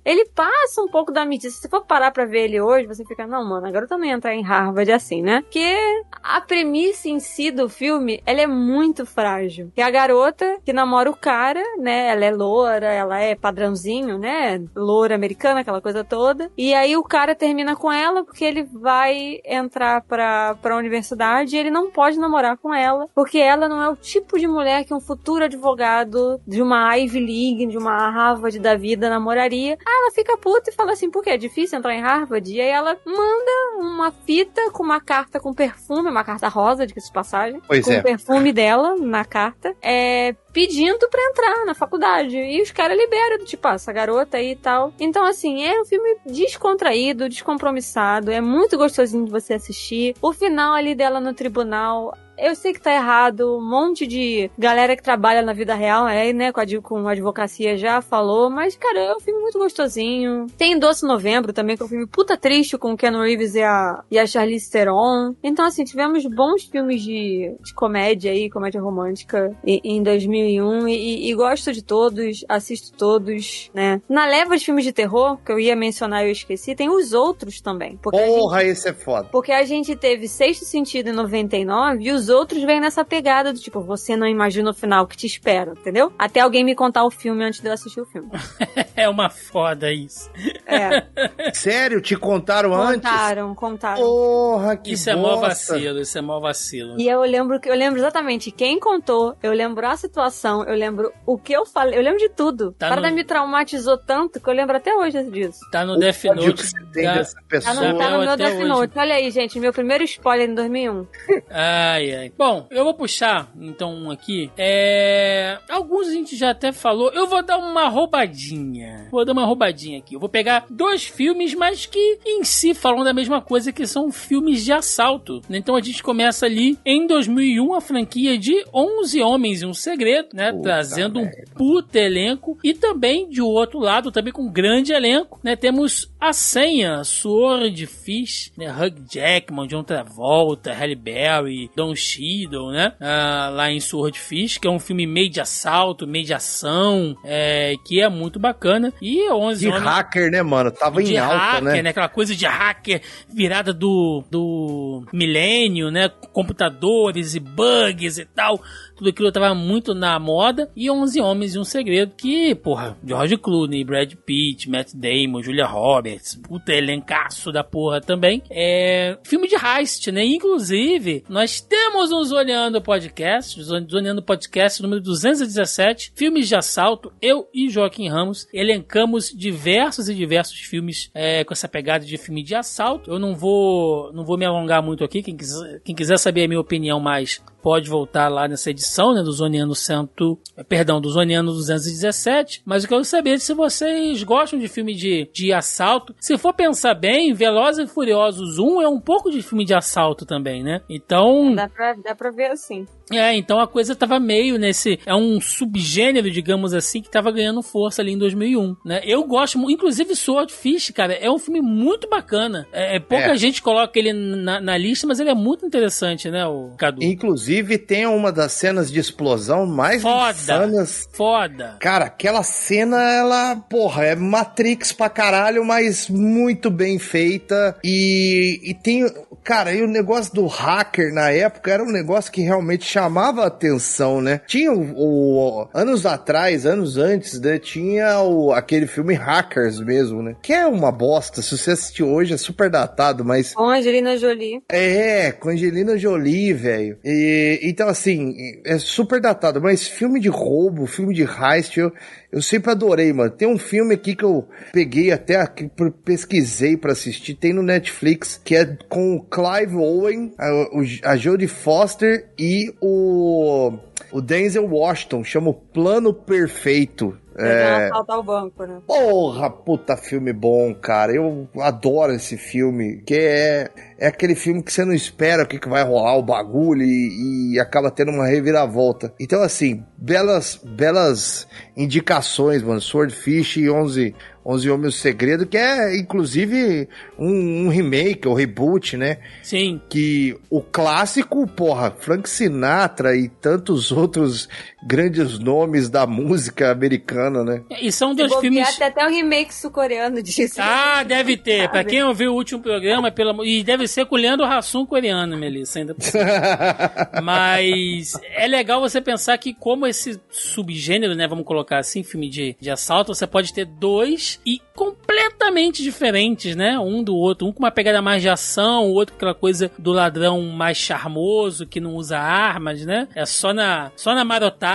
Ele 0.04 0.26
passa 0.26 0.82
um 0.82 0.88
pouco 0.88 1.12
da 1.12 1.26
medida. 1.26 1.51
Se 1.51 1.62
você 1.62 1.70
for 1.70 1.86
parar 1.86 2.12
pra 2.12 2.26
ver 2.26 2.45
ele 2.45 2.62
hoje, 2.62 2.88
você 2.88 3.06
fica, 3.06 3.28
não, 3.28 3.43
mano, 3.43 3.68
a 3.68 3.72
garota 3.72 3.97
não 3.97 4.06
ia 4.06 4.14
entrar 4.14 4.34
em 4.34 4.43
Harvard 4.43 4.91
assim, 4.91 5.22
né? 5.22 5.41
Porque 5.41 5.76
a 6.22 6.41
premissa 6.41 7.10
em 7.10 7.20
si 7.20 7.51
do 7.51 7.70
filme, 7.70 8.22
ela 8.26 8.41
é 8.41 8.47
muito 8.47 9.06
frágil. 9.06 9.72
Que 9.76 9.82
a 9.82 9.89
garota 9.89 10.58
que 10.64 10.74
namora 10.74 11.10
o 11.10 11.16
cara, 11.16 11.62
né? 11.78 12.10
Ela 12.10 12.26
é 12.26 12.32
loura, 12.32 12.88
ela 12.88 13.20
é 13.20 13.36
padrãozinho, 13.36 14.18
né? 14.18 14.62
Loura 14.76 15.16
americana, 15.16 15.62
aquela 15.62 15.82
coisa 15.82 16.04
toda. 16.04 16.51
E 16.58 16.74
aí 16.74 16.95
o 16.97 17.04
cara 17.04 17.36
termina 17.36 17.76
com 17.76 17.91
ela 17.91 18.24
porque 18.24 18.43
ele 18.43 18.64
vai 18.64 19.39
entrar 19.45 20.01
pra, 20.01 20.56
pra 20.62 20.78
universidade 20.78 21.56
e 21.56 21.60
ele 21.60 21.70
não 21.70 21.91
pode 21.91 22.18
namorar 22.18 22.58
com 22.58 22.74
ela, 22.74 23.08
porque 23.14 23.38
ela 23.38 23.68
não 23.68 23.82
é 23.82 23.89
o 23.89 23.95
tipo 23.95 24.39
de 24.39 24.47
mulher 24.47 24.86
que 24.86 24.93
um 24.93 24.99
futuro 24.99 25.43
advogado 25.43 26.39
de 26.47 26.62
uma 26.62 26.95
Ivy 26.97 27.20
League, 27.20 27.66
de 27.68 27.78
uma 27.78 28.10
Harvard 28.10 28.58
da 28.60 28.76
vida 28.76 29.10
namoraria. 29.10 29.43
Aí 29.44 29.78
ela 29.86 30.12
fica 30.12 30.38
puta 30.38 30.70
e 30.70 30.74
fala 30.74 30.94
assim, 30.94 31.10
por 31.10 31.24
que 31.24 31.30
é 31.30 31.38
difícil 31.38 31.78
entrar 31.78 31.94
em 31.94 32.02
Harvard? 32.02 32.52
E 32.52 32.62
aí 32.62 32.70
ela 32.70 32.98
manda 33.06 33.78
uma 33.80 34.12
fita 34.12 34.72
com 34.72 34.84
uma 34.84 35.02
carta 35.02 35.39
com 35.39 35.54
perfume, 35.54 36.10
uma 36.10 36.24
carta 36.24 36.48
rosa, 36.48 36.86
de 36.86 36.94
que 36.94 37.02
se 37.02 37.12
passagem, 37.12 37.62
pois 37.68 37.86
com 37.86 37.91
é. 37.91 38.00
o 38.00 38.04
perfume 38.04 38.54
dela 38.54 38.96
na 38.96 39.26
carta, 39.26 39.76
é, 39.82 40.36
pedindo 40.52 41.10
pra 41.10 41.22
entrar 41.30 41.66
na 41.66 41.74
faculdade. 41.74 42.38
E 42.38 42.62
os 42.62 42.72
caras 42.72 42.98
liberam, 42.98 43.44
tipo, 43.46 43.68
ah, 43.68 43.74
essa 43.74 43.91
garota 43.91 44.38
aí 44.38 44.52
e 44.52 44.56
tal. 44.56 44.94
Então, 45.00 45.26
assim, 45.26 45.64
é 45.64 45.82
um 45.82 45.86
filme 45.86 46.18
descontraído, 46.26 47.28
descompromissado, 47.30 48.32
é 48.32 48.39
muito 48.39 48.78
gostosinho 48.78 49.26
de 49.26 49.32
você 49.32 49.54
assistir. 49.56 50.16
O 50.22 50.32
final 50.34 50.74
ali 50.74 50.96
dela 50.96 51.20
no 51.20 51.34
tribunal, 51.34 52.14
eu 52.44 52.56
sei 52.56 52.74
que 52.74 52.82
tá 52.82 52.94
errado, 52.94 53.58
um 53.58 53.70
monte 53.70 54.06
de 54.06 54.52
galera 54.58 54.96
que 54.98 55.02
trabalha 55.02 55.41
na 55.41 55.54
vida 55.54 55.74
real, 55.74 56.08
é, 56.08 56.34
né, 56.34 56.52
com 56.52 56.60
a, 56.60 56.66
com 56.82 57.08
advocacia 57.08 57.78
já 57.78 58.02
falou, 58.02 58.50
mas, 58.50 58.76
cara, 58.76 59.00
é 59.00 59.16
um 59.16 59.20
filme 59.20 59.41
muito 59.41 59.58
gostosinho. 59.58 60.48
Tem 60.58 60.78
Doce 60.78 61.06
Novembro 61.06 61.54
também, 61.54 61.78
que 61.78 61.84
é 61.84 61.86
um 61.86 61.89
filme 61.89 62.06
puta 62.06 62.38
triste 62.38 62.78
com 62.78 62.91
o 62.91 62.98
Ken 62.98 63.12
Reeves 63.12 63.56
e 63.56 63.62
a, 63.62 64.04
e 64.12 64.20
a 64.20 64.28
Charlize 64.28 64.70
Theron. 64.70 65.34
Então, 65.41 65.66
assim, 65.66 65.86
tivemos 65.86 66.26
bons 66.26 66.66
filmes 66.66 67.02
de, 67.02 67.56
de 67.64 67.74
comédia 67.74 68.32
aí, 68.32 68.50
comédia 68.50 68.82
romântica 68.82 69.56
em, 69.66 69.80
em 69.84 70.04
2001 70.04 70.88
e, 70.89 71.30
e, 71.30 71.36
gosto 71.36 71.72
de 71.72 71.82
todos, 71.82 72.44
assisto 72.50 72.96
todos, 72.98 73.72
né. 73.74 74.02
Na 74.10 74.26
leva 74.26 74.58
de 74.58 74.66
filmes 74.66 74.84
de 74.84 74.91
terror, 74.91 75.38
que 75.38 75.52
eu 75.52 75.60
ia 75.60 75.76
mencionar 75.76 76.24
e 76.24 76.28
eu 76.28 76.32
esqueci, 76.32 76.76
tem 76.76 76.89
os 76.89 77.14
outros 77.14 77.62
também. 77.62 77.98
Porra, 77.98 78.60
gente, 78.60 78.72
esse 78.72 78.89
é 78.89 78.94
foda. 78.94 79.30
Porque 79.32 79.52
a 79.52 79.64
gente 79.64 79.96
teve 79.96 80.28
Sexto 80.28 80.66
Sentido 80.66 81.10
em 81.10 81.14
99 81.14 82.04
e 82.04 82.12
os 82.12 82.33
outros 82.34 82.62
vêm 82.64 82.80
nessa 82.82 83.06
pegada 83.06 83.54
do 83.54 83.60
tipo, 83.60 83.80
você 83.82 84.16
não 84.18 84.28
imagina 84.28 84.70
o 84.70 84.74
final 84.74 85.08
que 85.08 85.16
te 85.16 85.26
espera, 85.28 85.72
entendeu? 85.72 86.12
Até 86.18 86.40
alguém 86.42 86.64
me 86.64 86.76
contar 86.76 87.04
o 87.06 87.10
filme 87.12 87.44
antes 87.46 87.60
de 87.62 87.68
eu 87.68 87.74
assistir 87.74 88.02
o 88.02 88.06
filme. 88.06 88.30
é 88.96 89.08
uma 89.08 89.30
foda 89.30 89.92
isso. 89.94 90.30
É. 90.66 91.06
Sério? 91.54 92.02
Te 92.02 92.16
contaram, 92.16 92.74
antes? 92.74 93.10
Contaram, 93.10 93.56
contaram. 93.56 94.02
Porra, 94.02 94.76
que 94.76 94.94
isso 94.94 95.10
é 95.10 95.16
mó 95.16 95.36
bosta. 95.36 95.48
vacilo, 95.48 96.00
isso 96.02 96.18
é 96.18 96.22
mó 96.22 96.40
vacilo. 96.40 97.00
E 97.00 97.08
eu 97.08 97.22
lembro 97.22 97.60
que 97.60 97.70
eu 97.70 97.76
lembro 97.76 98.00
exatamente 98.00 98.52
quem 98.52 98.80
contou, 98.80 99.36
eu 99.42 99.54
lembro 99.54 99.86
a 99.88 99.96
situação, 99.96 100.64
eu 100.66 100.76
lembro 100.76 101.12
o 101.26 101.38
que 101.38 101.54
eu 101.54 101.66
falei, 101.66 101.98
eu 101.98 102.04
lembro 102.04 102.20
de 102.20 102.30
tudo. 102.30 102.72
Tá 102.74 102.88
a 102.88 102.90
parada 102.90 103.10
no- 103.10 103.16
me 103.16 103.24
traumatizou 103.24 103.98
tanto 103.98 104.40
que 104.40 104.50
eu 104.50 104.54
lembro 104.54 104.76
até 104.76 104.94
hoje 104.96 105.24
disso. 105.26 105.60
Tá 105.72 105.86
no 105.86 105.94
O 105.94 105.98
Death 105.98 106.24
Note. 106.26 106.54
que 106.54 106.64
você 106.68 106.78
tem 106.94 107.04
Tá- 107.06 107.14
dessa 107.16 107.36
Tá 107.36 107.42
pessoa. 107.48 107.74
no, 107.76 107.82
tá 107.82 108.10
no 108.10 108.18
lembro 108.18 108.26
meu 108.28 108.38
Death 108.38 108.56
hoje. 108.58 108.66
Note. 108.68 109.00
Olha 109.00 109.16
aí, 109.16 109.32
gente, 109.32 109.60
meu 109.60 109.72
primeiro 109.74 110.04
spoiler 110.04 110.50
em 110.50 110.54
2001. 110.56 111.06
Ai, 111.50 112.12
Bom, 112.38 112.68
eu 112.70 112.84
vou 112.84 112.93
puxar, 112.93 113.51
então, 113.59 113.93
um 113.93 114.11
aqui. 114.11 114.51
É... 114.57 115.57
Alguns 115.70 116.07
a 116.07 116.11
gente 116.11 116.36
já 116.36 116.51
até 116.51 116.72
falou. 116.72 117.11
Eu 117.11 117.28
vou 117.28 117.43
dar 117.43 117.57
uma 117.57 117.88
roubadinha. 117.88 119.07
Vou 119.11 119.26
dar 119.26 119.34
uma 119.34 119.45
roubadinha 119.45 119.99
aqui. 119.99 120.16
Eu 120.16 120.20
vou 120.20 120.30
pegar 120.30 120.66
dois 120.70 121.05
filmes, 121.05 121.53
mas 121.53 121.86
que 121.86 122.20
em 122.26 122.43
si 122.43 122.74
falam 122.74 123.03
da 123.03 123.14
mesma 123.14 123.41
coisa, 123.41 123.72
que 123.72 123.86
são 123.86 124.11
filmes 124.11 124.64
de 124.64 124.72
assalto. 124.72 125.41
Então 125.49 125.76
a 125.76 125.82
gente 125.82 126.01
começa 126.03 126.45
ali 126.45 126.78
em 126.86 127.05
2001 127.07 127.74
a 127.74 127.82
franquia 127.82 128.38
de 128.38 128.64
11 128.74 129.22
Homens 129.22 129.61
e 129.61 129.66
um 129.66 129.74
Segredo, 129.74 130.30
né? 130.34 130.51
Puta 130.51 130.64
trazendo 130.64 131.20
um 131.20 131.24
merda. 131.24 131.51
puta 131.55 131.99
elenco. 131.99 132.57
E 132.64 132.74
também, 132.74 133.30
de 133.30 133.41
outro 133.41 133.80
lado, 133.80 134.11
também 134.11 134.34
com 134.34 134.43
um 134.43 134.51
grande 134.51 134.93
elenco, 134.93 135.39
né? 135.43 135.55
Temos 135.55 136.11
a 136.20 136.34
senha, 136.34 137.03
Sword 137.03 137.86
Fish, 137.86 138.51
né? 138.57 138.70
Hugh 138.70 139.03
Jackman, 139.09 139.68
John 139.68 139.84
Travolta, 139.84 140.74
Halle 140.74 140.95
Berry, 140.95 141.70
Don 141.76 141.95
Cheadle, 142.04 142.72
né? 142.72 142.93
Ah, 142.99 143.49
lá 143.51 143.72
em 143.72 143.80
Sword 143.80 144.20
Fish, 144.20 144.58
que 144.58 144.68
é 144.68 144.72
um 144.72 144.80
filme 144.80 145.08
meio 145.08 145.30
de 145.30 145.39
assalto, 145.39 146.06
meio 146.06 146.26
de 146.26 146.34
ação, 146.34 147.16
é, 147.24 147.74
que 147.86 148.01
é 148.01 148.10
muito 148.10 148.39
bacana. 148.39 148.93
E 149.01 149.30
11 149.32 149.60
De 149.60 149.68
Homens 149.70 149.84
hacker, 149.84 150.32
né, 150.32 150.41
mano? 150.41 150.72
Tava 150.72 151.01
de 151.04 151.14
em 151.14 151.18
alta, 151.18 151.36
hacker, 151.36 151.84
né? 151.84 151.89
Aquela 151.89 152.10
coisa 152.10 152.36
de 152.36 152.45
hacker 152.45 153.01
virada 153.34 153.74
do, 153.74 154.24
do 154.30 155.04
milênio, 155.14 155.89
né? 155.89 156.10
Computadores 156.32 157.36
e 157.36 157.39
bugs 157.39 158.18
e 158.18 158.26
tal. 158.26 158.62
Tudo 159.04 159.10
aquilo 159.10 159.32
tava 159.34 159.54
muito 159.54 159.93
na 159.93 160.18
moda. 160.18 160.72
E 160.74 160.89
11 160.89 161.20
Homens 161.20 161.56
e 161.56 161.60
um 161.60 161.66
Segredo, 161.66 162.16
que, 162.16 162.56
porra, 162.56 162.97
George 163.06 163.36
Clooney, 163.36 163.84
Brad 163.84 164.14
Pitt, 164.14 164.70
Matt 164.70 164.93
Damon, 164.93 165.43
Julia 165.43 165.66
Roberts, 165.66 166.36
puta 166.36 166.72
elencaço 166.72 167.51
da 167.51 167.66
porra 167.66 167.99
também. 167.99 168.41
É 168.49 169.18
filme 169.24 169.49
de 169.49 169.56
heist, 169.56 170.10
né? 170.10 170.24
Inclusive, 170.24 171.26
nós 171.28 171.60
temos 171.60 172.14
um 172.14 172.24
Zoneando 172.24 172.82
Podcast, 172.82 173.62
Zoneando 173.62 174.24
Podcast 174.24 174.82
número 174.82 175.01
217, 175.01 176.14
filmes 176.16 176.47
de 176.47 176.56
assalto. 176.56 177.12
Eu 177.22 177.49
e 177.54 177.70
Joaquim 177.70 178.08
Ramos 178.08 178.47
elencamos 178.54 179.34
diversos 179.36 180.08
e 180.08 180.16
diversos 180.16 180.60
filmes 180.62 181.12
é, 181.14 181.43
com 181.43 181.51
essa 181.51 181.68
pegada 181.68 182.06
de 182.06 182.18
filme 182.18 182.41
de 182.41 182.56
assalto. 182.56 183.12
Eu 183.12 183.20
não 183.20 183.36
vou, 183.36 184.14
não 184.14 184.24
vou 184.24 184.38
me 184.38 184.45
alongar 184.45 184.82
muito 184.82 185.04
aqui. 185.04 185.22
Quem 185.22 185.36
quiser, 185.36 185.82
quem 185.84 185.93
quiser 185.93 186.18
saber 186.18 186.45
a 186.45 186.47
minha 186.47 186.62
opinião 186.62 187.01
mais, 187.01 187.43
pode 187.64 187.89
voltar 187.89 188.28
lá 188.28 188.45
nessa 188.45 188.70
edição, 188.70 189.14
né, 189.14 189.24
do 189.24 189.32
Zoneando 189.32 189.74
Cento, 189.74 190.38
perdão, 190.68 190.99
do 190.99 191.09
Zoneando 191.09 191.53
217. 191.53 192.61
Mas 192.66 192.84
eu 192.84 192.89
quero 192.89 193.05
saber 193.05 193.39
se 193.39 193.53
vocês 193.53 194.22
gostam 194.22 194.59
de 194.59 194.68
filme 194.68 194.93
de, 194.93 195.30
de 195.34 195.53
assalto. 195.53 196.14
Se 196.20 196.38
for 196.38 196.53
pensar 196.53 196.93
bem, 196.93 197.34
Velozes 197.34 197.89
e 197.89 197.93
Furiosos 197.93 198.59
1 198.59 198.82
é 198.82 198.88
um 198.89 198.99
pouco 198.99 199.32
de 199.32 199.41
filme 199.41 199.64
de 199.64 199.74
assalto 199.74 200.26
também, 200.26 200.61
né? 200.61 200.82
Então, 200.89 201.55
Dá 201.55 201.70
pra, 201.70 201.93
dá 201.93 202.14
pra 202.14 202.32
ver 202.32 202.51
assim. 202.51 202.86
É, 203.12 203.36
então 203.36 203.60
a 203.60 203.68
coisa 203.68 203.95
tava 203.95 204.20
meio 204.20 204.58
nesse. 204.58 204.99
É 205.06 205.14
um 205.16 205.39
subgênero, 205.41 206.30
digamos 206.32 206.74
assim, 206.74 207.01
que 207.01 207.10
tava 207.10 207.32
ganhando 207.32 207.62
força 207.62 208.01
ali 208.01 208.12
em 208.14 208.18
2001, 208.18 208.76
né? 208.86 209.01
Eu 209.04 209.24
gosto, 209.26 209.58
inclusive 209.70 210.16
Swordfish, 210.16 210.91
cara, 210.91 211.14
é 211.14 211.30
um 211.30 211.38
filme 211.39 211.62
muito 211.62 212.10
bacana. 212.10 212.68
É, 212.72 212.95
é, 212.95 212.99
pouca 212.99 213.34
É. 213.34 213.38
gente 213.38 213.62
coloca 213.62 213.97
ele 213.99 214.14
na, 214.14 214.60
na 214.62 214.78
lista, 214.78 215.06
mas 215.08 215.20
ele 215.20 215.30
é 215.30 215.36
muito 215.36 215.66
interessante, 215.66 216.30
né, 216.30 216.45
o 216.45 216.72
Cadu? 216.78 217.04
Inclusive, 217.04 217.78
tem 217.78 218.06
uma 218.06 218.32
das 218.32 218.51
cenas 218.54 218.91
de 218.91 218.99
explosão 218.99 219.66
mais 219.66 220.01
Foda. 220.01 220.32
insanas. 220.32 221.08
Foda. 221.14 221.78
Cara, 221.80 222.06
aquela 222.06 222.43
cena, 222.43 223.01
ela, 223.01 223.56
porra, 223.56 224.06
é 224.06 224.16
Matrix 224.16 224.91
pra 224.91 225.10
caralho, 225.10 225.64
mas 225.66 226.10
muito 226.10 226.70
bem 226.70 226.97
feita. 226.99 227.78
E, 227.84 228.60
e 228.64 228.74
tem, 228.74 229.06
cara, 229.43 229.74
e 229.74 229.82
o 229.82 229.88
negócio 229.88 230.34
do 230.34 230.45
hacker 230.47 231.14
na 231.14 231.30
época 231.32 231.72
era 231.72 231.84
um 231.84 231.91
negócio 231.91 232.32
que 232.32 232.41
realmente 232.41 232.86
chamava 232.94 233.44
a 233.44 233.48
atenção, 233.48 234.22
né? 234.22 234.41
Tinha 234.46 234.72
o, 234.72 234.82
o- 234.96 235.68
anos 235.74 236.06
atrás, 236.06 236.66
anos 236.66 236.98
antes, 236.98 237.39
né? 237.41 237.58
Tinha 237.58 238.20
o, 238.22 238.52
aquele 238.52 238.86
filme 238.88 239.14
Hackers 239.16 239.80
mesmo, 239.80 240.22
né? 240.22 240.36
Que 240.44 240.54
é 240.54 240.68
uma 240.68 240.91
bosta. 240.91 241.41
Se 241.41 241.58
você 241.58 241.72
assistir 241.72 242.04
hoje, 242.04 242.34
é 242.34 242.38
super 242.38 242.70
datado, 242.70 243.26
mas 243.26 243.54
Com 243.54 243.64
a 243.70 243.78
Angelina 243.78 244.16
Jolie. 244.18 244.62
é, 244.70 245.32
com 245.32 245.50
Angelina 245.50 245.98
Jolie, 245.98 246.54
velho. 246.54 246.98
E 247.04 247.60
Então, 247.64 247.88
assim, 247.88 248.34
é 248.66 248.78
super 248.78 249.20
datado, 249.20 249.60
mas 249.62 249.88
filme 249.88 250.20
de 250.20 250.30
roubo, 250.30 250.86
filme 250.86 251.14
de 251.16 251.24
heist, 251.24 251.78
eu, 251.78 251.91
eu 252.32 252.41
sempre 252.41 252.72
adorei, 252.72 253.12
mano. 253.12 253.32
Tem 253.32 253.48
um 253.48 253.58
filme 253.58 253.96
aqui 253.96 254.16
que 254.16 254.24
eu 254.24 254.48
peguei 254.72 255.12
até 255.12 255.36
aqui, 255.38 255.70
pesquisei 256.06 256.78
pra 256.78 256.91
assistir, 256.91 257.34
tem 257.34 257.54
no 257.54 257.64
Netflix, 257.64 258.39
que 258.44 258.56
é 258.56 258.78
com 258.88 259.16
o 259.16 259.24
Clive 259.24 259.76
Owen, 259.76 260.34
a, 260.38 261.12
a 261.12 261.18
Jodie 261.18 261.48
Foster 261.48 262.28
e 262.38 262.74
o, 262.86 263.74
o 264.12 264.22
Denzel 264.22 264.66
Washington, 264.66 265.24
chama 265.24 265.50
o 265.52 265.54
Plano 265.54 266.14
Perfeito. 266.14 267.18
É, 267.36 267.86
assaltar 267.88 268.20
o 268.20 268.24
banco, 268.24 268.64
né? 268.64 268.80
Porra, 268.86 269.50
puta 269.50 269.98
filme 269.98 270.32
bom, 270.32 270.76
cara. 270.76 271.14
Eu 271.14 271.48
adoro 271.60 272.14
esse 272.14 272.38
filme, 272.38 273.02
que 273.08 273.16
é, 273.16 273.70
é 273.98 274.08
aquele 274.08 274.36
filme 274.36 274.62
que 274.62 274.72
você 274.72 274.86
não 274.86 274.94
espera 274.94 275.44
o 275.44 275.48
que, 275.48 275.58
que 275.58 275.70
vai 275.70 275.82
rolar 275.84 276.18
o 276.18 276.22
bagulho 276.22 276.84
e, 276.84 277.54
e 277.54 277.60
acaba 277.60 277.90
tendo 277.90 278.12
uma 278.12 278.28
reviravolta. 278.28 279.14
Então, 279.20 279.42
assim, 279.42 279.84
belas, 279.98 280.60
belas 280.64 281.48
indicações, 281.76 282.62
mano. 282.62 282.82
Swordfish 282.82 283.58
e 283.58 283.70
11, 283.70 284.14
11 284.46 284.70
Homens 284.70 284.96
do 284.96 285.00
Segredo, 285.00 285.46
que 285.46 285.58
é, 285.58 285.96
inclusive, 285.98 286.88
um, 287.18 287.66
um 287.66 287.70
remake, 287.70 288.28
ou 288.28 288.34
reboot, 288.34 288.98
né? 288.98 289.18
Sim. 289.41 289.82
que 289.89 290.36
o 290.50 290.62
clássico, 290.62 291.48
porra, 291.48 291.91
Frank 291.91 292.30
Sinatra 292.30 293.16
e 293.16 293.30
tantos 293.30 293.91
outros 293.91 294.50
grandes 294.86 295.40
nomes 295.40 295.90
da 295.90 296.06
música 296.06 296.72
americana, 296.72 297.44
né? 297.44 297.64
E 297.82 297.92
são 297.92 298.14
dois 298.14 298.34
filmes. 298.36 298.76
tem 298.78 298.88
até 298.88 299.06
um 299.06 299.10
remake 299.10 299.54
sul-coreano 299.54 300.22
disso. 300.22 300.56
Ah, 300.60 301.04
deve 301.04 301.38
ter. 301.38 301.70
Pra 301.74 301.80
Sabe? 301.80 301.90
quem 301.92 302.04
ouviu 302.04 302.32
o 302.32 302.36
último 302.36 302.62
programa, 302.62 303.12
pelo 303.12 303.30
amor- 303.32 303.46
e 303.48 303.64
deve 303.64 303.88
ser 303.88 304.06
com 304.06 304.16
o 304.16 304.18
Leandro 304.18 304.46
Hassum 304.46 304.86
coreano, 304.86 305.38
Melissa, 305.38 305.80
ainda. 305.80 305.96
Mas 307.22 308.14
é 308.36 308.48
legal 308.48 308.82
você 308.82 309.00
pensar 309.02 309.38
que 309.38 309.54
como 309.54 309.86
esse 309.88 310.20
subgênero, 310.30 311.16
né, 311.16 311.28
vamos 311.28 311.46
colocar 311.46 311.80
assim, 311.80 312.04
filme 312.04 312.30
de, 312.30 312.56
de 312.60 312.70
assalto, 312.70 313.14
você 313.14 313.26
pode 313.28 313.54
ter 313.54 313.66
dois 313.66 314.40
e 314.46 314.62
completamente 314.76 315.84
diferentes, 315.84 316.56
né, 316.56 316.78
um 316.80 317.04
do 317.04 317.16
outro. 317.16 317.48
Um 317.48 317.52
com 317.52 317.60
uma 317.60 317.72
pegada 317.72 318.02
mais 318.02 318.22
de 318.22 318.30
ação, 318.30 318.86
o 318.86 318.94
outro 318.94 319.14
com 319.14 319.18
aquela 319.18 319.34
coisa 319.36 319.72
do 319.78 319.92
ladrão 319.92 320.42
mais 320.42 320.78
charmoso, 320.78 321.66
que 321.68 321.80
não 321.80 321.96
usa 321.96 322.18
armas, 322.18 322.84
né? 322.86 323.08
É 323.16 323.26
só 323.26 323.54
na, 323.54 323.92
só 323.96 324.16
na 324.16 324.26
marotagem, 324.26 324.73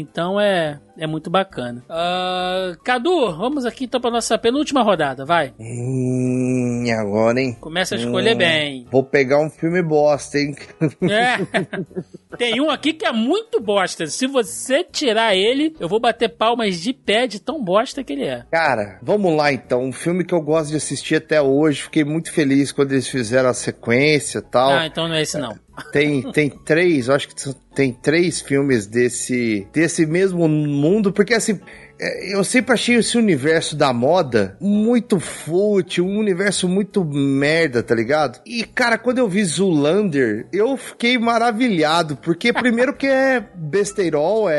então 0.00 0.40
é... 0.40 0.78
É 0.98 1.06
muito 1.06 1.30
bacana. 1.30 1.82
Ah, 1.88 2.72
Cadu, 2.84 3.36
vamos 3.36 3.64
aqui 3.64 3.84
então 3.84 4.00
pra 4.00 4.10
nossa 4.10 4.36
penúltima 4.38 4.82
rodada, 4.82 5.24
vai. 5.24 5.52
Hum, 5.58 6.84
agora, 6.98 7.40
hein? 7.40 7.56
Começa 7.60 7.94
a 7.94 7.98
escolher 7.98 8.34
Hum. 8.34 8.38
bem. 8.38 8.86
Vou 8.90 9.02
pegar 9.04 9.40
um 9.40 9.50
filme 9.50 9.82
bosta, 9.82 10.38
hein? 10.38 10.54
É. 11.02 11.38
Tem 12.38 12.60
um 12.60 12.70
aqui 12.70 12.92
que 12.92 13.04
é 13.04 13.12
muito 13.12 13.60
bosta. 13.60 14.06
Se 14.06 14.26
você 14.26 14.84
tirar 14.84 15.34
ele, 15.34 15.74
eu 15.80 15.88
vou 15.88 15.98
bater 16.00 16.28
palmas 16.28 16.80
de 16.80 16.92
pé 16.92 17.26
de 17.26 17.40
tão 17.40 17.62
bosta 17.62 18.02
que 18.04 18.12
ele 18.12 18.24
é. 18.24 18.44
Cara, 18.50 18.98
vamos 19.02 19.36
lá 19.36 19.52
então. 19.52 19.82
Um 19.82 19.92
filme 19.92 20.24
que 20.24 20.34
eu 20.34 20.40
gosto 20.40 20.70
de 20.70 20.76
assistir 20.76 21.16
até 21.16 21.40
hoje. 21.42 21.82
Fiquei 21.82 22.04
muito 22.04 22.32
feliz 22.32 22.72
quando 22.72 22.92
eles 22.92 23.08
fizeram 23.08 23.48
a 23.50 23.54
sequência 23.54 24.38
e 24.38 24.42
tal. 24.42 24.70
Ah, 24.70 24.86
então 24.86 25.08
não 25.08 25.14
é 25.16 25.22
esse 25.22 25.38
não. 25.38 25.58
Tem, 25.92 26.30
tem 26.32 26.50
três, 26.50 27.08
acho 27.08 27.26
que 27.28 27.34
tem 27.74 27.90
três 27.90 28.38
filmes 28.42 28.86
desse, 28.86 29.66
desse 29.72 30.04
mesmo 30.04 30.46
mundo, 30.80 31.12
porque 31.12 31.34
assim. 31.34 31.60
é, 32.00 32.34
Eu 32.34 32.42
sempre 32.42 32.72
achei 32.72 32.96
esse 32.96 33.18
universo 33.18 33.76
da 33.76 33.92
moda 33.92 34.56
muito 34.60 35.20
fútil, 35.20 36.06
um 36.06 36.18
universo 36.18 36.68
muito 36.68 37.04
merda, 37.04 37.82
tá 37.82 37.94
ligado? 37.94 38.40
E, 38.46 38.64
cara, 38.64 38.96
quando 38.96 39.18
eu 39.18 39.28
vi 39.28 39.44
Zulander, 39.44 40.46
eu 40.52 40.76
fiquei 40.76 41.18
maravilhado, 41.18 42.16
porque 42.16 42.52
primeiro 42.54 42.94
que 42.94 43.06
é 43.06 43.44
besteirol, 43.54 44.48
é, 44.48 44.54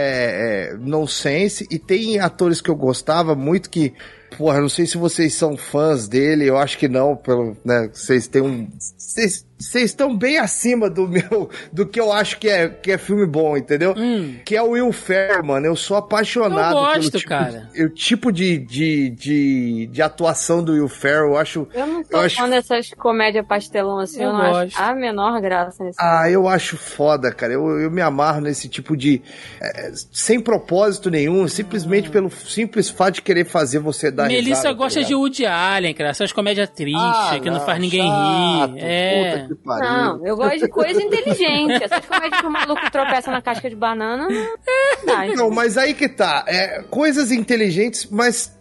é 0.70 0.74
nonsense, 0.80 1.68
e 1.72 1.80
tem 1.80 2.20
atores 2.20 2.62
que 2.62 2.70
eu 2.70 2.76
gostava 2.76 3.36
muito 3.36 3.70
que 3.70 3.94
Porra, 4.38 4.62
não 4.62 4.70
sei 4.70 4.86
se 4.86 4.98
vocês 4.98 5.34
são 5.34 5.58
fãs 5.58 6.08
dele, 6.08 6.48
eu 6.48 6.58
acho 6.58 6.78
que 6.78 6.88
não, 6.88 7.16
pelo, 7.16 7.56
né, 7.66 7.90
vocês 7.94 8.28
têm 8.28 8.42
um... 8.42 8.68
Vocês 8.98 9.46
vocês 9.62 9.92
estão 9.92 10.18
bem 10.18 10.40
acima 10.40 10.90
do 10.90 11.08
meu, 11.08 11.48
do 11.72 11.86
que 11.86 12.00
eu 12.00 12.12
acho 12.12 12.40
que 12.40 12.50
é, 12.50 12.68
que 12.68 12.92
é 12.94 12.98
filme 12.98 13.28
bom, 13.28 13.56
entendeu? 13.56 13.94
Hum. 13.96 14.38
Que 14.44 14.56
é 14.58 14.62
o 14.64 14.72
Will 14.72 14.92
Ferrell, 14.92 15.44
mano. 15.44 15.68
Eu 15.68 15.76
sou 15.76 15.98
apaixonado 15.98 16.76
Eu 16.76 16.82
gosto, 16.82 17.00
pelo 17.12 17.12
tipo, 17.20 17.30
cara. 17.30 17.70
o 17.78 17.90
tipo 17.90 18.32
de, 18.32 18.58
de, 18.58 19.10
de, 19.12 19.86
de 19.92 20.02
atuação 20.02 20.64
do 20.64 20.72
Will 20.72 20.88
Ferrell. 20.90 21.26
Eu 21.28 21.38
acho, 21.38 21.68
Eu 21.76 21.86
não 21.86 22.04
sou 22.04 22.06
Eu 22.10 22.20
acho- 22.22 22.38
fã 22.38 22.50
dessas 22.50 22.90
comédias 22.98 23.46
pastelão 23.46 24.00
assim, 24.00 24.24
Eu 24.24 24.30
eu, 24.30 24.34
não 24.34 24.40
gosto. 24.52 24.76
acho 24.76 24.82
a 24.82 24.96
menor 24.96 25.40
graça 25.40 25.84
nesse 25.84 25.98
Ah, 26.02 26.28
eu 26.28 26.48
acho 26.48 26.76
foda, 26.76 27.32
cara. 27.32 27.54
Eu, 27.54 27.82
eu 27.82 27.92
me 27.92 28.02
amarro 28.02 28.42
nesse 28.42 28.68
tipo 28.68 28.98
de. 28.98 29.22
é, 29.62 29.92
sem 30.12 30.40
propósito 30.40 31.12
nenhum, 31.12 31.48
simplesmente 31.48 32.10
pelo 32.10 32.32
simples 32.32 32.90
fato 32.90 33.14
de 33.16 33.22
querer 33.22 33.46
fazer 33.46 33.78
você 33.78 34.10
dar 34.22 34.28
Melissa 34.28 34.50
risada, 34.50 34.68
tá 34.70 34.74
gosta 34.74 35.00
de 35.00 35.06
ligado? 35.08 35.20
Woody 35.22 35.46
Allen, 35.46 35.94
cara. 35.94 36.10
Essas 36.12 36.32
comédias 36.32 36.70
tristes, 36.70 37.02
Ah, 37.04 37.40
que 37.42 37.50
não, 37.50 37.60
faz 37.62 37.80
ninguém 37.80 38.08
chato, 38.08 38.74
rir. 38.76 38.80
É. 38.84 39.38
Puta 39.38 39.48
que 39.48 39.56
pariu. 39.64 39.90
Não, 39.90 40.26
eu 40.28 40.36
gosto 40.36 40.60
de 40.60 40.68
coisa 40.70 41.02
inteligente. 41.02 41.84
Essas 41.84 42.06
comédias 42.06 42.40
que 42.42 42.46
o 42.48 42.52
maluco 42.52 42.92
tropeça 42.92 43.32
na 43.32 43.42
casca 43.42 43.70
de 43.70 43.76
banana, 43.76 44.28
não 44.28 44.32
é 44.32 44.96
verdade. 45.06 45.36
Não, 45.36 45.50
mas 45.50 45.78
aí 45.78 45.94
que 45.94 46.08
tá. 46.10 46.44
É, 46.48 46.84
coisas 46.90 47.32
inteligentes, 47.32 48.08
mas 48.10 48.58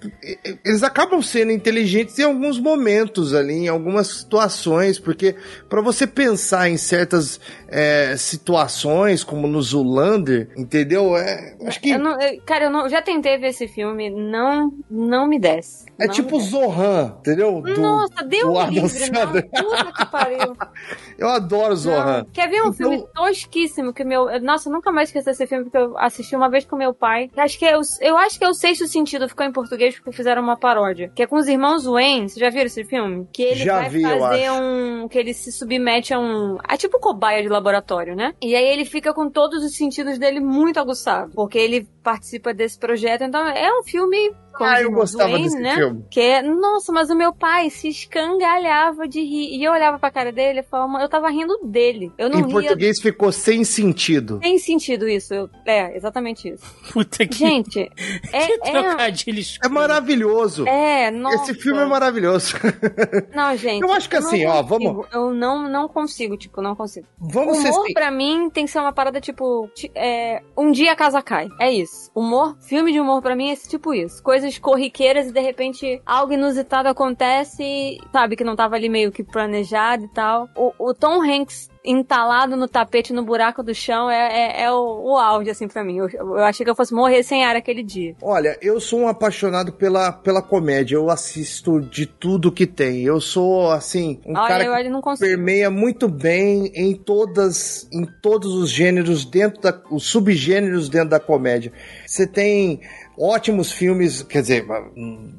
eles 0.64 0.82
acabam 0.82 1.20
sendo 1.22 1.52
inteligentes 1.52 2.18
em 2.18 2.24
alguns 2.24 2.58
momentos 2.58 3.34
ali, 3.34 3.54
em 3.64 3.68
algumas 3.68 4.06
situações, 4.08 4.98
porque 4.98 5.34
pra 5.68 5.80
você 5.80 6.06
pensar 6.06 6.68
em 6.68 6.76
certas 6.76 7.40
é, 7.68 8.16
situações, 8.16 9.22
como 9.22 9.46
no 9.46 9.62
Zulander, 9.62 10.48
entendeu? 10.56 11.16
É, 11.16 11.54
acho 11.66 11.80
que 11.80 11.90
Eu 11.90 11.98
não- 11.98 12.20
eu- 12.20 12.40
cara, 12.44 12.64
eu 12.64 12.70
não- 12.70 12.88
já 12.88 13.00
tentei 13.00 13.38
ver 13.38 13.48
esse 13.48 13.68
filme, 13.68 14.10
não, 14.10 14.72
não 14.90 15.28
me 15.28 15.38
desce. 15.56 15.86
é 15.98 16.06
Não 16.06 16.14
tipo 16.14 16.36
desce. 16.38 16.50
Zohan, 16.50 17.14
entendeu? 17.20 17.60
Do- 17.60 17.80
Nossa, 17.80 18.24
deu 18.24 18.50
um 18.50 18.70
livre, 18.70 19.10
não. 19.10 19.32
Puta 19.32 19.92
que 19.92 20.06
pariu. 20.10 20.56
Eu 21.18 21.28
adoro 21.28 21.76
Zohan. 21.76 22.18
Não. 22.18 22.24
Quer 22.32 22.48
ver 22.48 22.56
um 22.62 22.68
Então- 22.68 22.72
filme 22.72 23.04
tosquíssimo 23.14 23.92
que 23.92 24.04
meu. 24.04 24.26
Nossa, 24.40 24.68
eu 24.68 24.72
nunca 24.72 24.90
mais 24.90 25.08
esqueci 25.10 25.30
esse 25.30 25.46
filme 25.46 25.64
porque 25.64 25.76
eu 25.78 25.96
assisti 25.98 26.34
uma 26.34 26.48
vez 26.48 26.64
com 26.64 26.76
meu 26.76 26.94
pai. 26.94 27.30
Acho 27.36 27.58
que 27.58 27.66
é 27.66 27.76
o... 27.76 27.80
Eu 28.00 28.16
acho 28.16 28.38
que 28.38 28.44
é 28.44 28.48
o 28.48 28.54
sexto 28.54 28.86
sentido, 28.86 29.28
ficou 29.28 29.44
em 29.44 29.52
português 29.52 29.94
porque 29.96 30.12
fizeram 30.12 30.42
uma 30.42 30.56
paródia. 30.56 31.10
Que 31.14 31.22
é 31.22 31.26
com 31.26 31.36
os 31.36 31.46
irmãos 31.46 31.84
Wayne. 31.84 32.28
Vocês 32.28 32.38
já 32.40 32.48
viram 32.48 32.66
esse 32.66 32.84
filme? 32.84 33.28
Que 33.32 33.42
ele 33.42 33.64
Já 33.64 33.80
vai 33.80 33.88
vi, 33.90 34.02
fazer 34.02 34.50
um. 34.52 35.08
Que 35.08 35.18
ele 35.18 35.34
se 35.34 35.52
submete 35.52 36.14
a 36.14 36.18
um. 36.18 36.56
É 36.68 36.76
tipo 36.76 36.98
cobaia 36.98 37.42
de 37.42 37.48
laboratório, 37.48 38.16
né? 38.16 38.34
E 38.40 38.54
aí 38.56 38.64
ele 38.66 38.84
fica 38.84 39.12
com 39.12 39.28
todos 39.28 39.62
os 39.62 39.76
sentidos 39.76 40.18
dele 40.18 40.40
muito 40.40 40.80
aguçados. 40.80 41.34
Porque 41.34 41.58
ele 41.58 41.86
participa 42.02 42.54
desse 42.54 42.78
projeto. 42.78 43.22
Então 43.24 43.46
é 43.46 43.70
um 43.78 43.82
filme. 43.82 44.32
Com 44.60 44.66
Ah, 44.66 44.82
eu 44.82 44.90
gostava 44.90 45.30
Wayne, 45.30 45.44
desse 45.44 45.58
né? 45.58 45.74
filme. 45.74 46.04
Que 46.10 46.20
é, 46.20 46.42
nossa, 46.42 46.92
mas 46.92 47.08
o 47.10 47.14
meu 47.16 47.32
pai 47.32 47.70
se 47.70 47.88
escangalhava 47.88 49.08
de 49.08 49.20
rir. 49.20 49.56
E 49.56 49.64
eu 49.64 49.72
olhava 49.72 49.98
pra 49.98 50.10
cara 50.10 50.30
dele 50.30 50.60
e 50.60 50.62
falava, 50.62 51.02
eu 51.02 51.08
tava 51.08 51.30
rindo 51.30 51.58
dele. 51.64 52.12
Eu 52.18 52.28
não 52.28 52.40
Em 52.40 52.42
ria. 52.44 52.52
português 52.52 53.00
ficou 53.00 53.32
sem 53.32 53.64
sentido. 53.64 54.38
Tem 54.40 54.58
sentido 54.58 55.08
isso. 55.08 55.32
Eu, 55.32 55.48
é, 55.66 55.96
exatamente 55.96 56.48
isso. 56.48 56.64
Puta 56.92 57.26
que, 57.26 57.34
Gente, 57.38 57.80
é. 58.32 58.46
que 58.46 58.68
é, 58.68 58.82
trocadilho 58.82 59.38
É 59.38 59.40
escuro. 59.40 59.72
maravilhoso. 59.74 60.66
é, 60.68 61.10
nossa. 61.10 61.50
Esse 61.50 61.54
filme 61.54 61.80
é 61.80 61.86
maravilhoso. 61.86 62.54
Não, 63.34 63.56
gente. 63.56 63.82
Eu 63.82 63.92
acho 63.92 64.08
que 64.08 64.18
não 64.18 64.26
assim, 64.28 64.44
ó, 64.46 64.62
vamos- 64.62 65.06
Eu 65.12 65.32
não, 65.32 65.68
não 65.68 65.88
consigo, 65.88 66.36
tipo, 66.36 66.60
não 66.60 66.74
consigo. 66.76 67.06
Vamos 67.18 67.58
ser 67.58 67.70
Humor 67.70 67.86
pra 67.94 68.10
mim 68.10 68.50
tem 68.50 68.64
que 68.66 68.70
ser 68.70 68.78
uma 68.78 68.92
parada 68.92 69.20
tipo. 69.20 69.68
ti- 69.74 69.90
é, 69.94 70.42
um 70.56 70.70
dia 70.70 70.92
a 70.92 70.96
casa 70.96 71.22
cai. 71.22 71.48
É 71.60 71.70
isso. 71.72 72.10
Humor, 72.14 72.56
filme 72.60 72.92
de 72.92 73.00
humor 73.00 73.22
pra 73.22 73.34
mim 73.36 73.48
é 73.50 73.52
esse 73.52 73.68
tipo 73.68 73.94
isso. 73.94 74.22
Coisas 74.22 74.49
corriqueiras 74.58 75.28
e 75.28 75.32
de 75.32 75.40
repente 75.40 76.00
algo 76.04 76.32
inusitado 76.32 76.88
acontece, 76.88 77.98
sabe, 78.12 78.36
que 78.36 78.44
não 78.44 78.56
tava 78.56 78.76
ali 78.76 78.88
meio 78.88 79.12
que 79.12 79.22
planejado 79.22 80.04
e 80.04 80.08
tal. 80.08 80.48
O, 80.56 80.72
o 80.78 80.94
Tom 80.94 81.22
Hanks 81.22 81.70
entalado 81.84 82.56
no 82.56 82.68
tapete 82.68 83.12
no 83.12 83.24
buraco 83.24 83.62
do 83.62 83.74
chão 83.74 84.10
é, 84.10 84.28
é, 84.28 84.62
é 84.64 84.72
o, 84.72 85.12
o 85.12 85.18
auge, 85.18 85.50
assim, 85.50 85.66
pra 85.66 85.82
mim. 85.82 85.96
Eu, 85.96 86.08
eu 86.08 86.44
achei 86.44 86.64
que 86.64 86.70
eu 86.70 86.74
fosse 86.74 86.92
morrer 86.92 87.22
sem 87.22 87.44
ar 87.44 87.56
aquele 87.56 87.82
dia. 87.82 88.14
Olha, 88.22 88.56
eu 88.60 88.78
sou 88.80 89.00
um 89.00 89.08
apaixonado 89.08 89.72
pela, 89.72 90.12
pela 90.12 90.42
comédia. 90.42 90.96
Eu 90.96 91.10
assisto 91.10 91.80
de 91.80 92.06
tudo 92.06 92.52
que 92.52 92.66
tem. 92.66 93.02
Eu 93.02 93.20
sou, 93.20 93.70
assim, 93.70 94.20
um 94.26 94.36
Olha, 94.36 94.48
cara 94.48 94.64
eu 94.64 95.02
que 95.02 95.18
permeia 95.18 95.70
muito 95.70 96.08
bem 96.08 96.70
em 96.74 96.94
todas, 96.94 97.88
em 97.92 98.04
todos 98.04 98.54
os 98.54 98.70
gêneros 98.70 99.24
dentro 99.24 99.60
da, 99.62 99.80
os 99.90 100.04
subgêneros 100.04 100.88
dentro 100.88 101.10
da 101.10 101.20
comédia. 101.20 101.72
Você 102.06 102.26
tem 102.26 102.80
ótimos 103.20 103.70
filmes, 103.70 104.22
quer 104.22 104.40
dizer, 104.40 104.66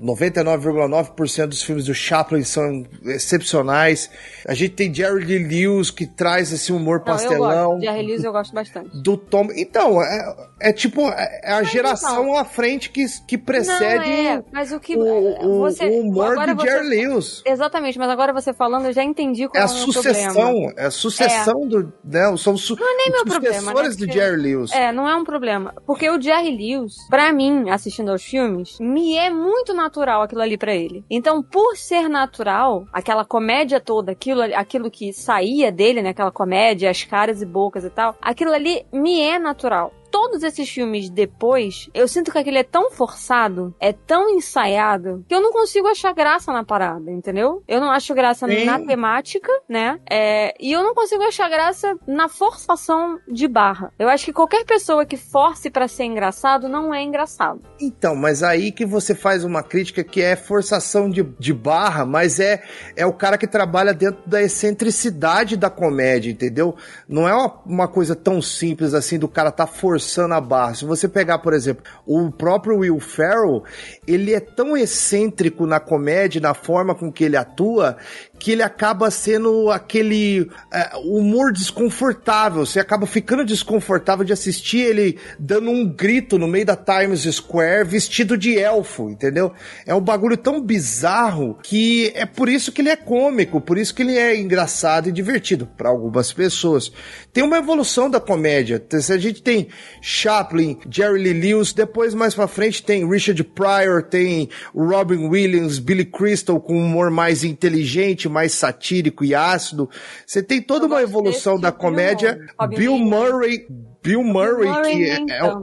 99,9% 0.01 1.47
dos 1.47 1.63
filmes 1.63 1.85
do 1.85 1.93
Chaplin 1.93 2.43
são 2.43 2.83
excepcionais. 3.05 4.09
A 4.47 4.53
gente 4.53 4.73
tem 4.75 4.93
Jerry 4.93 5.23
Lee 5.25 5.39
Lewis 5.67 5.89
que 5.91 6.05
traz 6.05 6.51
esse 6.51 6.71
humor 6.71 6.99
Não, 6.99 7.05
pastelão. 7.05 7.79
De 7.79 7.87
Arrelios 7.87 8.23
eu 8.23 8.31
gosto 8.31 8.53
bastante. 8.53 8.89
do 9.01 9.17
Tom. 9.17 9.47
Então, 9.55 10.01
é, 10.01 10.35
é 10.59 10.73
tipo, 10.73 11.01
é 11.09 11.41
é 11.43 11.53
a 11.53 11.63
geração 11.63 12.35
à 12.37 12.45
frente 12.45 12.89
que, 12.89 13.05
que 13.27 13.37
precede 13.37 13.95
Não, 13.95 14.03
é, 14.03 14.43
mas 14.51 14.71
o 14.71 14.79
que 14.79 14.95
o, 14.95 15.59
você, 15.59 15.85
o 15.85 16.01
humor 16.01 16.33
agora 16.33 16.53
do 16.53 16.61
você- 16.61 16.69
Jerry 16.69 16.87
Lewis. 16.89 17.41
Exatamente, 17.45 17.97
mas 17.97 18.09
agora 18.09 18.31
você 18.33 18.53
falando, 18.53 18.85
eu 18.85 18.93
já 18.93 19.03
entendi 19.03 19.47
qual 19.47 19.57
É 19.57 19.59
é, 19.59 19.63
a 19.63 19.65
o 19.65 19.69
sucessão, 19.77 20.33
problema. 20.33 20.73
é 20.77 20.85
a 20.85 20.91
sucessão 20.91 21.67
do. 21.67 21.91
Né, 22.03 22.35
são 22.37 22.55
su, 22.57 22.75
Não 22.79 22.87
é 22.93 22.97
nem 22.97 23.11
meu 23.11 23.25
problema, 23.25 23.55
sucessores 23.59 23.97
né, 23.97 23.99
do 23.99 24.05
porque- 24.07 24.19
Jerry 24.19 24.41
Lewis. 24.41 24.71
É, 24.71 24.91
não 24.91 25.07
é 25.09 25.15
um 25.15 25.23
problema. 25.23 25.73
Porque 25.85 26.09
o 26.09 26.21
Jerry 26.21 26.55
Lewis, 26.55 26.93
pra 27.09 27.33
mim, 27.33 27.69
assistindo 27.73 28.11
aos 28.11 28.23
filmes, 28.23 28.77
me 28.79 29.15
é 29.17 29.29
muito 29.29 29.73
natural 29.73 30.21
aquilo 30.21 30.41
ali 30.41 30.57
pra 30.57 30.75
ele. 30.75 31.03
Então, 31.09 31.41
por 31.41 31.75
ser 31.75 32.09
natural, 32.09 32.85
aquela 32.91 33.25
comédia 33.25 33.79
toda, 33.79 34.11
aquilo, 34.11 34.41
aquilo 34.55 34.91
que 34.91 35.13
saía 35.13 35.71
dele, 35.71 36.01
né? 36.01 36.09
Aquela 36.09 36.31
comédia, 36.31 36.89
as 36.89 37.03
caras 37.03 37.41
e 37.41 37.45
bocas 37.45 37.83
e 37.85 37.89
tal, 37.89 38.15
aquilo 38.21 38.51
ali 38.51 38.85
me 38.91 39.21
é 39.21 39.39
natural. 39.39 39.93
Todos 40.11 40.43
esses 40.43 40.69
filmes 40.69 41.09
depois, 41.09 41.89
eu 41.93 42.05
sinto 42.05 42.31
que 42.31 42.37
aquele 42.37 42.57
é 42.57 42.63
tão 42.63 42.91
forçado, 42.91 43.73
é 43.79 43.93
tão 43.93 44.29
ensaiado, 44.29 45.23
que 45.25 45.33
eu 45.33 45.39
não 45.39 45.53
consigo 45.53 45.87
achar 45.87 46.13
graça 46.13 46.51
na 46.51 46.65
parada, 46.65 47.09
entendeu? 47.09 47.63
Eu 47.65 47.79
não 47.79 47.89
acho 47.89 48.13
graça 48.13 48.45
Sim. 48.45 48.65
na 48.65 48.77
temática, 48.77 49.49
né? 49.69 49.99
É, 50.09 50.53
e 50.59 50.73
eu 50.73 50.83
não 50.83 50.93
consigo 50.93 51.23
achar 51.23 51.49
graça 51.49 51.97
na 52.05 52.27
forçação 52.27 53.19
de 53.25 53.47
barra. 53.47 53.93
Eu 53.97 54.09
acho 54.09 54.25
que 54.25 54.33
qualquer 54.33 54.65
pessoa 54.65 55.05
que 55.05 55.15
force 55.15 55.69
pra 55.69 55.87
ser 55.87 56.03
engraçado 56.03 56.67
não 56.67 56.93
é 56.93 57.01
engraçado. 57.01 57.61
Então, 57.79 58.13
mas 58.13 58.43
aí 58.43 58.69
que 58.69 58.85
você 58.85 59.15
faz 59.15 59.45
uma 59.45 59.63
crítica 59.63 60.03
que 60.03 60.21
é 60.21 60.35
forçação 60.35 61.09
de, 61.09 61.23
de 61.39 61.53
barra, 61.53 62.05
mas 62.05 62.37
é, 62.41 62.61
é 62.97 63.05
o 63.05 63.13
cara 63.13 63.37
que 63.37 63.47
trabalha 63.47 63.93
dentro 63.93 64.21
da 64.25 64.41
excentricidade 64.41 65.55
da 65.55 65.69
comédia, 65.69 66.29
entendeu? 66.29 66.75
Não 67.07 67.25
é 67.25 67.33
uma, 67.33 67.61
uma 67.65 67.87
coisa 67.87 68.13
tão 68.13 68.41
simples 68.41 68.93
assim 68.93 69.17
do 69.17 69.29
cara 69.29 69.51
tá 69.51 69.65
forçando 69.65 70.00
a 70.35 70.41
barra. 70.41 70.73
Se 70.73 70.85
você 70.85 71.07
pegar, 71.07 71.39
por 71.39 71.53
exemplo, 71.53 71.83
o 72.05 72.31
próprio 72.31 72.77
Will 72.77 72.99
Ferrell, 72.99 73.63
ele 74.07 74.33
é 74.33 74.39
tão 74.39 74.75
excêntrico 74.75 75.65
na 75.65 75.79
comédia, 75.79 76.41
na 76.41 76.53
forma 76.53 76.93
com 76.95 77.11
que 77.11 77.23
ele 77.23 77.37
atua, 77.37 77.97
que 78.41 78.51
ele 78.51 78.63
acaba 78.63 79.11
sendo 79.11 79.69
aquele 79.69 80.49
é, 80.73 80.97
humor 81.05 81.53
desconfortável. 81.53 82.65
Você 82.65 82.79
acaba 82.79 83.05
ficando 83.05 83.45
desconfortável 83.45 84.25
de 84.25 84.33
assistir 84.33 84.79
ele 84.79 85.19
dando 85.37 85.69
um 85.69 85.87
grito 85.87 86.39
no 86.39 86.47
meio 86.47 86.65
da 86.65 86.75
Times 86.75 87.21
Square 87.35 87.87
vestido 87.87 88.35
de 88.35 88.57
elfo, 88.57 89.11
entendeu? 89.11 89.53
É 89.85 89.93
um 89.93 90.01
bagulho 90.01 90.35
tão 90.35 90.59
bizarro 90.59 91.59
que 91.61 92.11
é 92.15 92.25
por 92.25 92.49
isso 92.49 92.71
que 92.71 92.81
ele 92.81 92.89
é 92.89 92.95
cômico, 92.95 93.61
por 93.61 93.77
isso 93.77 93.93
que 93.93 94.01
ele 94.01 94.17
é 94.17 94.35
engraçado 94.35 95.07
e 95.07 95.11
divertido 95.11 95.67
para 95.77 95.89
algumas 95.89 96.33
pessoas. 96.33 96.91
Tem 97.31 97.43
uma 97.43 97.59
evolução 97.59 98.09
da 98.09 98.19
comédia. 98.19 98.83
A 98.91 99.17
gente 99.19 99.43
tem 99.43 99.67
Chaplin, 100.01 100.79
Jerry 100.89 101.21
Lee 101.21 101.53
Lewis, 101.53 101.73
depois 101.73 102.15
mais 102.15 102.33
pra 102.33 102.47
frente 102.47 102.81
tem 102.81 103.07
Richard 103.07 103.43
Pryor, 103.43 104.01
tem 104.01 104.49
Robin 104.75 105.27
Williams, 105.27 105.77
Billy 105.77 106.05
Crystal 106.05 106.59
com 106.59 106.73
um 106.79 106.85
humor 106.85 107.11
mais 107.11 107.43
inteligente, 107.43 108.30
mais 108.31 108.53
satírico 108.53 109.23
e 109.23 109.35
ácido. 109.35 109.89
Você 110.25 110.41
tem 110.41 110.61
toda 110.61 110.87
uma 110.87 111.01
evolução 111.01 111.59
da 111.59 111.71
comédia. 111.71 112.33
humor. 112.33 112.47
Robin 112.59 112.75
Bill. 112.77 112.97
Murray, 112.97 113.67
Bill 114.03 114.23
Murray, 114.23 114.67
Murray 114.67 114.95
que 114.95 115.03
é, 115.03 115.37
é 115.37 115.53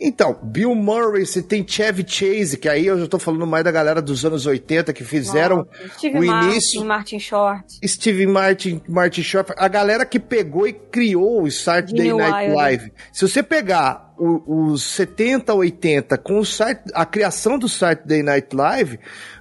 então, 0.00 0.38
Bill 0.42 0.74
Murray, 0.76 1.26
você 1.26 1.42
tem 1.42 1.66
Chevy 1.66 2.04
Chase, 2.06 2.56
que 2.56 2.68
aí 2.68 2.86
eu 2.86 3.00
já 3.00 3.08
tô 3.08 3.18
falando 3.18 3.44
mais 3.46 3.64
da 3.64 3.72
galera 3.72 4.00
dos 4.00 4.24
anos 4.24 4.46
80 4.46 4.92
que 4.92 5.02
fizeram 5.02 5.66
Nossa, 5.66 6.08
o 6.08 6.24
Martin, 6.24 6.48
início. 6.50 6.84
Martin 6.84 7.18
Short. 7.18 7.64
Steve 7.84 8.26
Martin, 8.28 8.80
Martin 8.88 9.22
Short, 9.22 9.52
a 9.56 9.66
galera 9.66 10.06
que 10.06 10.20
pegou 10.20 10.68
e 10.68 10.72
criou 10.72 11.42
o 11.42 11.50
Saturday 11.50 12.06
Gene 12.06 12.18
Night. 12.18 12.54
Live. 12.54 12.92
Se 13.12 13.26
você 13.26 13.42
pegar 13.42 14.10
os 14.16 14.82
70, 14.82 15.52
80 15.54 16.18
com 16.18 16.38
o 16.38 16.44
Sat- 16.44 16.90
a 16.94 17.06
criação 17.06 17.58
do 17.58 17.68
Saturday 17.68 18.22
Night 18.22 18.54
Live, 18.54 19.00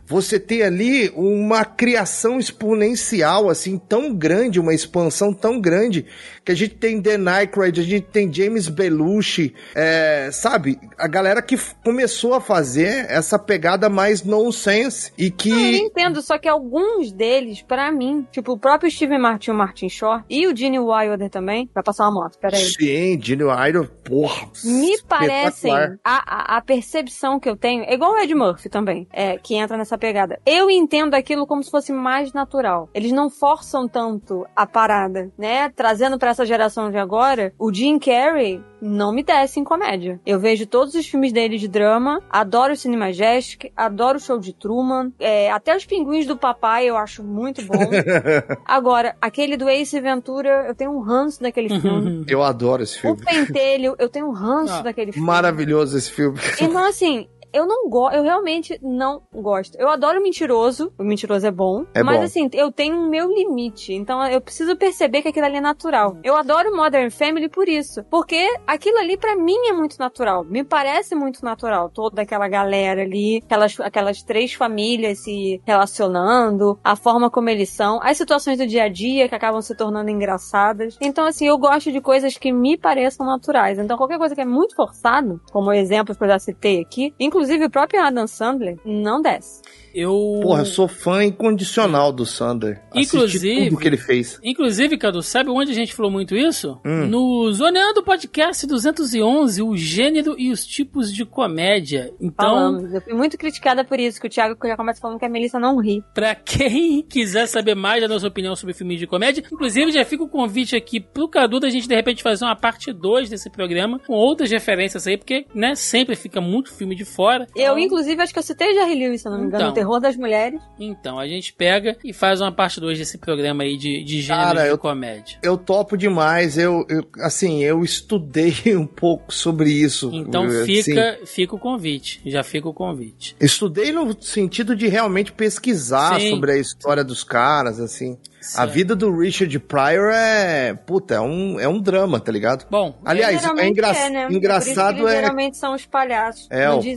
você 0.09 0.39
ter 0.39 0.63
ali 0.63 1.11
uma 1.15 1.63
criação 1.63 2.39
exponencial, 2.39 3.47
assim, 3.47 3.77
tão 3.77 4.11
grande, 4.11 4.59
uma 4.59 4.73
expansão 4.73 5.31
tão 5.31 5.61
grande, 5.61 6.03
que 6.49 6.53
a 6.53 6.55
gente 6.55 6.75
tem 6.75 6.99
Dan 6.99 7.29
Aykroyd, 7.29 7.79
a 7.79 7.83
gente 7.83 8.07
tem 8.07 8.33
James 8.33 8.67
Belushi, 8.67 9.53
é, 9.75 10.31
sabe? 10.31 10.79
A 10.97 11.07
galera 11.07 11.43
que 11.43 11.55
começou 11.83 12.33
a 12.33 12.41
fazer 12.41 13.05
essa 13.07 13.37
pegada 13.37 13.87
mais 13.87 14.23
nonsense 14.23 15.13
e 15.15 15.29
que... 15.29 15.49
Não, 15.49 15.59
eu 15.59 15.75
entendo, 15.75 16.21
só 16.23 16.39
que 16.39 16.47
alguns 16.47 17.11
deles, 17.11 17.61
pra 17.61 17.91
mim, 17.91 18.27
tipo 18.31 18.53
o 18.53 18.57
próprio 18.57 18.89
Steven 18.89 19.19
Martin, 19.19 19.51
o 19.51 19.53
Martin 19.53 19.89
Short 19.89 20.25
e 20.27 20.47
o 20.47 20.55
Gene 20.55 20.79
Wilder 20.79 21.29
também, 21.29 21.69
vai 21.71 21.83
passar 21.83 22.05
uma 22.05 22.23
moto, 22.23 22.39
peraí. 22.39 22.65
Sim, 22.65 23.21
Gene 23.21 23.43
Idol, 23.69 23.85
porra. 24.03 24.49
Me 24.63 24.99
parecem, 25.03 25.71
a, 26.03 26.57
a 26.57 26.61
percepção 26.61 27.39
que 27.39 27.47
eu 27.47 27.55
tenho, 27.55 27.83
é 27.83 27.93
igual 27.93 28.13
o 28.13 28.17
Ed 28.17 28.33
Murphy 28.33 28.69
também, 28.69 29.07
é, 29.13 29.37
que 29.37 29.53
entra 29.53 29.77
nessa 29.77 29.99
pegada. 29.99 30.39
Eu 30.47 30.67
entendo 30.67 31.13
aquilo 31.13 31.45
como 31.45 31.61
se 31.61 31.69
fosse 31.69 31.93
mais 31.93 32.33
natural. 32.33 32.89
Eles 32.91 33.11
não 33.11 33.29
forçam 33.29 33.87
tanto 33.87 34.47
a 34.55 34.65
parada, 34.65 35.31
né? 35.37 35.69
Trazendo 35.69 36.17
pra 36.17 36.38
essa 36.39 36.45
geração 36.45 36.89
de 36.89 36.97
agora, 36.97 37.53
o 37.59 37.73
Jim 37.73 37.99
Carrey 37.99 38.63
não 38.81 39.11
me 39.13 39.21
desce 39.23 39.59
em 39.59 39.63
comédia. 39.63 40.21
Eu 40.25 40.39
vejo 40.39 40.65
todos 40.65 40.95
os 40.95 41.05
filmes 41.05 41.33
dele 41.33 41.57
de 41.57 41.67
drama, 41.67 42.21
adoro 42.29 42.71
o 42.73 42.77
Cine 42.77 42.95
Majestic, 42.95 43.71
adoro 43.75 44.17
o 44.17 44.21
show 44.21 44.39
de 44.39 44.53
Truman, 44.53 45.11
é, 45.19 45.51
até 45.51 45.75
os 45.75 45.85
pinguins 45.85 46.25
do 46.25 46.37
papai 46.37 46.85
eu 46.85 46.95
acho 46.95 47.21
muito 47.21 47.61
bom. 47.65 47.75
Agora, 48.65 49.17
aquele 49.21 49.57
do 49.57 49.67
Ace 49.67 49.99
Ventura, 49.99 50.65
eu 50.67 50.73
tenho 50.75 50.91
um 50.91 51.01
ranço 51.01 51.41
daquele 51.41 51.67
filme. 51.81 52.23
Eu 52.27 52.41
adoro 52.41 52.83
esse 52.83 52.97
O 52.99 53.01
filme. 53.01 53.25
Pentelho, 53.25 53.95
eu 53.99 54.07
tenho 54.07 54.27
um 54.27 54.33
ranço 54.33 54.75
Ah, 54.75 54.81
daquele 54.81 55.11
filme. 55.11 55.27
Maravilhoso 55.27 55.97
esse 55.97 56.11
filme. 56.11 56.39
Então, 56.61 56.85
assim, 56.85 57.27
eu 57.53 57.65
não 57.65 57.89
gosto, 57.89 58.15
eu 58.15 58.23
realmente 58.23 58.79
não 58.81 59.21
gosto. 59.33 59.75
Eu 59.79 59.89
adoro 59.89 60.19
o 60.19 60.23
mentiroso, 60.23 60.91
o 60.97 61.03
mentiroso 61.03 61.45
é 61.45 61.51
bom, 61.51 61.85
É 61.93 62.03
mas 62.03 62.17
bom. 62.17 62.23
assim, 62.23 62.49
eu 62.53 62.71
tenho 62.71 62.97
o 62.97 63.09
meu 63.09 63.27
limite, 63.27 63.93
então 63.93 64.25
eu 64.27 64.39
preciso 64.41 64.75
perceber 64.75 65.21
que 65.21 65.27
aquilo 65.29 65.45
ali 65.45 65.57
é 65.57 65.61
natural. 65.61 66.17
Eu 66.23 66.35
adoro 66.35 66.75
Modern 66.75 67.09
Family 67.09 67.49
por 67.49 67.67
isso, 67.67 68.03
porque 68.09 68.47
aquilo 68.67 68.97
ali 68.99 69.17
pra 69.17 69.35
mim 69.35 69.57
é 69.67 69.73
muito 69.73 69.97
natural, 69.99 70.43
me 70.43 70.63
parece 70.63 71.15
muito 71.15 71.43
natural, 71.43 71.89
toda 71.89 72.21
aquela 72.21 72.47
galera 72.47 73.01
ali, 73.01 73.41
aquelas, 73.45 73.79
aquelas 73.79 74.21
três 74.23 74.53
famílias 74.53 75.19
se 75.23 75.61
relacionando, 75.65 76.79
a 76.83 76.95
forma 76.95 77.29
como 77.29 77.49
eles 77.49 77.69
são, 77.69 77.99
as 78.01 78.17
situações 78.17 78.57
do 78.57 78.67
dia 78.67 78.83
a 78.83 78.89
dia 78.89 79.27
que 79.27 79.35
acabam 79.35 79.61
se 79.61 79.75
tornando 79.75 80.09
engraçadas. 80.09 80.97
Então, 81.01 81.25
assim, 81.25 81.47
eu 81.47 81.57
gosto 81.57 81.91
de 81.91 81.99
coisas 82.01 82.37
que 82.37 82.51
me 82.51 82.77
pareçam 82.77 83.25
naturais. 83.25 83.77
Então, 83.79 83.97
qualquer 83.97 84.17
coisa 84.17 84.35
que 84.35 84.41
é 84.41 84.45
muito 84.45 84.75
forçado, 84.75 85.41
como 85.51 85.71
exemplos 85.73 86.17
que 86.17 86.23
eu 86.23 86.27
já 86.27 86.39
citei 86.39 86.81
aqui, 86.81 87.13
inclusive 87.19 87.38
o 87.65 87.69
próprio 87.69 88.01
Adam 88.01 88.27
Sandler, 88.27 88.77
não 88.83 89.21
desce. 89.21 89.61
Eu. 89.93 90.39
Porra, 90.41 90.61
eu 90.61 90.65
sou 90.65 90.87
fã 90.87 91.23
incondicional 91.23 92.11
do 92.11 92.25
Sander. 92.25 92.81
Assisti 92.91 93.15
Inclusive- 93.15 93.69
tudo 93.69 93.77
que 93.81 93.87
ele 93.87 93.97
fez. 93.97 94.39
Inclusive, 94.43 94.97
Cadu, 94.97 95.21
sabe 95.21 95.49
onde 95.49 95.71
a 95.71 95.75
gente 95.75 95.93
falou 95.93 96.11
muito 96.11 96.35
isso? 96.35 96.79
Hum. 96.85 97.07
No 97.07 97.51
Zoneando 97.51 98.03
Podcast 98.03 98.65
211, 98.67 99.61
o 99.61 99.75
gênero 99.75 100.35
e 100.37 100.51
os 100.51 100.65
tipos 100.65 101.13
de 101.13 101.25
comédia. 101.25 102.13
Então, 102.19 102.49
Falamos. 102.49 102.93
Eu 102.93 103.01
fui 103.01 103.13
muito 103.13 103.37
criticada 103.37 103.83
por 103.83 103.99
isso, 103.99 104.19
que 104.19 104.27
o 104.27 104.29
Thiago 104.29 104.55
já 104.63 104.75
começa 104.77 104.99
falando 105.01 105.19
que 105.19 105.25
a 105.25 105.29
Melissa 105.29 105.59
não 105.59 105.77
ri. 105.79 106.03
pra 106.13 106.35
quem 106.35 107.01
quiser 107.03 107.47
saber 107.47 107.75
mais 107.75 108.01
da 108.01 108.07
nossa 108.07 108.27
opinião 108.27 108.55
sobre 108.55 108.73
filmes 108.73 108.99
de 108.99 109.07
comédia, 109.07 109.43
inclusive 109.51 109.91
já 109.91 110.03
fica 110.05 110.23
o 110.23 110.29
convite 110.29 110.75
aqui 110.75 110.99
pro 110.99 111.27
Cadu 111.29 111.59
da 111.59 111.69
gente 111.69 111.87
de 111.87 111.95
repente 111.95 112.23
fazer 112.23 112.45
uma 112.45 112.55
parte 112.55 112.91
2 112.91 113.29
desse 113.29 113.49
programa, 113.49 113.99
com 114.05 114.13
outras 114.13 114.51
referências 114.51 115.05
aí, 115.07 115.17
porque, 115.17 115.45
né, 115.53 115.75
sempre 115.75 116.15
fica 116.15 116.41
muito 116.41 116.73
filme 116.73 116.95
de 116.95 117.05
fora. 117.05 117.45
Eu, 117.55 117.61
Então- 117.73 117.79
inclusive, 117.79 118.21
acho 118.21 118.33
que 118.33 118.39
eu 118.39 118.43
citei 118.43 118.73
Jerry 118.73 118.95
Lewis, 118.95 119.21
se 119.21 119.29
não 119.29 119.39
me 119.39 119.45
engano, 119.47 119.63
Então. 119.63 119.73
Terror 119.89 119.99
das 119.99 120.15
mulheres. 120.15 120.61
Então, 120.79 121.17
a 121.19 121.27
gente 121.27 121.51
pega 121.53 121.97
e 122.03 122.13
faz 122.13 122.39
uma 122.39 122.51
parte 122.51 122.79
2 122.79 122.97
desse 122.97 123.17
programa 123.17 123.63
aí 123.63 123.75
de, 123.77 124.03
de 124.03 124.21
gênero 124.21 124.45
Cara, 124.47 124.63
de 124.63 124.69
eu- 124.69 124.77
comédia. 124.77 125.37
Eu 125.41 125.57
topo 125.57 125.97
demais. 125.97 126.57
Eu, 126.57 126.85
eu- 126.89 127.05
assim, 127.21 127.63
eu 127.63 127.83
estudei 127.83 128.53
um 128.77 128.85
pouco 128.85 129.33
sobre 129.33 129.71
isso. 129.71 130.11
Então 130.13 130.43
assim. 130.43 130.83
fica, 130.83 131.19
fica 131.25 131.55
o 131.55 131.59
convite. 131.59 132.21
Já 132.25 132.43
fica 132.43 132.69
o 132.69 132.73
convite. 132.73 133.35
Estudei 133.39 133.91
no 133.91 134.15
sentido 134.21 134.75
de 134.75 134.87
realmente 134.87 135.31
pesquisar 135.31 136.19
Sim. 136.19 136.29
sobre 136.29 136.51
a 136.51 136.57
história 136.57 137.03
dos 137.03 137.23
caras, 137.23 137.79
assim. 137.79 138.17
A 138.55 138.65
vida 138.65 138.95
do 138.95 139.15
Richard 139.17 139.57
Pryor 139.59 140.11
é, 140.13 140.73
puta, 140.73 141.15
é 141.15 141.19
um, 141.19 141.59
é 141.59 141.67
um 141.67 141.79
drama, 141.79 142.19
tá 142.19 142.31
ligado? 142.31 142.65
Bom, 142.69 142.97
Aliás, 143.03 143.43
é, 143.43 143.67
engra- 143.67 143.91
né? 144.09 144.25
Por 144.25 144.29
isso 144.31 144.37
engraçado 144.37 145.07
é, 145.07 145.15
geralmente 145.21 145.57
são 145.57 145.73
os 145.73 145.85
palhaços. 145.85 146.47
é 146.49 146.67
Não 146.67 146.79
o 146.79 146.81
que 146.81 146.95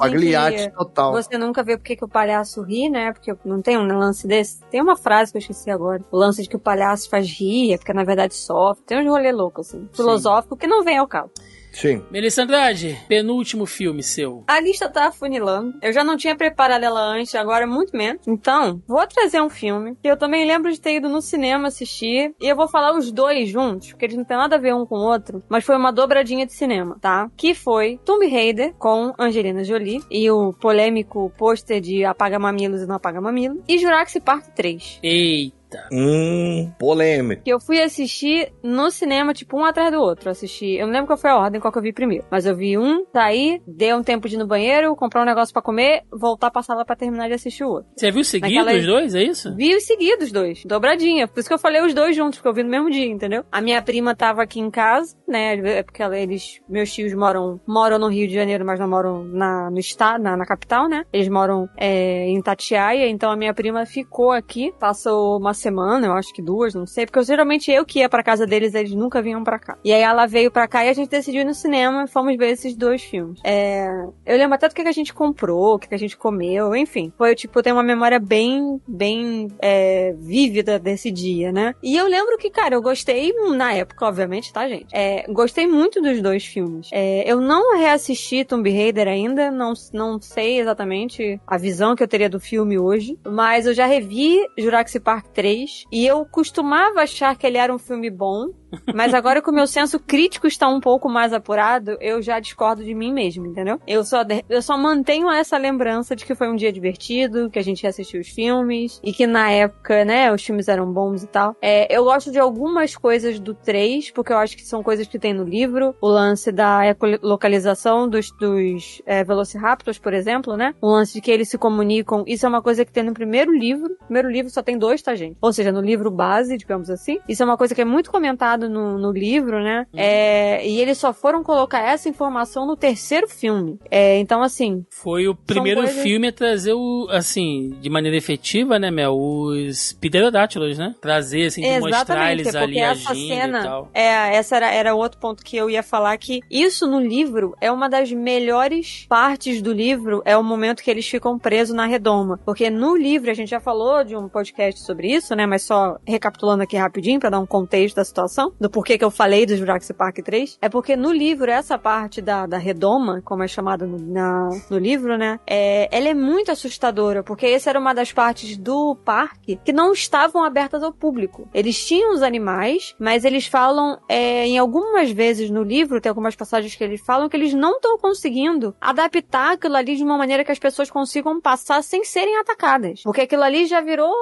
total. 0.71 1.13
Você 1.13 1.37
nunca 1.37 1.63
vê 1.63 1.77
porque 1.77 1.97
que 1.97 2.05
o 2.05 2.09
palhaço 2.09 2.63
ri, 2.63 2.89
né? 2.89 3.13
Porque 3.13 3.35
não 3.45 3.61
tem 3.61 3.77
um 3.77 3.87
lance 3.87 4.27
desse. 4.27 4.61
Tem 4.71 4.81
uma 4.81 4.97
frase 4.97 5.33
que 5.33 5.39
eu 5.39 5.41
esqueci 5.41 5.71
agora. 5.71 6.03
O 6.11 6.17
lance 6.17 6.43
de 6.43 6.49
que 6.49 6.57
o 6.57 6.61
palhaço 6.61 7.11
faz 7.11 7.27
rir, 7.29 7.73
é 7.75 7.77
porque 7.77 7.93
na 7.93 8.05
verdade 8.05 8.35
sofre. 8.35 8.85
Tem 8.85 8.99
uns 9.01 9.09
rolê 9.11 9.33
louco, 9.33 9.61
assim. 9.63 9.89
Filosófico, 9.93 10.57
que 10.57 10.67
não 10.67 10.85
vem 10.85 10.99
ao 10.99 11.07
caso. 11.09 11.31
Sim. 11.73 12.03
Melissa 12.11 12.43
Andrade, 12.43 12.99
penúltimo 13.09 13.67
filme 13.67 14.03
seu. 14.03 14.45
A 14.47 14.61
lista 14.61 14.89
tá 14.89 15.09
afunilando. 15.09 15.75
Eu 15.83 15.93
já 15.93 16.05
não 16.05 16.17
tinha 16.17 16.37
preparado 16.37 16.85
ela 16.85 17.01
antes, 17.01 17.35
agora 17.35 17.67
muito 17.67 17.97
menos. 17.97 18.27
Então, 18.27 18.83
vou 18.87 19.07
trazer 19.07 19.41
um 19.41 19.49
filme 19.49 19.97
que 20.03 20.09
eu 20.09 20.17
também 20.17 20.47
lembro 20.47 20.71
de 20.71 20.81
ter 20.81 20.97
ido 20.97 21.09
no 21.09 21.21
cinema 21.23 21.69
assistir. 21.69 22.35
E 22.41 22.47
eu 22.47 22.57
vou 22.57 22.69
falar 22.69 22.97
os 22.97 23.11
dois 23.11 23.49
juntos, 23.49 23.91
porque 23.91 24.05
eles 24.05 24.17
não 24.17 24.25
têm 24.25 24.37
nada 24.37 24.57
a 24.57 24.59
ver 24.59 24.75
um 24.75 24.87
com 24.87 24.97
o 24.97 25.07
outro. 25.07 25.43
Mas 25.49 25.65
foi 25.65 25.77
uma 25.77 25.93
dobradinha 25.93 26.47
de 26.47 26.53
cinema, 26.53 26.99
tá? 27.01 27.31
Que 27.37 27.55
foi 27.55 27.99
Tomb 28.05 28.27
Raider 28.29 28.75
com 28.75 29.13
Angelina 29.19 29.65
Jolie 29.65 30.03
e 30.11 30.31
o 30.31 30.53
polêmico 30.53 31.33
pôster 31.37 31.81
de 31.81 32.05
Apaga 32.05 32.39
Mamilos 32.39 32.83
e 32.83 32.87
Não 32.87 32.97
Apaga 32.97 33.21
Mamilo. 33.21 33.63
E 33.67 33.79
Jurassic 33.79 34.25
Park 34.25 34.47
3. 34.55 35.01
Eita. 35.03 35.62
Hum, 35.93 36.71
polêmico. 36.79 37.43
Que 37.45 37.53
eu 37.53 37.61
fui 37.61 37.81
assistir 37.83 38.53
no 38.63 38.91
cinema, 38.91 39.33
tipo, 39.33 39.57
um 39.59 39.65
atrás 39.65 39.91
do 39.93 40.01
outro. 40.01 40.29
Eu 40.29 40.33
assisti. 40.33 40.75
Eu 40.77 40.87
não 40.87 40.93
lembro 40.93 41.07
qual 41.09 41.17
foi 41.19 41.31
a 41.31 41.37
ordem, 41.39 41.61
qual 41.61 41.73
que 41.73 41.79
eu 41.79 41.83
vi 41.83 41.93
primeiro. 41.93 42.25
Mas 42.31 42.47
eu 42.47 42.57
vi 42.57 42.77
um, 42.79 43.05
daí, 43.13 43.61
dei 43.67 43.93
um 43.95 44.03
tempo 44.03 44.29
de 44.29 44.35
ir 44.37 44.39
no 44.39 44.47
banheiro, 44.47 44.95
comprar 44.97 45.23
um 45.23 45.27
negócio 45.27 45.53
pra 45.53 45.63
comer, 45.63 46.03
voltar 46.11 46.51
pra 46.51 46.63
sala 46.63 46.85
pra 46.85 46.97
terminar 46.97 47.29
de 47.29 47.35
assistir 47.35 47.65
o 47.65 47.69
outro. 47.71 47.91
Você 47.97 48.11
viu 48.11 48.25
seguido 48.25 48.55
Naquela- 48.65 48.79
os 48.79 48.87
dois, 48.87 49.15
é 49.15 49.23
isso? 49.23 49.55
Vi 49.57 49.75
os 49.75 49.85
seguidos, 49.85 50.31
dois. 50.33 50.65
Dobradinha. 50.65 51.27
Por 51.29 51.41
isso 51.41 51.49
que 51.49 51.55
eu 51.55 51.59
falei 51.59 51.83
os 51.83 51.95
dois 51.95 52.15
juntos, 52.17 52.39
porque 52.39 52.49
eu 52.49 52.55
vi 52.55 52.63
no 52.63 52.71
mesmo 52.71 52.91
dia, 52.91 53.07
entendeu? 53.07 53.45
A 53.51 53.61
minha 53.61 53.81
prima 53.83 54.15
tava 54.15 54.43
aqui 54.43 54.61
em 54.61 54.71
casa, 54.71 55.17
né? 55.29 55.55
É 55.79 55.83
porque 55.83 56.03
ela- 56.03 56.19
eles, 56.19 56.61
meus 56.69 56.93
tios 56.93 57.13
moram, 57.15 57.61
moram 57.67 57.99
no 57.99 58.09
Rio 58.09 58.27
de 58.29 58.35
Janeiro, 58.35 58.65
mas 58.65 58.79
não 58.79 58.89
moram 58.89 59.25
na, 59.25 59.71
no 59.71 59.79
estado, 59.79 60.23
na, 60.23 60.37
na 60.37 60.45
capital, 60.47 60.89
né? 60.89 61.05
Eles 61.13 61.29
moram 61.29 61.69
é, 61.77 62.27
em 62.29 62.41
Tatiaia, 62.41 63.09
então 63.09 63.31
a 63.31 63.37
minha 63.37 63.55
prima 63.55 63.85
ficou 63.87 64.31
aqui, 64.33 64.73
passou 64.79 65.39
uma 65.39 65.55
semana, 65.63 66.07
eu 66.07 66.13
acho 66.13 66.33
que 66.33 66.43
duas, 66.43 66.75
não 66.75 66.87
sei, 66.87 67.07
porque 67.07 67.19
eu, 67.19 67.25
geralmente 67.25 67.71
eu 67.71 67.85
que 67.85 68.01
ia 68.01 68.09
pra 68.09 68.23
casa 68.23 68.47
deles, 68.47 68.75
eles 68.75 68.93
nunca 68.93 69.23
vinham 69.23 69.45
pra 69.45 69.59
cá. 69.59 69.79
E 69.85 69.93
aí 69.93 70.03
ela 70.03 70.27
veio 70.27 70.51
pra 70.51 70.69
cá 70.69 70.85
e 70.85 70.89
a 70.89 70.93
gente 70.93 71.09
decidiu 71.09 71.43
ir 71.43 71.45
no 71.45 71.55
cinema 71.55 72.05
e 72.05 72.09
fomos 72.09 72.37
ver 72.37 72.51
esses 72.51 72.77
dois 72.77 73.03
filmes. 73.03 73.41
É, 73.45 73.89
eu 74.27 74.37
lembro 74.37 74.55
até 74.55 74.69
do 74.69 74.75
que 74.75 74.83
que 74.83 74.89
a 74.89 74.93
gente 74.93 75.15
comprou, 75.15 75.75
o 75.75 75.79
que 75.79 75.89
que 75.89 75.95
a 75.95 75.99
gente 75.99 76.17
comeu, 76.17 76.75
enfim. 76.75 77.13
Foi, 77.17 77.35
tipo, 77.35 77.63
tenho 77.63 77.77
uma 77.77 77.83
memória 77.83 78.19
bem, 78.19 78.81
bem 78.87 79.49
é, 79.61 80.15
vívida 80.19 80.79
desse 80.79 81.11
dia, 81.11 81.53
né? 81.53 81.75
E 81.83 81.97
eu 81.97 82.07
lembro 82.07 82.37
que, 82.39 82.51
cara, 82.51 82.75
eu 82.75 82.83
gostei, 82.83 83.33
na 83.57 83.73
época, 83.73 84.07
obviamente, 84.07 84.53
tá, 84.53 84.69
gente? 84.69 84.87
É, 84.93 85.25
gostei 85.29 85.67
muito 85.67 86.01
dos 86.01 86.21
dois 86.21 86.45
filmes. 86.45 86.89
É, 86.93 87.31
eu 87.31 87.41
não 87.41 87.79
reassisti 87.79 88.45
Tomb 88.45 88.71
Raider 88.71 89.09
ainda, 89.09 89.51
não, 89.51 89.73
não 89.93 90.21
sei 90.21 90.61
exatamente 90.61 91.41
a 91.47 91.57
visão 91.57 91.95
que 91.95 92.03
eu 92.03 92.09
teria 92.09 92.29
do 92.29 92.41
filme 92.41 92.79
hoje, 92.79 93.19
mas 93.25 93.67
eu 93.67 93.75
já 93.75 93.87
revi 93.87 94.41
Jurassic 94.59 95.01
Park 95.01 95.27
3 95.35 95.52
e 95.91 96.07
eu 96.07 96.25
costumava 96.25 97.03
achar 97.03 97.37
que 97.37 97.47
ele 97.47 97.59
era 97.59 97.75
um 97.75 97.79
filme 97.79 98.11
bom, 98.11 98.49
mas 98.95 99.15
agora 99.15 99.43
que 99.43 99.51
o 99.51 99.55
meu 99.55 99.67
senso 99.67 99.99
crítico 99.99 100.47
está 100.47 100.69
um 100.69 100.81
pouco 100.81 101.09
mais 101.09 101.33
apurado, 101.33 101.97
eu 102.01 102.23
já 102.23 102.41
discordo 102.41 102.85
de 102.85 102.95
mim 102.95 103.13
mesmo, 103.13 103.47
entendeu? 103.47 103.81
Eu 103.87 104.05
só, 104.05 104.23
eu 104.49 104.63
só 104.63 104.77
mantenho 104.77 105.31
essa 105.31 105.57
lembrança 105.57 106.15
de 106.17 106.25
que 106.25 106.35
foi 106.35 106.49
um 106.49 106.57
dia 106.57 106.73
divertido, 106.73 107.51
que 107.51 107.59
a 107.59 107.65
gente 107.65 107.87
assistiu 107.87 108.21
os 108.21 108.29
filmes, 108.29 109.01
e 109.03 109.13
que 109.13 109.27
na 109.27 109.51
época, 109.51 110.05
né, 110.05 110.33
os 110.33 110.43
filmes 110.43 110.69
eram 110.69 110.93
bons 110.93 111.23
e 111.23 111.27
tal. 111.27 111.57
É, 111.61 111.95
eu 111.95 112.05
gosto 112.05 112.31
de 112.31 112.39
algumas 112.39 112.97
coisas 112.97 113.39
do 113.39 113.55
3, 113.55 114.11
porque 114.11 114.33
eu 114.33 114.39
acho 114.39 114.57
que 114.57 114.65
são 114.65 114.83
coisas 114.83 115.07
que 115.07 115.19
tem 115.19 115.33
no 115.33 115.45
livro. 115.45 115.95
O 116.01 116.09
lance 116.09 116.51
da 116.51 116.87
ecolocalização 116.87 118.09
dos, 118.09 118.31
dos 118.33 119.03
é, 119.07 119.25
Velociraptors, 119.25 119.99
por 119.99 120.13
exemplo, 120.13 120.57
né? 120.57 120.75
O 120.81 120.89
lance 120.89 121.15
de 121.15 121.21
que 121.21 121.31
eles 121.31 121.49
se 121.49 121.59
comunicam. 121.59 122.25
Isso 122.27 122.47
é 122.47 122.49
uma 122.49 122.63
coisa 122.63 122.85
que 122.85 122.93
tem 122.93 123.03
no 123.03 123.15
primeiro 123.15 123.53
livro. 123.53 123.93
O 124.01 124.05
primeiro 124.05 124.31
livro 124.31 124.51
só 124.51 124.63
tem 124.63 124.79
dois, 124.79 125.03
tá, 125.03 125.15
gente? 125.15 125.37
Ou 125.41 125.53
seja, 125.53 125.73
no 125.73 125.81
livro 125.81 126.11
base, 126.11 126.57
digamos 126.57 126.91
assim. 126.91 127.19
Isso 127.29 127.43
é 127.43 127.47
uma 127.47 127.57
coisa 127.57 127.75
que 127.75 127.81
é 127.81 127.85
muito 127.85 128.11
comentada 128.11 128.62
no, 128.69 128.99
no 128.99 129.13
livro, 129.13 129.63
né? 129.63 129.87
Uhum. 129.93 129.99
É, 130.01 130.67
e 130.67 130.81
eles 130.81 130.99
só 130.99 131.13
foram 131.13 131.43
colocar 131.43 131.81
essa 131.81 132.09
informação 132.09 132.67
no 132.67 132.77
terceiro 132.77 133.29
filme. 133.29 133.79
É, 133.91 134.19
então, 134.19 134.43
assim, 134.43 134.85
Foi 134.91 135.27
o 135.29 135.35
primeiro 135.35 135.83
coisas- 135.83 136.03
filme 136.03 136.29
a 136.29 136.33
trazer 136.33 136.73
o, 136.75 137.07
assim, 137.11 137.77
de 137.81 137.89
maneira 137.91 138.17
efetiva, 138.17 138.79
né, 138.79 138.91
Mel? 138.91 139.17
Os 139.17 139.93
pterodátilos, 139.95 140.79
né? 140.79 140.95
Trazer, 141.01 141.47
assim, 141.47 141.63
de 141.63 141.81
mostrar 141.81 142.33
eles 142.33 142.55
ali 142.55 142.79
essa 142.79 143.11
agindo 143.13 143.25
e 143.25 143.29
cena, 143.37 143.63
tal. 143.63 143.91
é, 143.95 144.37
essa 144.37 144.57
era, 144.57 144.71
era 144.73 144.95
outro 144.95 145.19
ponto 145.19 145.45
que 145.45 145.57
eu 145.57 145.69
ia 145.71 145.83
falar 145.83 146.17
que 146.19 146.41
isso 146.51 146.87
no 146.87 147.01
livro 147.01 147.55
é 147.61 147.71
uma 147.71 147.89
das 147.89 148.11
melhores 148.13 149.07
partes 149.09 149.61
do 149.63 149.73
livro, 149.73 150.23
é 150.25 150.37
o 150.37 150.43
momento 150.43 150.83
que 150.83 150.91
eles 150.91 151.07
ficam 151.07 151.39
presos 151.39 151.75
na 151.75 151.87
redoma, 151.87 152.39
porque 152.45 152.69
no 152.71 152.97
livro 152.97 153.31
a 153.31 153.35
gente 153.35 153.49
já 153.51 153.61
falou 153.61 154.03
de 154.05 154.17
um 154.17 154.29
podcast 154.29 154.81
sobre 154.83 155.13
isso, 155.13 155.35
né, 155.35 155.47
mas 155.47 155.63
só 155.63 155.99
recapitulando 156.07 156.63
aqui 156.63 156.77
rapidinho 156.77 157.21
pra 157.21 157.31
dar 157.31 157.41
um 157.41 157.47
contexto 157.47 157.97
da 157.97 158.05
situação, 158.05 158.52
do 158.61 158.71
porquê 158.71 158.97
que 158.99 159.05
eu 159.05 159.11
falei 159.11 159.45
do 159.47 159.57
Jurassic 159.57 159.95
Park 159.97 160.19
3, 160.25 160.59
é 160.61 160.69
porque 160.69 160.97
no 160.97 161.13
livro 161.13 161.51
essa 161.51 161.79
parte 161.79 162.21
da, 162.21 162.47
da 162.47 162.59
redoma, 162.59 163.21
como 163.25 163.43
é 163.43 163.49
chamada 163.49 163.87
no, 163.87 163.99
na- 163.99 164.49
no 164.71 164.79
livro, 164.79 165.17
né, 165.19 165.39
é, 165.47 165.89
ela 165.97 166.09
é 166.09 166.15
muito 166.15 166.51
assustadora, 166.51 167.23
porque 167.23 167.47
essa 167.47 167.71
era 167.71 167.79
uma 167.79 167.93
das 167.95 168.13
partes 168.13 168.57
do 168.57 168.97
parque 169.05 169.59
que 169.65 169.73
não 169.73 169.93
estavam 169.93 170.45
abertas 170.45 170.83
ao 170.83 170.93
público. 170.93 171.49
Eles 171.53 171.85
tinham 171.85 172.13
os 172.15 172.23
animais, 172.23 172.95
mas 172.99 173.25
eles 173.25 173.47
falam, 173.47 173.99
é, 174.09 174.47
em 174.47 174.59
algumas 174.59 175.11
vezes 175.11 175.51
no 175.51 175.63
livro, 175.63 176.01
tem 176.01 176.11
algumas 176.11 176.37
passagens 176.37 176.75
que 176.75 176.85
eles 176.85 177.01
falam 177.05 177.29
que 177.29 177.37
eles 177.37 177.53
não 177.55 177.73
estão 177.77 177.99
conseguindo 177.99 178.75
adaptar 178.81 179.53
aquilo 179.53 179.77
ali 179.77 179.97
de 179.97 180.03
uma 180.05 180.17
maneira 180.19 180.45
que 180.45 180.53
as 180.53 180.59
pessoas 180.59 180.91
consigam 180.91 181.41
passar 181.41 181.83
sem 181.83 182.05
serem 182.05 182.39
atacadas. 182.39 183.03
Porque 183.03 183.23
aquilo 183.23 183.43
ali 183.43 183.67
já 183.67 183.81
virou 183.81 184.13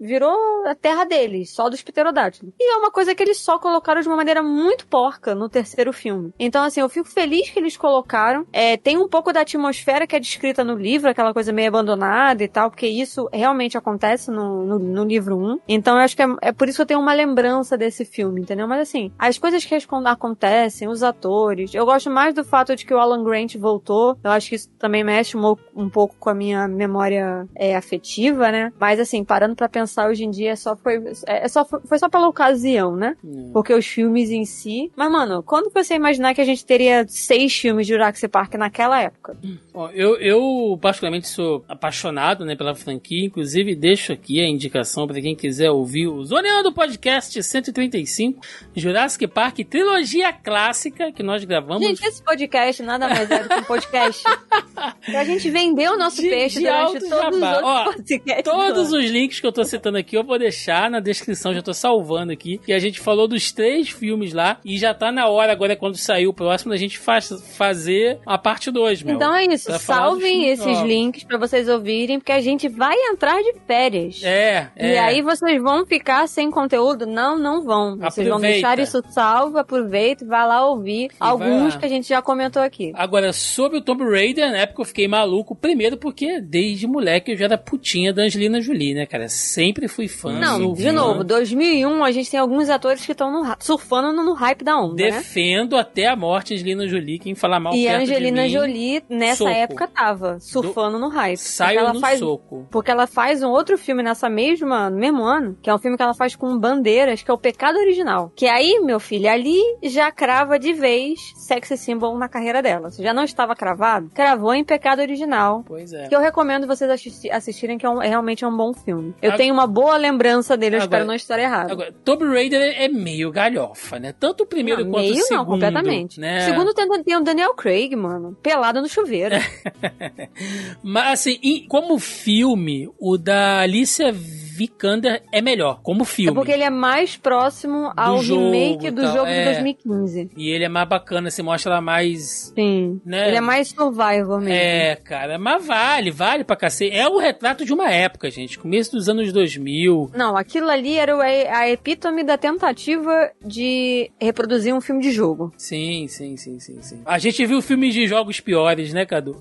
virou 0.00 0.66
a 0.66 0.74
terra 0.74 1.04
deles, 1.04 1.50
só 1.50 1.68
dos 1.68 1.82
pterodátilos. 1.82 2.52
E 2.58 2.72
é 2.72 2.76
uma 2.76 2.90
coisa 2.90 3.14
que 3.14 3.22
eles 3.22 3.38
só 3.38 3.58
colocaram 3.58 4.00
de 4.00 4.08
uma 4.08 4.16
maneira 4.16 4.42
muito 4.42 4.86
porca 4.86 5.34
no 5.34 5.48
terceiro 5.48 5.92
filme. 5.92 6.32
Então, 6.38 6.64
assim, 6.64 6.80
eu 6.80 6.88
fico 6.88 7.08
feliz 7.08 7.50
que 7.50 7.58
eles 7.58 7.76
colocaram. 7.76 8.46
É, 8.52 8.76
tem 8.76 8.96
um 8.98 9.08
pouco 9.08 9.32
da 9.32 9.40
atmosfera 9.42 10.06
que 10.06 10.16
é 10.16 10.20
descrita 10.20 10.64
no 10.64 10.74
livro, 10.74 11.10
aquela 11.10 11.32
coisa 11.34 11.52
meio 11.52 11.68
abandonada 11.68 12.42
e 12.42 12.48
tal, 12.48 12.70
porque 12.70 12.86
isso 12.86 13.28
realmente 13.32 13.76
acontece 13.76 14.30
no, 14.30 14.64
no, 14.64 14.78
no 14.78 15.04
livro 15.04 15.36
1. 15.36 15.60
Então, 15.68 15.96
eu 15.96 16.02
acho 16.02 16.16
que 16.16 16.22
é, 16.22 16.26
é 16.42 16.52
por 16.52 16.68
isso 16.68 16.76
que 16.78 16.82
eu 16.82 16.86
tenho 16.86 17.00
uma 17.00 17.12
lembrança 17.12 17.76
desse 17.76 18.04
filme, 18.04 18.40
entendeu? 18.40 18.66
Mas, 18.66 18.80
assim, 18.88 19.12
as 19.18 19.38
coisas 19.38 19.64
que 19.64 19.74
acon- 19.74 20.06
acontecem, 20.06 20.88
os 20.88 21.02
atores. 21.02 21.74
Eu 21.74 21.84
gosto 21.84 22.10
mais 22.10 22.34
do 22.34 22.44
fato 22.44 22.74
de 22.74 22.86
que 22.86 22.94
o 22.94 22.98
Alan 22.98 23.22
Grant 23.22 23.56
voltou. 23.56 24.16
Eu 24.24 24.30
acho 24.30 24.48
que 24.48 24.54
isso 24.56 24.70
também 24.78 25.04
mexe 25.04 25.36
um, 25.36 25.56
um 25.76 25.88
pouco 25.90 26.16
com 26.18 26.30
a 26.30 26.34
minha 26.34 26.66
memória 26.66 27.46
é, 27.54 27.76
afetiva, 27.76 28.50
né? 28.50 28.72
Mas, 28.78 28.98
assim, 28.98 29.24
parando 29.24 29.54
pra 29.54 29.68
pensar 29.68 29.89
hoje 29.98 30.24
em 30.24 30.30
dia, 30.30 30.56
só 30.56 30.76
foi, 30.76 30.96
é, 31.26 31.44
é 31.44 31.48
só, 31.48 31.64
foi 31.64 31.98
só 31.98 32.08
pela 32.08 32.28
ocasião, 32.28 32.96
né? 32.96 33.16
É. 33.24 33.52
Porque 33.52 33.72
os 33.74 33.86
filmes 33.86 34.30
em 34.30 34.44
si. 34.44 34.90
Mas, 34.96 35.10
mano, 35.10 35.42
quando 35.42 35.70
você 35.72 35.94
imaginar 35.94 36.34
que 36.34 36.40
a 36.40 36.44
gente 36.44 36.64
teria 36.64 37.06
seis 37.08 37.54
filmes 37.56 37.86
de 37.86 37.92
Jurassic 37.92 38.28
Park 38.28 38.54
naquela 38.54 39.00
época? 39.00 39.36
Bom, 39.72 39.88
eu, 39.90 40.16
eu 40.16 40.78
particularmente 40.80 41.28
sou 41.28 41.64
apaixonado 41.68 42.44
né, 42.44 42.54
pela 42.56 42.74
franquia, 42.74 43.24
inclusive 43.26 43.74
deixo 43.74 44.12
aqui 44.12 44.40
a 44.40 44.48
indicação 44.48 45.06
para 45.06 45.20
quem 45.20 45.34
quiser 45.34 45.70
ouvir 45.70 46.08
o 46.08 46.24
Zoneando 46.24 46.72
Podcast 46.72 47.42
135, 47.42 48.40
Jurassic 48.74 49.26
Park, 49.26 49.58
trilogia 49.68 50.32
clássica 50.32 51.12
que 51.12 51.22
nós 51.22 51.44
gravamos. 51.44 51.86
Gente, 51.86 52.04
esse 52.06 52.22
podcast 52.22 52.82
nada 52.82 53.08
mais 53.08 53.30
é 53.30 53.42
do 53.42 53.48
que 53.48 53.54
um 53.54 53.64
podcast. 53.64 54.22
pra 55.06 55.24
gente 55.24 55.50
vender 55.50 55.90
o 55.90 55.96
nosso 55.96 56.20
De- 56.20 56.28
peixe 56.28 56.58
de 56.58 56.64
durante 56.66 57.00
todos 57.08 57.34
os 57.34 57.40
jabá. 57.40 57.52
outros 57.56 57.70
Ó, 57.70 57.84
podcasts. 57.92 58.44
Todos 58.44 58.92
os 58.92 59.04
links 59.10 59.40
que 59.40 59.46
eu 59.46 59.52
tô 59.52 59.64
citando 59.64 59.79
aqui 59.88 60.16
eu 60.16 60.24
vou 60.24 60.38
deixar 60.38 60.90
na 60.90 61.00
descrição, 61.00 61.54
já 61.54 61.62
tô 61.62 61.72
salvando 61.74 62.32
aqui. 62.32 62.58
Que 62.58 62.72
a 62.72 62.78
gente 62.78 63.00
falou 63.00 63.26
dos 63.26 63.50
três 63.52 63.88
filmes 63.88 64.32
lá 64.32 64.58
e 64.64 64.76
já 64.78 64.92
tá 64.94 65.10
na 65.10 65.26
hora 65.28 65.52
agora, 65.52 65.74
quando 65.76 65.96
sair 65.96 66.26
o 66.26 66.32
próximo, 66.32 66.70
da 66.70 66.76
gente 66.76 66.98
faz, 66.98 67.30
fazer 67.56 68.18
a 68.26 68.36
parte 68.38 68.70
2, 68.70 69.02
meu. 69.02 69.14
Então 69.16 69.34
é 69.34 69.44
isso, 69.46 69.70
salvem 69.78 70.48
esses 70.48 70.64
novos. 70.66 70.82
links 70.88 71.24
pra 71.24 71.38
vocês 71.38 71.68
ouvirem, 71.68 72.18
porque 72.18 72.32
a 72.32 72.40
gente 72.40 72.68
vai 72.68 72.94
entrar 73.10 73.40
de 73.42 73.54
férias. 73.66 74.20
É, 74.22 74.68
é. 74.76 74.94
E 74.94 74.98
aí 74.98 75.22
vocês 75.22 75.60
vão 75.62 75.84
ficar 75.86 76.26
sem 76.28 76.50
conteúdo? 76.50 77.06
Não, 77.06 77.38
não 77.38 77.62
vão. 77.62 77.96
Vocês 77.96 78.26
vão 78.26 78.36
Aproveita. 78.38 78.52
deixar 78.68 78.78
isso 78.78 79.02
salvo, 79.10 79.58
aproveita 79.58 80.24
e 80.24 80.26
vai 80.26 80.46
lá 80.46 80.66
ouvir 80.66 81.10
alguns 81.18 81.72
vai- 81.74 81.78
que 81.80 81.84
a 81.86 81.88
gente 81.88 82.08
já 82.08 82.20
comentou 82.22 82.62
aqui. 82.62 82.92
Agora, 82.94 83.32
sobre 83.32 83.78
o 83.78 83.80
Tomb 83.80 84.04
Raider, 84.04 84.50
na 84.50 84.58
época 84.58 84.82
eu 84.82 84.86
fiquei 84.86 85.08
maluco. 85.08 85.54
Primeiro 85.54 85.96
porque 85.96 86.40
desde 86.40 86.86
moleque 86.86 87.32
eu 87.32 87.36
já 87.36 87.44
era 87.46 87.58
putinha 87.58 88.12
da 88.12 88.22
Angelina 88.22 88.60
Jolie, 88.60 88.94
né, 88.94 89.06
cara? 89.06 89.28
Sempre 89.70 89.88
fui 89.88 90.08
fã. 90.08 90.32
Não, 90.32 90.72
de 90.72 90.84
fã. 90.84 90.92
novo, 90.92 91.24
2001 91.24 92.04
a 92.04 92.10
gente 92.10 92.30
tem 92.30 92.40
alguns 92.40 92.68
atores 92.68 93.04
que 93.04 93.12
estão 93.12 93.30
surfando 93.60 94.12
no, 94.12 94.24
no 94.24 94.32
hype 94.34 94.64
da 94.64 94.76
onda, 94.78 95.02
né? 95.02 95.10
Defendo 95.10 95.76
até 95.76 96.06
a 96.06 96.16
morte 96.16 96.54
Angelina 96.54 96.86
Jolie. 96.88 97.18
Quem 97.18 97.34
falar 97.34 97.60
mal 97.60 97.74
E 97.74 97.86
a 97.86 97.92
perto 97.92 98.04
de 98.06 98.12
Angelina 98.12 98.42
mim, 98.42 98.48
Jolie, 98.48 99.02
nessa 99.08 99.36
soco. 99.36 99.50
época, 99.50 99.86
tava 99.88 100.38
surfando 100.40 100.98
no 100.98 101.08
hype. 101.08 101.36
Saio 101.36 101.78
ela 101.78 101.92
no 101.92 102.00
faz 102.00 102.18
soco. 102.18 102.66
Porque 102.70 102.90
ela 102.90 103.06
faz 103.06 103.42
um 103.42 103.48
outro 103.50 103.78
filme 103.78 104.02
nessa 104.02 104.28
mesma, 104.28 104.90
no 104.90 104.96
mesmo 104.98 105.22
ano, 105.22 105.56
que 105.62 105.70
é 105.70 105.74
um 105.74 105.78
filme 105.78 105.96
que 105.96 106.02
ela 106.02 106.14
faz 106.14 106.34
com 106.34 106.58
bandeiras, 106.58 107.22
que 107.22 107.30
é 107.30 107.34
o 107.34 107.38
Pecado 107.38 107.78
Original. 107.78 108.32
Que 108.34 108.46
aí, 108.46 108.80
meu 108.80 108.98
filho, 109.00 109.28
ali 109.30 109.58
já 109.82 110.10
crava 110.10 110.58
de 110.58 110.72
vez 110.72 111.18
sexy 111.36 111.76
symbol 111.76 112.16
na 112.18 112.28
carreira 112.28 112.62
dela. 112.62 112.90
Se 112.90 113.02
já 113.02 113.12
não 113.14 113.24
estava 113.24 113.54
cravado, 113.54 114.10
cravou 114.14 114.54
em 114.54 114.64
Pecado 114.64 115.00
Original. 115.00 115.62
Pois 115.66 115.92
é. 115.92 116.08
Que 116.08 116.14
eu 116.16 116.20
recomendo 116.20 116.66
vocês 116.66 116.90
assisti- 116.90 117.30
assistirem, 117.30 117.78
que 117.78 117.86
é, 117.86 117.90
um- 117.90 117.98
realmente 117.98 118.44
é 118.44 118.48
um 118.48 118.56
bom 118.56 118.72
filme. 118.72 119.14
Eu 119.20 119.36
tenho 119.36 119.49
uma 119.50 119.66
boa 119.66 119.96
lembrança 119.96 120.56
dele, 120.56 120.76
eu 120.76 120.82
Agora- 120.82 120.86
espero 120.98 121.06
não 121.06 121.14
estar 121.14 121.38
errado. 121.38 121.70
Agora, 121.72 121.92
Tomb 122.04 122.24
Raider 122.26 122.60
é 122.80 122.88
meio 122.88 123.30
galhofa, 123.30 123.98
né? 123.98 124.12
Tanto 124.18 124.44
o 124.44 124.46
primeiro 124.46 124.84
Não, 124.84 124.90
quanto 124.90 125.02
meio 125.04 125.14
o 125.14 125.18
segundo. 125.18 125.38
não, 125.38 125.44
completamente. 125.46 126.20
Né? 126.20 126.38
O 126.38 126.44
segundo 126.46 126.74
tem, 126.74 127.02
tem 127.02 127.16
o 127.16 127.20
Daniel 127.22 127.54
Craig, 127.54 127.94
mano, 127.96 128.36
pelado 128.42 128.80
no 128.80 128.88
chuveiro. 128.88 129.36
Mas, 130.82 131.20
assim, 131.20 131.66
como 131.68 131.98
filme, 131.98 132.88
o 132.98 133.16
da 133.16 133.60
Alicia 133.60 134.14
Vikander 134.60 135.22
é 135.32 135.40
melhor. 135.40 135.80
Como 135.82 136.02
É 136.02 136.04
filme. 136.04 136.34
porque 136.34 136.52
ele 136.52 136.62
é 136.62 136.68
mais 136.68 137.16
próximo 137.16 137.90
ao 137.96 138.22
jogo 138.22 138.50
remake 138.50 138.88
e 138.88 138.90
do 138.90 139.00
tal, 139.00 139.12
jogo 139.14 139.26
é. 139.26 139.38
de 139.38 139.44
2015. 139.52 140.30
E 140.36 140.50
ele 140.50 140.64
é 140.64 140.68
mais 140.68 140.86
bacana, 140.86 141.30
você 141.30 141.42
mostra 141.42 141.72
ela 141.72 141.80
mais. 141.80 142.52
Sim. 142.54 143.00
Né? 143.02 143.28
Ele 143.28 143.36
é 143.38 143.40
mais 143.40 143.68
survival 143.68 144.38
mesmo. 144.38 144.52
É, 144.52 144.96
cara, 144.96 145.38
mas 145.38 145.66
vale, 145.66 146.10
vale 146.10 146.44
pra 146.44 146.56
cacete. 146.56 146.94
É 146.94 147.08
o 147.08 147.16
retrato 147.16 147.64
de 147.64 147.72
uma 147.72 147.90
época, 147.90 148.30
gente. 148.30 148.58
Começo 148.58 148.92
dos 148.92 149.08
anos 149.08 149.32
2000. 149.32 150.10
Não, 150.14 150.36
aquilo 150.36 150.68
ali 150.68 150.96
era 150.98 151.16
a 151.16 151.70
epítome 151.70 152.22
da 152.22 152.36
tentativa 152.36 153.30
de 153.42 154.10
reproduzir 154.20 154.74
um 154.74 154.80
filme 154.82 155.00
de 155.00 155.10
jogo. 155.10 155.54
Sim, 155.56 156.06
sim, 156.06 156.36
sim, 156.36 156.58
sim, 156.60 156.82
sim. 156.82 157.00
A 157.06 157.18
gente 157.18 157.46
viu 157.46 157.62
filmes 157.62 157.94
de 157.94 158.06
jogos 158.06 158.40
piores, 158.40 158.92
né, 158.92 159.06
Cadu? 159.06 159.40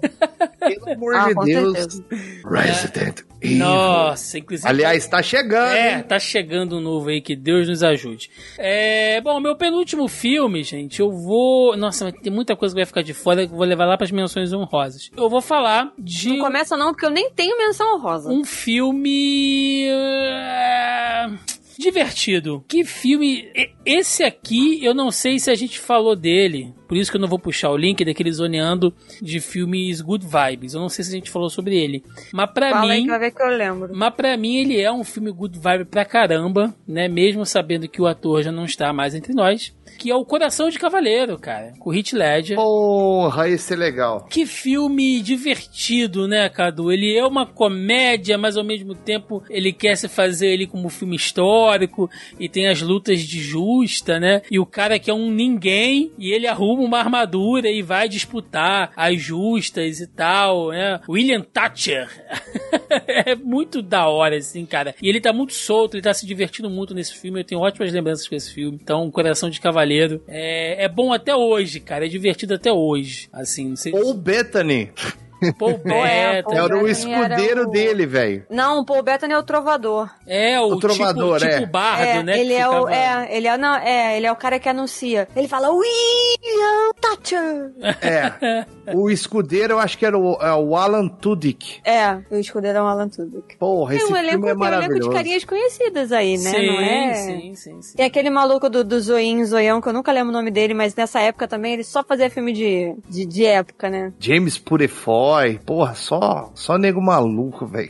Pelo 0.59 0.89
amor 0.93 1.15
Ah, 1.15 1.27
de 1.27 1.33
com 1.35 1.43
Deus. 1.43 1.77
certeza. 1.77 2.05
Resident 2.49 3.19
Evil. 3.19 3.38
Nossa, 3.43 4.37
inclusive. 4.37 4.67
Aliás, 4.67 5.07
tá 5.07 5.21
chegando. 5.21 5.73
É, 5.73 5.97
hein? 5.97 6.03
tá 6.03 6.19
chegando 6.19 6.77
um 6.77 6.81
novo 6.81 7.09
aí, 7.09 7.21
que 7.21 7.35
Deus 7.35 7.67
nos 7.67 7.81
ajude. 7.83 8.29
É, 8.57 9.21
bom, 9.21 9.39
meu 9.39 9.55
penúltimo 9.55 10.07
filme, 10.07 10.63
gente, 10.63 10.99
eu 10.99 11.11
vou. 11.11 11.75
Nossa, 11.77 12.05
mas 12.05 12.13
tem 12.21 12.31
muita 12.31 12.55
coisa 12.55 12.73
que 12.75 12.79
vai 12.79 12.85
ficar 12.85 13.01
de 13.01 13.13
fora 13.13 13.45
que 13.47 13.53
eu 13.53 13.57
vou 13.57 13.65
levar 13.65 13.85
lá 13.85 13.97
pras 13.97 14.11
menções 14.11 14.51
honrosas. 14.51 15.09
Eu 15.15 15.29
vou 15.29 15.41
falar 15.41 15.93
de 15.97 16.29
Não 16.29 16.39
começa 16.39 16.75
não, 16.75 16.91
porque 16.91 17.05
eu 17.05 17.09
nem 17.11 17.29
tenho 17.31 17.57
menção 17.57 17.95
honrosa. 17.95 18.29
um 18.29 18.43
filme. 18.43 19.85
é, 19.87 21.29
Divertido. 21.79 22.61
Que 22.67 22.83
filme. 22.83 23.47
Esse 23.85 24.21
aqui, 24.21 24.83
eu 24.83 24.93
não 24.93 25.09
sei 25.11 25.39
se 25.39 25.49
a 25.49 25.55
gente 25.55 25.79
falou 25.79 26.13
dele. 26.13 26.73
Por 26.89 26.97
isso 26.97 27.09
que 27.09 27.15
eu 27.15 27.21
não 27.21 27.27
vou 27.27 27.39
puxar 27.39 27.69
o 27.69 27.77
link 27.77 28.03
daquele 28.03 28.31
zoneando 28.33 28.93
de 29.21 29.39
filmes 29.39 30.01
Good 30.01 30.25
Vibes. 30.27 30.73
Eu 30.73 30.81
não 30.81 30.89
sei 30.89 31.05
se 31.05 31.11
a 31.11 31.13
gente 31.15 31.29
falou 31.29 31.49
sobre 31.49 31.77
ele. 31.77 32.03
Mas 32.33 32.51
pra 32.51 32.71
Fala 32.71 32.91
aí 32.91 32.97
mim. 32.99 33.03
que 33.05 33.09
vai 33.11 33.19
ver 33.19 33.31
que 33.31 33.41
eu 33.41 33.47
lembro. 33.47 33.89
Mas 33.95 34.13
pra 34.13 34.35
mim 34.35 34.57
ele 34.57 34.77
é 34.81 34.91
um 34.91 35.05
filme 35.05 35.31
good 35.31 35.57
vibe 35.57 35.85
pra 35.85 36.03
caramba, 36.03 36.75
né? 36.85 37.07
Mesmo 37.07 37.45
sabendo 37.45 37.87
que 37.87 38.01
o 38.01 38.07
ator 38.07 38.43
já 38.43 38.51
não 38.51 38.65
está 38.65 38.91
mais 38.91 39.15
entre 39.15 39.33
nós. 39.33 39.73
Que 39.99 40.09
é 40.09 40.15
o 40.15 40.23
Coração 40.23 40.69
de 40.69 40.79
Cavaleiro, 40.79 41.37
cara. 41.37 41.73
Com 41.77 41.89
o 41.89 41.93
Heath 41.93 42.13
Ledger. 42.13 42.55
Porra, 42.55 43.49
esse 43.49 43.73
é 43.73 43.75
legal. 43.75 44.25
Que 44.29 44.45
filme 44.45 45.21
divertido, 45.21 46.25
né, 46.25 46.47
Cadu? 46.47 46.89
Ele 46.89 47.17
é 47.17 47.25
uma 47.25 47.45
comédia, 47.45 48.37
mas 48.37 48.55
ao 48.55 48.63
mesmo 48.63 48.95
tempo 48.95 49.43
ele 49.49 49.73
quer 49.73 49.97
se 49.97 50.07
fazer 50.07 50.47
ele 50.47 50.65
como 50.65 50.87
filme 50.87 51.17
histórico 51.17 52.09
e 52.39 52.47
tem 52.47 52.69
as 52.69 52.81
lutas 52.81 53.19
de 53.19 53.41
justa, 53.41 54.21
né? 54.21 54.41
E 54.49 54.57
o 54.57 54.65
cara 54.65 54.97
que 54.97 55.11
é 55.11 55.13
um 55.13 55.29
ninguém 55.29 56.13
e 56.17 56.31
ele 56.31 56.47
arruma 56.47 56.81
uma 56.81 56.99
armadura 56.99 57.69
e 57.69 57.81
vai 57.81 58.07
disputar 58.07 58.93
as 58.95 59.21
justas 59.21 59.99
e 59.99 60.07
tal, 60.07 60.69
né? 60.69 61.01
William 61.09 61.41
Thatcher. 61.41 62.07
é 63.05 63.35
muito 63.35 63.81
da 63.81 64.07
hora, 64.07 64.37
assim, 64.37 64.65
cara. 64.65 64.95
E 65.01 65.09
ele 65.09 65.19
tá 65.19 65.33
muito 65.33 65.53
solto, 65.53 65.95
ele 65.95 66.03
tá 66.03 66.13
se 66.13 66.25
divertindo 66.25 66.69
muito 66.69 66.95
nesse 66.95 67.19
filme. 67.19 67.41
Eu 67.41 67.45
tenho 67.45 67.59
ótimas 67.59 67.91
lembranças 67.91 68.29
com 68.29 68.35
esse 68.35 68.53
filme. 68.53 68.79
Então, 68.81 69.11
Coração 69.11 69.49
de 69.49 69.59
Cavaleiro 69.59 69.88
é, 70.27 70.83
é 70.85 70.87
bom 70.89 71.11
até 71.13 71.35
hoje, 71.35 71.79
cara. 71.79 72.05
É 72.05 72.09
divertido 72.09 72.53
até 72.53 72.71
hoje. 72.71 73.29
Assim, 73.31 73.69
não 73.69 73.75
sei 73.75 73.93
Ou 73.93 74.13
Bethany. 74.13 74.91
Paul 75.57 75.79
É, 75.85 76.41
Bettany. 76.41 76.57
Era 76.57 76.77
o 76.83 76.87
escudeiro 76.87 77.43
era 77.61 77.63
o- 77.67 77.71
dele, 77.71 78.05
velho. 78.05 78.45
Não, 78.49 78.79
o 78.79 78.85
Paul 78.85 79.03
Bettany 79.03 79.33
é 79.33 79.37
o 79.37 79.43
trovador. 79.43 80.09
É, 80.27 80.59
o, 80.59 80.65
O 80.73 80.79
trovador, 80.79 81.39
tipo, 81.39 81.51
é. 81.51 81.59
tipo 81.59 81.71
bardo, 81.71 82.03
é, 82.03 82.23
né? 82.23 82.39
ele 82.39 82.53
é 82.53 82.67
o, 82.67 82.71
ficava- 82.87 82.95
é, 82.95 83.37
ele 83.37 83.47
é, 83.47 83.57
não, 83.57 83.75
é, 83.75 84.17
ele 84.17 84.25
é 84.27 84.31
o 84.31 84.35
cara 84.35 84.59
que 84.59 84.69
anuncia. 84.69 85.27
Ele 85.35 85.47
fala 85.47 85.69
William 85.69 86.91
Thatcher. 87.01 87.71
É. 88.01 88.65
o 88.93 89.09
escudeiro 89.09 89.73
eu 89.73 89.79
acho 89.79 89.97
que 89.97 90.05
era 90.05 90.17
o, 90.17 90.33
é 90.41 90.53
o 90.53 90.75
Alan 90.75 91.07
Tudyk. 91.07 91.79
É, 91.85 92.17
o 92.31 92.35
escudeiro 92.37 92.77
é 92.79 92.81
o 92.81 92.85
Alan 92.85 93.07
Tudyk. 93.09 93.57
Porra, 93.57 93.93
Tem 93.95 94.03
esse 94.03 94.11
um 94.13 94.17
elenco, 94.17 94.31
filme 94.45 94.49
é 94.49 94.53
tem 94.53 94.59
um 94.61 94.65
elenco 94.65 94.79
de 94.79 94.79
maravilhoso. 94.81 95.11
carinhas 95.11 95.43
conhecidas 95.45 96.11
aí, 96.11 96.37
né? 96.37 96.49
Sim, 96.51 96.67
não 96.67 96.79
é? 96.81 97.13
sim, 97.13 97.55
sim, 97.55 97.81
sim. 97.81 97.97
Tem 97.97 98.05
aquele 98.05 98.29
maluco 98.29 98.69
do, 98.69 98.83
do 98.83 98.99
Zoinho, 98.99 99.45
Zoião, 99.45 99.81
que 99.81 99.87
eu 99.89 99.93
nunca 99.93 100.11
lembro 100.11 100.29
o 100.29 100.33
nome 100.33 100.51
dele, 100.51 100.73
mas 100.73 100.95
nessa 100.95 101.19
época 101.21 101.47
também 101.47 101.73
ele 101.73 101.83
só 101.83 102.03
fazia 102.03 102.29
filme 102.29 102.51
de, 102.53 102.95
de, 103.07 103.25
de 103.25 103.45
época, 103.45 103.89
né? 103.89 104.11
James 104.19 104.57
Purefoy. 105.29 105.59
Porra, 105.65 105.93
só, 105.95 106.51
só 106.55 106.77
nego 106.77 107.01
maluco, 107.01 107.65
velho. 107.65 107.89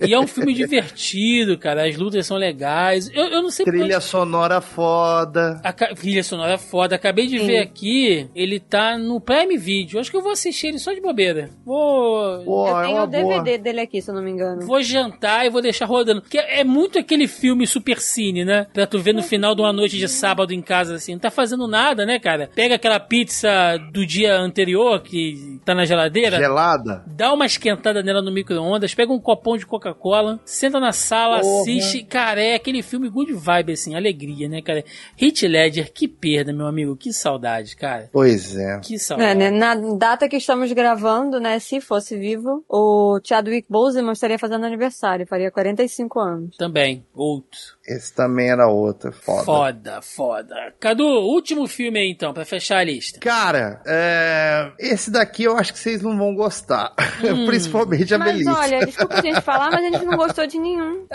E 0.00 0.12
é 0.12 0.18
um 0.18 0.26
filme 0.28 0.52
divertido, 0.54 1.58
cara. 1.58 1.86
As 1.88 1.96
lutas 1.96 2.26
são 2.26 2.36
legais. 2.36 3.10
Eu, 3.14 3.24
eu 3.26 3.42
não 3.42 3.50
sei 3.50 3.64
Trilha 3.66 4.00
sonora 4.00 4.60
foda. 4.60 5.60
A 5.62 5.72
ca- 5.72 5.94
trilha 5.94 6.22
sonora 6.22 6.54
é 6.54 6.58
foda. 6.58 6.96
Acabei 6.96 7.26
de 7.26 7.38
Sim. 7.38 7.46
ver 7.46 7.58
aqui, 7.58 8.28
ele 8.34 8.58
tá 8.60 8.98
no 8.98 9.20
Prime 9.20 9.56
Video. 9.56 10.00
Acho 10.00 10.10
que 10.10 10.16
eu 10.16 10.22
vou 10.22 10.32
assistir 10.32 10.68
ele 10.68 10.78
só 10.78 10.92
de 10.92 11.00
bobeira. 11.00 11.50
Vou. 11.64 12.42
Pô, 12.44 12.68
eu 12.68 12.78
é 12.78 12.82
tenho 12.84 12.96
uma 12.96 13.04
o 13.04 13.06
DVD 13.06 13.34
boa. 13.44 13.58
dele 13.58 13.80
aqui, 13.80 14.00
se 14.02 14.10
eu 14.10 14.14
não 14.14 14.22
me 14.22 14.30
engano. 14.30 14.66
Vou 14.66 14.82
jantar 14.82 15.46
e 15.46 15.50
vou 15.50 15.62
deixar 15.62 15.86
rodando. 15.86 16.20
Porque 16.22 16.38
é 16.38 16.64
muito 16.64 16.98
aquele 16.98 17.26
filme 17.28 17.66
super 17.66 17.98
cine, 17.98 18.44
né? 18.44 18.66
Pra 18.72 18.86
tu 18.86 18.98
ver 18.98 19.12
no 19.14 19.22
final 19.22 19.54
de 19.54 19.60
uma 19.62 19.72
noite 19.72 19.96
de 19.98 20.08
sábado 20.08 20.52
em 20.52 20.62
casa, 20.62 20.94
assim. 20.96 21.12
Não 21.12 21.18
tá 21.20 21.30
fazendo 21.30 21.66
nada, 21.68 22.04
né, 22.06 22.18
cara? 22.18 22.50
Pega 22.54 22.74
aquela 22.74 22.98
pizza 23.00 23.50
do 23.92 24.06
dia 24.06 24.36
anterior 24.36 25.00
que 25.02 25.60
tá 25.64 25.74
na 25.74 25.84
geladeira. 25.84 26.38
Gelada. 26.38 26.71
Dá 27.06 27.32
uma 27.32 27.46
esquentada 27.46 28.02
nela 28.02 28.22
no 28.22 28.32
micro-ondas, 28.32 28.94
pega 28.94 29.12
um 29.12 29.20
copão 29.20 29.56
de 29.56 29.66
Coca-Cola, 29.66 30.40
senta 30.44 30.78
na 30.80 30.92
sala, 30.92 31.40
Porra. 31.40 31.60
assiste. 31.62 32.02
Cara, 32.04 32.42
é 32.42 32.54
aquele 32.54 32.82
filme 32.82 33.08
good 33.08 33.32
vibe, 33.32 33.72
assim, 33.72 33.94
alegria, 33.94 34.48
né, 34.48 34.60
cara? 34.62 34.84
Hit 35.16 35.46
Ledger, 35.46 35.92
que 35.92 36.08
perda, 36.08 36.52
meu 36.52 36.66
amigo. 36.66 36.96
Que 36.96 37.12
saudade, 37.12 37.76
cara. 37.76 38.08
Pois 38.12 38.56
é. 38.56 38.80
Que 38.80 38.98
saudade. 38.98 39.30
É, 39.30 39.34
né, 39.34 39.50
Na 39.50 39.74
data 39.74 40.28
que 40.28 40.36
estamos 40.36 40.70
gravando, 40.72 41.38
né, 41.40 41.58
se 41.58 41.80
fosse 41.80 42.16
vivo, 42.16 42.64
o 42.68 43.20
Chadwick 43.22 43.66
Boseman 43.68 44.12
estaria 44.12 44.38
fazendo 44.38 44.66
aniversário, 44.66 45.26
faria 45.26 45.50
45 45.50 46.20
anos. 46.20 46.56
Também, 46.56 47.04
outro. 47.14 47.58
Esse 47.96 48.14
também 48.14 48.50
era 48.50 48.66
outro. 48.66 49.12
Foda. 49.12 49.44
Foda, 49.44 50.02
foda. 50.02 50.74
Cadu, 50.80 51.04
último 51.04 51.66
filme 51.66 51.98
aí 51.98 52.10
então, 52.10 52.32
pra 52.32 52.44
fechar 52.44 52.78
a 52.78 52.84
lista. 52.84 53.18
Cara, 53.20 53.80
é, 53.86 54.70
esse 54.78 55.10
daqui 55.10 55.44
eu 55.44 55.56
acho 55.56 55.72
que 55.72 55.78
vocês 55.78 56.02
não 56.02 56.16
vão 56.16 56.34
gostar. 56.34 56.92
Hum. 57.22 57.46
Principalmente 57.46 58.12
a 58.14 58.18
Mas 58.18 58.32
Melissa. 58.32 58.52
olha, 58.52 58.84
desculpa 58.84 59.14
a 59.14 59.20
gente 59.22 59.40
falar, 59.42 59.70
mas 59.70 59.80
a 59.80 59.90
gente 59.90 60.04
não 60.04 60.16
gostou 60.16 60.44
de 60.44 60.58
nenhum. 60.58 61.06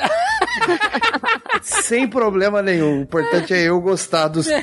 Sem 1.62 2.08
problema 2.08 2.62
nenhum. 2.62 2.99
O 2.99 3.02
importante 3.02 3.54
é 3.54 3.64
eu 3.68 3.80
gostar 3.82 4.28
dos, 4.30 4.45
dos 4.48 4.56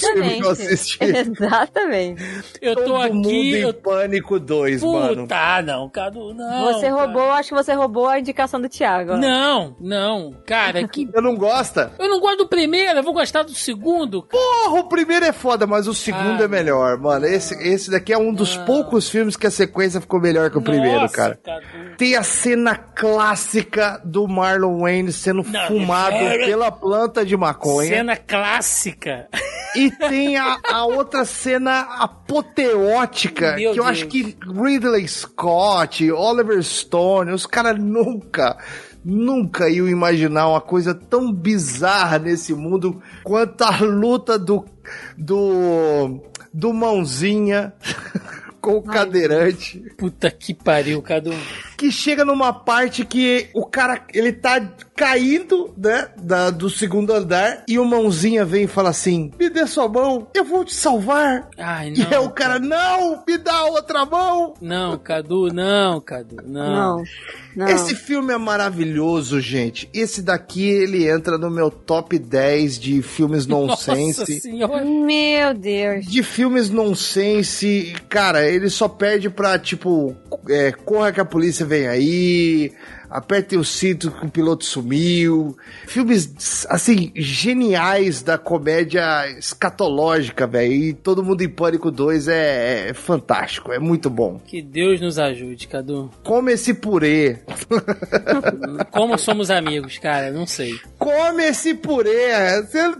filmes 0.00 0.34
que 0.34 0.40
eu 0.44 0.50
assisti. 0.50 0.98
Exatamente. 1.04 2.22
Eu 2.60 2.74
tô 2.74 2.82
Todo 2.84 3.14
mundo 3.14 3.28
aqui. 3.28 3.56
em 3.56 3.60
Eu... 3.60 3.74
Pânico 3.74 4.38
2, 4.40 4.82
mano. 4.82 5.22
Puta, 5.22 5.36
ah, 5.36 5.62
não, 5.62 5.88
Cadu, 5.88 6.34
não. 6.34 6.64
Você 6.72 6.88
cara. 6.90 6.94
roubou, 7.02 7.30
acho 7.32 7.48
que 7.50 7.54
você 7.54 7.72
roubou 7.72 8.08
a 8.08 8.18
indicação 8.18 8.60
do 8.60 8.68
Thiago. 8.68 9.12
ó. 9.12 9.16
Não, 9.16 9.76
não. 9.80 10.34
Cara, 10.46 10.86
que. 10.88 11.08
Eu 11.12 11.22
não 11.22 11.36
gosta? 11.50 11.92
Eu 11.98 12.08
não 12.08 12.20
gosto 12.20 12.38
do 12.38 12.48
primeiro, 12.48 12.98
eu 12.98 13.02
vou 13.02 13.12
gostar 13.12 13.42
do 13.42 13.54
segundo. 13.54 14.22
Porra, 14.24 14.80
o 14.80 14.88
primeiro 14.88 15.24
é 15.24 15.32
foda, 15.32 15.66
mas 15.66 15.86
o 15.86 15.94
segundo 15.94 16.40
Ah. 16.40 16.44
é 16.44 16.48
melhor, 16.48 16.98
mano. 16.98 17.26
Esse, 17.26 17.54
esse 17.62 17.90
daqui 17.90 18.12
é 18.12 18.18
um 18.18 18.32
dos 18.32 18.56
poucos 18.58 19.08
filmes 19.08 19.36
que 19.36 19.46
a 19.46 19.50
sequência 19.50 20.00
ficou 20.00 20.20
melhor 20.20 20.50
que 20.50 20.58
o 20.58 20.62
primeiro, 20.62 21.00
Nossa, 21.00 21.14
cara. 21.14 21.40
Cadu. 21.44 21.96
Tem 21.96 22.16
a 22.16 22.22
cena 22.22 22.74
clássica 22.74 24.00
do 24.04 24.26
Marlon 24.26 24.80
Wayne 24.80 25.12
sendo 25.12 25.42
Não, 25.42 25.66
fumado 25.66 26.16
é- 26.16 26.46
pela 26.46 26.70
planta 26.70 27.24
de 27.24 27.36
maconha. 27.36 27.88
Cena 27.88 28.16
clássica. 28.16 29.28
E 29.76 29.90
tem 29.90 30.36
a, 30.36 30.58
a 30.72 30.84
outra 30.84 31.24
cena 31.24 31.80
apoteótica, 32.00 33.52
Meu 33.56 33.72
que 33.72 33.78
eu 33.80 33.84
Deus. 33.84 33.86
acho 33.86 34.06
que 34.08 34.36
Ridley 34.44 35.06
Scott, 35.06 36.10
Oliver 36.10 36.62
Stone, 36.62 37.32
os 37.32 37.46
caras 37.46 37.78
nunca, 37.78 38.56
nunca 39.04 39.68
iam 39.68 39.88
imaginar 39.88 40.48
uma 40.48 40.60
coisa 40.60 40.94
tão 40.94 41.32
bizarra 41.32 42.18
nesse 42.18 42.54
mundo 42.54 43.02
quanto 43.22 43.62
a 43.62 43.78
luta 43.80 44.38
do, 44.38 44.64
do, 45.16 46.20
do 46.52 46.72
mãozinha 46.72 47.72
com 48.60 48.76
o 48.76 48.82
cadeirante 48.82 49.82
Puta 49.96 50.30
que 50.30 50.52
pariu, 50.52 51.00
Cadu. 51.00 51.32
Que 51.80 51.90
chega 51.90 52.26
numa 52.26 52.52
parte 52.52 53.06
que 53.06 53.48
o 53.54 53.64
cara, 53.64 54.04
ele 54.12 54.34
tá 54.34 54.60
caindo, 54.94 55.72
né, 55.78 56.08
da, 56.22 56.50
do 56.50 56.68
segundo 56.68 57.10
andar, 57.10 57.64
e 57.66 57.78
o 57.78 57.86
mãozinha 57.86 58.44
vem 58.44 58.64
e 58.64 58.66
fala 58.66 58.90
assim, 58.90 59.30
me 59.40 59.48
dê 59.48 59.66
sua 59.66 59.88
mão, 59.88 60.28
eu 60.34 60.44
vou 60.44 60.62
te 60.62 60.74
salvar. 60.74 61.48
Ai, 61.56 61.94
e 61.96 62.00
não. 62.00 62.10
é 62.10 62.20
o 62.20 62.28
cara, 62.28 62.58
não, 62.58 63.24
me 63.26 63.38
dá 63.38 63.64
outra 63.64 64.04
mão. 64.04 64.52
Não, 64.60 64.98
Cadu, 64.98 65.48
não, 65.50 66.02
Cadu, 66.02 66.36
não. 66.44 66.98
Não, 66.98 67.04
não. 67.56 67.68
Esse 67.68 67.94
filme 67.94 68.34
é 68.34 68.36
maravilhoso, 68.36 69.40
gente. 69.40 69.88
Esse 69.94 70.20
daqui, 70.20 70.68
ele 70.68 71.08
entra 71.08 71.38
no 71.38 71.50
meu 71.50 71.70
top 71.70 72.18
10 72.18 72.78
de 72.78 73.00
filmes 73.00 73.46
Nossa 73.48 73.94
nonsense. 73.94 74.40
senhora. 74.40 74.84
Meu 74.84 75.54
Deus. 75.54 76.04
De 76.04 76.22
filmes 76.22 76.68
nonsense, 76.68 77.94
cara, 78.10 78.46
ele 78.46 78.68
só 78.68 78.86
perde 78.86 79.30
pra, 79.30 79.58
tipo, 79.58 80.14
é, 80.46 80.72
corra 80.72 81.10
que 81.10 81.20
a 81.20 81.24
polícia 81.24 81.69
vem 81.70 81.86
aí, 81.86 82.72
aperte 83.10 83.56
o 83.56 83.64
cinto 83.64 84.10
que 84.10 84.26
o 84.26 84.30
piloto 84.30 84.64
sumiu. 84.64 85.56
Filmes, 85.86 86.66
assim, 86.68 87.12
geniais 87.16 88.22
da 88.22 88.38
comédia 88.38 89.28
escatológica, 89.38 90.46
velho. 90.46 90.72
E 90.72 90.92
Todo 90.94 91.22
Mundo 91.24 91.42
em 91.42 91.48
Pânico 91.48 91.90
2 91.90 92.28
é, 92.28 92.88
é 92.90 92.94
fantástico, 92.94 93.72
é 93.72 93.78
muito 93.78 94.08
bom. 94.08 94.38
Que 94.46 94.62
Deus 94.62 95.00
nos 95.00 95.18
ajude, 95.18 95.66
Cadu. 95.68 96.10
Come 96.22 96.52
esse 96.52 96.72
purê. 96.74 97.38
Como 98.90 99.16
somos 99.18 99.50
amigos, 99.50 99.98
cara, 99.98 100.30
não 100.30 100.46
sei. 100.46 100.74
Come 100.98 101.44
esse 101.44 101.74
purê. 101.74 102.28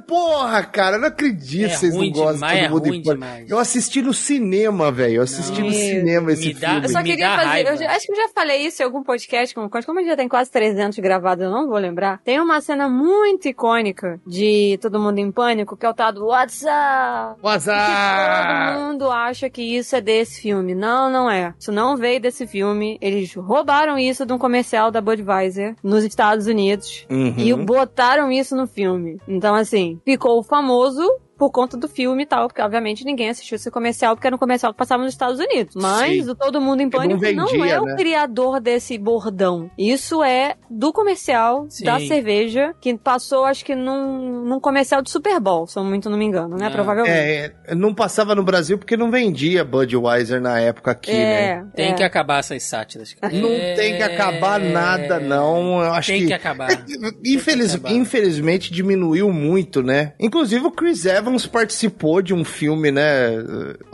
Porra, 0.07 0.63
cara, 0.65 0.97
eu 0.97 1.01
não 1.01 1.09
acredito 1.09 1.67
É 1.67 1.69
que 1.69 1.77
vocês 1.77 1.95
ruim 1.95 2.07
não 2.11 2.15
gostam 2.15 2.35
demais, 2.35 2.59
de 2.59 2.65
é 2.65 2.69
Todo 2.69 2.75
Mundo 2.81 2.89
ruim 2.89 2.99
em 2.99 3.03
Pânico. 3.03 3.25
demais. 3.27 3.51
Eu 3.51 3.59
assisti 3.59 4.03
no 4.03 4.13
cinema, 4.13 4.91
velho. 4.91 5.17
Eu 5.17 5.23
assisti 5.23 5.61
no 5.61 5.71
Meu, 5.71 5.79
cinema 5.79 6.33
esse 6.33 6.47
me 6.49 6.55
dá- 6.55 6.71
filme. 6.71 6.85
Eu 6.87 6.89
só 6.91 7.03
queria 7.03 7.37
fazer. 7.37 7.69
acho 7.87 8.07
que 8.07 8.13
eu 8.13 8.17
já 8.17 8.29
falei 8.35 8.67
isso 8.67 8.83
em 8.83 8.85
algum 8.85 9.03
podcast. 9.03 9.55
Como, 9.55 9.69
como 9.71 10.00
gente 10.01 10.09
já 10.09 10.17
tem 10.17 10.29
quase 10.29 10.51
300 10.51 10.99
gravados, 10.99 11.45
eu 11.45 11.51
não 11.51 11.69
vou 11.69 11.79
lembrar. 11.79 12.21
Tem 12.25 12.41
uma 12.41 12.61
cena 12.61 12.89
muito 12.89 13.49
icônica 13.49 14.21
de 14.27 14.79
Todo 14.83 14.99
Mundo 15.01 15.19
em 15.19 15.31
Pânico, 15.31 15.77
que 15.77 15.87
é 15.87 15.89
o 15.89 15.95
tal 15.95 16.13
do 16.13 16.27
WhatsApp. 16.27 17.39
Que 17.41 18.75
todo 18.75 18.81
mundo 18.81 19.11
acha 19.11 19.49
que 19.51 19.63
isso 19.63 19.95
é 19.97 20.01
desse 20.01 20.41
filme. 20.43 20.75
Não, 20.75 21.11
não 21.11 21.31
é. 21.31 21.55
Isso 21.59 21.73
não 21.73 21.97
veio 21.97 22.21
desse 22.21 22.47
filme. 22.47 22.99
Eles 23.01 23.35
roubaram 23.35 23.99
isso 23.99 24.25
de 24.27 24.33
um 24.33 24.39
comercial 24.39 24.91
da 24.91 25.01
Budweiser 25.01 25.75
nos 25.83 26.05
Estados 26.05 26.47
Unidos 26.47 27.07
Uhum. 27.11 27.35
e 27.39 27.55
botaram 27.55 28.31
isso 28.31 28.55
no 28.57 28.67
filme. 28.67 29.19
Então, 29.29 29.55
assim, 29.55 30.01
ficou 30.05 30.43
famoso 30.43 31.03
por 31.41 31.51
conta 31.51 31.75
do 31.75 31.89
filme 31.89 32.25
e 32.25 32.27
tal, 32.27 32.49
porque 32.49 32.61
obviamente 32.61 33.03
ninguém 33.03 33.31
assistiu 33.31 33.57
esse 33.57 33.71
comercial, 33.71 34.15
porque 34.15 34.27
era 34.27 34.37
um 34.37 34.39
comercial 34.39 34.73
que 34.75 34.79
passava 34.79 35.03
nos 35.03 35.15
Estados 35.15 35.41
Unidos. 35.41 35.75
Mas 35.75 36.27
Sim. 36.27 36.31
o 36.31 36.35
Todo 36.35 36.61
Mundo 36.61 36.83
em 36.83 36.91
Que 36.91 36.99
não 36.99 37.03
Pânico 37.03 37.35
não, 37.35 37.47
vendia, 37.47 37.73
é 37.77 37.81
o 37.81 37.85
né? 37.87 37.97
criador 37.97 38.61
desse 38.61 38.99
bordão. 38.99 39.71
Isso 39.79 40.23
é 40.23 40.57
do 40.69 40.93
comercial 40.93 41.65
Sim. 41.71 41.87
da 41.87 41.99
cerveja, 41.99 42.75
que 42.79 42.95
passou, 42.99 43.47
acho 43.47 43.65
que 43.65 43.75
num, 43.75 44.45
num 44.45 44.61
comercial 44.61 45.01
de 45.01 45.11
Super 45.11 45.41
Bowl, 45.41 45.67
se 45.67 45.79
eu 45.79 45.83
muito 45.83 46.11
não 46.11 46.19
me 46.19 46.27
engano, 46.27 46.59
né? 46.59 46.67
Ah. 46.67 46.71
Provavelmente. 46.71 47.17
É, 47.17 47.53
é, 47.69 47.75
não 47.75 47.95
passava 47.95 48.35
no 48.35 48.43
Brasil 48.43 48.77
porque 48.77 48.95
não 48.95 49.11
vendia 49.11 49.65
Budweiser 49.65 50.43
na 50.43 50.61
época 50.61 50.91
aqui, 50.91 51.11
né? 51.11 51.67
Tem 51.75 51.93
é. 51.93 51.95
que 51.95 52.03
acabar 52.03 52.41
essas 52.41 52.63
sátiras. 52.65 53.17
Não 53.33 53.49
É, 53.49 53.75
tem 53.75 53.97
que 53.97 54.03
acabar 54.03 54.61
nada, 54.61 55.19
não. 55.21 55.81
Eu 55.83 55.93
acho 55.93 56.11
Tem 56.11 56.21
que. 56.23 56.27
que 56.27 56.33
acabar. 56.35 56.71
É, 56.71 56.79
infeliz- 57.25 57.75
acabar. 57.75 57.93
Infelizmente 57.95 58.73
diminuiu 58.73 59.33
muito, 59.33 59.83
né? 59.83 60.13
Inclusive 60.21 60.67
o 60.67 60.71
Chris 60.71 61.05
Evans 61.07 61.30
participou 61.39 62.21
de 62.23 62.33
um 62.35 62.45
filme, 62.45 62.91
né? 62.91 63.37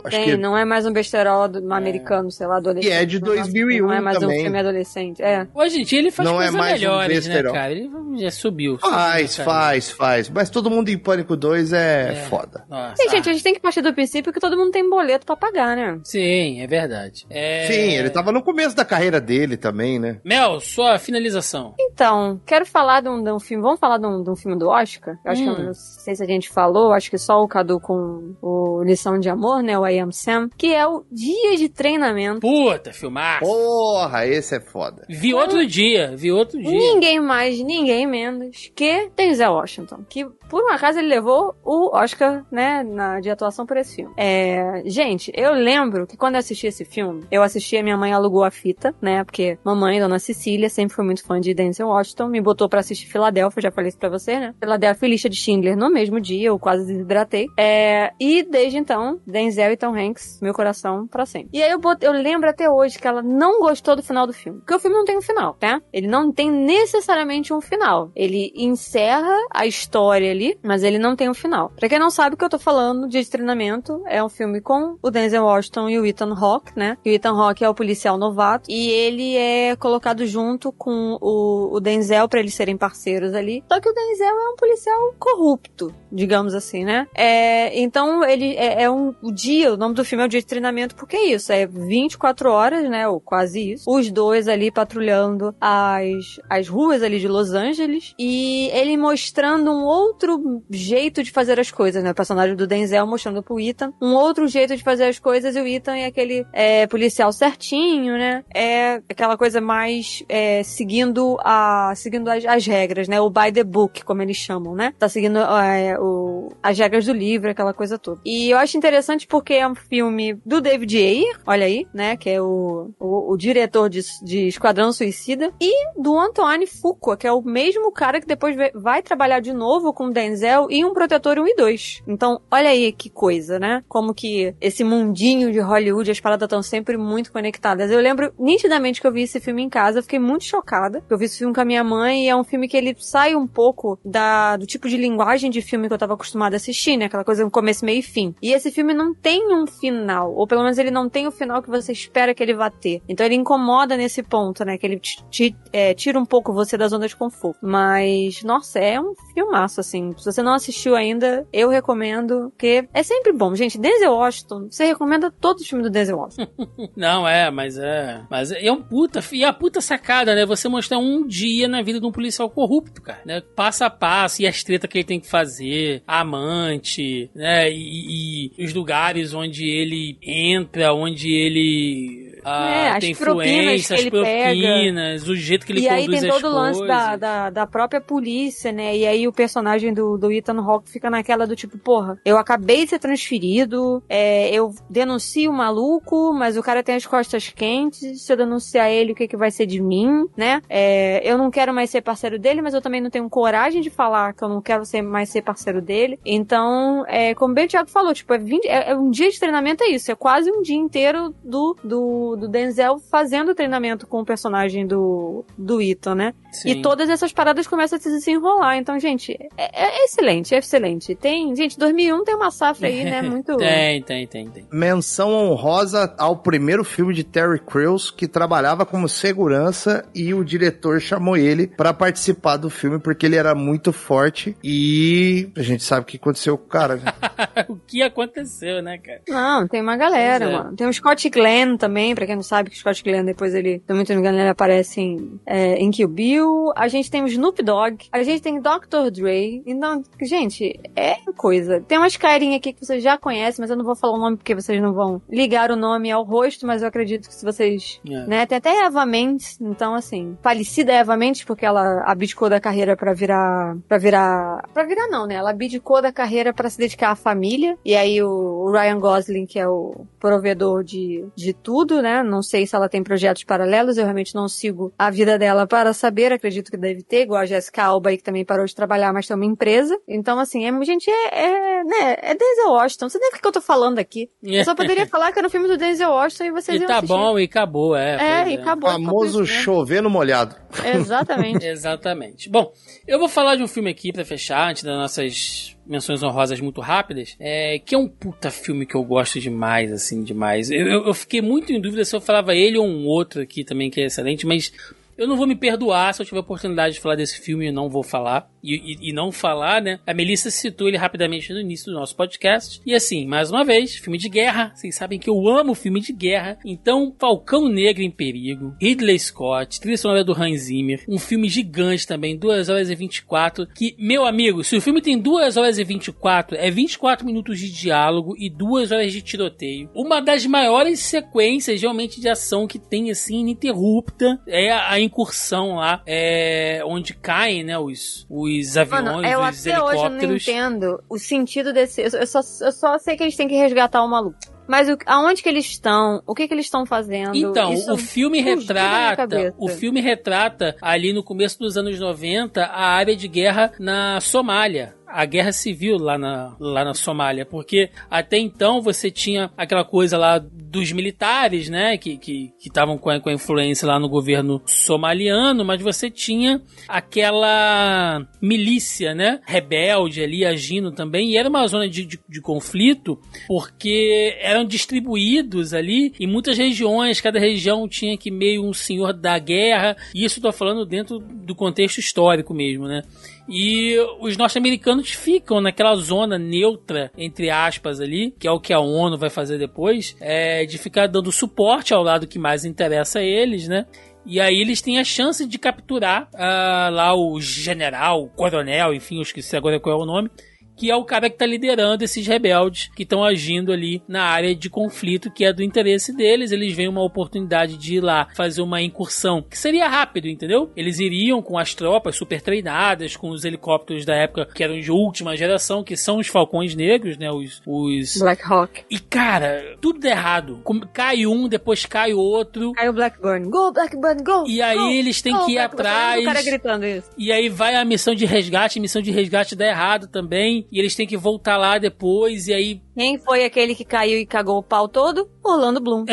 Acho 0.03 0.15
Tem, 0.17 0.25
que 0.25 0.37
não 0.37 0.57
é 0.57 0.63
mais 0.65 0.85
um 0.85 0.91
besterol 0.93 1.47
do- 1.47 1.73
americano, 1.73 2.31
sei 2.31 2.47
lá, 2.47 2.57
adolescente. 2.57 2.91
E 2.91 2.95
é 2.95 3.05
de 3.05 3.17
Um 3.17 3.21
negócio 3.21 3.43
que 3.43 3.51
2001 3.51 3.87
Não 3.87 3.93
é 3.93 4.01
mais 4.01 4.17
também. 4.19 4.39
um 4.39 4.43
filme 4.43 4.59
adolescente. 4.59 5.21
É. 5.21 5.47
Hoje 5.53 5.81
em 5.81 5.83
dia 5.83 5.99
ele 5.99 6.11
faz 6.11 6.27
Não 6.29 6.41
é 6.41 6.49
mais 6.51 6.73
um 6.73 6.85
melhores, 6.85 7.27
né, 7.27 7.33
besterol. 7.33 7.53
cara? 7.53 7.71
Ele 7.71 7.89
já 8.17 8.31
subiu. 8.31 8.77
faz, 8.77 9.35
faz, 9.37 9.91
faz. 9.91 10.29
Mas 10.29 10.49
todo 10.49 10.69
mundo 10.69 10.89
em 10.89 10.97
Pânico 10.97 11.35
2 11.35 11.73
é, 11.73 12.13
foda. 12.29 12.63
Nossa, 12.69 12.95
Sim, 12.97 13.09
gente, 13.09 13.29
a 13.29 13.33
gente 13.33 13.43
tem 13.43 13.53
que 13.53 13.59
partir 13.59 13.81
do 13.81 13.93
princípio 13.93 14.31
que 14.33 14.39
todo 14.39 14.57
mundo 14.57 14.71
tem 14.71 14.87
boleto 14.89 15.25
pra 15.25 15.35
pagar, 15.35 15.75
né? 15.75 15.99
Sim, 16.03 16.61
é 16.61 16.67
verdade. 16.67 17.25
É... 17.29 17.67
Sim, 17.67 17.91
ele 17.97 18.09
tava 18.09 18.31
no 18.31 18.41
começo 18.41 18.75
da 18.75 18.85
carreira 18.85 19.19
dele 19.19 19.57
também, 19.57 19.99
né? 19.99 20.19
Mel, 20.23 20.59
sua 20.59 20.97
finalização. 20.99 21.73
Então, 21.79 22.39
quero 22.45 22.65
falar 22.65 23.01
de 23.01 23.09
um, 23.09 23.21
de 23.23 23.31
um 23.31 23.39
filme. 23.39 23.61
Vamos 23.63 23.79
falar 23.79 23.97
de 23.97 24.05
um, 24.05 24.23
de 24.23 24.29
um 24.29 24.35
filme 24.35 24.57
do 24.57 24.67
Oscar? 24.69 25.17
Eu 25.25 25.31
acho 25.31 25.43
que 25.43 25.49
Hum. 25.49 25.53
eu 25.57 25.63
não 25.65 25.73
sei 25.73 26.15
se 26.15 26.23
a 26.23 26.25
gente 26.27 26.49
falou, 26.49 26.91
acho 26.91 27.09
que 27.09 27.17
só 27.27 27.43
o 27.43 27.47
Cadu 27.47 27.77
com 27.77 28.35
o 28.41 28.81
Lição 28.83 29.19
de 29.19 29.29
Amor, 29.29 29.61
né? 29.61 29.77
O 29.77 29.85
I 29.85 29.99
Am 29.99 30.13
Sam, 30.13 30.49
que 30.57 30.73
é 30.73 30.87
o 30.87 31.03
dia 31.11 31.57
de 31.57 31.67
treinamento. 31.67 32.39
Puta, 32.39 32.93
filmar. 32.93 33.41
Porra, 33.41 34.25
esse 34.25 34.55
é 34.55 34.61
foda. 34.61 35.05
Vi 35.09 35.33
outro 35.33 35.65
dia, 35.65 36.15
vi 36.15 36.31
outro 36.31 36.57
dia. 36.57 36.71
Ninguém 36.71 37.19
mais, 37.19 37.59
ninguém 37.59 38.07
menos 38.07 38.71
que 38.73 39.09
Denzel 39.13 39.51
Washington, 39.51 40.05
que 40.07 40.25
por 40.49 40.63
um 40.63 40.71
acaso 40.71 40.99
ele 40.99 41.07
levou 41.07 41.55
o 41.63 41.95
Oscar, 41.95 42.45
né, 42.51 42.83
na, 42.83 43.19
de 43.19 43.29
atuação 43.29 43.65
por 43.65 43.77
esse 43.77 43.95
filme. 43.95 44.13
É, 44.17 44.83
gente, 44.85 45.31
eu 45.35 45.53
lembro 45.53 46.07
que 46.07 46.17
quando 46.17 46.35
eu 46.35 46.39
assisti 46.39 46.67
esse 46.67 46.85
filme, 46.85 47.25
eu 47.31 47.43
assisti, 47.43 47.77
a 47.77 47.83
minha 47.83 47.97
mãe 47.97 48.13
alugou 48.13 48.43
a 48.43 48.51
fita, 48.51 48.93
né, 49.01 49.23
porque 49.23 49.57
mamãe, 49.63 49.99
dona 49.99 50.19
Cecília, 50.19 50.69
sempre 50.69 50.95
foi 50.95 51.05
muito 51.05 51.23
fã 51.23 51.39
de 51.39 51.53
Denzel 51.53 51.87
Washington, 51.87 52.27
me 52.27 52.41
botou 52.41 52.69
pra 52.69 52.79
assistir 52.79 53.07
Filadélfia, 53.07 53.63
já 53.63 53.71
falei 53.71 53.89
isso 53.89 53.97
pra 53.97 54.09
você, 54.09 54.39
né? 54.39 54.53
Filadélfia 54.59 55.07
e 55.07 55.11
Lista 55.11 55.29
de 55.29 55.35
Schindler 55.35 55.77
no 55.77 55.89
mesmo 55.89 56.19
dia, 56.19 56.47
eu 56.49 56.59
quase 56.59 56.85
desidratei. 56.85 57.47
É, 57.57 58.11
e 58.19 58.43
desde 58.43 58.77
então, 58.77 59.19
Denzel 59.25 59.71
e 59.71 59.77
Tom 59.77 59.95
Hanks, 59.95 60.39
meu 60.41 60.53
coração 60.53 61.07
pra 61.07 61.25
sempre. 61.25 61.49
E 61.53 61.61
aí 61.61 61.71
eu, 61.71 61.79
eu 62.01 62.11
lembro 62.11 62.49
até 62.49 62.69
hoje 62.69 62.99
que 62.99 63.07
ela 63.07 63.21
não 63.21 63.59
gostou 63.59 63.95
do 63.95 64.03
final 64.03 64.27
do 64.27 64.33
filme. 64.33 64.59
Porque 64.59 64.75
o 64.75 64.79
filme 64.79 64.95
não 64.95 65.05
tem 65.05 65.17
um 65.17 65.21
final, 65.21 65.57
né? 65.61 65.81
Ele 65.91 66.07
não 66.07 66.31
tem 66.31 66.51
necessariamente 66.51 67.53
um 67.53 67.61
final. 67.61 68.11
Ele 68.15 68.51
encerra 68.55 69.35
a 69.51 69.65
história 69.65 70.33
ali, 70.37 70.57
mas 70.63 70.83
ele 70.83 70.99
não 70.99 71.15
tem 71.15 71.29
um 71.29 71.33
final. 71.33 71.71
Pra 71.75 71.89
quem 71.89 71.99
não 71.99 72.09
sabe 72.09 72.35
o 72.35 72.37
que 72.37 72.45
eu 72.45 72.49
tô 72.49 72.59
falando, 72.59 73.07
Dia 73.07 73.21
de 73.21 73.29
Treinamento 73.29 74.01
é 74.05 74.23
um 74.23 74.29
filme 74.29 74.61
com 74.61 74.97
o 75.01 75.09
Denzel 75.09 75.43
Washington 75.43 75.89
e 75.89 75.99
o 75.99 76.05
Ethan 76.05 76.33
Hawke, 76.33 76.71
né? 76.75 76.97
E 77.03 77.11
o 77.11 77.13
Ethan 77.13 77.35
Hawke 77.35 77.63
é 77.63 77.69
o 77.69 77.73
policial 77.73 78.17
novato 78.17 78.69
e 78.69 78.89
ele 78.89 79.35
é 79.35 79.75
colocado 79.75 80.25
junto 80.25 80.71
com 80.71 81.17
o, 81.19 81.75
o 81.75 81.79
Denzel 81.79 82.29
pra 82.29 82.39
eles 82.39 82.53
serem 82.53 82.77
parceiros 82.77 83.33
ali. 83.33 83.63
Só 83.67 83.79
que 83.79 83.89
o 83.89 83.93
Denzel 83.93 84.35
é 84.35 84.49
um 84.49 84.55
policial 84.55 85.15
corrupto, 85.17 85.93
digamos 86.11 86.53
assim, 86.53 86.85
né? 86.85 87.07
É, 87.15 87.79
então 87.79 88.23
ele 88.23 88.55
é, 88.55 88.83
é 88.83 88.91
um 88.91 89.13
o 89.21 89.31
dia, 89.31 89.73
o 89.73 89.77
nome 89.77 89.95
do 89.95 90.05
filme 90.05 90.23
é 90.23 90.27
o 90.27 90.29
Dia 90.29 90.39
de 90.39 90.45
Treinamento, 90.45 90.95
porque 90.95 91.15
é 91.15 91.25
isso, 91.33 91.51
é 91.51 91.65
24 91.65 92.51
horas, 92.51 92.89
né? 92.89 93.07
Ou 93.07 93.19
quase 93.19 93.73
isso. 93.73 93.89
Os 93.89 94.11
dois 94.11 94.47
ali 94.47 94.71
patrulhando 94.71 95.55
as, 95.59 96.39
as 96.49 96.67
ruas 96.67 97.01
ali 97.01 97.19
de 97.19 97.27
Los 97.27 97.51
Angeles 97.51 98.13
e 98.19 98.69
ele 98.73 98.97
mostrando 98.97 99.71
um 99.71 99.83
outro 99.83 100.26
jeito 100.69 101.23
de 101.23 101.31
fazer 101.31 101.59
as 101.59 101.71
coisas, 101.71 102.03
né? 102.03 102.11
O 102.11 102.15
personagem 102.15 102.55
do 102.55 102.67
Denzel 102.67 103.05
mostrando 103.07 103.41
pro 103.43 103.59
Ethan 103.59 103.93
um 104.01 104.13
outro 104.13 104.47
jeito 104.47 104.75
de 104.75 104.83
fazer 104.83 105.05
as 105.05 105.19
coisas 105.19 105.55
e 105.55 105.61
o 105.61 105.67
Ethan 105.67 105.95
é 105.95 106.05
aquele 106.05 106.45
é, 106.53 106.87
policial 106.87 107.31
certinho, 107.31 108.13
né? 108.17 108.43
É 108.53 109.01
aquela 109.09 109.37
coisa 109.37 109.61
mais 109.61 110.23
é, 110.29 110.63
seguindo 110.63 111.37
a 111.41 111.93
seguindo 111.95 112.27
as, 112.29 112.45
as 112.45 112.65
regras, 112.65 113.07
né? 113.07 113.19
O 113.21 113.29
by 113.29 113.51
the 113.51 113.63
book, 113.63 114.03
como 114.03 114.21
eles 114.21 114.37
chamam, 114.37 114.75
né? 114.75 114.93
Tá 114.97 115.07
seguindo 115.09 115.39
é, 115.39 115.97
o, 115.99 116.51
as 116.61 116.77
regras 116.77 117.05
do 117.05 117.13
livro, 117.13 117.49
aquela 117.49 117.73
coisa 117.73 117.97
toda. 117.97 118.19
E 118.25 118.49
eu 118.49 118.57
acho 118.57 118.77
interessante 118.77 119.27
porque 119.27 119.53
é 119.53 119.67
um 119.67 119.75
filme 119.75 120.39
do 120.45 120.59
David 120.61 120.97
Ayer, 120.97 121.39
olha 121.45 121.65
aí, 121.65 121.87
né? 121.93 122.17
Que 122.17 122.31
é 122.31 122.41
o, 122.41 122.91
o, 122.99 123.33
o 123.33 123.37
diretor 123.37 123.89
de, 123.89 124.01
de 124.23 124.47
Esquadrão 124.47 124.91
Suicida, 124.91 125.51
e 125.61 126.01
do 126.01 126.17
Antoine 126.17 126.67
Fuqua, 126.67 127.17
que 127.17 127.27
é 127.27 127.31
o 127.31 127.41
mesmo 127.41 127.91
cara 127.91 128.19
que 128.19 128.27
depois 128.27 128.55
vai- 128.73 129.01
trabalhar 129.01 129.39
de 129.39 129.53
novo 129.53 129.93
com 129.93 130.09
Denzel 130.17 130.67
em 130.69 130.83
Um 130.83 130.93
Protetor 130.93 131.37
1 131.39 131.47
e 131.47 131.55
2. 131.55 132.03
Então, 132.07 132.41
olha 132.51 132.69
aí 132.69 132.91
que 132.91 133.09
coisa, 133.09 133.59
né? 133.59 133.83
Como 133.87 134.13
que 134.13 134.53
esse 134.59 134.83
mundinho 134.83 135.51
de 135.51 135.59
Hollywood, 135.59 136.09
as 136.09 136.19
paradas 136.19 136.47
estão 136.47 136.63
sempre 136.63 136.97
muito 136.97 137.31
conectadas. 137.31 137.91
Eu 137.91 137.99
lembro 137.99 138.33
nitidamente 138.39 138.99
que 138.99 139.05
eu 139.07 139.11
vi 139.11 139.21
esse 139.23 139.39
filme 139.39 139.61
em 139.61 139.69
casa, 139.69 140.01
fiquei 140.01 140.19
muito 140.19 140.43
chocada. 140.43 141.03
Eu 141.09 141.17
vi 141.17 141.25
esse 141.25 141.37
filme 141.37 141.53
com 141.53 141.61
a 141.61 141.65
minha 141.65 141.83
mãe 141.83 142.25
e 142.25 142.29
é 142.29 142.35
um 142.35 142.43
filme 142.43 142.67
que 142.67 142.75
ele 142.75 142.95
sai 142.97 143.35
um 143.35 143.45
pouco 143.45 143.99
da, 144.03 144.57
do 144.57 144.65
tipo 144.65 144.89
de 144.89 144.97
linguagem 144.97 145.51
de 145.51 145.61
filme 145.61 145.87
que 145.87 145.93
eu 145.93 145.97
tava 145.97 146.13
acostumada 146.15 146.55
a 146.55 146.57
assistir, 146.57 146.97
né? 146.97 147.05
Aquela 147.05 147.23
coisa 147.23 147.43
no 147.43 147.51
começo, 147.51 147.85
meio 147.85 147.99
e 147.99 148.03
fim. 148.03 148.33
E 148.41 148.51
esse 148.53 148.71
filme 148.71 148.93
não 148.93 149.13
tem 149.13 149.53
um 149.53 149.67
final, 149.67 150.33
ou 150.33 150.47
pelo 150.47 150.63
menos 150.63 150.77
ele 150.77 150.89
não 150.91 151.07
tem 151.09 151.27
o 151.27 151.31
final 151.31 151.61
que 151.61 151.69
você 151.69 151.91
espera 151.91 152.33
que 152.33 152.41
ele 152.41 152.55
vá 152.55 152.69
ter. 152.69 153.01
Então 153.07 153.25
ele 153.25 153.35
incomoda 153.35 153.95
nesse 153.95 154.23
ponto, 154.23 154.65
né? 154.65 154.77
Que 154.77 154.85
ele 154.87 154.99
te, 154.99 155.23
te- 155.29 155.55
é, 155.71 155.93
tira 155.93 156.19
um 156.19 156.25
pouco 156.25 156.53
você 156.53 156.75
da 156.77 156.87
zona 156.87 157.07
de 157.07 157.15
conforto. 157.15 157.59
Mas, 157.61 158.43
nossa, 158.43 158.79
é 158.79 158.99
um 158.99 159.13
filmaço, 159.37 159.79
assim. 159.79 160.15
Se 160.17 160.25
você 160.25 160.41
não 160.41 160.53
assistiu 160.53 160.95
ainda, 160.95 161.45
eu 161.53 161.69
recomendo, 161.69 162.49
porque 162.49 162.87
é 162.91 163.03
sempre 163.03 163.31
bom. 163.31 163.53
Gente, 163.53 163.77
Denzel 163.77 164.11
Washington, 164.11 164.67
você 164.69 164.85
recomenda 164.85 165.29
todos 165.29 165.61
os 165.61 165.69
filmes 165.69 165.85
do 165.85 165.91
Denzel 165.91 166.17
Washington. 166.17 166.67
Não, 166.95 167.27
é, 167.27 167.51
mas 167.51 167.77
é. 167.77 168.25
Mas 168.29 168.51
é 168.51 168.71
um 168.71 168.81
puta. 168.81 169.19
E 169.31 169.43
a 169.43 169.53
puta 169.53 169.79
sacada, 169.79 170.33
né? 170.33 170.45
Você 170.45 170.67
mostrar 170.67 170.97
um 170.97 171.27
dia 171.27 171.67
na 171.67 171.83
vida 171.83 171.99
de 171.99 172.05
um 172.05 172.11
policial 172.11 172.49
corrupto, 172.49 173.01
cara. 173.01 173.21
Né? 173.25 173.41
Passo 173.55 173.83
a 173.83 173.89
passo, 173.89 174.41
e 174.41 174.47
as 174.47 174.63
tretas 174.63 174.89
que 174.89 174.97
ele 174.97 175.05
tem 175.05 175.19
que 175.19 175.29
fazer, 175.29 176.01
a 176.07 176.21
amante, 176.21 177.29
né? 177.35 177.71
E, 177.71 178.51
e 178.57 178.65
os 178.65 178.73
lugares 178.73 179.33
onde 179.33 179.65
ele 179.65 180.17
entra, 180.21 180.93
onde 180.93 181.31
ele. 181.31 182.26
Ah, 182.49 182.69
É, 182.69 182.89
as 182.91 182.99
tem 182.99 183.15
propinas 183.15 183.47
influência, 183.57 183.87
que 183.87 183.93
as 183.93 183.99
ele 184.01 184.11
pega. 184.11 184.67
propinas, 184.67 185.27
o 185.27 185.35
jeito 185.35 185.65
que 185.65 185.71
ele 185.73 185.81
e 185.81 185.89
aí 185.89 186.05
conduz 186.05 186.21
tem 186.21 186.29
as 186.29 186.35
todo 186.35 186.51
o 186.51 186.55
lance 186.55 186.79
coisas. 186.79 186.97
da, 186.97 187.15
da, 187.15 187.49
da 187.49 187.67
própria 187.67 187.99
polícia, 188.01 188.71
né? 188.71 188.95
E 188.97 189.05
aí 189.05 189.27
o 189.27 189.33
personagem 189.33 189.93
do, 189.93 190.17
do 190.17 190.31
Ethan 190.31 190.59
Hawke 190.61 190.89
fica 190.89 191.09
naquela 191.09 191.45
do 191.45 191.55
tipo, 191.55 191.77
porra, 191.77 192.19
eu 192.25 192.37
acabei 192.37 192.83
de 192.85 192.91
ser 192.91 192.99
transferido, 192.99 194.01
é, 194.09 194.49
eu 194.53 194.73
denuncio 194.89 195.51
o 195.51 195.53
maluco, 195.53 196.33
mas 196.33 196.57
o 196.57 196.63
cara 196.63 196.81
tem 196.83 196.95
as 196.95 197.05
costas 197.05 197.49
quentes, 197.49 198.21
se 198.21 198.31
eu 198.31 198.37
denunciar 198.37 198.89
ele, 198.89 199.11
o 199.11 199.15
que, 199.15 199.27
que 199.27 199.37
vai 199.37 199.51
ser 199.51 199.65
de 199.65 199.81
mim, 199.81 200.25
né? 200.35 200.61
É, 200.69 201.21
eu 201.29 201.37
não 201.37 201.51
quero 201.51 201.73
mais 201.73 201.89
ser 201.89 202.01
parceiro 202.01 202.39
dele, 202.39 202.61
mas 202.61 202.73
eu 202.73 202.81
também 202.81 203.01
não 203.01 203.09
tenho 203.09 203.29
coragem 203.29 203.81
de 203.81 203.89
falar 203.89 204.33
que 204.33 204.43
eu 204.43 204.49
não 204.49 204.61
quero 204.61 204.85
ser 204.85 205.01
mais 205.01 205.29
ser 205.29 205.41
parceiro 205.41 205.81
dele. 205.81 206.19
Então, 206.25 207.03
é, 207.07 207.33
como 207.35 207.53
bem 207.53 207.65
o 207.65 207.67
Thiago 207.67 207.89
falou, 207.89 208.13
tipo, 208.13 208.33
é, 208.33 208.37
20 208.37 208.65
é- 208.65 208.91
é 208.91 208.95
um 208.95 209.09
dia 209.09 209.29
de 209.29 209.39
treinamento 209.39 209.83
é 209.83 209.89
isso, 209.89 210.11
é 210.11 210.15
quase 210.15 210.49
um 210.51 210.61
dia 210.61 210.75
inteiro 210.77 211.33
do, 211.43 211.75
do, 211.83 212.35
do 212.37 212.47
Denzel 212.47 212.99
fazendo 212.99 213.51
o 213.51 213.55
treinamento 213.55 214.07
com 214.07 214.21
o 214.21 214.25
personagem 214.25 214.85
do, 214.85 215.45
do 215.57 215.81
Ethan, 215.81 216.15
né? 216.15 216.33
Sim. 216.51 216.69
E 216.69 216.81
todas 216.81 217.09
essas 217.09 217.31
paradas 217.31 217.67
começam 217.67 217.97
a 217.97 218.01
se 218.01 218.09
desenrolar. 218.09 218.77
Então, 218.77 218.99
gente, 218.99 219.37
é, 219.57 219.85
é 219.85 220.05
excelente, 220.05 220.55
é 220.55 220.57
excelente. 220.57 221.15
Tem, 221.15 221.55
gente, 221.55 221.77
2001 221.77 222.23
tem 222.23 222.35
uma 222.35 222.51
safra 222.51 222.87
aí, 222.87 223.03
né? 223.03 223.21
Muito. 223.27 223.57
Tem, 223.57 224.01
tem, 224.01 224.27
tem, 224.27 224.49
tem. 224.49 224.67
Menção 224.71 225.31
honrosa 225.31 226.13
ao 226.17 226.37
primeiro 226.37 226.83
filme 226.83 227.13
de 227.13 227.23
Terry 227.23 227.59
Crews, 227.59 228.09
que 228.11 228.27
trabalhava 228.27 228.85
como 228.85 229.09
segurança 229.09 230.05
e 230.13 230.33
o 230.33 230.43
diretor 230.43 230.99
chamou 231.01 231.37
ele 231.37 231.67
pra 231.67 231.93
participar 231.93 232.57
do 232.57 232.69
filme 232.69 232.99
porque 232.99 233.25
ele 233.25 233.35
era 233.35 233.53
muito 233.53 233.91
forte 233.91 234.55
e 234.63 235.49
a 235.55 235.61
gente 235.61 235.83
sabe 235.83 236.01
o 236.01 236.05
que 236.05 236.17
aconteceu 236.17 236.57
com 236.57 236.65
o 236.65 236.67
cara. 236.67 236.95
né? 236.95 237.13
o 237.67 237.75
que 237.75 238.01
aconteceu, 238.01 238.81
né, 238.81 238.97
cara? 238.97 239.21
Não, 239.27 239.67
tem 239.67 239.81
uma 239.81 239.97
galera, 239.97 240.45
é. 240.45 240.51
mano. 240.51 240.75
Tem 240.75 240.87
o 240.87 240.93
Scott 240.93 241.29
Glenn 241.29 241.77
também, 241.77 242.15
pra 242.15 242.25
quem 242.27 242.35
não 242.35 242.43
sabe 242.43 242.69
que 242.69 242.75
o 242.75 242.79
Scott 242.79 243.01
Glenn 243.03 243.25
depois 243.25 243.55
ele, 243.55 243.77
se 243.79 243.83
eu 243.87 243.95
não 243.95 244.03
me 244.03 244.13
engano, 244.13 244.37
ele 244.37 244.49
aparece 244.49 245.01
em, 245.01 245.39
é, 245.45 245.75
em 245.77 245.89
Kill 245.89 246.07
Bill. 246.07 246.71
A 246.75 246.87
gente 246.87 247.09
tem 247.09 247.23
o 247.23 247.27
Snoop 247.27 247.63
Dogg, 247.63 248.05
a 248.11 248.21
gente 248.23 248.41
tem 248.41 248.59
Dr. 248.61 249.09
Dre. 249.11 249.63
Então, 249.65 250.03
gente, 250.21 250.79
é 250.95 251.15
coisa. 251.35 251.81
Tem 251.87 251.97
umas 251.97 252.15
carinhas 252.17 252.57
aqui 252.57 252.73
que 252.73 252.85
vocês 252.85 253.01
já 253.03 253.17
conhecem, 253.17 253.61
mas 253.63 253.69
eu 253.71 253.77
não 253.77 253.85
vou 253.85 253.95
falar 253.95 254.13
o 254.13 254.19
nome 254.19 254.37
porque 254.37 254.53
vocês 254.53 254.81
não 254.81 254.93
vão 254.93 255.21
ligar 255.29 255.71
o 255.71 255.75
nome 255.75 256.11
ao 256.11 256.23
rosto, 256.23 256.67
mas 256.67 256.81
eu 256.81 256.87
acredito 256.87 257.27
que 257.27 257.33
se 257.33 257.43
vocês, 257.45 257.99
É. 258.07 258.25
né, 258.27 258.45
tem 258.45 258.57
até 258.57 258.85
Eva 258.85 259.05
Mendes, 259.05 259.57
então 259.61 259.93
assim, 259.95 260.37
falecida 260.43 260.91
Eva 260.93 261.15
Mendes 261.17 261.43
porque 261.43 261.65
ela 261.65 262.03
abdicou 262.05 262.49
da 262.49 262.59
carreira 262.59 262.95
pra 262.97 263.13
virar, 263.13 263.77
pra 263.87 263.97
virar, 263.97 264.67
pra 264.73 264.83
virar 264.83 265.07
não, 265.07 265.25
né? 265.25 265.35
Ela 265.35 265.51
abdicou 265.51 266.01
da 266.01 266.11
carreira 266.11 266.53
pra 266.53 266.69
se 266.69 266.77
dedicar 266.77 267.11
à 267.11 267.15
família. 267.15 267.77
E 267.85 267.95
aí 267.95 268.21
o, 268.21 268.27
o 268.29 268.71
Ryan 268.71 268.99
Gosling, 268.99 269.45
que 269.45 269.59
é 269.59 269.67
o 269.67 270.05
provedor 270.19 270.83
de, 270.83 271.25
de 271.35 271.53
tudo, 271.53 272.01
né? 272.01 272.06
Não 272.23 272.41
sei 272.41 272.65
se 272.65 272.75
ela 272.75 272.89
tem 272.89 273.03
projetos 273.03 273.43
paralelos, 273.43 273.97
eu 273.97 274.03
realmente 274.03 274.35
não 274.35 274.47
sigo 274.47 274.93
a 274.97 275.09
vida 275.09 275.37
dela 275.37 275.67
para 275.67 275.93
saber, 275.93 276.31
acredito 276.31 276.71
que 276.71 276.77
deve 276.77 277.03
ter, 277.03 277.21
igual 277.21 277.41
a 277.41 277.45
Jessica 277.45 277.83
Alba 277.83 278.09
aí, 278.09 278.17
que 278.17 278.23
também 278.23 278.45
parou 278.45 278.65
de 278.65 278.75
trabalhar, 278.75 279.13
mas 279.13 279.27
tem 279.27 279.35
uma 279.35 279.45
empresa. 279.45 279.97
Então, 280.07 280.39
assim, 280.39 280.65
é, 280.65 280.85
gente, 280.85 281.09
é, 281.09 281.45
é, 281.45 281.83
né, 281.83 282.15
é 282.21 282.35
Denzel 282.35 282.71
Washington. 282.71 283.09
Você 283.09 283.19
nem 283.19 283.29
o 283.29 283.33
que 283.33 283.47
eu 283.47 283.51
tô 283.51 283.61
falando 283.61 283.99
aqui. 283.99 284.29
Eu 284.41 284.63
só 284.63 284.75
poderia 284.75 285.05
falar 285.07 285.31
que 285.31 285.39
era 285.39 285.47
um 285.47 285.51
filme 285.51 285.67
do 285.67 285.77
Denzel 285.77 286.09
Washington 286.09 286.43
e 286.45 286.51
vocês 286.51 286.77
E 286.77 286.81
iam 286.81 286.87
tá 286.87 286.97
assistir. 286.97 287.13
bom 287.13 287.39
e 287.39 287.43
acabou, 287.43 287.95
é. 287.95 288.43
É, 288.43 288.49
e 288.49 288.57
acabou. 288.57 288.89
Famoso 288.89 289.43
isso, 289.43 289.53
né? 289.53 289.59
chover 289.61 290.01
no 290.01 290.09
molhado. 290.09 290.55
Exatamente. 290.95 291.65
Exatamente. 291.67 292.49
Bom, 292.49 292.71
eu 293.07 293.19
vou 293.19 293.27
falar 293.29 293.55
de 293.55 293.63
um 293.63 293.67
filme 293.67 293.89
aqui 293.89 294.11
pra 294.11 294.25
fechar, 294.25 294.69
antes 294.69 294.83
das 294.83 294.95
nossas 294.95 295.76
menções 295.87 296.21
honrosas 296.23 296.59
muito 296.59 296.81
rápidas, 296.81 297.35
é, 297.39 297.79
que 297.79 297.95
é 297.95 297.97
um 297.97 298.07
puta 298.07 298.51
filme 298.51 298.85
que 298.85 298.95
eu 298.95 299.03
gosto 299.03 299.39
demais, 299.39 299.91
assim, 299.91 300.23
demais. 300.23 300.69
Eu, 300.69 300.87
eu- 300.87 301.05
eu 301.07 301.13
fiquei 301.13 301.41
muito 301.41 301.71
em 301.71 301.79
dúvida 301.81 302.03
se 302.05 302.15
eu 302.15 302.21
falava 302.21 302.53
ele 302.55 302.77
ou 302.77 302.85
um 302.87 303.05
outro 303.05 303.41
aqui 303.41 303.63
também 303.63 303.89
que 303.89 304.01
é 304.01 304.05
excelente, 304.05 304.45
mas 304.45 304.71
Eu 305.17 305.27
não 305.27 305.35
vou 305.35 305.47
me 305.47 305.55
perdoar 305.55 306.13
se 306.13 306.21
eu 306.21 306.25
tiver 306.25 306.39
oportunidade 306.39 306.95
de 306.95 307.01
falar 307.01 307.15
desse 307.15 307.41
filme 307.41 307.67
e 307.67 307.71
não 307.71 307.89
vou 307.89 308.03
falar. 308.03 308.49
E, 308.63 308.75
e, 308.75 309.09
e, 309.09 309.13
não 309.13 309.31
falar, 309.31 309.81
né? 309.81 309.99
A 310.05 310.13
Melissa 310.13 310.51
citou 310.51 310.87
ele 310.87 310.97
rapidamente 310.97 311.53
no 311.53 311.59
início 311.59 311.91
do 311.91 311.97
nosso 311.97 312.15
podcast. 312.15 312.81
E 312.85 312.93
assim, 312.93 313.25
mais 313.25 313.49
uma 313.49 313.63
vez, 313.63 313.95
filme 313.95 314.17
de 314.17 314.27
guerra. 314.27 314.73
Vocês 314.75 314.95
sabem 314.95 315.17
que 315.17 315.29
eu 315.29 315.47
amo 315.47 315.73
filme 315.73 316.01
de 316.01 316.11
guerra. 316.11 316.59
Então, 316.65 317.15
Falcão 317.17 317.69
Negro 317.69 318.03
em 318.03 318.11
Perigo, 318.11 318.75
Ridley 318.81 319.17
Scott, 319.17 319.79
trilha 319.79 319.97
sonora 319.97 320.23
do 320.23 320.33
Hans 320.33 320.63
Zimmer, 320.63 321.03
um 321.07 321.17
filme 321.17 321.47
gigante 321.47 322.05
também, 322.05 322.37
2 322.37 322.69
horas 322.69 322.89
e 322.89 322.95
24. 322.95 323.67
Que, 323.67 323.95
meu 323.97 324.25
amigo, 324.25 324.63
se 324.63 324.75
o 324.75 324.81
filme 324.81 325.01
tem 325.01 325.17
2 325.17 325.55
horas 325.55 325.79
e 325.79 325.83
24, 325.83 326.57
é 326.57 326.69
24 326.69 327.25
minutos 327.25 327.59
de 327.59 327.71
diálogo 327.71 328.35
e 328.37 328.49
2 328.49 328.91
horas 328.91 329.13
de 329.13 329.21
tiroteio. 329.21 329.89
Uma 329.95 330.19
das 330.19 330.45
maiores 330.45 330.99
sequências 330.99 331.81
realmente 331.81 332.19
de 332.19 332.27
ação 332.27 332.67
que 332.67 332.77
tem 332.77 333.09
assim 333.09 333.39
ininterrupta 333.39 334.39
é 334.45 334.71
a 334.71 334.99
incursão 335.07 335.75
lá, 335.75 336.01
é, 336.05 336.81
onde 336.85 337.13
caem, 337.13 337.63
né, 337.63 337.77
os, 337.77 338.25
os 338.29 338.77
aviões, 338.77 339.03
Mano, 339.03 339.25
eu 339.25 339.39
os 339.41 339.67
até 339.67 339.81
hoje 339.81 339.99
helicópteros. 339.99 340.47
não 340.47 340.53
entendo 340.53 341.03
o 341.09 341.17
sentido 341.17 341.73
desse. 341.73 342.01
Eu 342.01 342.27
só, 342.27 342.39
eu 342.61 342.71
só 342.71 342.97
sei 342.99 343.15
que 343.17 343.23
eles 343.23 343.35
têm 343.35 343.47
que 343.47 343.55
resgatar 343.55 344.03
o 344.03 344.07
maluco. 344.07 344.37
Mas 344.67 344.89
o, 344.89 344.97
aonde 345.05 345.41
que 345.41 345.47
eles 345.47 345.65
estão? 345.65 346.21
O 346.27 346.35
que 346.35 346.47
que 346.47 346.53
eles 346.53 346.65
estão 346.65 346.85
fazendo? 346.85 347.35
Então, 347.35 347.73
Isso 347.73 347.93
o 347.93 347.97
filme 347.97 348.41
retrata, 348.41 349.55
o 349.57 349.69
filme 349.69 350.01
retrata 350.01 350.75
ali 350.81 351.13
no 351.13 351.23
começo 351.23 351.57
dos 351.57 351.77
anos 351.77 351.97
90 351.97 352.63
a 352.63 352.85
área 352.85 353.15
de 353.15 353.27
guerra 353.27 353.71
na 353.79 354.19
Somália. 354.19 354.96
A 355.07 355.25
guerra 355.25 355.51
civil 355.51 355.97
lá 355.97 356.17
na, 356.17 356.55
lá 356.59 356.83
na 356.83 356.93
Somália, 356.93 357.45
porque 357.45 357.89
até 358.09 358.37
então 358.37 358.81
você 358.81 359.09
tinha 359.09 359.49
aquela 359.57 359.83
coisa 359.83 360.17
lá 360.17 360.37
dos 360.39 360.91
militares, 360.91 361.69
né, 361.69 361.97
que 361.97 362.17
que, 362.17 362.51
estavam 362.59 362.97
com, 362.97 363.09
a, 363.09 363.19
com 363.19 363.29
a 363.29 363.33
influência 363.33 363.87
lá 363.87 363.99
no 363.99 364.09
governo 364.09 364.61
somaliano, 364.65 365.63
mas 365.63 365.81
você 365.81 366.09
tinha 366.09 366.61
aquela 366.87 368.27
milícia, 368.41 369.15
né, 369.15 369.39
rebelde 369.45 370.21
ali 370.21 370.45
agindo 370.45 370.91
também, 370.91 371.31
e 371.31 371.37
era 371.37 371.49
uma 371.49 371.65
zona 371.67 371.89
de, 371.89 372.05
de, 372.05 372.19
de 372.27 372.41
conflito, 372.41 373.19
porque 373.47 374.37
eram 374.41 374.65
distribuídos 374.65 375.73
ali 375.73 376.13
em 376.19 376.27
muitas 376.27 376.57
regiões, 376.57 377.21
cada 377.21 377.39
região 377.39 377.87
tinha 377.87 378.17
que 378.17 378.29
meio 378.29 378.65
um 378.65 378.73
senhor 378.73 379.13
da 379.13 379.39
guerra, 379.39 379.95
e 380.13 380.25
isso 380.25 380.41
tô 380.41 380.51
falando 380.51 380.85
dentro 380.85 381.19
do 381.19 381.55
contexto 381.55 381.99
histórico 381.99 382.53
mesmo, 382.53 382.87
né. 382.87 383.03
E 383.49 383.97
os 384.19 384.35
norte-americanos 384.35 385.11
ficam 385.11 385.61
naquela 385.61 385.95
zona 385.95 386.37
neutra, 386.37 387.11
entre 387.17 387.49
aspas, 387.49 388.01
ali, 388.01 388.31
que 388.37 388.47
é 388.47 388.51
o 388.51 388.59
que 388.59 388.73
a 388.73 388.79
ONU 388.79 389.17
vai 389.17 389.29
fazer 389.29 389.57
depois, 389.57 390.15
é, 390.19 390.65
de 390.65 390.77
ficar 390.77 391.07
dando 391.07 391.31
suporte 391.31 391.93
ao 391.93 392.03
lado 392.03 392.27
que 392.27 392.37
mais 392.37 392.65
interessa 392.65 393.19
a 393.19 393.23
eles, 393.23 393.67
né? 393.67 393.85
E 394.25 394.41
aí 394.41 394.59
eles 394.59 394.81
têm 394.81 394.99
a 394.99 395.05
chance 395.05 395.47
de 395.47 395.57
capturar 395.57 396.27
ah, 396.35 396.89
lá 396.91 397.15
o 397.15 397.39
general, 397.39 398.23
o 398.23 398.29
coronel, 398.29 398.93
enfim, 398.93 399.15
eu 399.15 399.21
esqueci 399.21 399.55
agora 399.55 399.79
qual 399.79 399.97
é 399.97 400.03
o 400.03 400.05
nome, 400.05 400.29
que 400.77 400.91
é 400.91 400.95
o 400.95 401.03
cara 401.03 401.29
que 401.29 401.37
tá 401.37 401.45
liderando 401.45 402.03
esses 402.03 402.25
rebeldes 402.25 402.89
que 402.95 403.03
estão 403.03 403.23
agindo 403.23 403.71
ali 403.71 404.01
na 404.07 404.23
área 404.23 404.55
de 404.55 404.69
conflito 404.69 405.31
que 405.31 405.43
é 405.43 405.51
do 405.51 405.63
interesse 405.63 406.15
deles. 406.15 406.51
Eles 406.51 406.73
veem 406.73 406.87
uma 406.87 407.03
oportunidade 407.03 407.77
de 407.77 407.95
ir 407.95 408.01
lá 408.01 408.27
fazer 408.35 408.61
uma 408.61 408.81
incursão 408.81 409.41
que 409.41 409.57
seria 409.57 409.87
rápido, 409.87 410.27
entendeu? 410.27 410.71
Eles 410.75 410.99
iriam 410.99 411.41
com 411.41 411.57
as 411.57 411.73
tropas 411.73 412.15
super 412.15 412.41
treinadas, 412.41 413.15
com 413.15 413.29
os 413.29 413.43
helicópteros 413.43 414.05
da 414.05 414.15
época 414.15 414.47
que 414.53 414.63
eram 414.63 414.79
de 414.79 414.91
última 414.91 415.35
geração, 415.35 415.83
que 415.83 415.97
são 415.97 416.19
os 416.19 416.27
Falcões 416.27 416.75
Negros, 416.75 417.17
né? 417.17 417.31
Os. 417.31 417.61
os... 417.65 418.17
Black 418.19 418.43
Hawk. 418.43 418.83
E 418.89 418.99
cara, 418.99 419.75
tudo 419.81 420.05
errado. 420.05 420.61
Cai 420.93 421.25
um, 421.25 421.47
depois 421.47 421.85
cai 421.85 422.13
outro. 422.13 422.71
Aí 422.77 422.87
o 422.87 422.93
Blackburn. 422.93 423.49
Go, 423.49 423.71
Blackburn, 423.71 424.23
go! 424.23 424.47
E 424.47 424.61
aí 424.61 424.77
go, 424.77 424.89
eles 424.89 425.21
têm 425.21 425.33
go, 425.33 425.45
que 425.45 425.53
ir 425.53 425.55
Blackburn. 425.55 425.87
atrás. 425.89 426.21
O 426.21 426.25
cara 426.25 426.41
gritando 426.43 426.85
isso. 426.85 427.09
E 427.17 427.31
aí 427.31 427.49
vai 427.49 427.75
a 427.75 427.83
missão 427.83 428.13
de 428.13 428.25
resgate, 428.25 428.77
a 428.77 428.81
missão 428.81 429.01
de 429.01 429.09
resgate 429.11 429.55
dá 429.55 429.65
errado 429.65 430.07
também. 430.07 430.66
E 430.71 430.79
eles 430.79 430.95
têm 430.95 431.07
que 431.07 431.17
voltar 431.17 431.57
lá 431.57 431.77
depois. 431.77 432.47
E 432.47 432.53
aí. 432.53 432.81
Quem 432.97 433.19
foi 433.19 433.45
aquele 433.45 433.75
que 433.75 433.85
caiu 433.85 434.17
e 434.17 434.25
cagou 434.25 434.57
o 434.57 434.63
pau 434.63 434.87
todo? 434.87 435.29
Orlando 435.43 435.79
Bloom. 435.79 436.03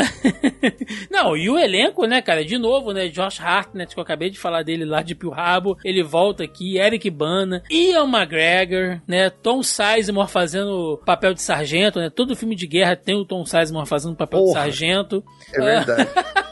Não, 1.11 1.35
e 1.35 1.49
o 1.49 1.59
elenco, 1.59 2.05
né, 2.05 2.21
cara? 2.21 2.45
De 2.45 2.59
novo, 2.59 2.93
né? 2.93 3.09
Josh 3.09 3.41
Hartnett, 3.41 3.95
que 3.95 3.99
eu 3.99 4.03
acabei 4.03 4.29
de 4.29 4.39
falar 4.39 4.63
dele 4.63 4.85
lá 4.85 5.01
de 5.01 5.15
Pio 5.15 5.31
Rabo. 5.31 5.79
Ele 5.83 6.03
volta 6.03 6.45
aqui. 6.45 6.77
Eric 6.77 7.09
Bana. 7.09 7.63
Ian 7.71 8.05
McGregor, 8.05 9.01
né? 9.09 9.31
Tom 9.31 9.63
Sizemore 9.63 10.29
fazendo 10.29 11.01
papel 11.07 11.33
de 11.33 11.41
sargento, 11.41 11.99
né? 11.99 12.11
Todo 12.11 12.37
filme 12.37 12.55
de 12.55 12.67
guerra 12.67 12.95
tem 12.95 13.17
o 13.17 13.25
Tom 13.25 13.47
Sizemore 13.47 13.89
fazendo 13.89 14.15
papel 14.15 14.41
de 14.41 14.45
Porra. 14.49 14.61
sargento. 14.61 15.25
É 15.55 15.61
verdade. 15.61 16.11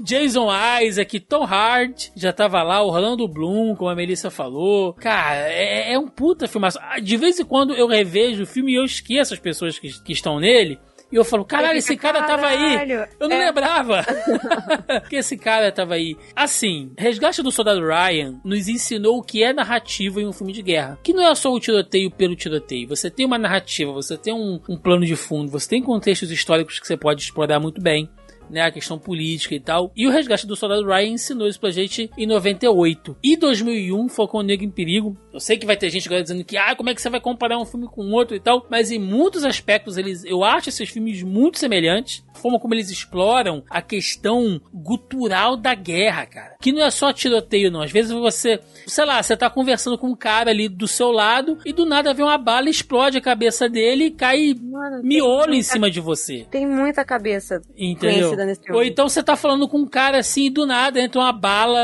Jason 0.00 0.48
Isaac, 0.82 1.20
Tom 1.20 1.44
Hart, 1.44 2.08
já 2.16 2.32
tava 2.32 2.62
lá, 2.62 2.82
Orlando 2.82 3.26
Bloom, 3.28 3.74
como 3.76 3.90
a 3.90 3.94
Melissa 3.94 4.30
falou. 4.30 4.92
Cara, 4.94 5.48
é, 5.50 5.92
é 5.92 5.98
um 5.98 6.08
puta 6.08 6.46
filmaço. 6.46 6.78
Ah, 6.82 6.98
De 6.98 7.16
vez 7.16 7.38
em 7.38 7.44
quando 7.44 7.74
eu 7.74 7.86
revejo 7.86 8.42
o 8.42 8.46
filme 8.46 8.72
e 8.72 8.76
eu 8.76 8.84
esqueço 8.84 9.32
as 9.34 9.40
pessoas 9.40 9.67
que, 9.76 9.88
que 10.04 10.12
estão 10.12 10.38
nele. 10.38 10.78
E 11.10 11.16
eu 11.16 11.24
falo, 11.24 11.42
caralho, 11.42 11.78
esse 11.78 11.96
cara 11.96 12.22
tava 12.22 12.46
aí. 12.46 12.74
"Caralho". 12.74 13.08
Eu 13.18 13.28
não 13.30 13.36
É. 13.36 13.46
lembrava 13.46 14.04
que 15.08 15.16
esse 15.16 15.38
cara 15.38 15.72
tava 15.72 15.94
aí. 15.94 16.14
Assim, 16.36 16.92
Resgate 16.98 17.42
do 17.42 17.50
Soldado 17.50 17.80
Ryan 17.80 18.38
nos 18.44 18.68
ensinou 18.68 19.16
o 19.18 19.22
que 19.22 19.42
é 19.42 19.52
narrativa 19.52 20.20
em 20.20 20.26
um 20.26 20.32
filme 20.34 20.52
de 20.52 20.60
guerra. 20.62 20.98
Que 21.02 21.14
não 21.14 21.26
é 21.26 21.34
só 21.34 21.50
o 21.50 21.58
tiroteio 21.58 22.10
pelo 22.10 22.36
tiroteio. 22.36 22.86
Você 22.88 23.10
tem 23.10 23.24
uma 23.24 23.38
narrativa, 23.38 23.90
você 23.90 24.18
tem 24.18 24.34
um, 24.34 24.60
um 24.68 24.76
plano 24.76 25.06
de 25.06 25.16
fundo, 25.16 25.50
você 25.50 25.66
tem 25.68 25.82
contextos 25.82 26.30
históricos 26.30 26.78
que 26.78 26.86
você 26.86 26.96
pode 26.96 27.22
explorar 27.22 27.58
muito 27.58 27.80
bem 27.80 28.08
né, 28.50 28.62
a 28.62 28.70
questão 28.70 28.98
política 28.98 29.54
e 29.54 29.60
tal. 29.60 29.92
E 29.96 30.06
o 30.06 30.10
Resgate 30.10 30.46
do 30.46 30.56
Soldado 30.56 30.86
Ryan 30.86 31.10
ensinou 31.10 31.48
isso 31.48 31.60
pra 31.60 31.70
gente 31.70 32.10
em 32.16 32.26
98. 32.26 33.16
E 33.22 33.36
2001, 33.36 34.08
Falcão 34.08 34.42
Negro 34.42 34.64
em 34.64 34.70
Perigo. 34.70 35.16
Eu 35.32 35.40
sei 35.40 35.56
que 35.56 35.66
vai 35.66 35.76
ter 35.76 35.90
gente 35.90 36.08
agora 36.08 36.22
dizendo 36.22 36.44
que, 36.44 36.56
ah, 36.56 36.74
como 36.74 36.90
é 36.90 36.94
que 36.94 37.02
você 37.02 37.10
vai 37.10 37.20
comparar 37.20 37.58
um 37.58 37.66
filme 37.66 37.86
com 37.86 38.10
outro 38.12 38.36
e 38.36 38.40
tal, 38.40 38.66
mas 38.70 38.90
em 38.90 38.98
muitos 38.98 39.44
aspectos 39.44 39.96
eles, 39.96 40.24
eu 40.24 40.44
acho 40.44 40.68
esses 40.68 40.88
filmes 40.88 41.22
muito 41.22 41.58
semelhantes. 41.58 42.24
A 42.34 42.38
forma 42.38 42.58
como 42.58 42.74
eles 42.74 42.90
exploram 42.90 43.62
a 43.70 43.82
questão 43.82 44.60
gutural 44.72 45.56
da 45.56 45.74
guerra, 45.74 46.26
cara. 46.26 46.56
Que 46.60 46.72
não 46.72 46.84
é 46.84 46.90
só 46.90 47.12
tiroteio, 47.12 47.70
não. 47.70 47.82
Às 47.82 47.92
vezes 47.92 48.10
você, 48.10 48.58
sei 48.84 49.04
lá, 49.04 49.22
você 49.22 49.36
tá 49.36 49.48
conversando 49.48 49.96
com 49.96 50.08
um 50.08 50.16
cara 50.16 50.50
ali 50.50 50.68
do 50.68 50.88
seu 50.88 51.12
lado 51.12 51.56
e 51.64 51.72
do 51.72 51.86
nada 51.86 52.12
vem 52.12 52.24
uma 52.24 52.36
bala, 52.36 52.68
explode 52.68 53.16
a 53.16 53.20
cabeça 53.20 53.68
dele 53.68 54.06
e 54.06 54.10
cai 54.10 54.56
Mano, 54.60 55.00
miolo 55.04 55.54
em 55.54 55.62
cima 55.62 55.88
de 55.88 56.00
você. 56.00 56.48
Tem 56.50 56.66
muita 56.66 57.04
cabeça 57.04 57.62
Entendeu? 57.76 58.16
conhecida 58.16 58.44
nesse 58.44 58.60
filme. 58.64 58.76
Ou 58.76 58.84
então 58.84 59.08
você 59.08 59.22
tá 59.22 59.36
falando 59.36 59.68
com 59.68 59.78
um 59.78 59.86
cara 59.86 60.18
assim 60.18 60.46
e 60.46 60.50
do 60.50 60.66
nada 60.66 61.00
entra 61.00 61.20
uma 61.20 61.30
bala, 61.30 61.78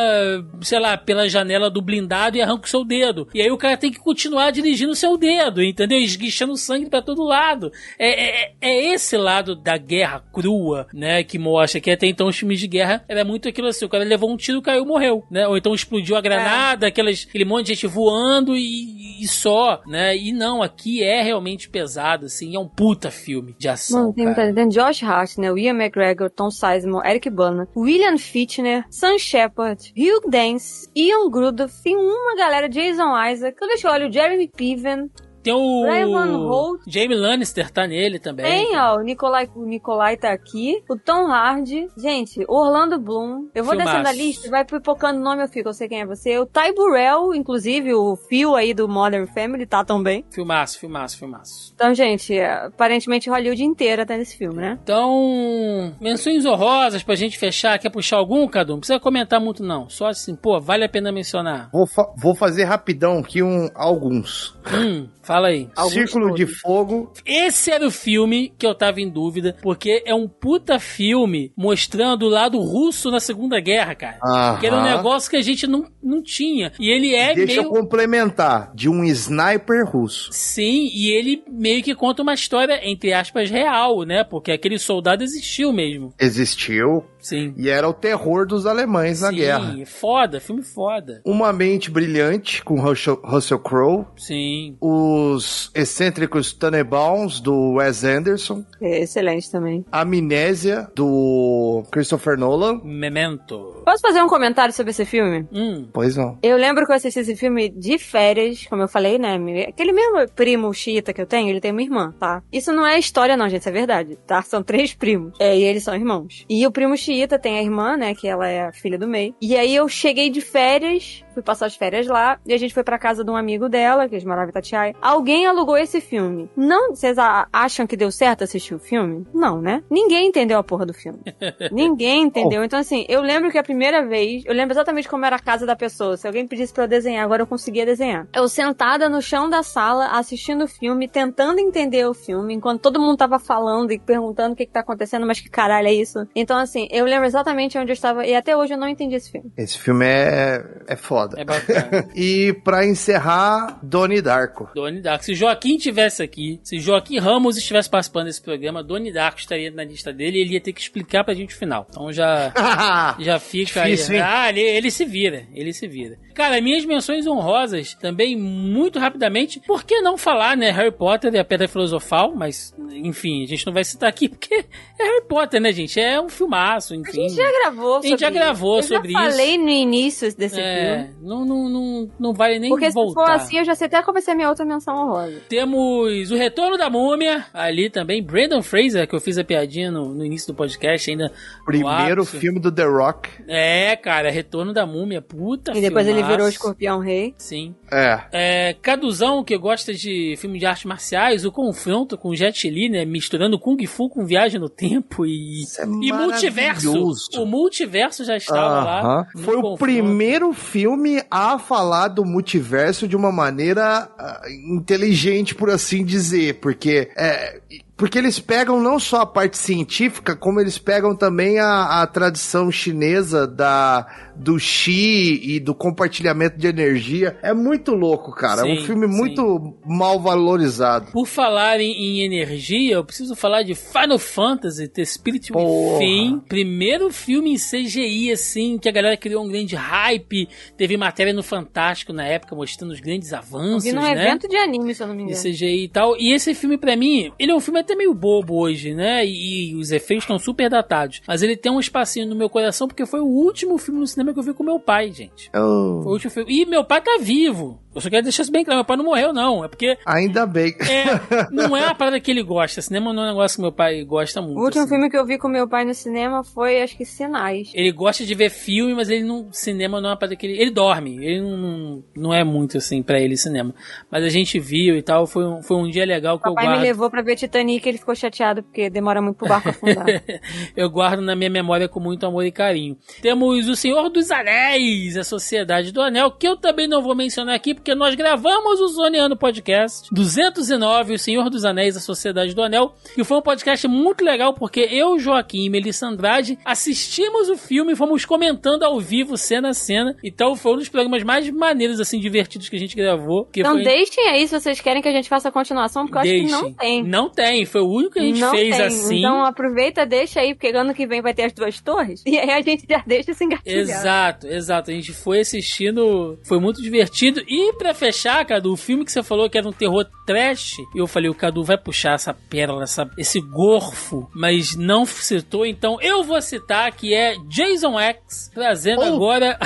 sei 0.61 0.81
lá, 0.81 0.97
pela 0.97 1.29
janela 1.29 1.71
do 1.71 1.81
blindado 1.81 2.37
e 2.37 2.43
arranca 2.43 2.67
o 2.67 2.69
seu 2.69 2.85
dedo. 2.85 3.29
E 3.33 3.41
aí 3.41 3.53
o 3.53 3.57
cara 3.57 3.77
tem 3.77 3.93
que 3.93 4.01
continuar 4.01 4.51
dirigindo 4.51 4.91
o 4.91 4.97
seu 4.97 5.17
dedo, 5.17 5.63
entendeu? 5.63 6.01
Esguichando 6.01 6.57
sangue 6.57 6.91
pra 6.91 7.01
todo 7.01 7.23
lado. 7.23 7.71
É, 7.97 8.49
é, 8.49 8.53
é 8.61 8.93
esse 8.93 9.17
lado 9.17 9.55
da 9.55 9.77
guerra 9.77 10.25
crua, 10.33 10.89
né? 10.93 11.23
Que 11.23 11.39
mostra 11.39 11.81
que 11.81 11.93
até 11.93 12.09
então 12.09 12.27
os 12.27 12.37
filmes 12.37 12.59
de 12.59 12.67
guerra 12.67 13.05
era 13.07 13.25
muito 13.25 13.49
aquilo 13.49 13.69
assim: 13.69 13.85
o 13.85 13.89
cara 13.89 14.03
levou 14.03 14.29
um 14.29 14.37
tiro, 14.37 14.64
caiu, 14.65 14.85
morreu, 14.85 15.25
né? 15.31 15.47
Ou 15.47 15.57
então 15.57 15.75
explodiu 15.75 16.17
a 16.17 16.21
granada, 16.21 16.89
aquelas, 16.89 17.27
aquele 17.29 17.45
monte 17.45 17.67
de 17.67 17.75
gente 17.75 17.87
voando 17.87 18.57
e, 18.57 19.23
e 19.23 19.29
só, 19.29 19.83
né? 19.87 20.17
E 20.17 20.33
não, 20.33 20.63
aqui 20.63 21.03
é 21.03 21.23
realmente 21.23 21.69
pesado, 21.69 22.27
assim, 22.27 22.57
é 22.57 22.59
um 22.59 22.69
puta 22.69 23.11
filme 23.11 23.55
de 23.59 23.69
ação. 23.69 24.01
Mano, 24.01 24.15
tem 24.15 24.35
cara. 24.35 24.55
Tem 24.55 24.69
Josh 24.69 25.03
Hartnett, 25.03 25.61
Ian 25.61 25.75
McGregor, 25.75 26.31
Tom 26.31 26.51
Sizemore, 26.51 27.09
Eric 27.09 27.31
Bana, 27.31 27.69
William 27.77 28.19
Fichtner, 28.19 28.85
Sam 28.91 29.19
Shepard, 29.19 29.93
Hugh 29.97 30.31
Dance, 30.31 30.89
Ian 30.97 31.31
Grudoff, 31.31 31.83
tem 31.83 31.97
uma 31.97 32.37
galera, 32.37 32.69
Jason 32.69 33.13
Isaac, 33.31 33.57
deixa 33.61 33.89
eu 33.89 33.93
olhar, 33.93 34.09
o 34.09 34.13
Jeremy 34.13 34.49
Piven, 34.49 35.11
Tem 35.45 35.53
o. 35.53 35.83
Van 36.11 36.37
Holt. 36.49 36.81
Jamie 36.87 37.17
Lannister 37.17 37.71
tá 37.71 37.87
nele 37.87 38.19
também. 38.19 38.45
tem, 38.47 38.77
ó, 38.79 38.97
o 38.97 39.01
Nicolai, 39.03 39.49
o 39.55 39.65
Nicolai 39.65 40.17
tá 40.17 40.33
aqui, 40.33 40.83
o 40.89 40.97
Tom 40.97 41.31
Hardy, 41.31 41.87
gente, 41.97 42.45
Orlando 42.49 42.99
Bloom, 42.99 43.49
eu 43.55 43.63
vou 43.63 43.75
Filmaço. 43.75 43.91
descendo 43.99 44.09
a 44.09 44.13
lista, 44.13 44.51
vai 44.51 44.65
pipocando 44.65 45.21
o 45.21 45.23
nome, 45.23 45.43
eu 45.43 45.49
fico, 45.49 45.69
eu 45.69 45.73
sei 45.75 45.89
quem 45.89 46.01
é 46.01 46.07
você, 46.07 46.39
o 46.39 46.47
Ty 46.47 46.73
Burrell, 46.75 47.35
inclusive, 47.35 47.95
o 47.95 48.17
Phil 48.17 48.55
aí 48.57 48.73
do 48.75 48.89
Modern 48.89 49.27
Family 49.27 49.67
tá 49.67 49.85
também. 49.85 50.25
Filmaço, 50.31 50.79
filmaço, 50.79 51.19
filmaço. 51.19 51.73
Então, 51.75 51.95
gente, 51.95 52.37
é, 52.37 52.51
aparentemente 52.67 53.29
Hollywood 53.31 53.63
inteira 53.63 54.07
tá 54.07 54.17
nesse 54.17 54.37
filme, 54.39 54.57
né? 54.57 54.79
Então, 54.83 55.95
menções 56.01 56.45
honrosas 56.47 57.03
pra 57.03 57.15
gente 57.15 57.39
fechar. 57.39 57.79
Quer 57.79 57.91
puxar 57.91 58.17
algum, 58.17 58.47
Cadu? 58.49 58.73
Não 58.73 58.79
precisa 58.81 58.99
comentar 59.01 59.41
muito, 59.41 59.63
não. 59.63 59.89
Só 59.89 60.07
assim, 60.09 60.35
pô, 60.35 60.61
vale 60.61 60.85
a 60.85 60.89
pena 60.89 61.13
mencionar. 61.13 61.69
Vou, 61.73 61.87
fa- 61.87 62.11
vou 62.17 62.35
fazer 62.35 62.65
rapidão 62.65 63.19
aqui 63.19 63.43
um, 63.43 63.69
alguns. 63.75 64.57
Hum, 64.73 65.09
fala 65.25 65.49
aí. 65.49 65.69
Alguns 65.77 65.93
Círculo 65.95 66.35
de. 66.35 66.47
Fogo. 66.47 67.13
Esse 67.25 67.71
era 67.71 67.87
o 67.87 67.91
filme 67.91 68.53
que 68.59 68.67
eu 68.67 68.75
tava 68.75 69.01
em 69.01 69.09
dúvida, 69.09 69.57
porque 69.63 70.03
é 70.07 70.15
um 70.15 70.29
puta 70.29 70.79
filme 70.79 71.53
mostrando 71.57 72.27
o 72.27 72.29
lado 72.29 72.59
russo 72.59 73.11
na 73.11 73.21
Segunda 73.21 73.61
Guerra, 73.61 73.95
cara. 73.95 74.19
Aham. 74.23 74.59
Que 74.61 74.67
era 74.67 74.77
um 74.77 74.83
negócio 74.83 75.31
que 75.31 75.37
a 75.37 75.43
gente 75.43 75.67
não, 75.67 75.85
não 76.03 76.23
tinha. 76.23 76.73
E 76.79 76.91
ele 76.91 77.15
é 77.15 77.35
Deixa 77.35 77.61
meio. 77.61 77.63
eu 77.63 77.71
complementar. 77.71 78.73
De 78.75 78.89
um 78.89 79.05
sniper 79.05 79.85
russo. 79.87 80.31
Sim, 80.33 80.89
e 80.93 81.11
ele 81.11 81.43
meio 81.49 81.83
que 81.83 81.95
conta 81.95 82.23
uma 82.23 82.35
história, 82.35 82.81
entre 82.83 83.13
aspas, 83.13 83.51
real, 83.51 84.03
né? 84.03 84.25
Porque 84.25 84.53
aquele 84.53 84.79
soldado 84.79 85.23
existiu 85.25 85.73
mesmo. 85.73 86.13
Existiu. 86.19 87.05
Sim. 87.25 87.55
E 87.57 87.71
era 87.71 87.89
o 87.89 87.95
terror 87.95 88.47
dos 88.47 88.67
alemães 88.67 89.23
na 89.23 89.31
Sim, 89.31 89.37
guerra. 89.37 89.75
foda, 89.87 90.39
filme 90.41 90.63
foda. 90.63 91.23
Uma 91.25 91.53
Mente 91.55 91.91
Brilhante, 91.91 92.63
com 92.63 92.79
Russell, 92.79 93.19
Russell 93.25 93.59
Crowe. 93.59 94.05
Sim. 94.15 94.77
Os 94.79 95.71
excêntricos 95.75 96.53
Tannenbaums, 96.53 97.41
do 97.41 97.77
Wes 97.77 98.05
Anderson. 98.05 98.63
É 98.79 99.01
excelente 99.01 99.51
também. 99.51 99.87
Amnésia, 99.91 100.87
do 100.95 101.83
Christopher 101.91 102.39
Nolan. 102.39 102.81
Memento. 102.85 103.83
Posso 103.87 104.03
fazer 104.03 104.23
um 104.23 104.29
comentário 104.29 104.75
sobre 104.75 104.91
esse 104.91 105.07
filme? 105.07 105.49
Hum. 105.51 105.89
Pois 105.95 106.17
não. 106.17 106.39
Eu 106.43 106.59
lembro 106.59 106.85
que 106.85 106.93
eu 106.93 106.97
assisti 106.97 107.21
esse 107.21 107.35
filme 107.37 107.71
de 107.71 107.99
férias, 107.99 108.67
como 108.69 108.83
eu 108.83 108.89
falei, 108.89 109.19
né? 109.19 109.37
Aquele 109.67 109.93
mesmo 109.93 110.29
primo 110.35 110.73
xiita 110.75 111.15
que 111.15 111.23
eu 111.23 111.27
tenho, 111.27 111.49
ele 111.49 111.61
tem 111.61 111.73
uma 111.73 111.83
irmã, 111.83 112.15
tá? 112.21 112.43
Isso 112.53 112.71
não 112.71 112.87
é 112.87 112.99
história, 112.99 113.35
não, 113.35 113.49
gente, 113.49 113.61
isso 113.61 113.69
é 113.71 113.73
verdade, 113.73 114.19
tá? 114.27 114.43
São 114.43 114.63
três 114.63 114.93
primos. 114.93 115.33
É, 115.41 115.57
e 115.57 115.63
eles 115.63 115.83
são 115.83 115.95
irmãos. 115.95 116.45
E 116.51 116.67
o 116.67 116.71
primo 116.71 116.95
xiita 116.97 117.14
tem 117.39 117.59
a 117.59 117.63
irmã, 117.63 117.97
né? 117.97 118.15
Que 118.15 118.29
ela 118.29 118.49
é 118.49 118.65
a 118.65 118.73
filha 118.73 118.99
do 118.99 119.09
meio. 119.09 119.35
E 119.41 119.57
aí 119.57 119.75
eu 119.75 119.89
cheguei 119.89 120.31
de 120.31 120.41
férias, 120.41 121.24
fui 121.35 121.43
passar 121.43 121.67
as 121.67 121.77
férias 121.77 122.07
lá, 122.07 122.39
e 122.47 122.55
a 122.55 122.59
gente 122.59 122.73
foi 122.73 122.85
pra 122.85 122.99
casa 122.99 123.25
de 123.25 123.31
um 123.31 123.37
amigo 123.37 123.69
dela, 123.69 124.09
que 124.09 124.15
eles 124.15 124.25
moravam 124.25 124.47
em 124.47 124.51
Itatiaia. 124.51 124.95
Alguém 125.03 125.47
alugou 125.47 125.77
esse 125.77 126.01
filme. 126.01 126.49
Não, 126.57 126.95
vocês 126.95 127.17
acham 127.53 127.87
que 127.87 127.97
deu 127.97 128.11
certo 128.11 128.45
assistir 128.45 128.75
o 128.75 128.79
filme? 128.79 129.27
Não, 129.35 129.61
né? 129.61 129.83
Ninguém 129.91 130.29
entendeu 130.29 130.59
a 130.59 130.65
porra 130.65 130.87
do 130.87 130.95
filme. 130.95 131.21
Ninguém 131.73 132.23
entendeu. 132.23 132.65
Então, 132.65 132.79
assim, 132.79 133.05
eu 133.09 133.21
lembro 133.21 133.51
que 133.51 133.59
a 133.59 133.63
primeira 133.63 134.07
vez, 134.07 134.43
eu 134.47 134.55
lembro 134.55 134.73
exatamente 134.73 135.09
como 135.09 135.25
era 135.25 135.37
a 135.37 135.41
casa 135.41 135.67
da 135.67 135.77
pessoa. 135.77 136.17
Se 136.17 136.27
alguém 136.27 136.47
pedisse 136.47 136.73
pra 136.73 136.85
eu 136.85 136.89
desenhar, 136.89 137.25
agora 137.25 137.43
eu 137.43 137.47
conseguia 137.47 137.85
desenhar. 137.85 138.27
Eu 138.35 138.49
sentada 138.49 139.09
no 139.09 139.21
chão 139.21 139.49
da 139.51 139.63
sala, 139.63 140.07
assistindo 140.19 140.65
o 140.65 140.69
filme, 140.69 141.09
tentando 141.09 141.59
entender 141.59 142.07
o 142.07 142.15
filme, 142.15 142.55
enquanto 142.55 142.81
todo 142.81 143.01
mundo 143.01 143.17
tava 143.17 143.39
falando 143.39 143.93
e 143.93 143.99
perguntando 143.99 144.55
o 144.55 144.57
que 144.57 144.67
que 144.67 144.73
tá 144.73 144.81
acontecendo, 144.81 145.27
mas 145.27 145.41
que 145.41 145.49
caralho 145.49 145.89
é 145.89 145.93
isso? 145.93 146.27
Então, 146.35 146.59
assim, 146.59 146.87
eu 146.91 147.05
lembro 147.05 147.27
exatamente 147.27 147.79
onde 147.79 147.91
eu 147.91 147.95
estava, 147.95 148.27
e 148.27 148.35
até 148.35 148.57
hoje 148.57 148.75
eu 148.75 148.79
não 148.79 148.89
entendi 148.89 149.15
esse 149.15 149.31
filme. 149.31 149.53
Esse 149.57 149.79
filme 149.79 150.05
é, 150.07 150.65
é 150.87 150.97
foda. 150.97 151.24
É 151.37 151.45
bacana. 151.45 152.09
E 152.15 152.53
pra 152.65 152.87
encerrar, 152.87 153.79
Donnie 153.83 154.21
Darko. 154.23 154.69
Doni 154.75 155.01
Darko. 155.01 155.25
Se 155.25 155.35
Joaquim 155.35 155.77
tivesse 155.77 156.23
aqui, 156.23 156.61
se 156.63 156.79
Joaquim 156.79 157.19
Ramos 157.19 157.57
estivesse 157.57 157.89
participando 157.91 158.27
desse 158.27 158.41
programa, 158.43 158.83
Doni 158.83 159.13
Darko 159.13 159.39
estaria 159.41 159.71
na 159.71 159.85
lista 159.85 160.13
dele 160.13 160.39
e 160.39 160.41
ele 160.43 160.55
ia 160.55 160.61
ter 160.61 160.73
que 160.73 160.81
explicar 160.81 161.25
pra 161.25 161.35
gente 161.35 161.55
o 161.55 161.59
final. 161.59 161.87
Então 161.91 162.13
já. 162.13 162.53
Já 163.19 163.39
fica 163.39 163.85
Difícil, 163.85 164.15
aí. 164.15 164.21
hein? 164.21 164.27
Ah, 164.27 164.49
ele, 164.49 164.61
ele 164.61 164.91
se 164.91 165.05
vira, 165.05 165.45
ele 165.55 165.73
se 165.73 165.87
vira. 165.87 166.19
Cara, 166.35 166.61
minhas 166.61 166.85
menções 166.85 167.27
honrosas 167.27 167.95
também, 167.95 168.37
muito 168.37 168.99
rapidamente. 168.99 169.61
Por 169.67 169.85
que 169.85 170.01
não 170.01 170.17
falar, 170.19 170.57
né? 170.57 170.71
Harry 170.71 170.91
Potter 170.93 171.33
e 171.35 171.39
a 171.39 171.45
Pedra 171.45 171.69
Filosofal, 171.69 172.35
mas, 172.35 172.75
enfim, 172.93 173.45
a 173.45 173.47
gente 173.47 173.65
não 173.67 173.73
vai 173.73 173.85
citar 173.85 174.09
aqui 174.09 174.29
porque 174.31 174.53
é 174.55 175.05
Harry 175.05 175.25
Potter, 175.29 175.61
né, 175.61 175.73
gente? 175.73 175.99
É 176.01 176.21
um 176.21 176.29
filmaço, 176.29 176.93
A 176.95 176.97
enfim. 176.97 177.29
gente 177.29 177.35
já 177.37 177.51
gravou 177.61 177.99
A 177.99 178.03
gente 178.03 178.11
sobre 178.11 178.21
já 178.21 178.31
gravou 178.31 178.79
isso. 178.81 178.89
sobre 178.89 179.09
eu 179.09 179.13
já 179.13 179.21
isso. 179.29 179.31
falei 179.31 179.59
no 179.59 179.69
início 179.71 180.37
desse 180.37 180.61
É, 180.61 181.05
filme. 181.05 181.15
não, 181.23 181.45
não, 181.45 181.69
não, 181.69 182.11
não 182.19 182.33
vale 182.35 182.59
nem 182.59 182.71
Porque 182.71 182.89
se 182.89 182.95
voltar. 182.95 183.25
for 183.27 183.31
assim, 183.31 183.59
eu 183.59 183.65
já 183.65 183.75
sei 183.75 183.87
até 183.87 184.03
qual 184.03 184.13
vai 184.13 184.23
ser 184.23 184.33
a 184.33 184.35
minha 184.35 184.49
outra 184.49 184.65
menção 184.65 184.95
honrosa. 184.97 185.41
Temos 185.49 186.31
o 186.31 186.37
Retorno 186.37 186.77
da 186.77 186.91
Múmia, 186.91 187.47
ali 187.55 187.89
também. 187.89 188.23
Brandon 188.23 188.61
Fraser, 188.63 189.07
que 189.09 189.15
eu 189.15 189.21
fiz 189.21 189.39
a 189.39 189.45
piadinha 189.45 189.91
no, 189.91 190.13
no 190.13 190.25
início 190.25 190.53
do 190.53 190.57
podcast, 190.57 191.11
ainda. 191.11 191.31
Primeiro 191.65 192.25
filme 192.25 192.61
do 192.61 192.73
The 192.73 192.85
Rock. 192.85 193.29
É, 193.47 193.95
cara, 193.97 194.31
Retorno 194.31 194.73
da 194.73 194.85
Múmia, 194.87 195.23
puta 195.23 195.71
E 195.77 195.81
depois 195.81 196.07
ele 196.07 196.15
filmaço. 196.17 196.24
Virou 196.27 196.49
escorpião 196.49 196.99
rei. 196.99 197.35
Sim. 197.39 197.75
É. 197.95 198.25
É, 198.33 198.77
Caduzão, 198.83 199.45
que 199.45 199.57
gosta 199.57 199.95
de 199.95 200.37
filme 200.39 200.59
de 200.59 200.67
artes 200.67 200.85
marciais, 200.85 201.45
o 201.45 201.53
confronto 201.53 202.19
com 202.19 202.35
Jet 202.35 202.69
Li, 202.69 202.89
né? 202.89 203.05
Misturando 203.05 203.59
Kung 203.59 203.85
Fu 203.87 204.09
com 204.09 204.27
viagem 204.27 204.61
no 204.61 204.69
tempo 204.69 205.25
e, 205.25 205.63
Isso 205.63 205.81
é 205.81 205.85
e 205.85 206.13
multiverso. 206.13 207.13
O 207.37 207.47
multiverso 207.47 208.25
já 208.25 208.37
estava 208.37 208.85
lá. 208.85 209.01
Aham. 209.01 209.27
no 209.35 209.43
Foi 209.43 209.57
o 209.57 209.63
confronto. 209.63 209.79
primeiro 209.79 210.53
filme 210.53 211.23
a 211.31 211.59
falar 211.59 212.09
do 212.09 212.25
multiverso 212.25 213.07
de 213.07 213.17
uma 213.17 213.31
maneira 213.31 214.11
ah, 214.19 214.43
inteligente, 214.69 215.55
por 215.55 215.71
assim 215.71 216.05
dizer, 216.05 216.55
porque 216.55 217.11
é, 217.17 217.61
porque 217.97 218.19
eles 218.19 218.41
pegam 218.41 218.81
não 218.81 218.99
só 218.99 219.21
a 219.21 219.27
parte 219.27 219.57
científica, 219.57 220.35
como 220.35 220.61
eles 220.61 220.79
pegam 220.79 221.15
também 221.15 221.61
a, 221.61 222.03
a 222.03 222.07
tradição 222.07 222.71
chinesa 222.71 223.47
da 223.47 224.07
do 224.35 224.59
chi 224.59 225.41
e 225.45 225.61
do 225.61 225.73
compartilhamento 225.75 226.59
de 226.59 226.67
energia. 226.67 227.39
É 227.41 227.55
muito 227.55 227.84
louco, 227.93 228.33
cara. 228.33 228.63
é 228.63 228.65
Sim, 228.65 228.73
um 228.83 228.85
filme 228.85 229.07
sim. 229.09 229.15
muito 229.17 229.75
mal 229.87 230.21
valorizado. 230.21 231.11
Por 231.13 231.27
falar 231.27 231.81
em, 231.81 231.93
em 231.93 232.21
energia, 232.25 232.95
eu 232.95 233.05
preciso 233.05 233.35
falar 233.35 233.63
de 233.63 233.75
Final 233.75 234.19
Fantasy 234.19 234.89
The 234.89 235.05
Spirit. 235.05 235.53
Within. 235.53 236.41
Primeiro 236.49 237.11
filme 237.11 237.53
em 237.53 237.57
CGI, 237.57 238.33
assim, 238.33 238.79
que 238.79 238.89
a 238.89 238.93
galera 238.93 239.17
criou 239.17 239.45
um 239.45 239.49
grande 239.49 239.75
hype. 239.75 240.49
Teve 240.77 240.97
matéria 240.97 241.33
no 241.33 241.43
Fantástico 241.43 242.13
na 242.13 242.25
época 242.25 242.55
mostrando 242.55 242.93
os 242.93 243.01
grandes 243.01 243.33
avanços, 243.33 243.85
Vi 243.85 243.93
num 243.93 244.03
né? 244.03 244.13
evento 244.13 244.49
de 244.49 244.57
anime, 244.57 244.95
se 244.95 245.03
eu 245.03 245.07
não 245.07 245.15
me 245.15 245.25
de 245.27 245.33
engano. 245.33 245.43
CGI 245.55 245.85
e 245.85 245.89
tal. 245.89 246.17
E 246.19 246.33
esse 246.33 246.55
filme, 246.55 246.77
pra 246.79 246.97
mim, 246.97 247.33
ele 247.39 247.53
é 247.53 247.55
um 247.55 247.61
filme 247.61 247.81
até 247.81 247.95
meio 247.95 248.15
bobo 248.15 248.55
hoje, 248.59 248.95
né? 248.95 249.25
E, 249.27 249.71
e 249.73 249.75
os 249.77 249.91
efeitos 249.91 250.25
estão 250.25 250.39
super 250.39 250.69
datados. 250.71 251.21
Mas 251.27 251.43
ele 251.43 251.57
tem 251.57 251.71
um 251.73 251.81
espacinho 251.81 252.27
no 252.29 252.35
meu 252.37 252.49
coração 252.49 252.87
porque 252.89 253.07
foi 253.07 253.21
o 253.21 253.27
último 253.27 253.79
filme 253.79 254.01
no 254.01 254.07
cinema 254.07 254.33
que 254.33 254.39
eu 254.39 254.43
vi 254.43 254.55
com 254.55 254.63
meu 254.65 254.79
pai, 254.81 255.11
gente. 255.13 255.51
Foi 255.51 255.61
o 255.61 256.03
Oh, 256.05 256.11
último 256.11 256.31
filme. 256.31 256.53
E 256.53 256.67
meu 256.67 256.85
pai 256.85 257.01
tá 257.01 257.19
vivo 257.21 257.64
novo? 257.65 257.84
Eu 257.95 258.01
só 258.01 258.11
quero 258.11 258.23
deixar 258.23 258.43
isso 258.43 258.53
bem 258.53 258.65
claro. 258.65 258.79
Meu 258.79 258.85
pai 258.85 258.97
não 258.97 259.05
morreu, 259.05 259.33
não. 259.33 259.65
É 259.65 259.69
porque 259.69 259.97
ainda 260.05 260.47
bem. 260.47 260.75
é, 260.81 261.49
não 261.53 261.77
é 261.77 261.85
uma 261.85 261.95
parada 261.95 262.19
que 262.19 262.31
ele 262.31 262.43
gosta. 262.43 262.83
Cinema 262.83 263.13
não 263.13 263.23
é 263.23 263.27
um 263.27 263.29
negócio 263.31 263.57
que 263.57 263.63
meu 263.63 263.73
pai 263.73 264.05
gosta 264.05 264.43
muito. 264.43 264.59
O 264.59 264.65
último 264.65 264.83
assim. 264.83 264.91
filme 264.91 265.11
que 265.11 265.17
eu 265.17 265.25
vi 265.25 265.39
com 265.39 265.49
meu 265.49 265.69
pai 265.69 265.85
no 265.85 265.95
cinema 265.95 266.43
foi, 266.43 266.83
acho 266.83 266.97
que, 266.97 267.05
Sinais. 267.05 267.71
Ele 267.75 267.93
gosta 267.93 268.25
de 268.25 268.35
ver 268.35 268.51
filme, 268.51 268.95
mas 268.95 269.09
ele 269.09 269.23
não. 269.23 269.53
Cinema 269.53 270.01
não 270.01 270.09
é 270.09 270.13
uma 270.13 270.19
parada 270.19 270.35
que 270.35 270.47
ele. 270.47 270.61
Ele 270.61 270.71
dorme. 270.71 271.25
Ele 271.25 271.41
não, 271.41 272.03
não, 272.17 272.35
é 272.35 272.43
muito 272.43 272.79
assim 272.79 273.03
pra 273.03 273.21
ele 273.21 273.37
cinema. 273.37 273.75
Mas 274.11 274.25
a 274.25 274.29
gente 274.29 274.59
viu 274.59 274.97
e 274.97 275.03
tal. 275.03 275.27
Foi 275.27 275.45
um, 275.47 275.63
foi 275.63 275.77
um 275.77 275.89
dia 275.89 276.05
legal 276.05 276.39
que 276.39 276.49
eu 276.49 276.55
Papai 276.55 276.67
guardo. 276.67 276.81
me 276.81 276.87
levou 276.87 277.11
pra 277.11 277.23
ver 277.23 277.37
Titanic 277.37 277.87
e 277.87 277.89
ele 277.89 277.99
ficou 277.99 278.15
chateado 278.15 278.63
porque 278.63 278.91
demora 278.91 279.23
muito 279.23 279.37
pro 279.37 279.49
barco 279.49 279.69
afundar. 279.69 280.07
eu 280.77 280.91
guardo 280.91 281.21
na 281.21 281.37
minha 281.37 281.51
memória 281.51 281.89
com 281.89 282.01
muito 282.01 282.27
amor 282.27 282.45
e 282.45 282.51
carinho. 282.51 282.97
Temos 283.23 283.69
o 283.69 283.77
Senhor 283.77 284.09
dos 284.11 284.31
Anéis, 284.31 285.17
a 285.17 285.25
Sociedade 285.25 285.93
do 285.93 286.01
Anel, 286.01 286.33
que 286.33 286.47
eu 286.47 286.57
também 286.57 286.89
não 286.89 287.03
vou 287.03 287.15
mencionar 287.15 287.55
aqui, 287.55 287.75
porque 287.85 287.95
nós 287.95 288.15
gravamos 288.15 288.81
o 288.81 288.89
Zoneando 288.89 289.37
Podcast 289.37 290.09
209, 290.11 291.13
o 291.13 291.19
Senhor 291.19 291.51
dos 291.51 291.67
Anéis, 291.67 291.95
a 291.99 292.01
Sociedade 292.01 292.55
do 292.55 292.63
Anel, 292.63 292.95
e 293.15 293.23
foi 293.23 293.37
um 293.37 293.43
podcast 293.43 293.87
muito 293.87 294.25
legal, 294.25 294.55
porque 294.55 294.81
eu, 294.91 295.19
Joaquim 295.19 295.67
e 295.67 295.69
Melissa 295.69 296.07
Andrade 296.07 296.59
assistimos 296.65 297.51
o 297.51 297.59
filme 297.59 297.93
e 297.93 297.97
fomos 297.97 298.25
comentando 298.25 298.85
ao 298.85 298.99
vivo, 298.99 299.37
cena 299.37 299.69
a 299.69 299.75
cena. 299.75 300.17
Então 300.25 300.57
foi 300.57 300.73
um 300.73 300.77
dos 300.79 300.89
programas 300.89 301.23
mais 301.23 301.51
maneiros, 301.51 302.01
assim, 302.01 302.19
divertidos 302.19 302.71
que 302.71 302.77
a 302.77 302.79
gente 302.79 302.97
gravou. 302.97 303.45
Que 303.53 303.61
Então 303.61 303.75
foi... 303.75 303.85
deixem 303.85 304.29
aí 304.29 304.49
se 304.49 304.59
vocês 304.59 304.81
querem 304.81 305.03
que 305.03 305.09
a 305.09 305.13
gente 305.13 305.29
faça 305.29 305.51
a 305.51 305.53
continuação, 305.53 306.07
porque 306.07 306.17
eu 306.17 306.23
acho 306.23 306.31
que 306.31 306.51
não 306.51 306.61
Deixem. 306.63 306.75
tem. 306.75 307.05
Não 307.05 307.29
tem, 307.29 307.67
foi 307.67 307.83
o 307.83 307.89
único 307.91 308.15
que 308.15 308.21
a 308.21 308.23
gente 308.23 308.41
não 308.41 308.51
fez 308.51 308.79
tem. 308.79 308.87
assim. 308.87 309.19
Então 309.19 309.45
aproveita, 309.45 310.07
deixa 310.07 310.41
aí, 310.41 310.55
porque 310.55 310.75
ano 310.75 310.95
que 310.95 311.07
vem 311.07 311.21
vai 311.21 311.35
ter 311.35 311.45
as 311.45 311.53
duas 311.53 311.79
torres. 311.83 312.23
E 312.27 312.39
aí 312.39 312.51
a 312.51 312.63
gente 312.63 312.87
já 312.89 313.05
deixa 313.07 313.35
se 313.35 313.45
engatilhar. 313.45 313.79
Exato, 313.79 314.47
exato. 314.47 314.91
A 314.91 314.95
gente 314.95 315.13
foi 315.13 315.41
assistindo, 315.41 316.39
foi 316.45 316.59
muito 316.59 316.81
divertido. 316.81 317.43
E 317.47 317.74
pra 317.75 317.93
fechar, 317.95 318.45
Cadu, 318.47 318.73
o 318.73 318.77
filme 318.77 319.05
que 319.05 319.13
você 319.13 319.23
falou 319.23 319.49
que 319.49 319.59
era 319.59 319.69
um 319.69 319.73
terror 319.73 320.05
trash, 320.27 320.77
eu 320.95 321.07
falei, 321.07 321.29
o 321.31 321.35
Cadu 321.35 321.63
vai 321.65 321.77
puxar 321.77 322.15
essa 322.15 322.33
pérola, 322.35 322.85
essa, 322.85 323.09
esse 323.19 323.41
gorfo, 323.41 324.29
mas 324.35 324.75
não 324.77 325.05
citou, 325.05 325.67
então 325.67 325.99
eu 326.01 326.23
vou 326.25 326.41
citar 326.41 326.91
que 326.93 327.15
é 327.15 327.37
Jason 327.49 327.99
X, 327.99 328.51
trazendo 328.55 329.01
Oh, 329.03 329.15
agora 329.15 329.59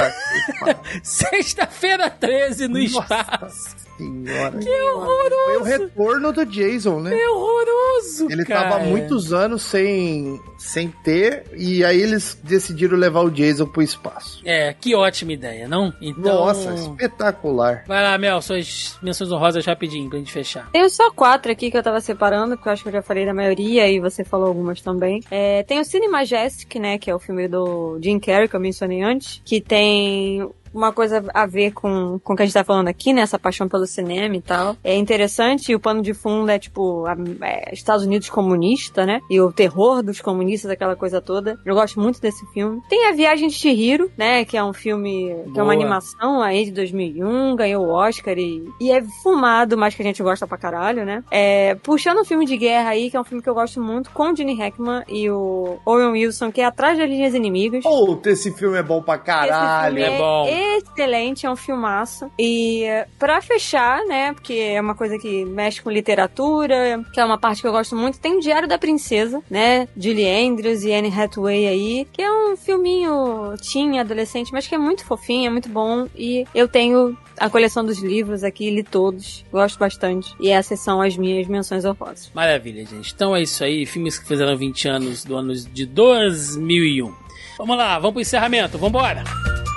sexta-feira 1.02 2.10
13 2.10 2.68
no 2.68 2.78
Nossa. 2.78 3.00
espaço. 3.00 3.87
Senhora. 3.98 4.58
Que 4.58 4.70
horroroso! 4.70 5.44
Foi 5.44 5.56
o 5.58 5.62
retorno 5.64 6.32
do 6.32 6.46
Jason, 6.46 7.00
né? 7.00 7.10
Que 7.10 7.26
horroroso, 7.26 8.28
Ele 8.30 8.44
cara. 8.44 8.70
tava 8.70 8.76
há 8.76 8.86
muitos 8.86 9.32
anos 9.32 9.62
sem, 9.62 10.40
sem 10.56 10.88
ter, 11.02 11.44
e 11.54 11.84
aí 11.84 12.00
eles 12.00 12.38
decidiram 12.42 12.96
levar 12.96 13.22
o 13.22 13.30
Jason 13.30 13.66
pro 13.66 13.82
espaço. 13.82 14.40
É, 14.44 14.72
que 14.72 14.94
ótima 14.94 15.32
ideia, 15.32 15.66
não? 15.66 15.92
Então... 16.00 16.34
Nossa, 16.34 16.72
espetacular. 16.74 17.84
Vai 17.86 18.02
lá, 18.02 18.16
Mel, 18.16 18.40
suas 18.40 18.96
menções 19.02 19.32
honrosas 19.32 19.66
rapidinho 19.66 20.08
pra 20.08 20.18
gente 20.18 20.32
fechar. 20.32 20.70
Tenho 20.70 20.88
só 20.88 21.10
quatro 21.10 21.50
aqui 21.50 21.70
que 21.70 21.76
eu 21.76 21.82
tava 21.82 22.00
separando, 22.00 22.56
porque 22.56 22.68
eu 22.68 22.72
acho 22.72 22.82
que 22.82 22.88
eu 22.88 22.92
já 22.92 23.02
falei 23.02 23.26
da 23.26 23.34
maioria 23.34 23.88
e 23.88 23.98
você 23.98 24.22
falou 24.22 24.46
algumas 24.46 24.80
também. 24.80 25.22
É, 25.30 25.62
tem 25.64 25.80
o 25.80 25.84
Cine 25.84 26.08
Majestic, 26.08 26.76
né, 26.76 26.98
que 26.98 27.10
é 27.10 27.14
o 27.14 27.18
filme 27.18 27.48
do 27.48 27.98
Jim 28.00 28.20
Carrey, 28.20 28.48
que 28.48 28.54
eu 28.54 28.60
mencionei 28.60 29.02
antes, 29.02 29.42
que 29.44 29.60
tem 29.60 30.48
uma 30.78 30.92
coisa 30.92 31.24
a 31.34 31.46
ver 31.46 31.72
com, 31.72 32.18
com 32.22 32.32
o 32.32 32.36
que 32.36 32.42
a 32.42 32.46
gente 32.46 32.54
tá 32.54 32.64
falando 32.64 32.88
aqui, 32.88 33.12
né? 33.12 33.22
Essa 33.22 33.38
paixão 33.38 33.68
pelo 33.68 33.86
cinema 33.86 34.36
e 34.36 34.40
tal. 34.40 34.76
É 34.82 34.94
interessante, 34.96 35.72
e 35.72 35.74
o 35.74 35.80
pano 35.80 36.00
de 36.00 36.14
fundo 36.14 36.50
é 36.50 36.58
tipo 36.58 37.04
a, 37.06 37.16
é, 37.46 37.74
Estados 37.74 38.04
Unidos 38.04 38.30
comunista, 38.30 39.04
né? 39.04 39.20
E 39.28 39.40
o 39.40 39.52
terror 39.52 40.02
dos 40.02 40.20
comunistas, 40.20 40.70
aquela 40.70 40.96
coisa 40.96 41.20
toda. 41.20 41.58
Eu 41.64 41.74
gosto 41.74 42.00
muito 42.00 42.20
desse 42.20 42.46
filme. 42.52 42.80
Tem 42.88 43.08
a 43.08 43.12
Viagem 43.12 43.48
de 43.48 43.54
Chihiro, 43.54 44.10
né? 44.16 44.44
Que 44.44 44.56
é 44.56 44.64
um 44.64 44.72
filme, 44.72 45.34
que 45.52 45.58
é 45.58 45.62
uma 45.62 45.72
Boa. 45.72 45.74
animação 45.74 46.40
aí 46.40 46.64
de 46.64 46.72
2001, 46.72 47.56
ganhou 47.56 47.86
o 47.86 47.90
Oscar 47.90 48.38
e, 48.38 48.64
e 48.80 48.90
é 48.90 49.02
fumado, 49.22 49.76
mas 49.76 49.94
que 49.94 50.02
a 50.02 50.04
gente 50.04 50.22
gosta 50.22 50.46
pra 50.46 50.56
caralho, 50.56 51.04
né? 51.04 51.24
É, 51.30 51.74
puxando 51.76 52.20
um 52.20 52.24
filme 52.24 52.46
de 52.46 52.56
guerra 52.56 52.90
aí, 52.90 53.10
que 53.10 53.16
é 53.16 53.20
um 53.20 53.24
filme 53.24 53.42
que 53.42 53.48
eu 53.48 53.54
gosto 53.54 53.80
muito, 53.80 54.10
com 54.10 54.30
o 54.30 54.36
Gene 54.36 54.54
Hackman 54.54 55.02
e 55.08 55.30
o 55.30 55.78
Owen 55.84 56.12
Wilson, 56.12 56.52
que 56.52 56.60
é 56.60 56.64
Atrás 56.64 56.98
das 56.98 57.08
Linhas 57.08 57.34
Inimigas. 57.34 57.82
Puta, 57.82 58.30
esse 58.30 58.52
filme 58.52 58.78
é 58.78 58.82
bom 58.82 59.02
pra 59.02 59.18
caralho. 59.18 59.98
Esse 59.98 60.06
é 60.06 60.10
filme 60.10 60.18
bom. 60.18 60.46
Excelente, 60.76 61.46
é 61.46 61.50
um 61.50 61.56
filmaço. 61.56 62.30
E 62.38 62.84
pra 63.18 63.40
fechar, 63.40 64.04
né, 64.04 64.32
porque 64.32 64.54
é 64.54 64.80
uma 64.80 64.94
coisa 64.94 65.18
que 65.18 65.44
mexe 65.44 65.82
com 65.82 65.90
literatura, 65.90 67.02
que 67.12 67.20
é 67.20 67.24
uma 67.24 67.38
parte 67.38 67.62
que 67.62 67.66
eu 67.66 67.72
gosto 67.72 67.96
muito, 67.96 68.20
tem 68.20 68.36
o 68.36 68.40
Diário 68.40 68.68
da 68.68 68.78
Princesa, 68.78 69.42
né, 69.50 69.88
Julie 69.96 70.28
Andrews 70.28 70.82
e 70.82 70.92
Anne 70.92 71.12
Hathaway 71.12 71.66
aí, 71.66 72.06
que 72.12 72.22
é 72.22 72.30
um 72.30 72.56
filminho 72.56 73.54
teen, 73.72 73.98
adolescente, 73.98 74.52
mas 74.52 74.66
que 74.66 74.74
é 74.74 74.78
muito 74.78 75.04
fofinho, 75.04 75.46
é 75.46 75.50
muito 75.50 75.68
bom. 75.68 76.06
E 76.16 76.44
eu 76.54 76.68
tenho 76.68 77.16
a 77.38 77.48
coleção 77.48 77.84
dos 77.84 77.98
livros 77.98 78.42
aqui, 78.44 78.70
li 78.70 78.82
todos, 78.82 79.44
gosto 79.50 79.78
bastante. 79.78 80.34
E 80.40 80.48
essas 80.48 80.80
são 80.80 81.00
as 81.00 81.16
minhas 81.16 81.46
menções 81.46 81.84
honrosas. 81.84 82.30
Maravilha, 82.34 82.84
gente. 82.84 83.12
Então 83.14 83.34
é 83.34 83.42
isso 83.42 83.62
aí. 83.62 83.86
Filmes 83.86 84.18
que 84.18 84.26
fizeram 84.26 84.56
20 84.56 84.88
anos 84.88 85.24
do 85.24 85.36
ano 85.36 85.54
de 85.54 85.86
2001. 85.86 87.14
Vamos 87.56 87.76
lá, 87.76 87.98
vamos 87.98 88.12
pro 88.12 88.20
encerramento. 88.20 88.78
Vambora! 88.78 89.24
E 89.24 89.67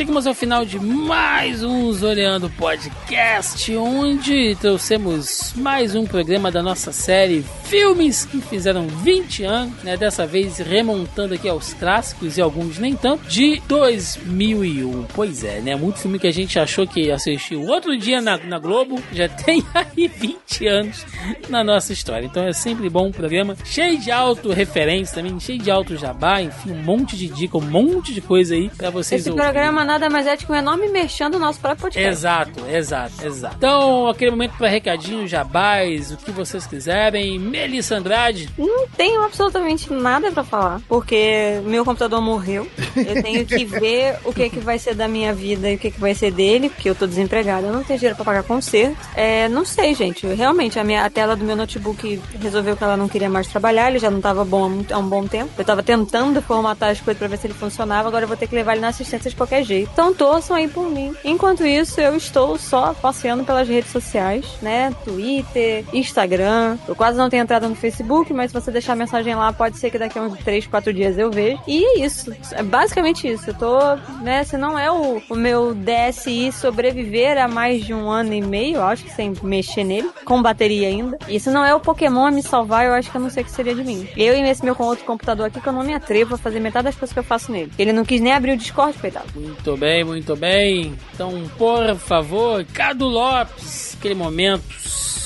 chegamos 0.00 0.26
ao 0.26 0.32
final 0.32 0.64
de 0.64 0.80
mais 0.80 1.62
um 1.62 1.92
Zoreando 1.92 2.48
Podcast, 2.48 3.76
onde 3.76 4.56
trouxemos 4.56 5.52
mais 5.54 5.94
um 5.94 6.06
programa 6.06 6.50
da 6.50 6.62
nossa 6.62 6.90
série 6.90 7.44
Filmes 7.64 8.24
que 8.24 8.40
fizeram 8.40 8.88
20 8.88 9.44
anos, 9.44 9.82
né? 9.84 9.96
Dessa 9.96 10.26
vez 10.26 10.58
remontando 10.58 11.34
aqui 11.34 11.48
aos 11.48 11.72
clássicos 11.74 12.36
e 12.36 12.40
alguns 12.40 12.78
nem 12.78 12.96
tanto, 12.96 13.28
de 13.28 13.62
2001. 13.68 15.04
Pois 15.14 15.44
é, 15.44 15.60
né? 15.60 15.76
Muito 15.76 16.00
filme 16.00 16.18
que 16.18 16.26
a 16.26 16.32
gente 16.32 16.58
achou 16.58 16.84
que 16.84 17.12
assistiu 17.12 17.62
outro 17.66 17.96
dia 17.96 18.20
na, 18.20 18.38
na 18.38 18.58
Globo, 18.58 19.00
já 19.12 19.28
tem 19.44 19.62
aí 19.72 20.08
20 20.08 20.66
anos 20.66 21.06
na 21.48 21.62
nossa 21.62 21.92
história. 21.92 22.26
Então 22.26 22.42
é 22.42 22.52
sempre 22.52 22.88
bom 22.88 23.06
um 23.06 23.12
programa 23.12 23.54
cheio 23.64 23.98
de 24.00 24.10
auto-referência 24.10 25.14
também, 25.14 25.38
cheio 25.38 25.60
de 25.60 25.70
auto-jabá, 25.70 26.42
enfim, 26.42 26.72
um 26.72 26.82
monte 26.82 27.16
de 27.16 27.28
dica, 27.28 27.56
um 27.56 27.60
monte 27.60 28.12
de 28.12 28.20
coisa 28.20 28.54
aí 28.54 28.68
pra 28.70 28.90
vocês 28.90 29.20
Esse 29.20 29.30
ouvirem. 29.30 29.52
programa 29.52 29.84
nada 29.90 30.08
mais 30.10 30.26
é 30.26 30.36
que 30.36 30.50
um 30.50 30.54
enorme 30.54 30.88
mexendo 30.88 31.34
no 31.34 31.40
nosso 31.40 31.58
próprio 31.60 31.82
podcast. 31.82 32.08
Exato, 32.10 32.66
exato, 32.68 33.26
exato. 33.26 33.56
Então, 33.56 34.08
aquele 34.08 34.30
momento 34.30 34.56
para 34.56 34.68
recadinho, 34.68 35.26
jabás, 35.26 36.12
o 36.12 36.16
que 36.16 36.30
vocês 36.30 36.66
quiserem. 36.66 37.38
Melissa 37.38 37.96
Andrade, 37.96 38.48
Não 38.58 38.86
tenho 38.88 39.22
absolutamente 39.22 39.92
nada 39.92 40.30
pra 40.32 40.44
falar, 40.44 40.80
porque 40.88 41.60
meu 41.64 41.84
computador 41.84 42.20
morreu. 42.20 42.66
Eu 42.96 43.22
tenho 43.22 43.44
que 43.46 43.64
ver 43.66 44.16
o 44.24 44.32
que, 44.32 44.48
que 44.50 44.58
vai 44.60 44.78
ser 44.78 44.94
da 44.94 45.08
minha 45.08 45.32
vida 45.32 45.70
e 45.70 45.74
o 45.74 45.78
que, 45.78 45.90
que 45.90 46.00
vai 46.00 46.14
ser 46.14 46.30
dele, 46.30 46.68
porque 46.68 46.88
eu 46.88 46.94
tô 46.94 47.06
desempregada, 47.06 47.66
eu 47.66 47.72
não 47.72 47.82
tenho 47.84 47.98
dinheiro 47.98 48.16
pra 48.16 48.24
pagar 48.24 48.42
conserto. 48.42 48.96
É, 49.14 49.48
não 49.48 49.64
sei, 49.64 49.94
gente. 49.94 50.26
Realmente, 50.26 50.78
a, 50.78 50.84
minha, 50.84 51.04
a 51.04 51.10
tela 51.10 51.34
do 51.36 51.44
meu 51.44 51.56
notebook 51.56 52.20
resolveu 52.40 52.76
que 52.76 52.84
ela 52.84 52.96
não 52.96 53.08
queria 53.08 53.28
mais 53.30 53.46
trabalhar, 53.48 53.88
ele 53.90 53.98
já 53.98 54.10
não 54.10 54.20
tava 54.20 54.44
bom 54.44 54.64
há, 54.64 54.68
muito- 54.68 54.92
há 54.94 54.98
um 54.98 55.08
bom 55.08 55.26
tempo. 55.26 55.50
Eu 55.58 55.64
tava 55.64 55.82
tentando 55.82 56.40
formatar 56.42 56.90
as 56.90 57.00
coisas 57.00 57.18
pra 57.18 57.28
ver 57.28 57.36
se 57.38 57.46
ele 57.46 57.54
funcionava, 57.54 58.08
agora 58.08 58.24
eu 58.24 58.28
vou 58.28 58.36
ter 58.36 58.46
que 58.46 58.54
levar 58.54 58.72
ele 58.72 58.80
na 58.80 58.88
assistência 58.88 59.30
de 59.30 59.36
qualquer 59.36 59.64
jeito. 59.64 59.79
Então 59.82 60.14
torçam 60.14 60.56
aí 60.56 60.68
por 60.68 60.90
mim. 60.90 61.14
Enquanto 61.24 61.64
isso, 61.64 62.00
eu 62.00 62.16
estou 62.16 62.58
só 62.58 62.94
passeando 62.94 63.44
pelas 63.44 63.68
redes 63.68 63.90
sociais, 63.90 64.44
né? 64.60 64.94
Twitter, 65.04 65.84
Instagram. 65.92 66.76
Eu 66.86 66.94
quase 66.94 67.16
não 67.16 67.30
tenho 67.30 67.42
entrada 67.42 67.68
no 67.68 67.74
Facebook, 67.74 68.32
mas 68.32 68.50
se 68.50 68.60
você 68.60 68.70
deixar 68.70 68.92
a 68.92 68.96
mensagem 68.96 69.34
lá, 69.34 69.52
pode 69.52 69.78
ser 69.78 69.90
que 69.90 69.98
daqui 69.98 70.18
a 70.18 70.22
uns 70.22 70.38
3, 70.38 70.66
4 70.66 70.92
dias 70.92 71.18
eu 71.18 71.30
veja. 71.30 71.58
E 71.66 71.84
é 71.84 72.04
isso. 72.04 72.32
É 72.52 72.62
basicamente 72.62 73.26
isso. 73.26 73.50
Eu 73.50 73.54
tô, 73.54 73.78
né? 74.22 74.44
Se 74.44 74.56
não 74.56 74.78
é 74.78 74.90
o, 74.90 75.22
o 75.28 75.34
meu 75.34 75.74
DSI 75.74 76.52
sobreviver 76.52 77.38
a 77.38 77.48
mais 77.48 77.84
de 77.84 77.94
um 77.94 78.10
ano 78.10 78.32
e 78.34 78.42
meio, 78.42 78.82
acho 78.82 79.04
que 79.04 79.10
sem 79.10 79.32
mexer 79.42 79.84
nele, 79.84 80.10
com 80.24 80.42
bateria 80.42 80.88
ainda. 80.88 81.18
E 81.28 81.38
se 81.40 81.50
não 81.50 81.64
é 81.64 81.74
o 81.74 81.80
Pokémon 81.80 82.30
me 82.30 82.42
salvar, 82.42 82.84
eu 82.84 82.92
acho 82.92 83.10
que 83.10 83.16
eu 83.16 83.20
não 83.20 83.30
sei 83.30 83.42
o 83.42 83.46
que 83.46 83.52
seria 83.52 83.74
de 83.74 83.84
mim. 83.84 84.08
Eu 84.16 84.34
e 84.34 84.50
esse 84.50 84.64
meu 84.64 84.76
outro 84.78 85.04
computador 85.04 85.46
aqui, 85.46 85.60
que 85.60 85.68
eu 85.68 85.72
não 85.72 85.82
me 85.82 85.94
atrevo 85.94 86.34
a 86.34 86.38
fazer 86.38 86.60
metade 86.60 86.84
das 86.84 86.96
coisas 86.96 87.12
que 87.12 87.18
eu 87.18 87.24
faço 87.24 87.52
nele. 87.52 87.72
Ele 87.78 87.92
não 87.92 88.04
quis 88.04 88.20
nem 88.20 88.32
abrir 88.32 88.52
o 88.52 88.56
Discord, 88.56 88.98
coitado. 88.98 89.26
muito 89.34 89.69
bem, 89.76 90.04
muito 90.04 90.36
bem. 90.36 90.94
Então, 91.14 91.50
por 91.56 91.96
favor, 91.96 92.64
Cado 92.72 93.06
Lopes, 93.06 93.96
aquele 93.98 94.14
momento, 94.14 94.64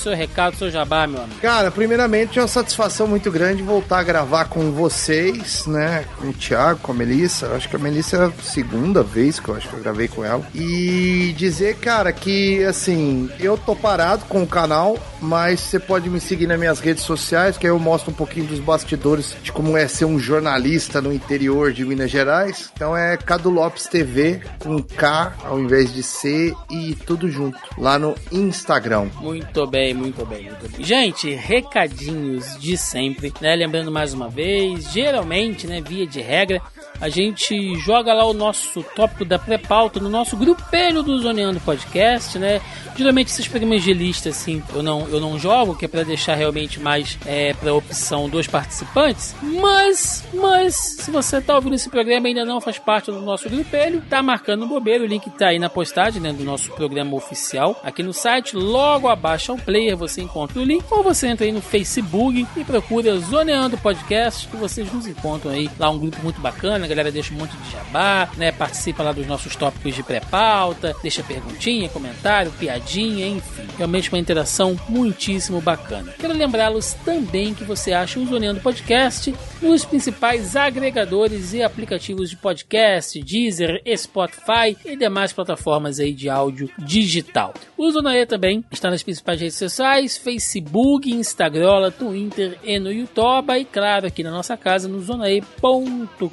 seu 0.05 0.13
recado, 0.15 0.55
seu 0.55 0.69
jabá, 0.69 1.07
meu 1.07 1.23
amigo. 1.23 1.39
Cara, 1.41 1.71
primeiramente 1.71 2.37
é 2.37 2.41
uma 2.41 2.47
satisfação 2.47 3.07
muito 3.07 3.31
grande 3.31 3.63
voltar 3.63 3.99
a 3.99 4.03
gravar 4.03 4.45
com 4.45 4.71
vocês, 4.71 5.65
né? 5.65 6.05
Com 6.17 6.27
o 6.27 6.33
Thiago, 6.33 6.79
com 6.79 6.91
a 6.91 6.95
Melissa. 6.95 7.47
Acho 7.55 7.67
que 7.67 7.75
a 7.75 7.79
Melissa 7.79 8.17
é 8.17 8.25
a 8.25 8.31
segunda 8.43 9.01
vez 9.01 9.39
que 9.39 9.49
eu 9.49 9.55
acho 9.55 9.67
que 9.67 9.73
eu 9.73 9.79
gravei 9.79 10.07
com 10.07 10.23
ela. 10.23 10.47
E 10.53 11.33
dizer, 11.37 11.77
cara, 11.77 12.13
que 12.13 12.63
assim, 12.63 13.29
eu 13.39 13.57
tô 13.57 13.75
parado 13.75 14.25
com 14.25 14.43
o 14.43 14.47
canal, 14.47 14.97
mas 15.25 15.59
você 15.59 15.79
pode 15.79 16.09
me 16.09 16.19
seguir 16.19 16.47
nas 16.47 16.59
minhas 16.59 16.79
redes 16.79 17.03
sociais, 17.03 17.57
que 17.57 17.65
aí 17.65 17.71
eu 17.71 17.79
mostro 17.79 18.11
um 18.11 18.13
pouquinho 18.13 18.45
dos 18.45 18.59
bastidores 18.59 19.35
de 19.41 19.51
como 19.51 19.75
é 19.75 19.87
ser 19.87 20.05
um 20.05 20.19
jornalista 20.19 21.01
no 21.01 21.11
interior 21.11 21.73
de 21.73 21.83
Minas 21.83 22.11
Gerais. 22.11 22.71
Então 22.73 22.95
é 22.95 23.17
Cadu 23.17 23.49
Lopes 23.49 23.87
TV 23.87 24.41
com 24.59 24.81
K 24.81 25.33
ao 25.43 25.59
invés 25.59 25.93
de 25.93 26.03
C 26.03 26.53
e 26.69 26.95
tudo 27.05 27.29
junto 27.29 27.57
lá 27.77 27.97
no 27.97 28.15
Instagram. 28.31 29.09
Muito 29.19 29.65
bem, 29.67 29.93
muito 29.93 30.25
bem, 30.25 30.45
muito 30.45 30.69
bem. 30.71 30.85
Gente, 30.85 31.33
recadinhos 31.33 32.57
de 32.59 32.77
sempre, 32.77 33.33
né? 33.41 33.55
Lembrando 33.55 33.91
mais 33.91 34.13
uma 34.13 34.29
vez, 34.29 34.91
geralmente, 34.91 35.67
né, 35.67 35.81
via 35.81 36.05
de 36.05 36.21
regra, 36.21 36.61
a 36.99 37.09
gente 37.09 37.75
joga 37.79 38.13
lá 38.13 38.25
o 38.25 38.33
nosso 38.33 38.83
tópico 38.95 39.25
da 39.25 39.37
pré-pauta 39.37 39.99
no 39.99 40.09
nosso 40.09 40.37
grupelho 40.37 41.03
do 41.03 41.19
Zoneando 41.19 41.59
Podcast, 41.59 42.37
né? 42.39 42.61
Geralmente 42.95 43.27
esses 43.27 43.47
programas 43.47 43.83
de 43.83 43.93
lista, 43.93 44.29
assim, 44.29 44.63
eu 44.73 44.81
não, 44.81 45.07
eu 45.15 45.21
não 45.21 45.39
jogo, 45.39 45.75
que 45.75 45.85
é 45.85 45.87
pra 45.87 46.03
deixar 46.03 46.35
realmente 46.35 46.79
mais 46.79 47.17
é, 47.25 47.53
pra 47.53 47.73
opção 47.73 48.29
dos 48.29 48.47
participantes. 48.47 49.35
Mas, 49.41 50.23
mas, 50.33 50.75
se 50.75 51.11
você 51.11 51.41
tá 51.41 51.55
ouvindo 51.55 51.75
esse 51.75 51.89
programa 51.89 52.27
e 52.27 52.29
ainda 52.29 52.45
não 52.45 52.61
faz 52.61 52.77
parte 52.77 53.11
do 53.11 53.21
nosso 53.21 53.49
grupelho, 53.49 54.01
tá 54.09 54.21
marcando 54.21 54.67
bobeira, 54.67 55.03
o 55.03 55.07
link 55.07 55.29
tá 55.31 55.47
aí 55.47 55.59
na 55.59 55.69
postagem, 55.69 56.21
né, 56.21 56.33
do 56.33 56.43
nosso 56.43 56.71
programa 56.71 57.15
oficial, 57.15 57.79
aqui 57.83 58.03
no 58.03 58.13
site, 58.13 58.55
logo 58.55 59.07
abaixo 59.07 59.51
ao 59.51 59.57
player 59.57 59.95
você 59.95 60.21
encontra 60.21 60.59
o 60.59 60.63
link, 60.63 60.83
ou 60.89 61.03
você 61.03 61.27
entra 61.27 61.45
aí 61.45 61.51
no 61.51 61.61
Facebook 61.61 62.45
e 62.55 62.63
procura 62.63 63.17
Zoneando 63.19 63.77
Podcast, 63.77 64.47
que 64.47 64.57
vocês 64.57 64.91
nos 64.91 65.07
encontram 65.07 65.51
aí, 65.51 65.69
lá 65.79 65.89
um 65.89 65.99
grupo 65.99 66.21
muito 66.21 66.39
bacana, 66.41 66.85
a 66.85 66.87
galera 66.87 67.11
deixa 67.11 67.33
um 67.33 67.37
monte 67.37 67.55
de 67.55 67.71
jabá, 67.71 68.29
né, 68.37 68.51
participa 68.51 69.03
lá 69.03 69.11
dos 69.11 69.27
nossos 69.27 69.55
tópicos 69.55 69.95
de 69.95 70.03
pré-pauta, 70.03 70.95
deixa 71.01 71.23
perguntinha, 71.23 71.89
comentário, 71.89 72.51
piadinha, 72.51 73.27
enfim, 73.27 73.67
realmente 73.77 74.09
uma 74.09 74.19
interação 74.19 74.75
muitíssimo 75.05 75.61
bacana. 75.61 76.13
Quero 76.17 76.33
lembrá-los 76.33 76.93
também 77.05 77.53
que 77.53 77.63
você 77.63 77.93
acha 77.93 78.19
o 78.19 78.25
Zoneando 78.25 78.59
Podcast 78.59 79.33
nos 79.61 79.85
principais 79.85 80.55
agregadores 80.55 81.53
e 81.53 81.61
aplicativos 81.61 82.29
de 82.29 82.37
podcast, 82.37 83.21
Deezer, 83.21 83.81
Spotify 83.95 84.75
e 84.83 84.95
demais 84.95 85.31
plataformas 85.31 85.99
aí 85.99 86.11
de 86.11 86.27
áudio 86.27 86.69
digital. 86.79 87.53
O 87.77 87.89
Zonaê 87.91 88.25
também 88.25 88.65
está 88.71 88.89
nas 88.89 89.03
principais 89.03 89.39
redes 89.39 89.57
sociais, 89.57 90.17
Facebook, 90.17 91.11
Instagram, 91.11 91.91
Twitter 91.91 92.57
e 92.63 92.79
no 92.79 92.91
YouTube 92.91 93.53
e 93.59 93.65
claro 93.65 94.07
aqui 94.07 94.23
na 94.23 94.31
nossa 94.31 94.57
casa 94.57 94.87
no 94.87 94.99
zonae.com.br 94.99 96.25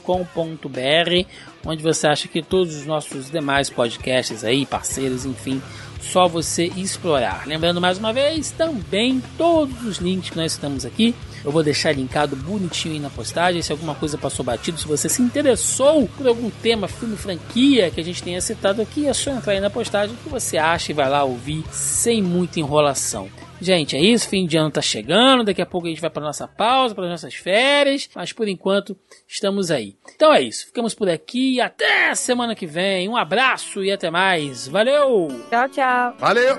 onde 1.65 1.83
você 1.83 2.07
acha 2.07 2.27
que 2.27 2.43
todos 2.43 2.75
os 2.75 2.87
nossos 2.87 3.31
demais 3.31 3.71
podcasts 3.71 4.43
aí, 4.43 4.67
parceiros, 4.67 5.25
enfim, 5.25 5.63
só 6.03 6.29
você 6.29 6.65
explorar. 6.77 7.47
Lembrando 7.47 7.81
mais 7.81 7.99
uma 7.99 8.13
vez, 8.13 8.51
também 8.51 9.23
todos 9.39 9.85
os 9.85 9.99
links 9.99 10.31
que 10.31 10.37
nós 10.37 10.53
estamos 10.53 10.85
aqui 10.85 11.15
Eu 11.45 11.51
vou 11.51 11.63
deixar 11.63 11.93
linkado 11.93 12.37
bonitinho 12.37 12.95
aí 12.95 13.01
na 13.01 13.11
postagem. 13.11 13.63
Se 13.63 13.73
alguma 13.73 13.95
coisa 13.95 14.19
passou 14.19 14.45
batido, 14.45 14.79
se 14.79 14.87
você 14.87 15.09
se 15.09 15.23
interessou 15.23 16.09
por 16.17 16.27
algum 16.27 16.51
tema, 16.51 16.87
filme, 16.87 17.17
franquia 17.17 17.91
que 17.91 18.01
a 18.01 18.05
gente 18.05 18.23
tenha 18.23 18.41
citado 18.41 18.81
aqui, 18.81 19.07
é 19.07 19.13
só 19.13 19.31
entrar 19.31 19.53
aí 19.53 19.61
na 19.61 19.71
postagem 19.71 20.17
que 20.23 20.29
você 20.29 20.57
acha 20.57 20.93
e 20.93 20.95
vai 20.95 21.09
lá 21.09 21.25
ouvir 21.25 21.65
sem 21.73 22.23
muita 22.23 22.61
enrolação. 22.61 23.29
Gente, 23.63 23.95
é 23.97 24.01
isso. 24.01 24.29
Fim 24.29 24.45
de 24.45 24.57
ano 24.57 24.73
tá 24.73 24.83
chegando. 24.83 25.45
Daqui 25.45 25.63
a 25.63 25.67
pouco 25.67 25.87
a 25.87 25.91
gente 25.91 26.01
vai 26.01 26.11
para 26.11 26.21
nossa 26.21 26.49
pausa, 26.49 26.97
para 26.97 27.09
nossas 27.09 27.35
férias. 27.35 28.11
Mas 28.13 28.33
por 28.33 28.49
enquanto 28.49 28.99
estamos 29.29 29.71
aí. 29.71 29.97
Então 30.17 30.35
é 30.35 30.43
isso. 30.43 30.67
Ficamos 30.67 30.95
por 30.95 31.09
aqui. 31.09 31.61
Até 31.61 32.13
semana 32.17 32.57
que 32.57 32.67
vem. 32.67 33.09
Um 33.09 33.17
abraço 33.17 33.85
e 33.85 33.93
até 33.93 34.11
mais. 34.11 34.67
Valeu! 34.67 35.29
Tchau, 35.49 35.69
tchau. 35.69 36.17
Valeu! 36.19 36.59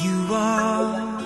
You 0.00 0.32
are 0.32 1.18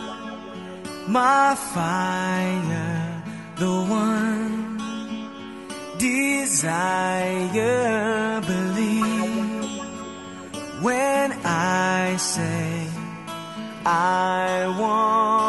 my 1.06 1.54
fire, 1.74 3.22
the 3.56 3.66
one 3.66 5.28
desire. 5.98 6.70
Believe 8.46 9.82
when 10.82 11.32
I 11.44 12.16
say 12.16 12.61
I 13.84 14.68
want 14.78 15.41